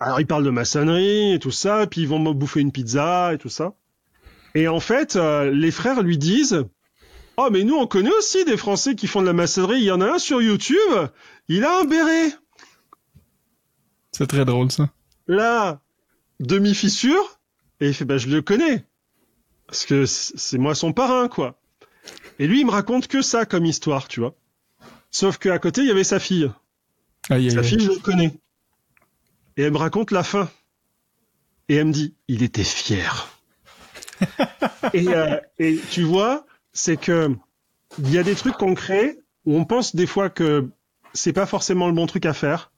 Alors 0.00 0.20
il 0.20 0.26
parle 0.26 0.44
de 0.44 0.50
maçonnerie 0.50 1.32
et 1.32 1.38
tout 1.38 1.50
ça, 1.50 1.86
puis 1.86 2.02
ils 2.02 2.08
vont 2.08 2.18
bouffer 2.18 2.60
une 2.60 2.72
pizza 2.72 3.32
et 3.32 3.38
tout 3.38 3.48
ça. 3.48 3.74
Et 4.54 4.68
en 4.68 4.80
fait, 4.80 5.16
les 5.16 5.70
frères 5.70 6.02
lui 6.02 6.18
disent 6.18 6.64
Oh, 7.36 7.48
mais 7.50 7.64
nous, 7.64 7.76
on 7.76 7.86
connaît 7.86 8.12
aussi 8.12 8.44
des 8.44 8.56
Français 8.56 8.94
qui 8.94 9.06
font 9.06 9.22
de 9.22 9.26
la 9.26 9.32
maçonnerie. 9.32 9.78
Il 9.78 9.84
y 9.84 9.90
en 9.90 10.00
a 10.00 10.12
un 10.12 10.18
sur 10.18 10.42
YouTube. 10.42 11.08
Il 11.48 11.64
a 11.64 11.80
un 11.80 11.84
béret. 11.84 12.32
C'est 14.12 14.26
très 14.26 14.44
drôle, 14.44 14.70
ça. 14.70 14.90
Là, 15.26 15.80
demi-fissure. 16.40 17.40
Et 17.80 17.88
il 17.88 17.94
fait, 17.94 18.04
bah, 18.04 18.18
je 18.18 18.28
le 18.28 18.42
connais. 18.42 18.84
Parce 19.66 19.86
que 19.86 20.04
c'est 20.04 20.58
moi 20.58 20.74
son 20.74 20.92
parrain, 20.92 21.28
quoi. 21.28 21.58
Et 22.38 22.46
lui, 22.46 22.60
il 22.60 22.66
me 22.66 22.70
raconte 22.70 23.08
que 23.08 23.22
ça 23.22 23.46
comme 23.46 23.64
histoire, 23.64 24.08
tu 24.08 24.20
vois. 24.20 24.34
Sauf 25.10 25.38
qu'à 25.38 25.58
côté, 25.58 25.80
il 25.80 25.88
y 25.88 25.90
avait 25.90 26.04
sa 26.04 26.18
fille. 26.18 26.50
Sa 27.28 27.62
fille, 27.62 27.80
je 27.80 27.90
le 27.90 27.98
connais. 27.98 28.34
Et 29.56 29.62
elle 29.62 29.72
me 29.72 29.78
raconte 29.78 30.10
la 30.10 30.22
fin. 30.22 30.50
Et 31.68 31.76
elle 31.76 31.86
me 31.86 31.92
dit, 31.92 32.14
il 32.28 32.42
était 32.42 32.64
fier. 32.64 33.28
et, 34.92 35.08
euh, 35.08 35.36
et 35.58 35.78
tu 35.90 36.02
vois, 36.02 36.46
c'est 36.72 36.96
que 36.96 37.34
il 37.98 38.10
y 38.10 38.18
a 38.18 38.22
des 38.22 38.34
trucs 38.34 38.56
concrets 38.56 39.18
où 39.44 39.56
on 39.56 39.64
pense 39.64 39.94
des 39.94 40.06
fois 40.06 40.30
que 40.30 40.70
c'est 41.12 41.32
pas 41.32 41.46
forcément 41.46 41.86
le 41.86 41.92
bon 41.92 42.06
truc 42.06 42.26
à 42.26 42.32
faire. 42.32 42.72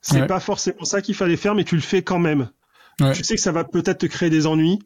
C'est 0.00 0.26
pas 0.26 0.40
forcément 0.40 0.84
ça 0.84 1.02
qu'il 1.02 1.14
fallait 1.14 1.36
faire, 1.36 1.54
mais 1.54 1.64
tu 1.64 1.74
le 1.74 1.80
fais 1.80 2.02
quand 2.02 2.20
même. 2.20 2.50
Tu 3.14 3.24
sais 3.24 3.34
que 3.34 3.40
ça 3.40 3.52
va 3.52 3.64
peut-être 3.64 3.98
te 3.98 4.06
créer 4.06 4.30
des 4.30 4.46
ennuis, 4.46 4.80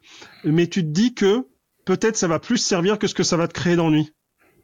mais 0.44 0.66
tu 0.66 0.82
te 0.82 0.88
dis 0.88 1.14
que 1.14 1.46
peut-être 1.84 2.16
ça 2.16 2.28
va 2.28 2.38
plus 2.38 2.58
servir 2.58 2.98
que 2.98 3.06
ce 3.06 3.14
que 3.14 3.22
ça 3.22 3.36
va 3.36 3.48
te 3.48 3.54
créer 3.54 3.76
d'ennuis. 3.76 4.12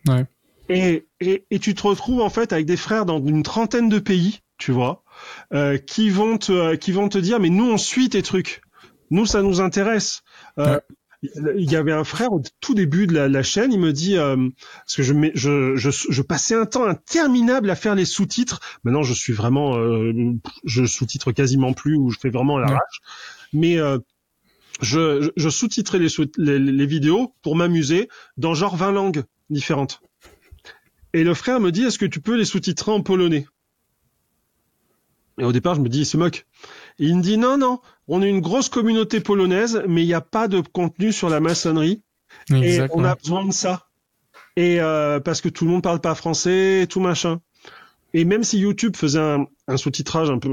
Ouais. 0.06 0.26
Et, 0.68 1.06
et, 1.20 1.46
et 1.50 1.58
tu 1.58 1.74
te 1.74 1.82
retrouves 1.82 2.20
en 2.20 2.30
fait 2.30 2.52
avec 2.52 2.66
des 2.66 2.76
frères 2.76 3.06
dans 3.06 3.24
une 3.24 3.42
trentaine 3.42 3.88
de 3.88 3.98
pays, 3.98 4.40
tu 4.58 4.72
vois, 4.72 5.02
euh, 5.54 5.78
qui 5.78 6.10
vont 6.10 6.36
te 6.38 6.74
qui 6.74 6.92
vont 6.92 7.08
te 7.08 7.18
dire 7.18 7.40
mais 7.40 7.50
nous 7.50 7.70
on 7.70 7.78
suit 7.78 8.10
tes 8.10 8.22
trucs, 8.22 8.60
nous 9.10 9.26
ça 9.26 9.42
nous 9.42 9.60
intéresse. 9.60 10.22
Euh, 10.58 10.74
Ouais. 10.74 10.80
Il 11.56 11.68
y 11.68 11.74
avait 11.74 11.90
un 11.92 12.04
frère 12.04 12.32
au 12.32 12.40
tout 12.60 12.74
début 12.74 13.08
de 13.08 13.12
la, 13.12 13.26
la 13.26 13.42
chaîne, 13.42 13.72
il 13.72 13.80
me 13.80 13.92
dit 13.92 14.16
euh, 14.16 14.36
parce 14.86 14.94
que 14.94 15.02
je, 15.02 15.14
je, 15.34 15.74
je 15.74 15.90
je 15.90 16.22
passais 16.22 16.54
un 16.54 16.64
temps 16.64 16.84
interminable 16.84 17.70
à 17.70 17.74
faire 17.74 17.96
les 17.96 18.04
sous-titres. 18.04 18.60
Maintenant 18.84 19.02
je 19.02 19.14
suis 19.14 19.32
vraiment 19.32 19.76
euh, 19.76 20.12
je 20.62 20.84
sous-titre 20.86 21.32
quasiment 21.32 21.72
plus 21.72 21.96
ou 21.96 22.10
je 22.10 22.20
fais 22.20 22.30
vraiment 22.30 22.58
à 22.58 22.60
l'arrache. 22.60 23.00
Mais 23.52 23.78
euh, 23.78 23.98
je, 24.80 25.32
je, 25.36 25.48
sous-titrais 25.48 25.98
les, 25.98 26.08
les, 26.36 26.58
les 26.60 26.86
vidéos 26.86 27.34
pour 27.42 27.56
m'amuser 27.56 28.08
dans 28.36 28.54
genre 28.54 28.76
20 28.76 28.92
langues 28.92 29.24
différentes. 29.50 30.00
Et 31.14 31.24
le 31.24 31.34
frère 31.34 31.60
me 31.60 31.70
dit, 31.70 31.84
est-ce 31.84 31.98
que 31.98 32.06
tu 32.06 32.20
peux 32.20 32.36
les 32.36 32.44
sous-titrer 32.44 32.92
en 32.92 33.02
polonais? 33.02 33.46
Et 35.38 35.44
au 35.44 35.52
départ, 35.52 35.74
je 35.74 35.80
me 35.80 35.88
dis, 35.88 36.00
il 36.00 36.06
se 36.06 36.16
moque. 36.16 36.46
Et 36.98 37.06
il 37.06 37.16
me 37.16 37.22
dit, 37.22 37.38
non, 37.38 37.56
non, 37.56 37.80
on 38.08 38.22
est 38.22 38.28
une 38.28 38.40
grosse 38.40 38.68
communauté 38.68 39.20
polonaise, 39.20 39.82
mais 39.86 40.02
il 40.02 40.06
n'y 40.06 40.14
a 40.14 40.20
pas 40.20 40.48
de 40.48 40.60
contenu 40.60 41.12
sur 41.12 41.28
la 41.30 41.40
maçonnerie. 41.40 42.02
Et 42.50 42.80
on 42.92 43.04
a 43.04 43.14
besoin 43.14 43.44
de 43.44 43.52
ça. 43.52 43.88
Et 44.56 44.80
euh, 44.80 45.20
parce 45.20 45.40
que 45.40 45.48
tout 45.48 45.64
le 45.64 45.70
monde 45.70 45.82
parle 45.82 46.00
pas 46.00 46.14
français, 46.14 46.86
tout 46.90 47.00
machin. 47.00 47.40
Et 48.14 48.24
même 48.24 48.42
si 48.44 48.58
YouTube 48.58 48.96
faisait 48.96 49.18
un, 49.20 49.46
un 49.68 49.76
sous-titrage 49.76 50.30
un 50.30 50.38
peu, 50.38 50.48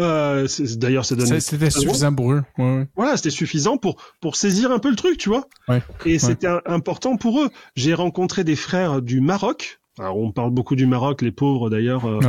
euh, 0.00 0.46
d'ailleurs, 0.76 1.04
ça 1.04 1.14
donne 1.14 1.26
C'est- 1.26 1.40
C'était 1.40 1.70
suffisant 1.70 2.14
pour 2.14 2.32
eux. 2.32 2.42
Ouais, 2.58 2.76
ouais. 2.78 2.88
voilà, 2.96 3.16
c'était 3.16 3.30
suffisant 3.30 3.76
pour 3.76 3.96
pour 4.20 4.36
saisir 4.36 4.70
un 4.72 4.78
peu 4.78 4.90
le 4.90 4.96
truc, 4.96 5.16
tu 5.18 5.28
vois. 5.28 5.46
Ouais. 5.68 5.82
Et 6.06 6.18
c'était 6.18 6.48
important 6.66 7.16
pour 7.16 7.40
eux. 7.40 7.50
J'ai 7.76 7.94
rencontré 7.94 8.44
des 8.44 8.56
frères 8.56 9.02
du 9.02 9.20
Maroc. 9.20 9.80
Alors 9.98 10.16
on 10.16 10.32
parle 10.32 10.50
beaucoup 10.50 10.74
du 10.74 10.86
Maroc, 10.86 11.20
les 11.22 11.32
pauvres 11.32 11.68
d'ailleurs. 11.68 12.06
euh. 12.06 12.20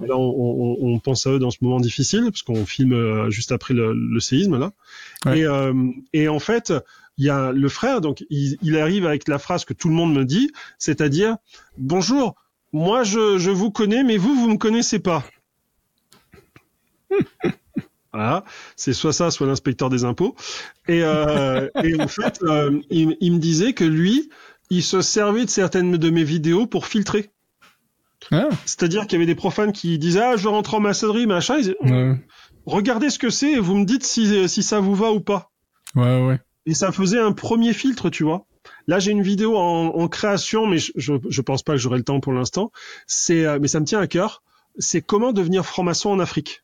Là, 0.00 0.16
on, 0.16 0.18
on- 0.20 0.76
on 0.94 0.98
pense 0.98 1.26
à 1.26 1.30
eux 1.30 1.38
dans 1.38 1.50
ce 1.52 1.58
moment 1.62 1.80
difficile 1.80 2.24
parce 2.24 2.42
qu'on 2.42 2.66
filme 2.66 2.92
euh, 2.92 3.30
juste 3.30 3.50
après 3.52 3.72
le, 3.74 3.94
le 3.94 4.20
séisme 4.20 4.58
là. 4.58 4.72
Ouais. 5.24 5.38
Et, 5.38 5.44
euh, 5.46 5.72
et 6.12 6.28
en 6.28 6.40
fait, 6.40 6.72
il 7.16 7.24
y 7.24 7.30
a 7.30 7.52
le 7.52 7.68
frère, 7.70 8.00
donc 8.02 8.24
il, 8.28 8.58
il 8.60 8.76
arrive 8.76 9.06
avec 9.06 9.26
la 9.28 9.38
phrase 9.38 9.64
que 9.64 9.72
tout 9.72 9.88
le 9.88 9.94
monde 9.94 10.12
me 10.12 10.24
dit, 10.24 10.50
c'est-à-dire 10.78 11.36
bonjour, 11.78 12.34
moi 12.76 13.02
je, 13.04 13.38
je 13.38 13.50
vous 13.50 13.70
connais, 13.70 14.04
mais 14.04 14.18
vous 14.18 14.34
vous 14.34 14.48
me 14.50 14.58
connaissez 14.58 14.98
pas. 14.98 15.24
Voilà, 18.12 18.44
c'est 18.76 18.94
soit 18.94 19.12
ça, 19.12 19.30
soit 19.30 19.46
l'inspecteur 19.46 19.90
des 19.90 20.04
impôts. 20.04 20.34
Et, 20.88 21.02
euh, 21.02 21.68
et 21.84 22.00
en 22.00 22.08
fait, 22.08 22.38
euh, 22.44 22.80
il, 22.88 23.14
il 23.20 23.32
me 23.34 23.38
disait 23.38 23.74
que 23.74 23.84
lui, 23.84 24.30
il 24.70 24.82
se 24.82 25.02
servait 25.02 25.44
de 25.44 25.50
certaines 25.50 25.98
de 25.98 26.10
mes 26.10 26.24
vidéos 26.24 26.66
pour 26.66 26.86
filtrer. 26.86 27.28
Ah, 28.30 28.48
C'est-à-dire 28.64 29.02
qu'il 29.02 29.12
y 29.12 29.16
avait 29.16 29.26
des 29.26 29.34
profanes 29.34 29.72
qui 29.72 29.98
disaient 29.98 30.22
ah 30.22 30.36
je 30.38 30.48
rentre 30.48 30.72
en 30.72 30.80
maçonnerie 30.80 31.26
machin. 31.26 31.56
Ils 31.58 31.62
disaient, 31.64 31.76
ouais, 31.82 32.16
regardez 32.64 33.10
ce 33.10 33.18
que 33.18 33.28
c'est 33.28 33.52
et 33.52 33.58
vous 33.60 33.76
me 33.76 33.84
dites 33.84 34.06
si 34.06 34.48
si 34.48 34.62
ça 34.62 34.80
vous 34.80 34.94
va 34.94 35.12
ou 35.12 35.20
pas. 35.20 35.50
ouais, 35.94 36.26
ouais. 36.26 36.40
Et 36.64 36.72
ça 36.72 36.92
faisait 36.92 37.20
un 37.20 37.32
premier 37.32 37.74
filtre, 37.74 38.08
tu 38.08 38.24
vois. 38.24 38.46
Là, 38.86 38.98
j'ai 38.98 39.10
une 39.10 39.22
vidéo 39.22 39.56
en, 39.56 40.08
création, 40.08 40.66
mais 40.66 40.78
je, 40.78 40.92
je, 40.94 41.14
je 41.28 41.42
pense 41.42 41.62
pas 41.62 41.72
que 41.72 41.78
j'aurai 41.78 41.98
le 41.98 42.04
temps 42.04 42.20
pour 42.20 42.32
l'instant. 42.32 42.70
Euh, 43.30 43.58
mais 43.60 43.68
ça 43.68 43.80
me 43.80 43.84
tient 43.84 44.00
à 44.00 44.06
cœur. 44.06 44.42
C'est 44.78 45.00
comment 45.00 45.32
devenir 45.32 45.64
franc-maçon 45.66 46.10
en 46.10 46.20
Afrique. 46.20 46.62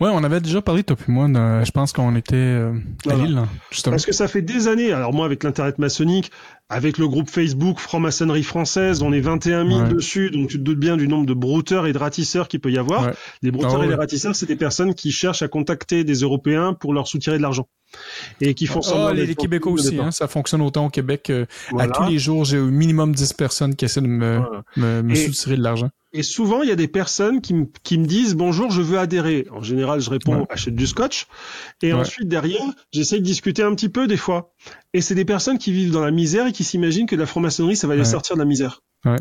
Ouais, 0.00 0.10
on 0.12 0.22
avait 0.24 0.40
déjà 0.40 0.60
parlé, 0.62 0.82
toi 0.84 0.96
puis 0.96 1.12
moi, 1.12 1.28
de- 1.28 1.64
je 1.64 1.70
pense 1.70 1.92
qu'on 1.92 2.14
était 2.16 2.34
euh, 2.36 2.72
à 2.72 2.74
Voilà. 3.04 3.24
Lille, 3.24 3.34
là, 3.34 3.46
justement. 3.70 3.92
Parce 3.92 4.06
que 4.06 4.12
ça 4.12 4.28
fait 4.28 4.42
des 4.42 4.68
années. 4.68 4.92
Alors 4.92 5.12
moi, 5.12 5.26
avec 5.26 5.42
l'internet 5.44 5.78
maçonnique, 5.78 6.30
avec 6.70 6.98
le 6.98 7.08
groupe 7.08 7.30
Facebook 7.30 7.78
Franc-maçonnerie 7.78 8.42
française, 8.42 9.02
on 9.02 9.12
est 9.12 9.20
21 9.20 9.66
000 9.66 9.80
Ouais. 9.80 9.88
dessus, 9.88 10.30
donc 10.30 10.48
tu 10.48 10.58
te 10.58 10.62
doutes 10.62 10.78
bien 10.78 10.96
du 10.96 11.08
nombre 11.08 11.26
de 11.26 11.32
brouteurs 11.34 11.86
et 11.86 11.92
de 11.92 11.98
ratisseurs 11.98 12.48
qu'il 12.48 12.60
peut 12.60 12.70
y 12.70 12.78
avoir. 12.78 13.06
Ouais. 13.06 13.12
Les 13.42 13.50
brouteurs 13.50 13.76
Ah 13.80 13.84
et 13.84 13.88
les 13.88 13.94
ouais. 13.94 13.98
ratisseurs, 14.00 14.34
c'est 14.36 14.46
des 14.46 14.56
personnes 14.56 14.94
qui 14.94 15.10
cherchent 15.10 15.42
à 15.42 15.48
contacter 15.48 16.04
des 16.04 16.14
Européens 16.20 16.74
pour 16.74 16.92
leur 16.92 17.08
soutirer 17.08 17.38
de 17.38 17.42
l'argent 17.42 17.66
et 18.42 18.52
qui 18.54 18.66
font 18.66 18.80
Ah, 18.84 18.88
semblant 18.88 19.08
les, 19.10 19.20
d'être 19.20 19.28
les 19.28 19.34
Québécois 19.34 19.72
aussi, 19.72 19.98
hein, 19.98 20.10
ça 20.10 20.28
fonctionne 20.28 20.60
autant 20.60 20.86
au 20.86 20.90
Québec. 20.90 21.30
euh, 21.30 21.46
Voilà. 21.70 21.90
À 21.90 21.92
tous 22.04 22.10
les 22.10 22.18
jours, 22.18 22.44
j'ai 22.44 22.58
au 22.58 22.66
minimum 22.66 23.14
10 23.14 23.32
personnes 23.32 23.74
qui 23.74 23.86
essaient 23.86 24.02
de 24.02 24.06
me, 24.06 24.36
Voilà. 24.38 24.62
me, 24.76 25.02
me 25.02 25.12
Et- 25.12 25.16
soutirer 25.26 25.56
de 25.56 25.62
l'argent. 25.62 25.88
Et 26.12 26.22
souvent, 26.22 26.62
il 26.62 26.68
y 26.68 26.72
a 26.72 26.76
des 26.76 26.88
personnes 26.88 27.40
qui, 27.42 27.52
me- 27.54 27.66
qui 27.82 27.98
me 27.98 28.06
disent 28.06 28.34
bonjour, 28.34 28.70
je 28.70 28.80
veux 28.80 28.98
adhérer. 28.98 29.46
En 29.50 29.62
général, 29.62 30.00
je 30.00 30.08
réponds 30.08 30.40
Ouais. 30.40 30.46
achète 30.48 30.74
du 30.74 30.86
scotch. 30.86 31.26
Et 31.82 31.92
Ouais. 31.92 32.00
ensuite, 32.00 32.28
derrière, 32.28 32.62
j'essaye 32.92 33.20
de 33.20 33.24
discuter 33.26 33.62
un 33.62 33.74
petit 33.74 33.90
peu 33.90 34.06
des 34.06 34.16
fois. 34.16 34.54
Et 34.94 35.00
c'est 35.02 35.14
des 35.14 35.26
personnes 35.26 35.58
qui 35.58 35.70
vivent 35.72 35.90
dans 35.92 36.04
la 36.04 36.10
misère 36.10 36.46
et 36.46 36.52
qui 36.52 36.64
s'imaginent 36.64 37.06
que 37.06 37.16
la 37.16 37.26
franc-maçonnerie, 37.26 37.76
ça 37.76 37.86
va 37.86 37.94
les 37.96 38.04
sortir 38.06 38.36
de 38.36 38.40
la 38.40 38.46
misère. 38.46 38.80
Ouais. 39.04 39.16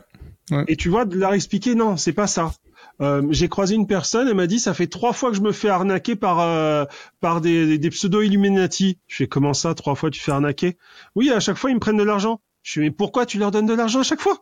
Ouais. 0.49 0.63
Et 0.69 0.77
tu 0.77 0.87
vois, 0.87 1.03
de 1.03 1.17
leur 1.17 1.33
expliquer 1.33 1.75
non, 1.75 1.97
c'est 1.97 2.13
pas 2.13 2.27
ça. 2.27 2.53
Euh, 3.01 3.21
j'ai 3.31 3.49
croisé 3.49 3.75
une 3.75 3.85
personne, 3.85 4.27
elle 4.27 4.33
m'a 4.35 4.47
dit 4.47 4.59
ça 4.59 4.73
fait 4.73 4.87
trois 4.87 5.11
fois 5.13 5.29
que 5.29 5.35
je 5.35 5.41
me 5.41 5.51
fais 5.51 5.67
arnaquer 5.69 6.15
par 6.15 6.39
euh, 6.39 6.85
par 7.19 7.41
des, 7.41 7.67
des, 7.67 7.77
des 7.77 7.89
pseudo 7.89 8.21
Illuminati. 8.21 8.97
Je 9.07 9.17
fais 9.17 9.27
comment 9.27 9.53
ça, 9.53 9.75
trois 9.75 9.93
fois 9.93 10.09
tu 10.09 10.19
fais 10.21 10.31
arnaquer? 10.31 10.77
Oui, 11.15 11.29
à 11.31 11.39
chaque 11.39 11.57
fois 11.57 11.69
ils 11.69 11.75
me 11.75 11.79
prennent 11.79 11.97
de 11.97 12.03
l'argent. 12.03 12.39
Je 12.63 12.71
fais 12.73 12.79
mais 12.79 12.91
pourquoi 12.91 13.25
tu 13.27 13.37
leur 13.37 13.51
donnes 13.51 13.67
de 13.67 13.73
l'argent 13.73 13.99
à 13.99 14.03
chaque 14.03 14.21
fois? 14.21 14.39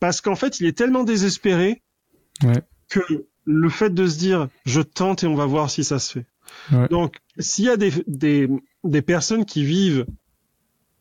Parce 0.00 0.20
qu'en 0.20 0.36
fait 0.36 0.60
il 0.60 0.66
est 0.66 0.76
tellement 0.76 1.04
désespéré 1.04 1.82
Ouais. 2.44 2.62
que 2.88 3.00
le 3.44 3.68
fait 3.68 3.90
de 3.90 4.06
se 4.06 4.16
dire 4.18 4.48
je 4.64 4.80
tente 4.80 5.24
et 5.24 5.26
on 5.26 5.34
va 5.34 5.46
voir 5.46 5.70
si 5.70 5.82
ça 5.84 5.98
se 5.98 6.12
fait. 6.12 6.26
Ouais. 6.72 6.88
Donc 6.88 7.16
s'il 7.38 7.64
y 7.64 7.68
a 7.70 7.76
des, 7.76 7.92
des 8.06 8.48
des 8.84 9.02
personnes 9.02 9.44
qui 9.44 9.64
vivent 9.64 10.06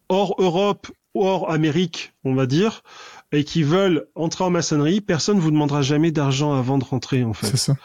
hors 0.09 0.35
Europe, 0.39 0.87
hors 1.13 1.51
Amérique, 1.51 2.13
on 2.23 2.33
va 2.33 2.45
dire, 2.45 2.83
et 3.31 3.43
qui 3.43 3.63
veulent 3.63 4.07
entrer 4.15 4.43
en 4.45 4.49
maçonnerie, 4.49 5.01
personne 5.01 5.39
vous 5.39 5.51
demandera 5.51 5.81
jamais 5.81 6.11
d'argent 6.11 6.53
avant 6.53 6.77
de 6.77 6.83
rentrer 6.83 7.23
en 7.23 7.33
fait. 7.33 7.47
C'est 7.47 7.57
ça. 7.57 7.75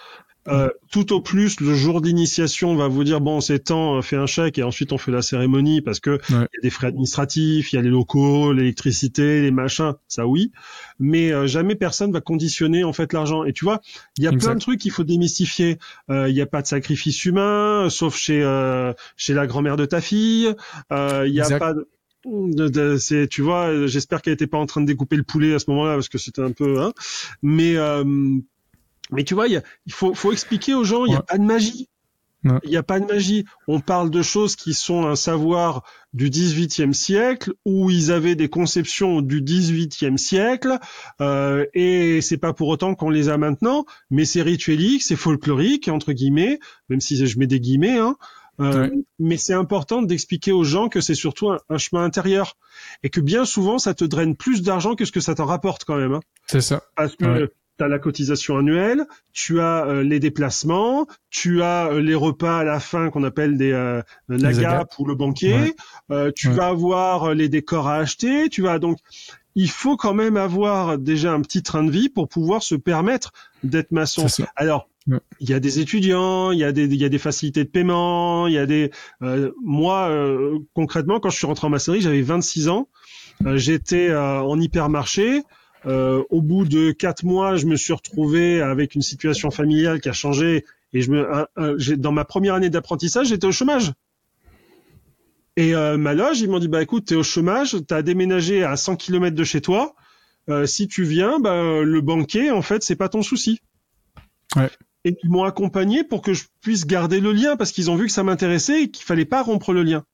Euh, 0.48 0.68
tout 0.90 1.12
au 1.12 1.20
plus, 1.20 1.60
le 1.60 1.72
jour 1.74 2.00
d'initiation, 2.00 2.70
on 2.70 2.76
va 2.76 2.88
vous 2.88 3.04
dire 3.04 3.20
bon, 3.20 3.40
c'est 3.40 3.60
temps, 3.60 3.98
euh, 3.98 4.02
fais 4.02 4.16
un 4.16 4.26
chèque 4.26 4.58
et 4.58 4.64
ensuite 4.64 4.92
on 4.92 4.98
fait 4.98 5.12
la 5.12 5.22
cérémonie 5.22 5.80
parce 5.82 6.00
que 6.00 6.10
Ouais. 6.10 6.18
y 6.30 6.58
a 6.58 6.60
des 6.62 6.70
frais 6.70 6.88
administratifs, 6.88 7.72
il 7.72 7.76
y 7.76 7.78
a 7.78 7.82
les 7.82 7.90
locaux, 7.90 8.52
l'électricité, 8.52 9.40
les 9.40 9.52
machins, 9.52 9.92
ça 10.08 10.26
oui, 10.26 10.50
mais 10.98 11.32
euh, 11.32 11.46
jamais 11.46 11.76
personne 11.76 12.10
va 12.12 12.20
conditionner 12.20 12.82
en 12.82 12.92
fait 12.92 13.12
l'argent. 13.12 13.44
Et 13.44 13.52
tu 13.52 13.64
vois, 13.64 13.80
il 14.18 14.24
y 14.24 14.26
a 14.26 14.30
Exact. 14.32 14.46
plein 14.48 14.54
de 14.56 14.60
trucs 14.60 14.80
qu'il 14.80 14.90
faut 14.90 15.04
démystifier. 15.04 15.78
Euh, 16.10 16.28
Il 16.28 16.34
n'y 16.34 16.40
a 16.40 16.46
pas 16.46 16.60
de 16.62 16.66
sacrifice 16.66 17.24
humain, 17.24 17.84
euh, 17.86 17.88
sauf 17.88 18.16
chez 18.16 18.42
euh, 18.42 18.92
chez 19.16 19.34
la 19.34 19.46
grand-mère 19.46 19.76
de 19.76 19.84
ta 19.84 20.00
fille. 20.00 20.52
Euh, 20.92 21.24
Il 21.28 21.34
y 21.34 21.40
a 21.40 21.44
Exact. 21.44 21.58
pas 21.60 21.72
de 21.74 21.88
de- 22.24 22.68
de- 22.68 22.96
c'est 22.98 23.26
tu 23.26 23.42
vois 23.42 23.66
euh, 23.68 23.86
j'espère 23.88 24.22
qu'elle 24.22 24.34
était 24.34 24.46
pas 24.46 24.58
en 24.58 24.66
train 24.66 24.80
de 24.80 24.86
découper 24.86 25.16
le 25.16 25.24
poulet 25.24 25.54
à 25.54 25.58
ce 25.58 25.64
moment-là 25.70 25.94
parce 25.94 26.08
que 26.08 26.18
c'était 26.18 26.40
un 26.42 26.52
peu 26.52 26.80
hein 26.80 26.92
mais 27.42 27.74
euh, 27.76 28.04
mais 29.12 29.24
tu 29.24 29.34
vois 29.34 29.46
il 29.48 29.52
y 29.54 29.56
a- 29.56 29.62
il 29.86 29.92
faut 29.92 30.14
faut 30.14 30.32
expliquer 30.32 30.74
aux 30.74 30.84
gens 30.84 31.04
il 31.06 31.12
y 31.12 31.14
a 31.14 31.18
Ouais. 31.18 31.24
pas 31.28 31.38
de 31.38 31.44
magie 31.44 31.88
Ouais. 32.44 32.58
il 32.64 32.70
n'y 32.70 32.76
a 32.76 32.82
pas 32.82 32.98
de 32.98 33.06
magie. 33.06 33.44
On 33.68 33.78
parle 33.78 34.10
de 34.10 34.20
choses 34.20 34.56
qui 34.56 34.74
sont 34.74 35.06
un 35.06 35.14
savoir 35.14 35.84
du 36.12 36.28
18e 36.28 36.92
siècle, 36.92 37.52
où 37.64 37.88
ils 37.88 38.10
avaient 38.10 38.34
des 38.34 38.48
conceptions 38.48 39.20
du 39.22 39.42
18e 39.42 40.18
siècle, 40.18 40.76
euh, 41.20 41.64
et 41.72 42.20
c'est 42.20 42.38
pas 42.38 42.52
pour 42.52 42.66
autant 42.66 42.96
qu'on 42.96 43.10
les 43.10 43.28
a 43.28 43.38
maintenant, 43.38 43.84
mais 44.10 44.24
c'est 44.24 44.42
rituelique, 44.42 45.04
c'est 45.04 45.14
folklorique, 45.14 45.86
entre 45.86 46.12
guillemets, 46.12 46.58
même 46.88 47.00
si 47.00 47.14
je 47.24 47.38
mets 47.38 47.46
des 47.46 47.60
guillemets, 47.60 47.98
hein. 47.98 48.16
Euh, 48.60 48.88
Ouais. 48.88 48.92
Mais 49.20 49.36
c'est 49.36 49.54
important 49.54 50.02
d'expliquer 50.02 50.50
aux 50.50 50.64
gens 50.64 50.88
que 50.88 51.00
c'est 51.00 51.14
surtout 51.14 51.48
un, 51.50 51.58
un 51.70 51.78
chemin 51.78 52.02
intérieur 52.04 52.56
et 53.04 53.08
que 53.08 53.20
bien 53.20 53.44
souvent 53.44 53.78
ça 53.78 53.94
te 53.94 54.04
draine 54.04 54.34
plus 54.36 54.62
d'argent 54.62 54.94
que 54.96 55.04
ce 55.04 55.12
que 55.12 55.20
ça 55.20 55.34
t'en 55.36 55.46
rapporte 55.46 55.84
quand 55.84 55.96
même. 55.96 56.14
Hein 56.14 56.20
C'est 56.48 56.60
ça. 56.60 56.82
parce 56.96 57.14
que 57.16 57.24
Ouais. 57.24 57.48
Tu 57.82 57.86
as 57.86 57.88
la 57.88 57.98
cotisation 57.98 58.58
annuelle, 58.58 59.06
tu 59.32 59.60
as 59.60 59.86
euh, 59.86 60.02
les 60.04 60.20
déplacements, 60.20 61.06
tu 61.30 61.62
as 61.62 61.88
euh, 61.88 62.00
les 62.00 62.14
repas 62.14 62.58
à 62.60 62.64
la 62.64 62.78
fin 62.78 63.10
qu'on 63.10 63.24
appelle 63.24 63.56
des 63.56 63.72
euh, 63.72 64.02
ou 64.28 65.04
le 65.06 65.14
banquet, 65.14 65.52
Ouais. 65.52 65.74
euh, 66.10 66.30
tu 66.34 66.48
Ouais. 66.48 66.54
vas 66.54 66.68
avoir 66.68 67.24
euh, 67.30 67.34
les 67.34 67.48
décors 67.48 67.88
à 67.88 67.96
acheter, 67.96 68.48
tu 68.48 68.62
vas 68.62 68.78
donc 68.78 68.98
il 69.54 69.68
faut 69.68 69.96
quand 69.96 70.14
même 70.14 70.36
avoir 70.36 70.96
déjà 70.96 71.32
un 71.32 71.40
petit 71.42 71.62
train 71.62 71.84
de 71.84 71.90
vie 71.90 72.08
pour 72.08 72.28
pouvoir 72.28 72.62
se 72.62 72.74
permettre 72.74 73.32
d'être 73.62 73.90
maçon. 73.92 74.26
Alors, 74.56 74.88
Ouais. 75.08 75.18
il 75.40 75.50
y 75.50 75.52
a 75.52 75.58
des 75.58 75.80
étudiants, 75.80 76.52
il 76.52 76.60
y 76.60 76.64
a 76.64 76.70
des, 76.70 76.84
il 76.84 76.94
y 76.94 77.04
a 77.04 77.08
des 77.08 77.18
facilités 77.18 77.64
de 77.64 77.68
paiement, 77.68 78.46
il 78.46 78.54
y 78.54 78.58
a 78.58 78.66
des. 78.66 78.92
euh, 79.22 79.50
moi, 79.60 80.08
euh, 80.08 80.58
concrètement, 80.74 81.18
quand 81.18 81.28
je 81.28 81.36
suis 81.38 81.46
rentré 81.46 81.66
en 81.66 81.70
maçonnerie, 81.70 82.00
j'avais 82.02 82.22
26 82.22 82.68
ans. 82.68 82.88
Euh, 83.44 83.56
J'étais 83.56 84.08
euh, 84.10 84.40
en 84.40 84.60
hypermarché. 84.60 85.42
Euh, 85.86 86.22
au 86.30 86.40
bout 86.42 86.64
de 86.64 86.92
quatre 86.92 87.24
mois, 87.24 87.56
je 87.56 87.66
me 87.66 87.76
suis 87.76 87.92
retrouvé 87.92 88.60
avec 88.60 88.94
une 88.94 89.02
situation 89.02 89.50
familiale 89.50 90.00
qui 90.00 90.08
a 90.08 90.12
changé. 90.12 90.64
Et 90.92 91.02
je 91.02 91.10
me, 91.10 91.34
un- 91.34 91.46
un- 91.56 91.74
j'ai- 91.78 91.96
dans 91.96 92.12
ma 92.12 92.24
première 92.24 92.54
année 92.54 92.70
d'apprentissage, 92.70 93.28
j'étais 93.28 93.46
au 93.46 93.52
chômage. 93.52 93.92
Et 95.56 95.74
euh, 95.74 95.96
ma 95.98 96.14
loge, 96.14 96.40
ils 96.40 96.48
m'ont 96.48 96.58
dit 96.58 96.68
bah 96.68 96.82
écoute, 96.82 97.06
t'es 97.06 97.14
au 97.14 97.22
chômage, 97.22 97.76
t'as 97.86 98.02
déménagé 98.02 98.64
à 98.64 98.76
100 98.76 98.96
km 98.96 99.36
de 99.36 99.44
chez 99.44 99.60
toi. 99.60 99.94
Euh, 100.48 100.66
si 100.66 100.88
tu 100.88 101.04
viens, 101.04 101.38
bah, 101.40 101.82
le 101.82 102.00
banquier, 102.00 102.50
en 102.50 102.62
fait, 102.62 102.82
c'est 102.82 102.96
pas 102.96 103.08
ton 103.08 103.22
souci. 103.22 103.60
Ouais. 104.56 104.70
Et 105.04 105.16
ils 105.22 105.30
m'ont 105.30 105.44
accompagné 105.44 106.04
pour 106.04 106.22
que 106.22 106.32
je 106.32 106.44
puisse 106.60 106.86
garder 106.86 107.20
le 107.20 107.32
lien 107.32 107.56
parce 107.56 107.72
qu'ils 107.72 107.90
ont 107.90 107.96
vu 107.96 108.06
que 108.06 108.12
ça 108.12 108.22
m'intéressait 108.22 108.84
et 108.84 108.90
qu'il 108.90 109.04
fallait 109.04 109.24
pas 109.24 109.42
rompre 109.42 109.72
le 109.72 109.82
lien. 109.82 110.04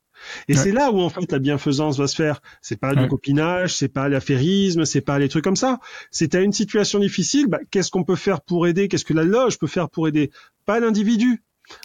Et 0.48 0.54
c'est 0.54 0.72
là 0.72 0.90
où 0.90 1.00
en 1.00 1.08
fait 1.08 1.30
la 1.30 1.38
bienfaisance 1.38 1.98
va 1.98 2.06
se 2.06 2.16
faire. 2.16 2.40
C'est 2.62 2.78
pas 2.78 2.92
le 2.92 3.06
copinage, 3.06 3.76
c'est 3.76 3.88
pas 3.88 4.08
l'affairisme, 4.08 4.84
c'est 4.84 5.00
pas 5.00 5.18
les 5.18 5.28
trucs 5.28 5.44
comme 5.44 5.56
ça. 5.56 5.80
C'est 6.10 6.34
à 6.34 6.40
une 6.40 6.52
situation 6.52 6.98
difficile, 6.98 7.46
bah, 7.46 7.60
qu'est-ce 7.70 7.90
qu'on 7.90 8.04
peut 8.04 8.16
faire 8.16 8.40
pour 8.40 8.66
aider? 8.66 8.88
Qu'est-ce 8.88 9.04
que 9.04 9.14
la 9.14 9.24
loge 9.24 9.58
peut 9.58 9.66
faire 9.66 9.88
pour 9.88 10.08
aider? 10.08 10.30
Pas 10.66 10.80
l'individu. 10.80 11.42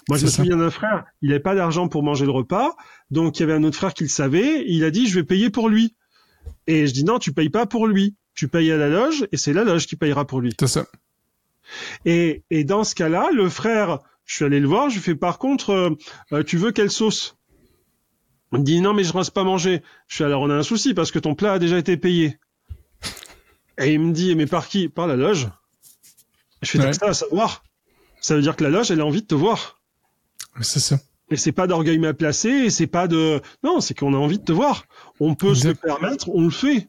Moi, 0.07 0.17
je 0.17 0.25
me 0.25 0.29
souviens 0.29 0.57
d'un 0.57 0.69
frère, 0.69 1.03
il 1.21 1.29
n'avait 1.29 1.41
pas 1.41 1.55
d'argent 1.55 1.89
pour 1.89 2.03
manger 2.03 2.25
le 2.25 2.31
repas, 2.31 2.75
donc 3.11 3.37
il 3.37 3.41
y 3.41 3.43
avait 3.43 3.53
un 3.53 3.63
autre 3.63 3.75
frère 3.75 3.93
qui 3.93 4.03
le 4.03 4.09
savait, 4.09 4.63
il 4.67 4.83
a 4.85 4.91
dit 4.91 5.07
je 5.07 5.15
vais 5.15 5.25
payer 5.25 5.49
pour 5.49 5.67
lui. 5.67 5.95
Et 6.67 6.87
je 6.87 6.93
dis 6.93 7.03
non, 7.03 7.19
tu 7.19 7.33
payes 7.33 7.49
pas 7.49 7.65
pour 7.65 7.87
lui, 7.87 8.15
tu 8.33 8.47
payes 8.47 8.71
à 8.71 8.77
la 8.77 8.87
loge 8.87 9.27
et 9.31 9.37
c'est 9.37 9.53
la 9.53 9.63
loge 9.63 9.85
qui 9.87 9.95
payera 9.95 10.25
pour 10.25 10.39
lui. 10.39 10.53
C'est 10.59 10.67
ça. 10.67 10.85
Et, 12.05 12.43
et 12.49 12.63
dans 12.63 12.83
ce 12.83 12.95
cas-là, 12.95 13.29
le 13.33 13.49
frère, 13.49 13.99
je 14.25 14.35
suis 14.35 14.45
allé 14.45 14.59
le 14.59 14.67
voir, 14.67 14.89
je 14.89 14.95
lui 14.95 15.01
fais 15.01 15.15
par 15.15 15.37
contre, 15.37 15.71
euh, 15.71 15.89
euh, 16.31 16.43
tu 16.43 16.57
veux 16.57 16.71
quelle 16.71 16.91
sauce? 16.91 17.37
Il 18.53 18.59
me 18.59 18.63
dit 18.63 18.81
non 18.81 18.93
mais 18.93 19.03
je 19.03 19.13
reste 19.13 19.31
pas 19.31 19.43
manger. 19.43 19.81
Je 20.07 20.15
suis 20.15 20.23
alors 20.23 20.41
on 20.41 20.49
a 20.49 20.55
un 20.55 20.63
souci 20.63 20.93
parce 20.93 21.11
que 21.11 21.19
ton 21.19 21.35
plat 21.35 21.53
a 21.53 21.59
déjà 21.59 21.77
été 21.77 21.97
payé. 21.97 22.39
Et 23.77 23.93
il 23.93 23.99
me 23.99 24.13
dit 24.13 24.35
mais 24.35 24.45
par 24.45 24.67
qui? 24.67 24.89
Par 24.89 25.07
la 25.07 25.15
loge. 25.15 25.49
Je 26.61 26.69
fais 26.69 26.79
ouais. 26.79 26.93
ça 26.93 27.07
à 27.07 27.13
savoir. 27.13 27.63
Ça 28.21 28.35
veut 28.35 28.41
dire 28.41 28.55
que 28.55 28.63
la 28.63 28.69
loge 28.69 28.91
elle 28.91 29.01
a 29.01 29.05
envie 29.05 29.21
de 29.21 29.27
te 29.27 29.35
voir. 29.35 29.81
C'est 30.61 30.79
ça. 30.79 30.99
Et 31.29 31.35
c'est 31.35 31.51
pas 31.51 31.67
d'orgueil 31.67 31.97
mal 31.97 32.13
placé, 32.13 32.49
et 32.49 32.69
c'est 32.69 32.87
pas 32.87 33.07
de 33.07 33.41
non, 33.63 33.81
c'est 33.81 33.97
qu'on 33.97 34.13
a 34.13 34.17
envie 34.17 34.37
de 34.37 34.43
te 34.43 34.51
voir. 34.51 34.85
On 35.19 35.35
peut 35.35 35.55
se 35.55 35.67
le 35.67 35.73
permettre, 35.73 36.29
on 36.29 36.43
le 36.43 36.49
fait. 36.51 36.87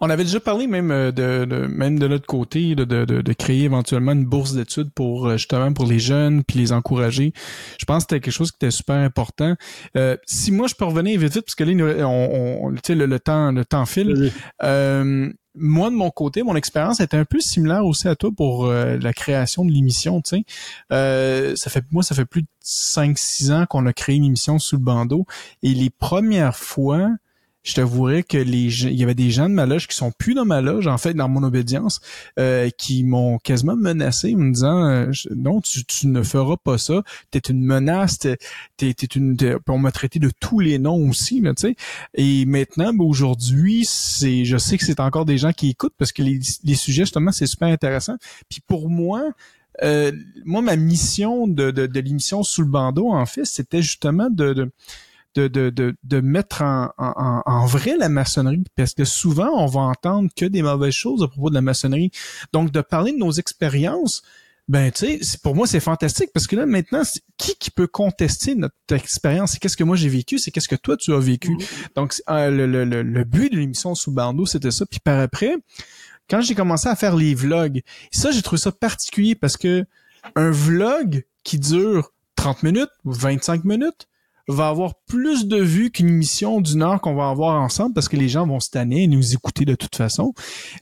On 0.00 0.10
avait 0.10 0.24
déjà 0.24 0.40
parlé 0.40 0.66
même 0.66 0.90
euh, 0.90 1.12
de, 1.12 1.44
de 1.44 1.66
même 1.66 1.98
de 1.98 2.08
notre 2.08 2.26
côté 2.26 2.74
de, 2.74 2.84
de, 2.84 3.04
de, 3.04 3.32
créer 3.32 3.64
éventuellement 3.64 4.12
une 4.12 4.24
bourse 4.24 4.54
d'études 4.54 4.90
pour 4.94 5.26
euh, 5.26 5.36
justement 5.36 5.72
pour 5.72 5.86
les 5.86 5.98
jeunes 5.98 6.44
puis 6.44 6.58
les 6.58 6.72
encourager. 6.72 7.32
Je 7.78 7.84
pense 7.84 8.04
que 8.04 8.08
c'était 8.10 8.20
quelque 8.20 8.34
chose 8.34 8.50
qui 8.50 8.56
était 8.56 8.70
super 8.70 8.96
important. 8.96 9.54
Euh, 9.96 10.16
si 10.26 10.52
moi 10.52 10.66
je 10.66 10.74
peux 10.74 10.84
revenir 10.84 11.18
vite 11.18 11.34
vite 11.34 11.44
parce 11.44 11.54
que 11.54 11.64
là 11.64 12.06
on, 12.06 12.66
on 12.66 12.72
tu 12.72 12.80
sais 12.84 12.94
le, 12.94 13.06
le, 13.06 13.18
temps 13.18 13.52
le 13.52 13.64
temps 13.64 13.86
file. 13.86 14.32
Euh, 14.62 15.32
moi 15.56 15.90
de 15.90 15.94
mon 15.94 16.10
côté, 16.10 16.42
mon 16.42 16.54
expérience 16.54 17.00
était 17.00 17.16
un 17.16 17.24
peu 17.24 17.40
similaire 17.40 17.84
aussi 17.84 18.08
à 18.08 18.14
toi 18.14 18.30
pour 18.36 18.66
euh, 18.66 18.98
la 18.98 19.12
création 19.12 19.64
de 19.64 19.72
l'émission. 19.72 20.20
Tu 20.20 20.36
sais, 20.36 20.44
euh, 20.92 21.56
ça 21.56 21.70
fait 21.70 21.84
moi 21.90 22.02
ça 22.02 22.14
fait 22.14 22.24
plus 22.24 22.42
de 22.42 22.48
5-6 22.64 23.52
ans 23.52 23.66
qu'on 23.66 23.86
a 23.86 23.92
créé 23.92 24.16
une 24.16 24.24
émission 24.24 24.58
sous 24.58 24.76
le 24.76 24.82
bandeau 24.82 25.26
et 25.62 25.72
les 25.72 25.90
premières 25.90 26.56
fois 26.56 27.08
je 27.66 27.74
t'avouerais 27.74 28.22
que 28.22 28.38
les 28.38 28.84
il 28.84 28.94
y 28.94 29.02
avait 29.02 29.16
des 29.16 29.30
gens 29.30 29.48
de 29.48 29.54
ma 29.54 29.66
loge 29.66 29.88
qui 29.88 29.96
sont 29.96 30.12
plus 30.12 30.34
dans 30.34 30.44
ma 30.44 30.60
loge, 30.60 30.86
en 30.86 30.98
fait, 30.98 31.14
dans 31.14 31.28
mon 31.28 31.42
obédience, 31.42 32.00
euh, 32.38 32.70
qui 32.70 33.02
m'ont 33.02 33.38
quasiment 33.38 33.76
menacé, 33.76 34.34
me 34.36 34.52
disant 34.52 34.88
euh, 34.88 35.10
non, 35.34 35.60
tu, 35.60 35.84
tu, 35.84 36.06
ne 36.06 36.22
feras 36.22 36.56
pas 36.56 36.78
ça, 36.78 37.02
t'es 37.32 37.40
une 37.40 37.62
menace, 37.62 38.18
t'es, 38.20 38.36
t'es, 38.76 38.92
une, 39.16 39.36
on 39.68 39.78
m'a 39.78 39.90
traité 39.90 40.20
de 40.20 40.30
tous 40.40 40.60
les 40.60 40.78
noms 40.78 41.08
aussi, 41.08 41.42
tu 41.42 41.52
sais. 41.56 41.76
Et 42.14 42.44
maintenant, 42.46 42.94
ben, 42.94 43.04
aujourd'hui, 43.04 43.84
c'est, 43.84 44.44
je 44.44 44.56
sais 44.56 44.78
que 44.78 44.84
c'est 44.84 45.00
encore 45.00 45.24
des 45.24 45.38
gens 45.38 45.52
qui 45.52 45.70
écoutent 45.70 45.94
parce 45.98 46.12
que 46.12 46.22
les, 46.22 46.38
les 46.62 46.74
sujets 46.76 47.02
justement, 47.02 47.32
c'est 47.32 47.46
super 47.46 47.68
intéressant. 47.68 48.16
Puis 48.48 48.60
pour 48.64 48.88
moi, 48.88 49.32
euh, 49.82 50.12
moi, 50.44 50.62
ma 50.62 50.76
mission 50.76 51.48
de, 51.48 51.72
de, 51.72 51.86
de 51.86 52.00
l'émission 52.00 52.42
sous 52.44 52.62
le 52.62 52.68
bandeau, 52.68 53.12
en 53.12 53.26
fait, 53.26 53.44
c'était 53.44 53.82
justement 53.82 54.30
de, 54.30 54.52
de 54.54 54.70
de, 55.36 55.48
de, 55.48 55.70
de, 55.70 55.94
de 56.02 56.20
mettre 56.20 56.62
en, 56.62 56.90
en, 56.96 57.42
en, 57.44 57.66
vrai 57.66 57.96
la 57.98 58.08
maçonnerie, 58.08 58.64
parce 58.74 58.94
que 58.94 59.04
souvent, 59.04 59.50
on 59.52 59.66
va 59.66 59.80
entendre 59.80 60.30
que 60.34 60.46
des 60.46 60.62
mauvaises 60.62 60.94
choses 60.94 61.22
à 61.22 61.28
propos 61.28 61.50
de 61.50 61.54
la 61.54 61.60
maçonnerie. 61.60 62.10
Donc, 62.52 62.72
de 62.72 62.80
parler 62.80 63.12
de 63.12 63.18
nos 63.18 63.32
expériences, 63.32 64.22
ben, 64.68 64.90
tu 64.90 65.22
sais, 65.22 65.38
pour 65.42 65.54
moi, 65.54 65.66
c'est 65.66 65.78
fantastique, 65.80 66.30
parce 66.32 66.46
que 66.46 66.56
là, 66.56 66.64
maintenant, 66.64 67.02
qui 67.36 67.54
qui 67.56 67.70
peut 67.70 67.86
contester 67.86 68.54
notre 68.54 68.74
expérience? 68.90 69.52
C'est 69.52 69.58
qu'est-ce 69.58 69.76
que 69.76 69.84
moi 69.84 69.94
j'ai 69.94 70.08
vécu, 70.08 70.38
c'est 70.38 70.50
qu'est-ce 70.50 70.68
que 70.68 70.74
toi 70.74 70.96
tu 70.96 71.12
as 71.12 71.20
vécu. 71.20 71.56
Donc, 71.94 72.14
euh, 72.30 72.50
le, 72.50 72.66
le, 72.66 73.02
le, 73.02 73.24
but 73.24 73.52
de 73.52 73.58
l'émission 73.58 73.94
sous 73.94 74.10
bandeau, 74.10 74.46
c'était 74.46 74.70
ça. 74.72 74.86
Puis 74.86 75.00
par 75.00 75.20
après, 75.20 75.54
quand 76.28 76.40
j'ai 76.40 76.54
commencé 76.54 76.88
à 76.88 76.96
faire 76.96 77.14
les 77.14 77.34
vlogs, 77.34 77.82
ça, 78.10 78.32
j'ai 78.32 78.42
trouvé 78.42 78.60
ça 78.60 78.72
particulier 78.72 79.34
parce 79.34 79.56
que 79.56 79.84
un 80.34 80.50
vlog 80.50 81.24
qui 81.44 81.60
dure 81.60 82.10
30 82.34 82.64
minutes 82.64 82.90
ou 83.04 83.12
25 83.12 83.64
minutes, 83.64 84.08
va 84.48 84.68
avoir 84.68 84.94
plus 85.06 85.46
de 85.46 85.56
vues 85.56 85.90
qu'une 85.90 86.08
émission 86.08 86.60
d'une 86.60 86.82
heure 86.82 87.00
qu'on 87.00 87.14
va 87.14 87.28
avoir 87.28 87.60
ensemble 87.60 87.94
parce 87.94 88.08
que 88.08 88.16
les 88.16 88.28
gens 88.28 88.46
vont 88.46 88.60
se 88.60 88.70
tanner 88.70 89.04
et 89.04 89.06
nous 89.06 89.34
écouter 89.34 89.64
de 89.64 89.74
toute 89.74 89.96
façon. 89.96 90.34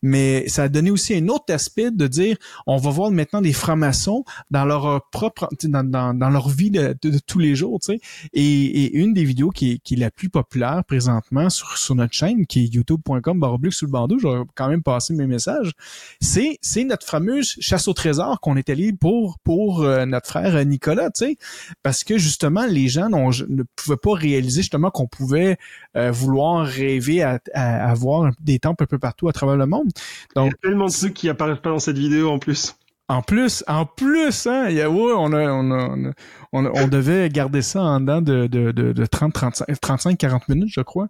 Mais 0.02 0.48
ça 0.48 0.64
a 0.64 0.68
donné 0.68 0.90
aussi 0.90 1.14
un 1.14 1.28
autre 1.28 1.52
aspect 1.52 1.90
de 1.90 2.06
dire 2.06 2.36
on 2.66 2.76
va 2.76 2.90
voir 2.90 3.10
maintenant 3.10 3.42
des 3.42 3.52
francs-maçons 3.52 4.24
dans 4.50 4.64
leur 4.64 5.08
propre 5.10 5.48
dans, 5.64 5.84
dans, 5.84 6.30
leur 6.30 6.48
vie 6.48 6.70
de, 6.70 6.96
tous 7.26 7.38
les 7.38 7.54
jours, 7.54 7.80
tu 7.80 7.94
sais. 7.94 8.00
Et, 8.32 8.96
une 8.96 9.12
des 9.12 9.24
vidéos 9.24 9.50
qui 9.50 9.72
est, 9.72 9.96
la 9.96 10.10
plus 10.10 10.28
populaire 10.28 10.82
présentement 10.86 11.50
sur, 11.50 11.94
notre 11.94 12.12
chaîne, 12.12 12.46
qui 12.46 12.64
est 12.64 12.74
youtube.com 12.74 13.38
baroblique 13.38 13.74
sous 13.74 13.86
le 13.86 13.90
bandeau, 13.90 14.18
je 14.18 14.26
vais 14.26 14.42
quand 14.54 14.68
même 14.68 14.82
passer 14.82 15.14
mes 15.14 15.26
messages, 15.26 15.72
c'est 16.20 16.58
c'est 16.60 16.84
notre 16.84 17.06
fameuse 17.06 17.56
chasse 17.60 17.88
au 17.88 17.92
trésor 17.92 18.40
qu'on 18.40 18.56
est 18.56 18.68
allé 18.70 18.92
pour 18.92 19.38
pour 19.40 19.82
euh, 19.82 20.06
notre 20.06 20.28
frère 20.28 20.64
Nicolas, 20.64 21.10
tu 21.10 21.26
sais, 21.26 21.36
parce 21.82 22.04
que 22.04 22.18
justement 22.18 22.64
les 22.66 22.88
gens 22.88 23.08
ne 23.08 23.62
pouvait 23.76 23.96
pas 23.96 24.13
réaliser 24.14 24.62
justement 24.62 24.90
qu'on 24.90 25.06
pouvait 25.06 25.56
euh, 25.96 26.10
vouloir 26.10 26.66
rêver 26.66 27.22
à, 27.22 27.40
avoir 27.54 28.30
des 28.40 28.58
temples 28.58 28.84
un 28.84 28.86
peu 28.86 28.98
partout 28.98 29.28
à 29.28 29.32
travers 29.32 29.56
le 29.56 29.66
monde. 29.66 29.90
Donc, 30.34 30.46
Il 30.46 30.50
y 30.50 30.54
a 30.54 30.68
tellement 30.68 30.86
de 30.86 30.92
trucs 30.92 31.14
qui 31.14 31.28
apparaissent 31.28 31.58
pas 31.58 31.70
dans 31.70 31.78
cette 31.78 31.98
vidéo 31.98 32.30
en 32.30 32.38
plus. 32.38 32.76
En 33.08 33.20
plus, 33.20 33.62
en 33.66 33.84
plus, 33.84 34.46
hein, 34.46 34.70
y 34.70 34.80
a, 34.80 34.88
ouais, 34.88 35.12
on 35.14 35.30
a, 35.34 35.52
on 35.52 35.70
a, 35.72 36.12
on, 36.54 36.64
on, 36.64 36.88
devait 36.88 37.28
garder 37.28 37.60
ça 37.60 37.82
en 37.82 38.00
dedans 38.00 38.22
de, 38.22 38.46
de, 38.46 38.72
de, 38.72 38.94
de 38.94 39.06
30, 39.06 39.34
35, 39.34 39.78
35, 39.78 40.16
40 40.16 40.48
minutes, 40.48 40.70
je 40.72 40.80
crois. 40.80 41.08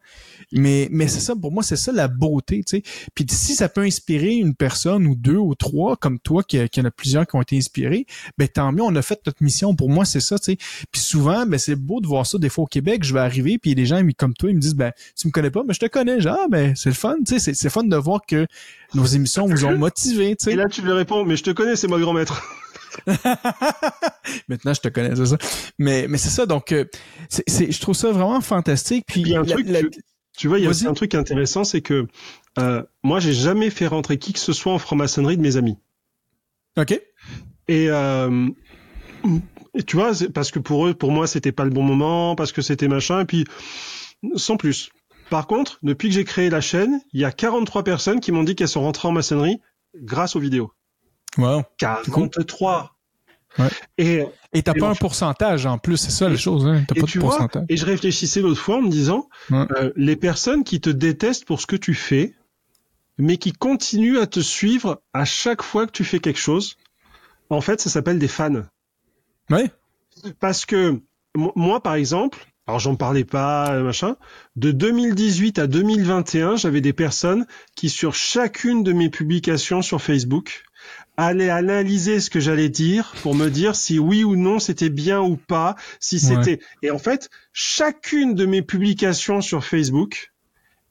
Mais, 0.51 0.89
mais 0.91 1.07
c'est 1.07 1.21
ça, 1.21 1.37
pour 1.37 1.53
moi, 1.53 1.62
c'est 1.62 1.77
ça 1.77 1.93
la 1.93 2.09
beauté, 2.09 2.65
tu 2.66 2.79
sais. 2.79 2.83
Puis 3.15 3.27
si 3.29 3.55
ça 3.55 3.69
peut 3.69 3.83
inspirer 3.83 4.35
une 4.35 4.57
personne 4.57 5.07
ou 5.07 5.15
deux 5.15 5.37
ou 5.37 5.55
trois, 5.55 5.97
comme 5.97 6.19
toi, 6.19 6.43
qui, 6.43 6.69
qui 6.69 6.81
en 6.81 6.85
a 6.85 6.91
plusieurs 6.91 7.29
qui 7.29 7.37
ont 7.37 7.43
été 7.43 7.57
inspirés, 7.57 8.07
ben 8.39 8.49
tant 8.49 8.73
mieux, 8.73 8.83
on 8.83 8.97
a 8.97 9.03
fait 9.03 9.21
notre 9.25 9.45
mission. 9.45 9.77
Pour 9.77 9.89
moi, 9.89 10.05
c'est 10.05 10.19
ça, 10.19 10.37
tu 10.37 10.53
sais. 10.53 10.57
Puis 10.91 11.01
souvent, 11.01 11.47
ben 11.47 11.59
c'est 11.59 11.77
beau 11.77 12.01
de 12.01 12.09
voir 12.09 12.27
ça. 12.27 12.39
Des 12.39 12.49
fois 12.49 12.65
au 12.65 12.66
Québec, 12.66 13.05
je 13.05 13.15
vais 13.15 13.21
arriver, 13.21 13.59
puis 13.59 13.77
les 13.77 13.87
gens 13.87 14.03
comme 14.19 14.35
toi, 14.35 14.51
ils 14.51 14.57
me 14.57 14.61
disent, 14.61 14.75
ben 14.75 14.91
tu 15.16 15.29
me 15.29 15.33
connais 15.33 15.51
pas, 15.51 15.62
mais 15.65 15.75
je 15.75 15.81
te 15.81 15.87
connais. 15.87 16.21
Genre, 16.21 16.39
ah, 16.41 16.47
ben 16.51 16.75
c'est 16.75 16.89
le 16.89 16.97
fun, 16.97 17.15
tu 17.25 17.39
sais. 17.39 17.55
C'est 17.55 17.71
fun 17.71 17.85
de 17.85 17.97
voir 17.97 18.23
que 18.27 18.49
nos 18.95 19.05
émissions 19.05 19.47
vous 19.47 19.65
ont 19.65 19.79
motivé, 19.79 20.35
tu 20.35 20.47
sais. 20.47 20.53
Et 20.55 20.57
là, 20.57 20.69
tu 20.69 20.83
lui 20.83 20.93
réponds, 20.93 21.25
mais 21.25 21.37
je 21.37 21.45
te 21.45 21.51
connais, 21.51 21.77
c'est 21.85 21.89
moi 21.89 21.98
le 21.98 22.05
grand 22.05 22.15
maître. 22.15 22.43
Maintenant, 24.48 24.73
je 24.73 24.81
te 24.81 24.89
connais, 24.89 25.15
c'est 25.15 25.27
ça. 25.27 25.36
Mais, 25.78 26.06
mais 26.09 26.16
c'est 26.16 26.31
ça, 26.31 26.47
donc, 26.47 26.73
euh, 26.73 26.86
c'est, 27.28 27.70
je 27.70 27.78
trouve 27.78 27.94
ça 27.94 28.11
vraiment 28.11 28.40
fantastique. 28.40 29.05
Puis, 29.06 29.20
il 29.20 29.36
un 29.36 29.44
truc, 29.44 29.66
tu, 30.35 30.48
vois, 30.48 30.59
il 30.59 30.65
y 30.65 30.66
a 30.66 30.89
un 30.89 30.94
truc 30.94 31.15
intéressant, 31.15 31.62
c'est 31.62 31.82
que 31.82 32.06
euh, 32.59 32.82
moi, 33.02 33.20
j'ai 33.20 33.35
jamais 33.35 33.69
fait 33.69 33.86
rentrer 33.86 34.19
qui 34.19 34.32
que 34.32 34.39
ce 34.39 34.55
soit 34.55 34.73
en 34.73 34.78
franc-maçonnerie 34.78 35.36
de 35.36 35.43
mes 35.43 35.59
amis. 35.59 35.77
Ok. 36.78 36.98
Et, 37.69 37.90
euh, 37.90 38.48
et 39.74 39.82
tu 39.82 39.97
vois, 39.97 40.12
parce 40.32 40.51
que 40.51 40.59
pour 40.59 40.86
eux, 40.86 40.94
pour 40.94 41.12
moi, 41.12 41.27
c'était 41.27 41.52
pas 41.52 41.65
le 41.65 41.70
bon 41.70 41.82
moment, 41.82 42.35
parce 42.35 42.52
que 42.52 42.62
c'était 42.62 42.89
machin, 42.89 43.20
et 43.20 43.27
puis 43.27 43.44
sans 44.36 44.56
plus. 44.56 44.89
Par 45.28 45.47
contre, 45.47 45.78
depuis 45.82 46.09
que 46.09 46.15
j'ai 46.15 46.24
créé 46.24 46.48
la 46.48 46.62
chaîne, 46.62 46.98
il 47.12 47.20
y 47.20 47.27
a 47.27 47.31
43 47.31 47.85
personnes 47.85 48.20
qui 48.20 48.32
m'ont 48.32 48.43
dit 48.43 48.55
qu'elles 48.55 48.69
sont 48.69 48.81
rentrées 48.81 49.09
en 49.09 49.12
maçonnerie 49.12 49.61
grâce 49.94 50.35
aux 50.35 50.40
vidéos. 50.40 50.73
Wow. 51.39 51.62
43. 51.78 52.94
Ouais. 53.59 53.69
Et 53.98 54.24
et 54.52 54.62
t'as 54.62 54.74
pas 54.74 54.89
un 54.89 54.94
pourcentage 54.94 55.66
en 55.66 55.78
plus, 55.78 55.97
c'est 55.97 56.11
ça 56.11 56.28
la 56.28 56.36
chose. 56.36 56.66
Hein? 56.66 56.85
T'as 56.86 56.94
pas 56.94 57.06
de 57.06 57.19
pourcentage. 57.19 57.65
et 57.69 57.77
je 57.77 57.85
réfléchissais 57.85 58.40
l'autre 58.40 58.61
fois 58.61 58.77
en 58.77 58.82
me 58.82 58.89
disant, 58.89 59.28
euh, 59.52 59.93
les 59.97 60.16
personnes 60.16 60.62
qui 60.62 60.81
te 60.81 60.90
détestent 60.90 61.44
pour 61.44 61.61
ce 61.61 61.66
que 61.66 61.77
tu 61.77 61.94
fais, 61.94 62.35
mais 63.19 63.36
qui 63.36 63.52
continuent 63.52 64.19
à 64.19 64.27
te 64.27 64.40
suivre 64.40 65.02
à 65.12 65.24
chaque 65.24 65.62
fois 65.62 65.86
que 65.86 65.93
tu 65.93 66.05
fais 66.05 66.20
quelque 66.20 66.39
chose, 66.39 66.77
en 67.51 67.61
fait, 67.61 67.81
ça 67.81 67.90
s'appelle 67.90 68.19
des 68.19 68.28
fans. 68.28 68.62
Oui. 69.51 69.70
Parce 70.40 70.65
que 70.66 71.01
moi, 71.35 71.82
par 71.82 71.94
exemple, 71.94 72.39
alors 72.66 72.78
j'en 72.78 72.97
parlais 72.97 73.24
pas, 73.24 73.78
machin, 73.81 74.16
de 74.56 74.70
2018 74.70 75.59
à 75.59 75.66
2021, 75.66 76.56
j'avais 76.56 76.81
des 76.81 76.93
personnes 76.93 77.47
qui, 77.74 77.90
sur 77.90 78.15
chacune 78.15 78.82
de 78.82 78.93
mes 78.93 79.11
publications 79.11 79.82
sur 79.82 80.01
Facebook, 80.01 80.64
aller 81.16 81.49
analyser 81.49 82.20
ce 82.20 82.31
que 82.31 82.41
j'allais 82.41 82.69
dire 82.69 83.15
pour 83.23 83.35
me 83.35 83.49
dire 83.49 83.77
si 83.77 83.99
oui 83.99 84.24
ou 84.24 84.36
non 84.36 84.59
c'était 84.59 84.91
bien 84.91 85.20
ou 85.20 85.36
pas, 85.36 85.77
si 86.01 86.19
c'était. 86.19 86.61
Et 86.82 86.91
en 86.91 86.99
fait, 86.99 87.31
chacune 87.53 88.35
de 88.35 88.47
mes 88.47 88.62
publications 88.62 89.41
sur 89.41 89.65
Facebook 89.65 90.32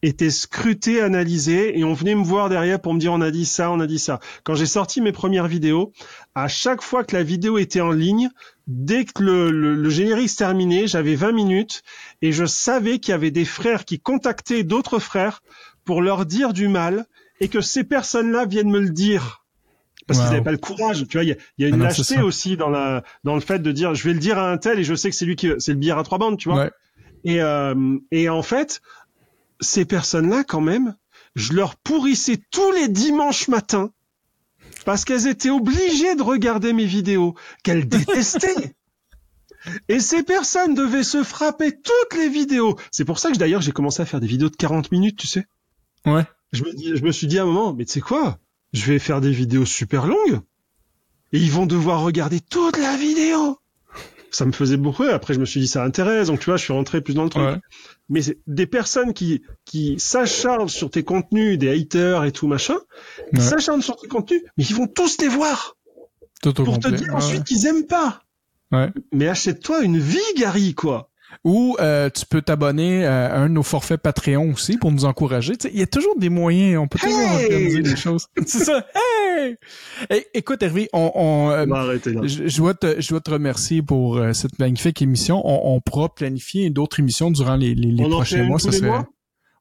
était 0.02 0.30
scrutée, 0.30 1.02
analysée, 1.02 1.80
et 1.80 1.84
on 1.86 1.94
venait 1.94 2.16
me 2.16 2.24
voir 2.24 2.50
derrière 2.50 2.82
pour 2.82 2.94
me 2.94 3.00
dire 3.00 3.14
on 3.14 3.22
a 3.22 3.32
dit 3.32 3.46
ça, 3.46 3.72
on 3.72 3.80
a 3.80 3.88
dit 3.88 4.00
ça. 4.00 4.20
Quand 4.44 4.54
j'ai 4.54 4.66
sorti 4.66 5.00
mes 5.00 5.14
premières 5.14 5.48
vidéos, 5.48 5.94
à 6.36 6.50
chaque 6.50 6.82
fois 6.82 7.06
que 7.06 7.16
la 7.16 7.24
vidéo 7.24 7.58
était 7.58 7.82
en 7.82 7.92
ligne, 7.92 8.30
dès 8.68 9.06
que 9.06 9.24
le, 9.24 9.50
le 9.50 9.90
générique 9.90 10.30
se 10.30 10.38
terminait, 10.38 10.88
j'avais 10.88 11.16
20 11.16 11.32
minutes 11.32 11.84
et 12.22 12.34
je 12.34 12.46
savais 12.46 13.00
qu'il 13.00 13.12
y 13.12 13.16
avait 13.16 13.32
des 13.32 13.46
frères 13.46 13.86
qui 13.86 14.00
contactaient 14.00 14.64
d'autres 14.64 15.00
frères 15.00 15.42
pour 15.86 16.02
leur 16.02 16.26
dire 16.26 16.54
du 16.54 16.68
mal 16.68 17.06
et 17.40 17.48
que 17.48 17.62
ces 17.62 17.84
personnes-là 17.84 18.46
viennent 18.46 18.72
me 18.72 18.80
le 18.80 18.90
dire 18.90 19.43
parce 20.08 20.20
qu'ils 20.20 20.30
n'avaient 20.30 20.44
pas 20.44 20.52
le 20.52 20.58
courage. 20.58 21.08
Tu 21.08 21.18
vois, 21.18 21.24
il 21.24 21.30
y 21.30 21.34
a, 21.34 21.36
y 21.58 21.66
a, 21.66 21.68
une 21.68 21.82
ah 21.82 21.86
lâcheté 21.86 22.22
aussi 22.22 22.58
dans 22.58 22.70
la 22.70 23.04
dans 23.24 23.36
le 23.36 23.42
fait 23.42 23.60
de 23.60 23.72
dire 23.72 23.96
je 23.96 24.04
vais 24.04 24.14
le 24.14 24.20
dire 24.20 24.38
à 24.38 24.52
un 24.52 24.58
tel 24.58 24.80
et 24.80 24.84
je 24.84 24.96
sais 24.96 25.10
que 25.10 25.16
c'est 25.16 25.26
lui 25.26 25.36
qui 25.36 25.50
c'est 25.60 25.74
le 25.74 25.78
billard 25.78 26.00
à 26.00 26.04
trois 26.04 26.18
bandes, 26.18 26.38
tu 26.38 26.50
vois. 26.50 26.70
Et, 27.26 27.42
euh, 27.42 27.98
et 28.12 28.28
en 28.28 28.42
fait, 28.42 28.82
ces 29.62 29.86
personnes-là, 29.86 30.44
quand 30.44 30.62
même, 30.62 30.96
je 31.36 31.54
leur 31.54 31.76
pourrissais 31.78 32.42
tous 32.52 32.72
les 32.74 32.90
dimanches 32.90 33.48
matins 33.48 33.92
parce 34.86 35.06
qu'elles 35.06 35.28
étaient 35.28 35.50
obligées 35.50 36.16
de 36.16 36.22
regarder 36.22 36.74
mes 36.74 36.86
vidéos 36.86 37.36
qu'elles 37.64 37.88
détestaient. 37.88 38.76
Et 39.88 40.02
ces 40.02 40.24
personnes 40.24 40.74
devaient 40.74 41.04
se 41.04 41.24
frapper 41.24 41.72
toutes 41.72 42.20
les 42.20 42.28
vidéos. 42.28 42.78
C'est 42.92 43.06
pour 43.06 43.18
ça 43.18 43.32
que 43.32 43.38
d'ailleurs 43.38 43.62
j'ai 43.62 43.72
commencé 43.72 44.02
à 44.02 44.06
faire 44.06 44.20
des 44.20 44.28
vidéos 44.28 44.50
de 44.50 44.56
40 44.58 44.92
minutes, 44.92 45.18
tu 45.18 45.28
sais. 45.28 45.46
Ouais. 46.06 46.26
Je 46.52 46.64
me, 46.64 46.74
dis, 46.74 46.98
je 46.98 47.04
me 47.04 47.12
suis 47.12 47.28
dit 47.28 47.40
à 47.40 47.44
un 47.44 47.46
moment, 47.46 47.74
mais 47.74 47.86
tu 47.86 47.94
sais 47.94 48.02
quoi? 48.02 48.40
Je 48.74 48.86
vais 48.92 49.00
faire 49.00 49.22
des 49.22 49.32
vidéos 49.32 49.66
super 49.66 50.08
longues 50.08 50.42
et 51.32 51.40
ils 51.40 51.52
vont 51.52 51.66
devoir 51.66 52.02
regarder 52.02 52.40
toute 52.40 52.78
la 52.78 52.96
vidéo. 52.98 53.60
Ça 54.32 54.46
me 54.46 54.52
faisait 54.52 54.78
beaucoup. 54.78 55.04
Après, 55.04 55.36
je 55.36 55.40
me 55.40 55.46
suis 55.46 55.60
dit, 55.60 55.68
ça 55.68 55.84
intéresse. 55.84 56.28
Donc, 56.28 56.40
tu 56.40 56.46
vois, 56.48 56.58
je 56.58 56.64
suis 56.64 56.74
rentré 56.74 57.02
plus 57.02 57.14
dans 57.14 57.24
le 57.24 57.30
truc. 57.30 57.44
Ouais. 57.44 57.60
Mais 58.10 58.24
c'est 58.24 58.40
des 58.48 58.66
personnes 58.66 59.14
qui, 59.14 59.44
qui 59.64 60.00
s'acharnent 60.00 60.70
sur 60.70 60.90
tes 60.90 61.04
contenus, 61.04 61.60
des 61.60 61.70
haters 61.80 62.24
et 62.26 62.32
tout 62.32 62.48
machin, 62.48 62.78
ils 63.32 63.38
Ouais. 63.40 63.46
s'acharnent 63.46 63.84
sur 63.84 63.96
tes 63.96 64.08
contenus, 64.08 64.42
mais 64.58 64.64
ils 64.64 64.76
vont 64.76 64.88
tous 64.88 65.22
les 65.22 65.28
voir 65.28 65.78
Tout 66.42 66.52
pour 66.54 66.80
te 66.80 66.88
dire 66.88 67.10
Ouais, 67.10 67.14
ensuite 67.14 67.44
qu'ils 67.44 67.68
aiment 67.68 67.86
pas. 67.86 68.24
Ouais. 68.72 68.92
Mais 69.12 69.28
achète-toi 69.28 69.84
une 69.84 70.00
vie, 70.00 70.18
Gary, 70.36 70.74
quoi. 70.74 71.12
Ou 71.44 71.76
euh, 71.80 72.10
tu 72.10 72.26
peux 72.26 72.42
t'abonner 72.42 73.06
à 73.06 73.36
un 73.36 73.48
de 73.50 73.54
nos 73.54 73.64
forfaits 73.64 74.02
Patreon 74.02 74.52
aussi 74.52 74.78
pour 74.78 74.92
nous 74.92 75.06
encourager. 75.06 75.58
Tu 75.58 75.68
sais, 75.68 75.74
Il 75.74 75.80
y 75.80 75.84
a 75.84 75.88
toujours 75.88 76.18
des 76.18 76.30
moyens, 76.30 76.80
on 76.82 76.88
peut 76.88 77.00
toujours 77.00 77.20
Hey! 77.20 77.44
organiser 77.46 77.82
des 77.82 77.96
choses. 77.96 78.28
C'est 78.46 78.64
ça. 78.64 78.86
Hey! 78.96 79.56
Eh, 80.10 80.26
écoute 80.34 80.62
Hervé, 80.64 80.90
on, 80.94 81.12
on, 81.16 81.50
euh, 81.52 81.66
On 81.70 82.28
je, 82.28 82.48
je 82.48 82.58
dois 82.58 82.74
te, 82.74 83.02
je 83.02 83.10
dois 83.10 83.20
te 83.22 83.32
remercier 83.32 83.82
pour 83.82 84.18
euh, 84.18 84.34
cette 84.34 84.58
magnifique 84.60 85.02
émission. 85.02 85.42
On, 85.44 85.76
on 85.76 85.82
pourra 85.82 86.14
planifier 86.14 86.70
d'autres 86.70 87.00
émissions 87.00 87.32
durant 87.32 87.56
les, 87.56 87.76
les, 87.76 87.92
les 87.92 88.04
On 88.04 88.08
en 88.08 88.10
fait 88.24 88.38
prochains 88.38 88.44
mois. 88.44 88.60
Ça 88.60 88.72
serait... 88.72 88.88
mois? 88.88 89.06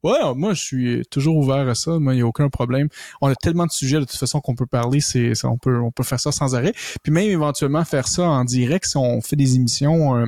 Ouais, 0.04 0.18
moi 0.34 0.52
je 0.52 0.60
suis 0.60 1.02
toujours 1.12 1.36
ouvert 1.36 1.68
à 1.68 1.76
ça. 1.76 1.98
Moi, 2.00 2.14
il 2.14 2.16
n'y 2.16 2.22
a 2.22 2.26
aucun 2.26 2.48
problème. 2.48 2.88
On 3.20 3.28
a 3.28 3.36
tellement 3.36 3.66
de 3.66 3.70
sujets 3.70 4.00
de 4.00 4.04
toute 4.04 4.16
façon 4.18 4.40
qu'on 4.40 4.56
peut 4.56 4.66
parler. 4.66 5.00
C'est, 5.00 5.36
ça, 5.36 5.48
on 5.48 5.58
peut, 5.58 5.78
on 5.80 5.92
peut 5.92 6.02
faire 6.02 6.18
ça 6.18 6.32
sans 6.32 6.56
arrêt. 6.56 6.72
Puis 7.04 7.12
même 7.12 7.30
éventuellement 7.30 7.84
faire 7.84 8.08
ça 8.08 8.24
en 8.24 8.44
direct 8.44 8.84
si 8.86 8.96
on 8.96 9.20
fait 9.20 9.36
des 9.36 9.54
émissions. 9.54 10.16
euh, 10.16 10.26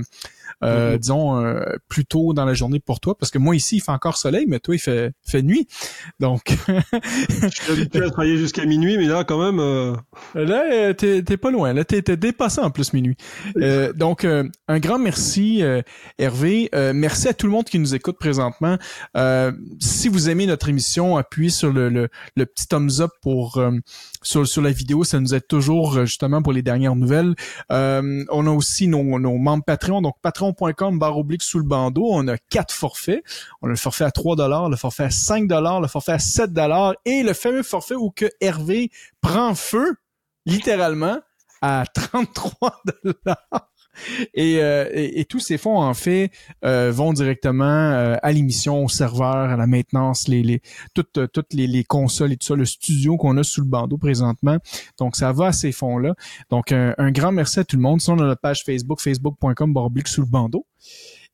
euh, 0.63 0.93
Mhm. 0.93 0.99
disons 0.99 1.37
euh, 1.45 1.63
plus 1.89 2.05
tôt 2.05 2.33
dans 2.33 2.45
la 2.45 2.55
journée 2.55 2.81
pour 2.81 3.01
toi 3.01 3.17
parce 3.19 3.31
que 3.31 3.39
moi 3.39 3.57
ici 3.57 3.77
il 3.77 3.81
fait 3.81 3.91
encore 3.93 4.17
soleil 4.17 4.45
mais 4.49 4.59
toi 4.61 4.75
il 4.75 4.79
fait 4.79 5.13
fait 5.27 5.43
nuit. 5.43 5.67
Donc 6.21 6.43
Je 6.69 7.49
suis 7.49 7.73
habitué 7.73 8.05
à 8.05 8.11
travailler 8.11 8.37
jusqu'à 8.37 8.65
minuit, 8.65 8.97
mais 8.99 9.07
là, 9.07 9.25
quand 9.25 9.43
même, 9.43 9.59
euh, 9.61 9.95
là 10.35 10.65
euh, 10.73 10.93
t'es 10.93 11.23
t'es 11.23 11.37
pas 11.37 11.51
loin. 11.51 11.73
Là 11.73 11.85
t'es 11.85 12.03
t'es 12.03 12.17
dépassé 12.17 12.61
en 12.61 12.71
plus 12.71 12.93
minuit. 12.93 13.17
Euh, 13.57 13.93
donc 13.93 14.25
euh, 14.25 14.45
un 14.69 14.79
grand 14.79 14.99
merci 14.99 15.63
euh, 15.63 15.83
Hervé. 16.19 16.69
Euh, 16.75 16.93
merci 16.95 17.29
à 17.29 17.35
tout 17.35 17.47
le 17.47 17.53
monde 17.53 17.65
qui 17.65 17.79
nous 17.79 17.95
écoute 17.95 18.17
présentement. 18.19 18.77
Euh, 19.17 19.53
si 19.81 20.09
vous 20.09 20.29
aimez 20.29 20.47
notre 20.47 20.69
émission 20.69 21.17
appuyez 21.17 21.51
sur 21.51 21.73
le, 21.73 21.89
le, 21.89 22.09
le 22.37 22.47
petit 22.47 22.67
thumbs 22.67 23.01
up 23.01 23.11
pour 23.23 23.59
euh, 23.59 23.73
sur, 24.23 24.47
sur 24.47 24.63
la 24.63 24.71
vidéo. 24.71 25.05
Ça 25.05 25.21
nous 25.21 25.35
aide 25.35 25.47
toujours 25.49 25.97
euh, 25.97 26.05
justement 26.07 26.43
pour 26.43 26.53
les 26.53 26.63
dernières 26.63 26.97
nouvelles. 26.97 27.35
Euh, 27.73 28.25
on 28.31 28.47
a 28.47 28.51
aussi 28.51 28.89
nos, 28.89 29.19
nos 29.19 29.37
membres 29.39 29.65
Patreon. 29.65 30.03
Donc 30.03 30.15
patreon.com 30.53 30.99
barre 30.99 31.19
oblique 31.19 31.43
sous 31.43 31.59
le 31.59 31.65
bandeau 31.65 32.09
on 32.11 32.27
a 32.29 32.37
quatre 32.37 32.73
forfaits 32.73 33.23
on 33.63 33.69
a 33.69 33.71
le 33.71 33.77
forfait 33.77 34.05
à 34.05 34.11
3 34.11 34.37
dollars, 34.37 34.69
le 34.69 34.77
forfait 34.77 35.05
à 35.05 35.11
5 35.11 35.47
dollars, 35.47 35.81
le 35.81 35.89
forfait 35.89 36.13
à 36.13 36.19
7 36.19 36.53
dollars 36.53 36.95
et 37.05 37.23
le 37.23 37.33
fameux 37.33 37.63
forfait 37.63 37.95
où 37.95 38.11
que 38.11 38.27
Hervé 38.41 38.91
prend 39.21 39.55
feu 39.55 39.97
littéralement 40.47 41.21
à 41.63 41.85
33 41.95 42.83
dollars. 43.03 43.71
Et, 44.35 44.59
euh, 44.61 44.89
et, 44.93 45.21
et 45.21 45.25
tous 45.25 45.41
ces 45.41 45.59
fonds, 45.59 45.79
en 45.79 45.95
fait, 45.95 46.31
euh, 46.65 46.91
vont 46.93 47.13
directement 47.13 47.65
euh, 47.65 48.17
à 48.23 48.33
l'émission, 48.33 48.85
au 48.85 48.89
serveur, 48.89 49.51
à 49.51 49.57
la 49.57 49.67
maintenance, 49.67 50.29
les, 50.29 50.43
les, 50.43 50.61
toutes, 50.95 51.31
toutes 51.33 51.53
les, 51.53 51.67
les 51.67 51.85
consoles 51.85 52.33
et 52.33 52.37
tout 52.37 52.47
ça, 52.47 52.55
le 52.57 52.65
studio 52.65 53.17
qu'on 53.17 53.37
a 53.39 53.43
sous 53.43 53.61
le 53.61 53.67
bandeau 53.69 53.97
présentement. 53.99 54.59
Donc, 54.99 55.17
ça 55.17 55.33
va 55.33 55.47
à 55.49 55.53
ces 55.53 55.73
fonds-là. 55.73 56.15
Donc, 56.51 56.73
un, 56.73 56.95
un 56.99 57.11
grand 57.11 57.33
merci 57.33 57.61
à 57.61 57.65
tout 57.65 57.77
le 57.77 57.83
monde. 57.83 58.01
Sinon, 58.01 58.17
on 58.19 58.23
a 58.23 58.27
notre 58.27 58.41
page 58.41 58.63
Facebook, 58.65 59.01
facebook.com, 59.01 59.73
barblique 59.73 60.09
sous 60.09 60.21
le 60.23 60.27
bandeau. 60.29 60.67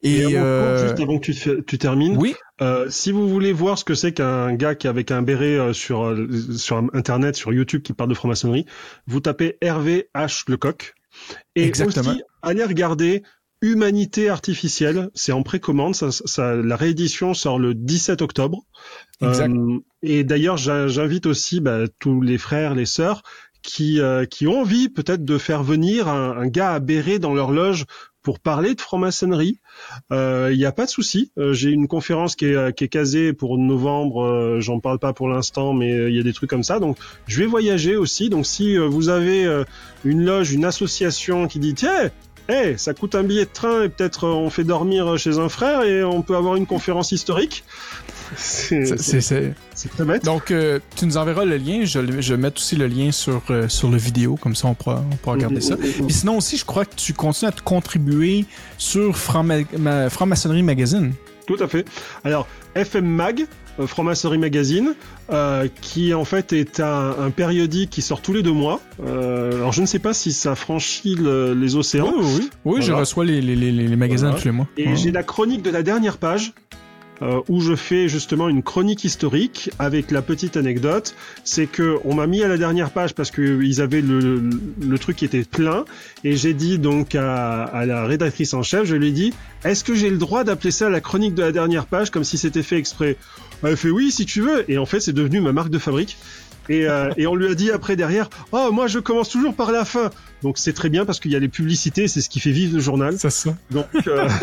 et, 0.02 0.18
Et, 0.20 0.36
euh, 0.38 0.88
juste 0.88 1.00
avant 1.00 1.18
que 1.18 1.24
tu, 1.24 1.34
te 1.34 1.38
fais- 1.38 1.62
tu 1.66 1.78
termines, 1.78 2.16
oui, 2.16 2.34
Euh, 2.62 2.90
si 2.90 3.10
vous 3.10 3.26
voulez 3.26 3.52
voir 3.54 3.78
ce 3.78 3.84
que 3.84 3.94
c'est 3.94 4.12
qu'un 4.12 4.52
gars 4.54 4.74
qui 4.74 4.86
avec 4.86 5.10
un 5.10 5.22
béret 5.22 5.56
euh, 5.58 5.72
sur 5.72 6.04
euh, 6.04 6.28
sur 6.56 6.76
internet, 6.92 7.34
sur 7.34 7.52
YouTube, 7.54 7.80
qui 7.82 7.94
parle 7.94 8.10
de 8.10 8.14
franc-maçonnerie, 8.14 8.66
vous 9.06 9.20
tapez 9.20 9.56
Hervé 9.62 10.10
H 10.14 10.44
Lecoq. 10.46 10.94
Et 11.56 11.64
Exactement. 11.64 12.10
aussi, 12.10 12.22
allez 12.42 12.64
regarder 12.64 13.22
Humanité 13.62 14.30
artificielle. 14.30 15.10
C'est 15.14 15.32
en 15.32 15.42
précommande. 15.42 15.94
Ça, 15.94 16.10
ça, 16.10 16.54
la 16.54 16.76
réédition 16.76 17.34
sort 17.34 17.58
le 17.58 17.74
17 17.74 18.22
octobre. 18.22 18.62
Exact. 19.20 19.52
Euh, 19.52 19.78
et 20.02 20.24
d'ailleurs, 20.24 20.56
j'in- 20.56 20.88
j'invite 20.88 21.26
aussi 21.26 21.60
bah, 21.60 21.80
tous 21.98 22.22
les 22.22 22.38
frères, 22.38 22.74
les 22.74 22.86
sœurs 22.86 23.22
qui 23.62 24.00
euh, 24.00 24.24
qui 24.24 24.46
ont 24.46 24.60
envie 24.62 24.88
peut-être 24.88 25.22
de 25.26 25.36
faire 25.36 25.62
venir 25.62 26.08
un, 26.08 26.30
un 26.38 26.46
gars 26.46 26.72
à 26.72 26.80
béret 26.80 27.18
dans 27.18 27.34
leur 27.34 27.50
loge 27.50 27.84
pour 28.22 28.40
parler 28.40 28.74
de 28.74 28.80
franc-maçonnerie. 28.80 29.58
Il 30.10 30.56
n'y 30.56 30.64
a 30.64 30.72
pas 30.72 30.84
de 30.84 30.90
souci. 30.90 31.32
Euh, 31.38 31.52
J'ai 31.52 31.70
une 31.70 31.88
conférence 31.88 32.36
qui 32.36 32.46
est, 32.46 32.54
euh, 32.54 32.70
qui 32.70 32.84
est 32.84 32.88
casée 32.88 33.32
pour 33.32 33.58
novembre. 33.58 34.22
euh, 34.24 34.60
J'en 34.60 34.80
parle 34.80 34.98
pas 34.98 35.12
pour 35.12 35.28
l'instant, 35.28 35.72
mais 35.72 35.92
euh, 35.92 36.10
il 36.10 36.16
y 36.16 36.20
a 36.20 36.22
des 36.22 36.32
trucs 36.32 36.50
comme 36.50 36.62
ça. 36.62 36.78
Donc, 36.80 36.96
je 37.26 37.40
vais 37.40 37.46
voyager 37.46 37.96
aussi. 37.96 38.28
Donc, 38.28 38.46
si 38.46 38.76
euh, 38.76 38.86
vous 38.86 39.08
avez 39.08 39.44
euh, 39.44 39.64
une 40.04 40.24
loge, 40.24 40.52
une 40.52 40.64
association 40.64 41.46
qui 41.48 41.58
dit 41.58 41.74
tiens, 41.74 42.10
hey, 42.50 42.78
ça 42.78 42.92
coûte 42.94 43.14
un 43.14 43.22
billet 43.22 43.44
de 43.44 43.50
train 43.52 43.84
et 43.84 43.88
peut-être 43.88 44.24
euh, 44.26 44.32
on 44.32 44.50
fait 44.50 44.64
dormir 44.64 45.16
chez 45.18 45.38
un 45.38 45.48
frère 45.48 45.82
et 45.84 46.02
on 46.04 46.22
peut 46.22 46.36
avoir 46.36 46.56
une 46.56 46.66
conférence 46.66 47.12
historique. 47.12 47.64
C'est 48.36 49.88
très 49.90 50.04
bête. 50.04 50.24
Donc, 50.24 50.50
euh, 50.50 50.78
tu 50.96 51.06
nous 51.06 51.16
enverras 51.16 51.44
le 51.44 51.56
lien. 51.56 51.84
Je, 51.84 52.20
je 52.20 52.34
vais 52.34 52.40
mettre 52.40 52.58
aussi 52.60 52.76
le 52.76 52.86
lien 52.86 53.10
sur, 53.12 53.42
euh, 53.50 53.68
sur 53.68 53.88
le 53.90 53.96
vidéo, 53.96 54.36
comme 54.40 54.54
ça 54.54 54.68
on 54.68 54.74
pourra, 54.74 55.02
on 55.12 55.16
pourra 55.16 55.34
regarder 55.34 55.60
ça. 55.60 55.76
Puis 55.76 56.12
sinon 56.12 56.38
aussi, 56.38 56.56
je 56.56 56.64
crois 56.64 56.84
que 56.84 56.94
tu 56.94 57.12
continues 57.14 57.48
à 57.48 57.52
te 57.52 57.62
contribuer 57.62 58.44
sur 58.78 59.16
Franc-Ma- 59.16 59.64
Ma- 59.78 60.10
Franc-Maçonnerie 60.10 60.62
Magazine. 60.62 61.12
Tout 61.46 61.56
à 61.60 61.66
fait. 61.66 61.84
Alors, 62.22 62.46
FM 62.76 63.04
Mag, 63.06 63.40
euh, 63.40 63.44
Franc-Maçonnerie 63.86 64.38
Magazine, 64.38 64.94
euh, 65.32 65.68
qui 65.80 66.12
en 66.14 66.24
fait 66.24 66.52
est 66.52 66.80
un, 66.80 67.14
un 67.18 67.30
périodique 67.30 67.90
qui 67.90 68.02
sort 68.02 68.20
tous 68.22 68.32
les 68.32 68.42
deux 68.42 68.52
mois. 68.52 68.80
Euh, 69.06 69.52
alors, 69.56 69.72
je 69.72 69.80
ne 69.80 69.86
sais 69.86 69.98
pas 69.98 70.12
si 70.14 70.32
ça 70.32 70.54
franchit 70.54 71.14
le- 71.14 71.54
les 71.54 71.76
océans. 71.76 72.12
oui, 72.18 72.24
oui. 72.38 72.50
Oui, 72.64 72.74
je 72.82 72.86
Voilà. 72.88 73.00
reçois 73.00 73.24
les, 73.24 73.40
les, 73.40 73.56
les, 73.56 73.70
les 73.72 73.96
magazines 73.96 74.28
Voilà. 74.28 74.40
tous 74.40 74.48
les 74.48 74.52
mois. 74.52 74.66
Et 74.76 74.88
Ouais. 74.88 74.96
j'ai 74.96 75.10
la 75.12 75.22
chronique 75.22 75.62
de 75.62 75.70
la 75.70 75.82
dernière 75.82 76.18
page. 76.18 76.52
euh, 77.22 77.38
où 77.50 77.60
je 77.60 77.76
fais 77.76 78.08
justement 78.08 78.48
une 78.48 78.62
chronique 78.62 79.04
historique 79.04 79.70
avec 79.78 80.10
la 80.10 80.22
petite 80.22 80.56
anecdote, 80.56 81.14
c'est 81.44 81.66
que 81.66 81.98
on 82.06 82.14
m'a 82.14 82.26
mis 82.26 82.42
à 82.42 82.48
la 82.48 82.56
dernière 82.56 82.88
page 82.92 83.14
parce 83.14 83.30
que 83.30 83.60
ils 83.62 83.82
avaient 83.82 84.00
le, 84.00 84.42
le 84.80 84.98
truc 84.98 85.16
qui 85.16 85.26
était 85.26 85.42
plein 85.44 85.84
et 86.24 86.34
j'ai 86.34 86.54
dit 86.54 86.78
donc 86.78 87.14
à, 87.14 87.64
à 87.64 87.84
la 87.84 88.06
rédactrice 88.06 88.54
en 88.54 88.62
chef, 88.62 88.86
je 88.86 88.96
lui 88.96 89.08
ai 89.08 89.12
dit 89.12 89.34
est-ce 89.64 89.84
que 89.84 89.94
j'ai 89.94 90.08
le 90.08 90.16
droit 90.16 90.44
d'appeler 90.44 90.70
ça 90.70 90.88
la 90.88 91.02
chronique 91.02 91.34
de 91.34 91.42
la 91.42 91.52
dernière 91.52 91.84
page 91.84 92.08
comme 92.10 92.24
si 92.24 92.38
c'était 92.38 92.62
fait 92.62 92.78
exprès? 92.78 93.18
Elle 93.62 93.76
fait 93.76 93.90
oui 93.90 94.10
si 94.10 94.24
tu 94.26 94.40
veux 94.40 94.70
et 94.70 94.78
en 94.78 94.86
fait 94.86 95.00
c'est 95.00 95.12
devenu 95.12 95.40
ma 95.40 95.52
marque 95.52 95.70
de 95.70 95.78
fabrique. 95.78 96.16
Et, 96.68 96.86
euh, 96.86 97.10
et 97.16 97.26
on 97.26 97.34
lui 97.34 97.48
a 97.50 97.54
dit 97.54 97.70
après 97.72 97.96
derrière, 97.96 98.30
oh 98.52 98.70
moi 98.72 98.86
je 98.86 98.98
commence 99.00 99.28
toujours 99.28 99.54
par 99.54 99.72
la 99.72 99.84
fin. 99.84 100.10
Donc 100.42 100.56
c'est 100.58 100.72
très 100.72 100.88
bien 100.88 101.04
parce 101.04 101.18
qu'il 101.18 101.32
y 101.32 101.36
a 101.36 101.38
les 101.40 101.48
publicités, 101.48 102.06
c'est 102.06 102.20
ce 102.20 102.28
qui 102.28 102.38
fait 102.38 102.52
vivre 102.52 102.74
le 102.74 102.80
journal. 102.80 103.16
C'est 103.18 103.30
ça. 103.30 103.56
Donc 103.70 103.86
euh, 104.06 104.28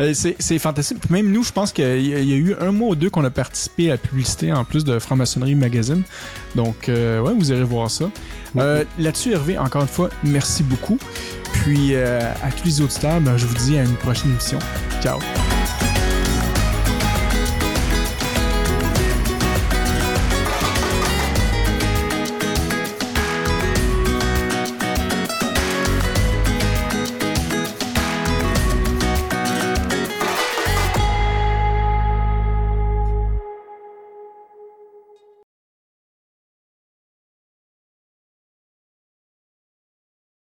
Euh, 0.00 0.12
C'est 0.14 0.34
c'est 0.38 0.58
fantastique. 0.58 1.10
Même 1.10 1.30
nous, 1.30 1.44
je 1.44 1.52
pense 1.52 1.70
qu'il 1.72 1.84
y, 1.84 2.14
a- 2.14 2.20
il 2.20 2.28
y 2.28 2.32
a 2.32 2.36
eu 2.36 2.54
un 2.58 2.72
mois 2.72 2.88
ou 2.90 2.94
deux 2.94 3.10
qu'on 3.10 3.24
a 3.24 3.30
participé 3.30 3.88
à 3.88 3.92
la 3.92 3.98
publicité 3.98 4.52
en 4.52 4.64
plus 4.64 4.82
de 4.84 4.98
Franc-Maçonnerie 4.98 5.54
Magazine. 5.54 6.02
Donc, 6.54 6.88
euh, 6.88 7.20
ouais, 7.20 7.32
vous 7.34 7.52
irez 7.52 7.62
voir 7.64 7.90
ça. 7.90 8.10
Euh, 8.56 8.84
Là-dessus, 8.98 9.32
Hervé, 9.32 9.58
encore 9.58 9.82
une 9.82 9.88
fois, 9.88 10.08
merci 10.24 10.62
beaucoup. 10.62 10.98
Puis, 11.52 11.94
euh, 11.94 12.20
à 12.42 12.50
tous 12.50 12.64
les 12.64 12.80
auditeurs, 12.80 13.20
ben, 13.20 13.36
je 13.36 13.46
vous 13.46 13.54
dis 13.56 13.78
à 13.78 13.82
une 13.84 13.94
prochaine 13.96 14.30
émission. 14.30 14.58
Ciao. 15.02 15.18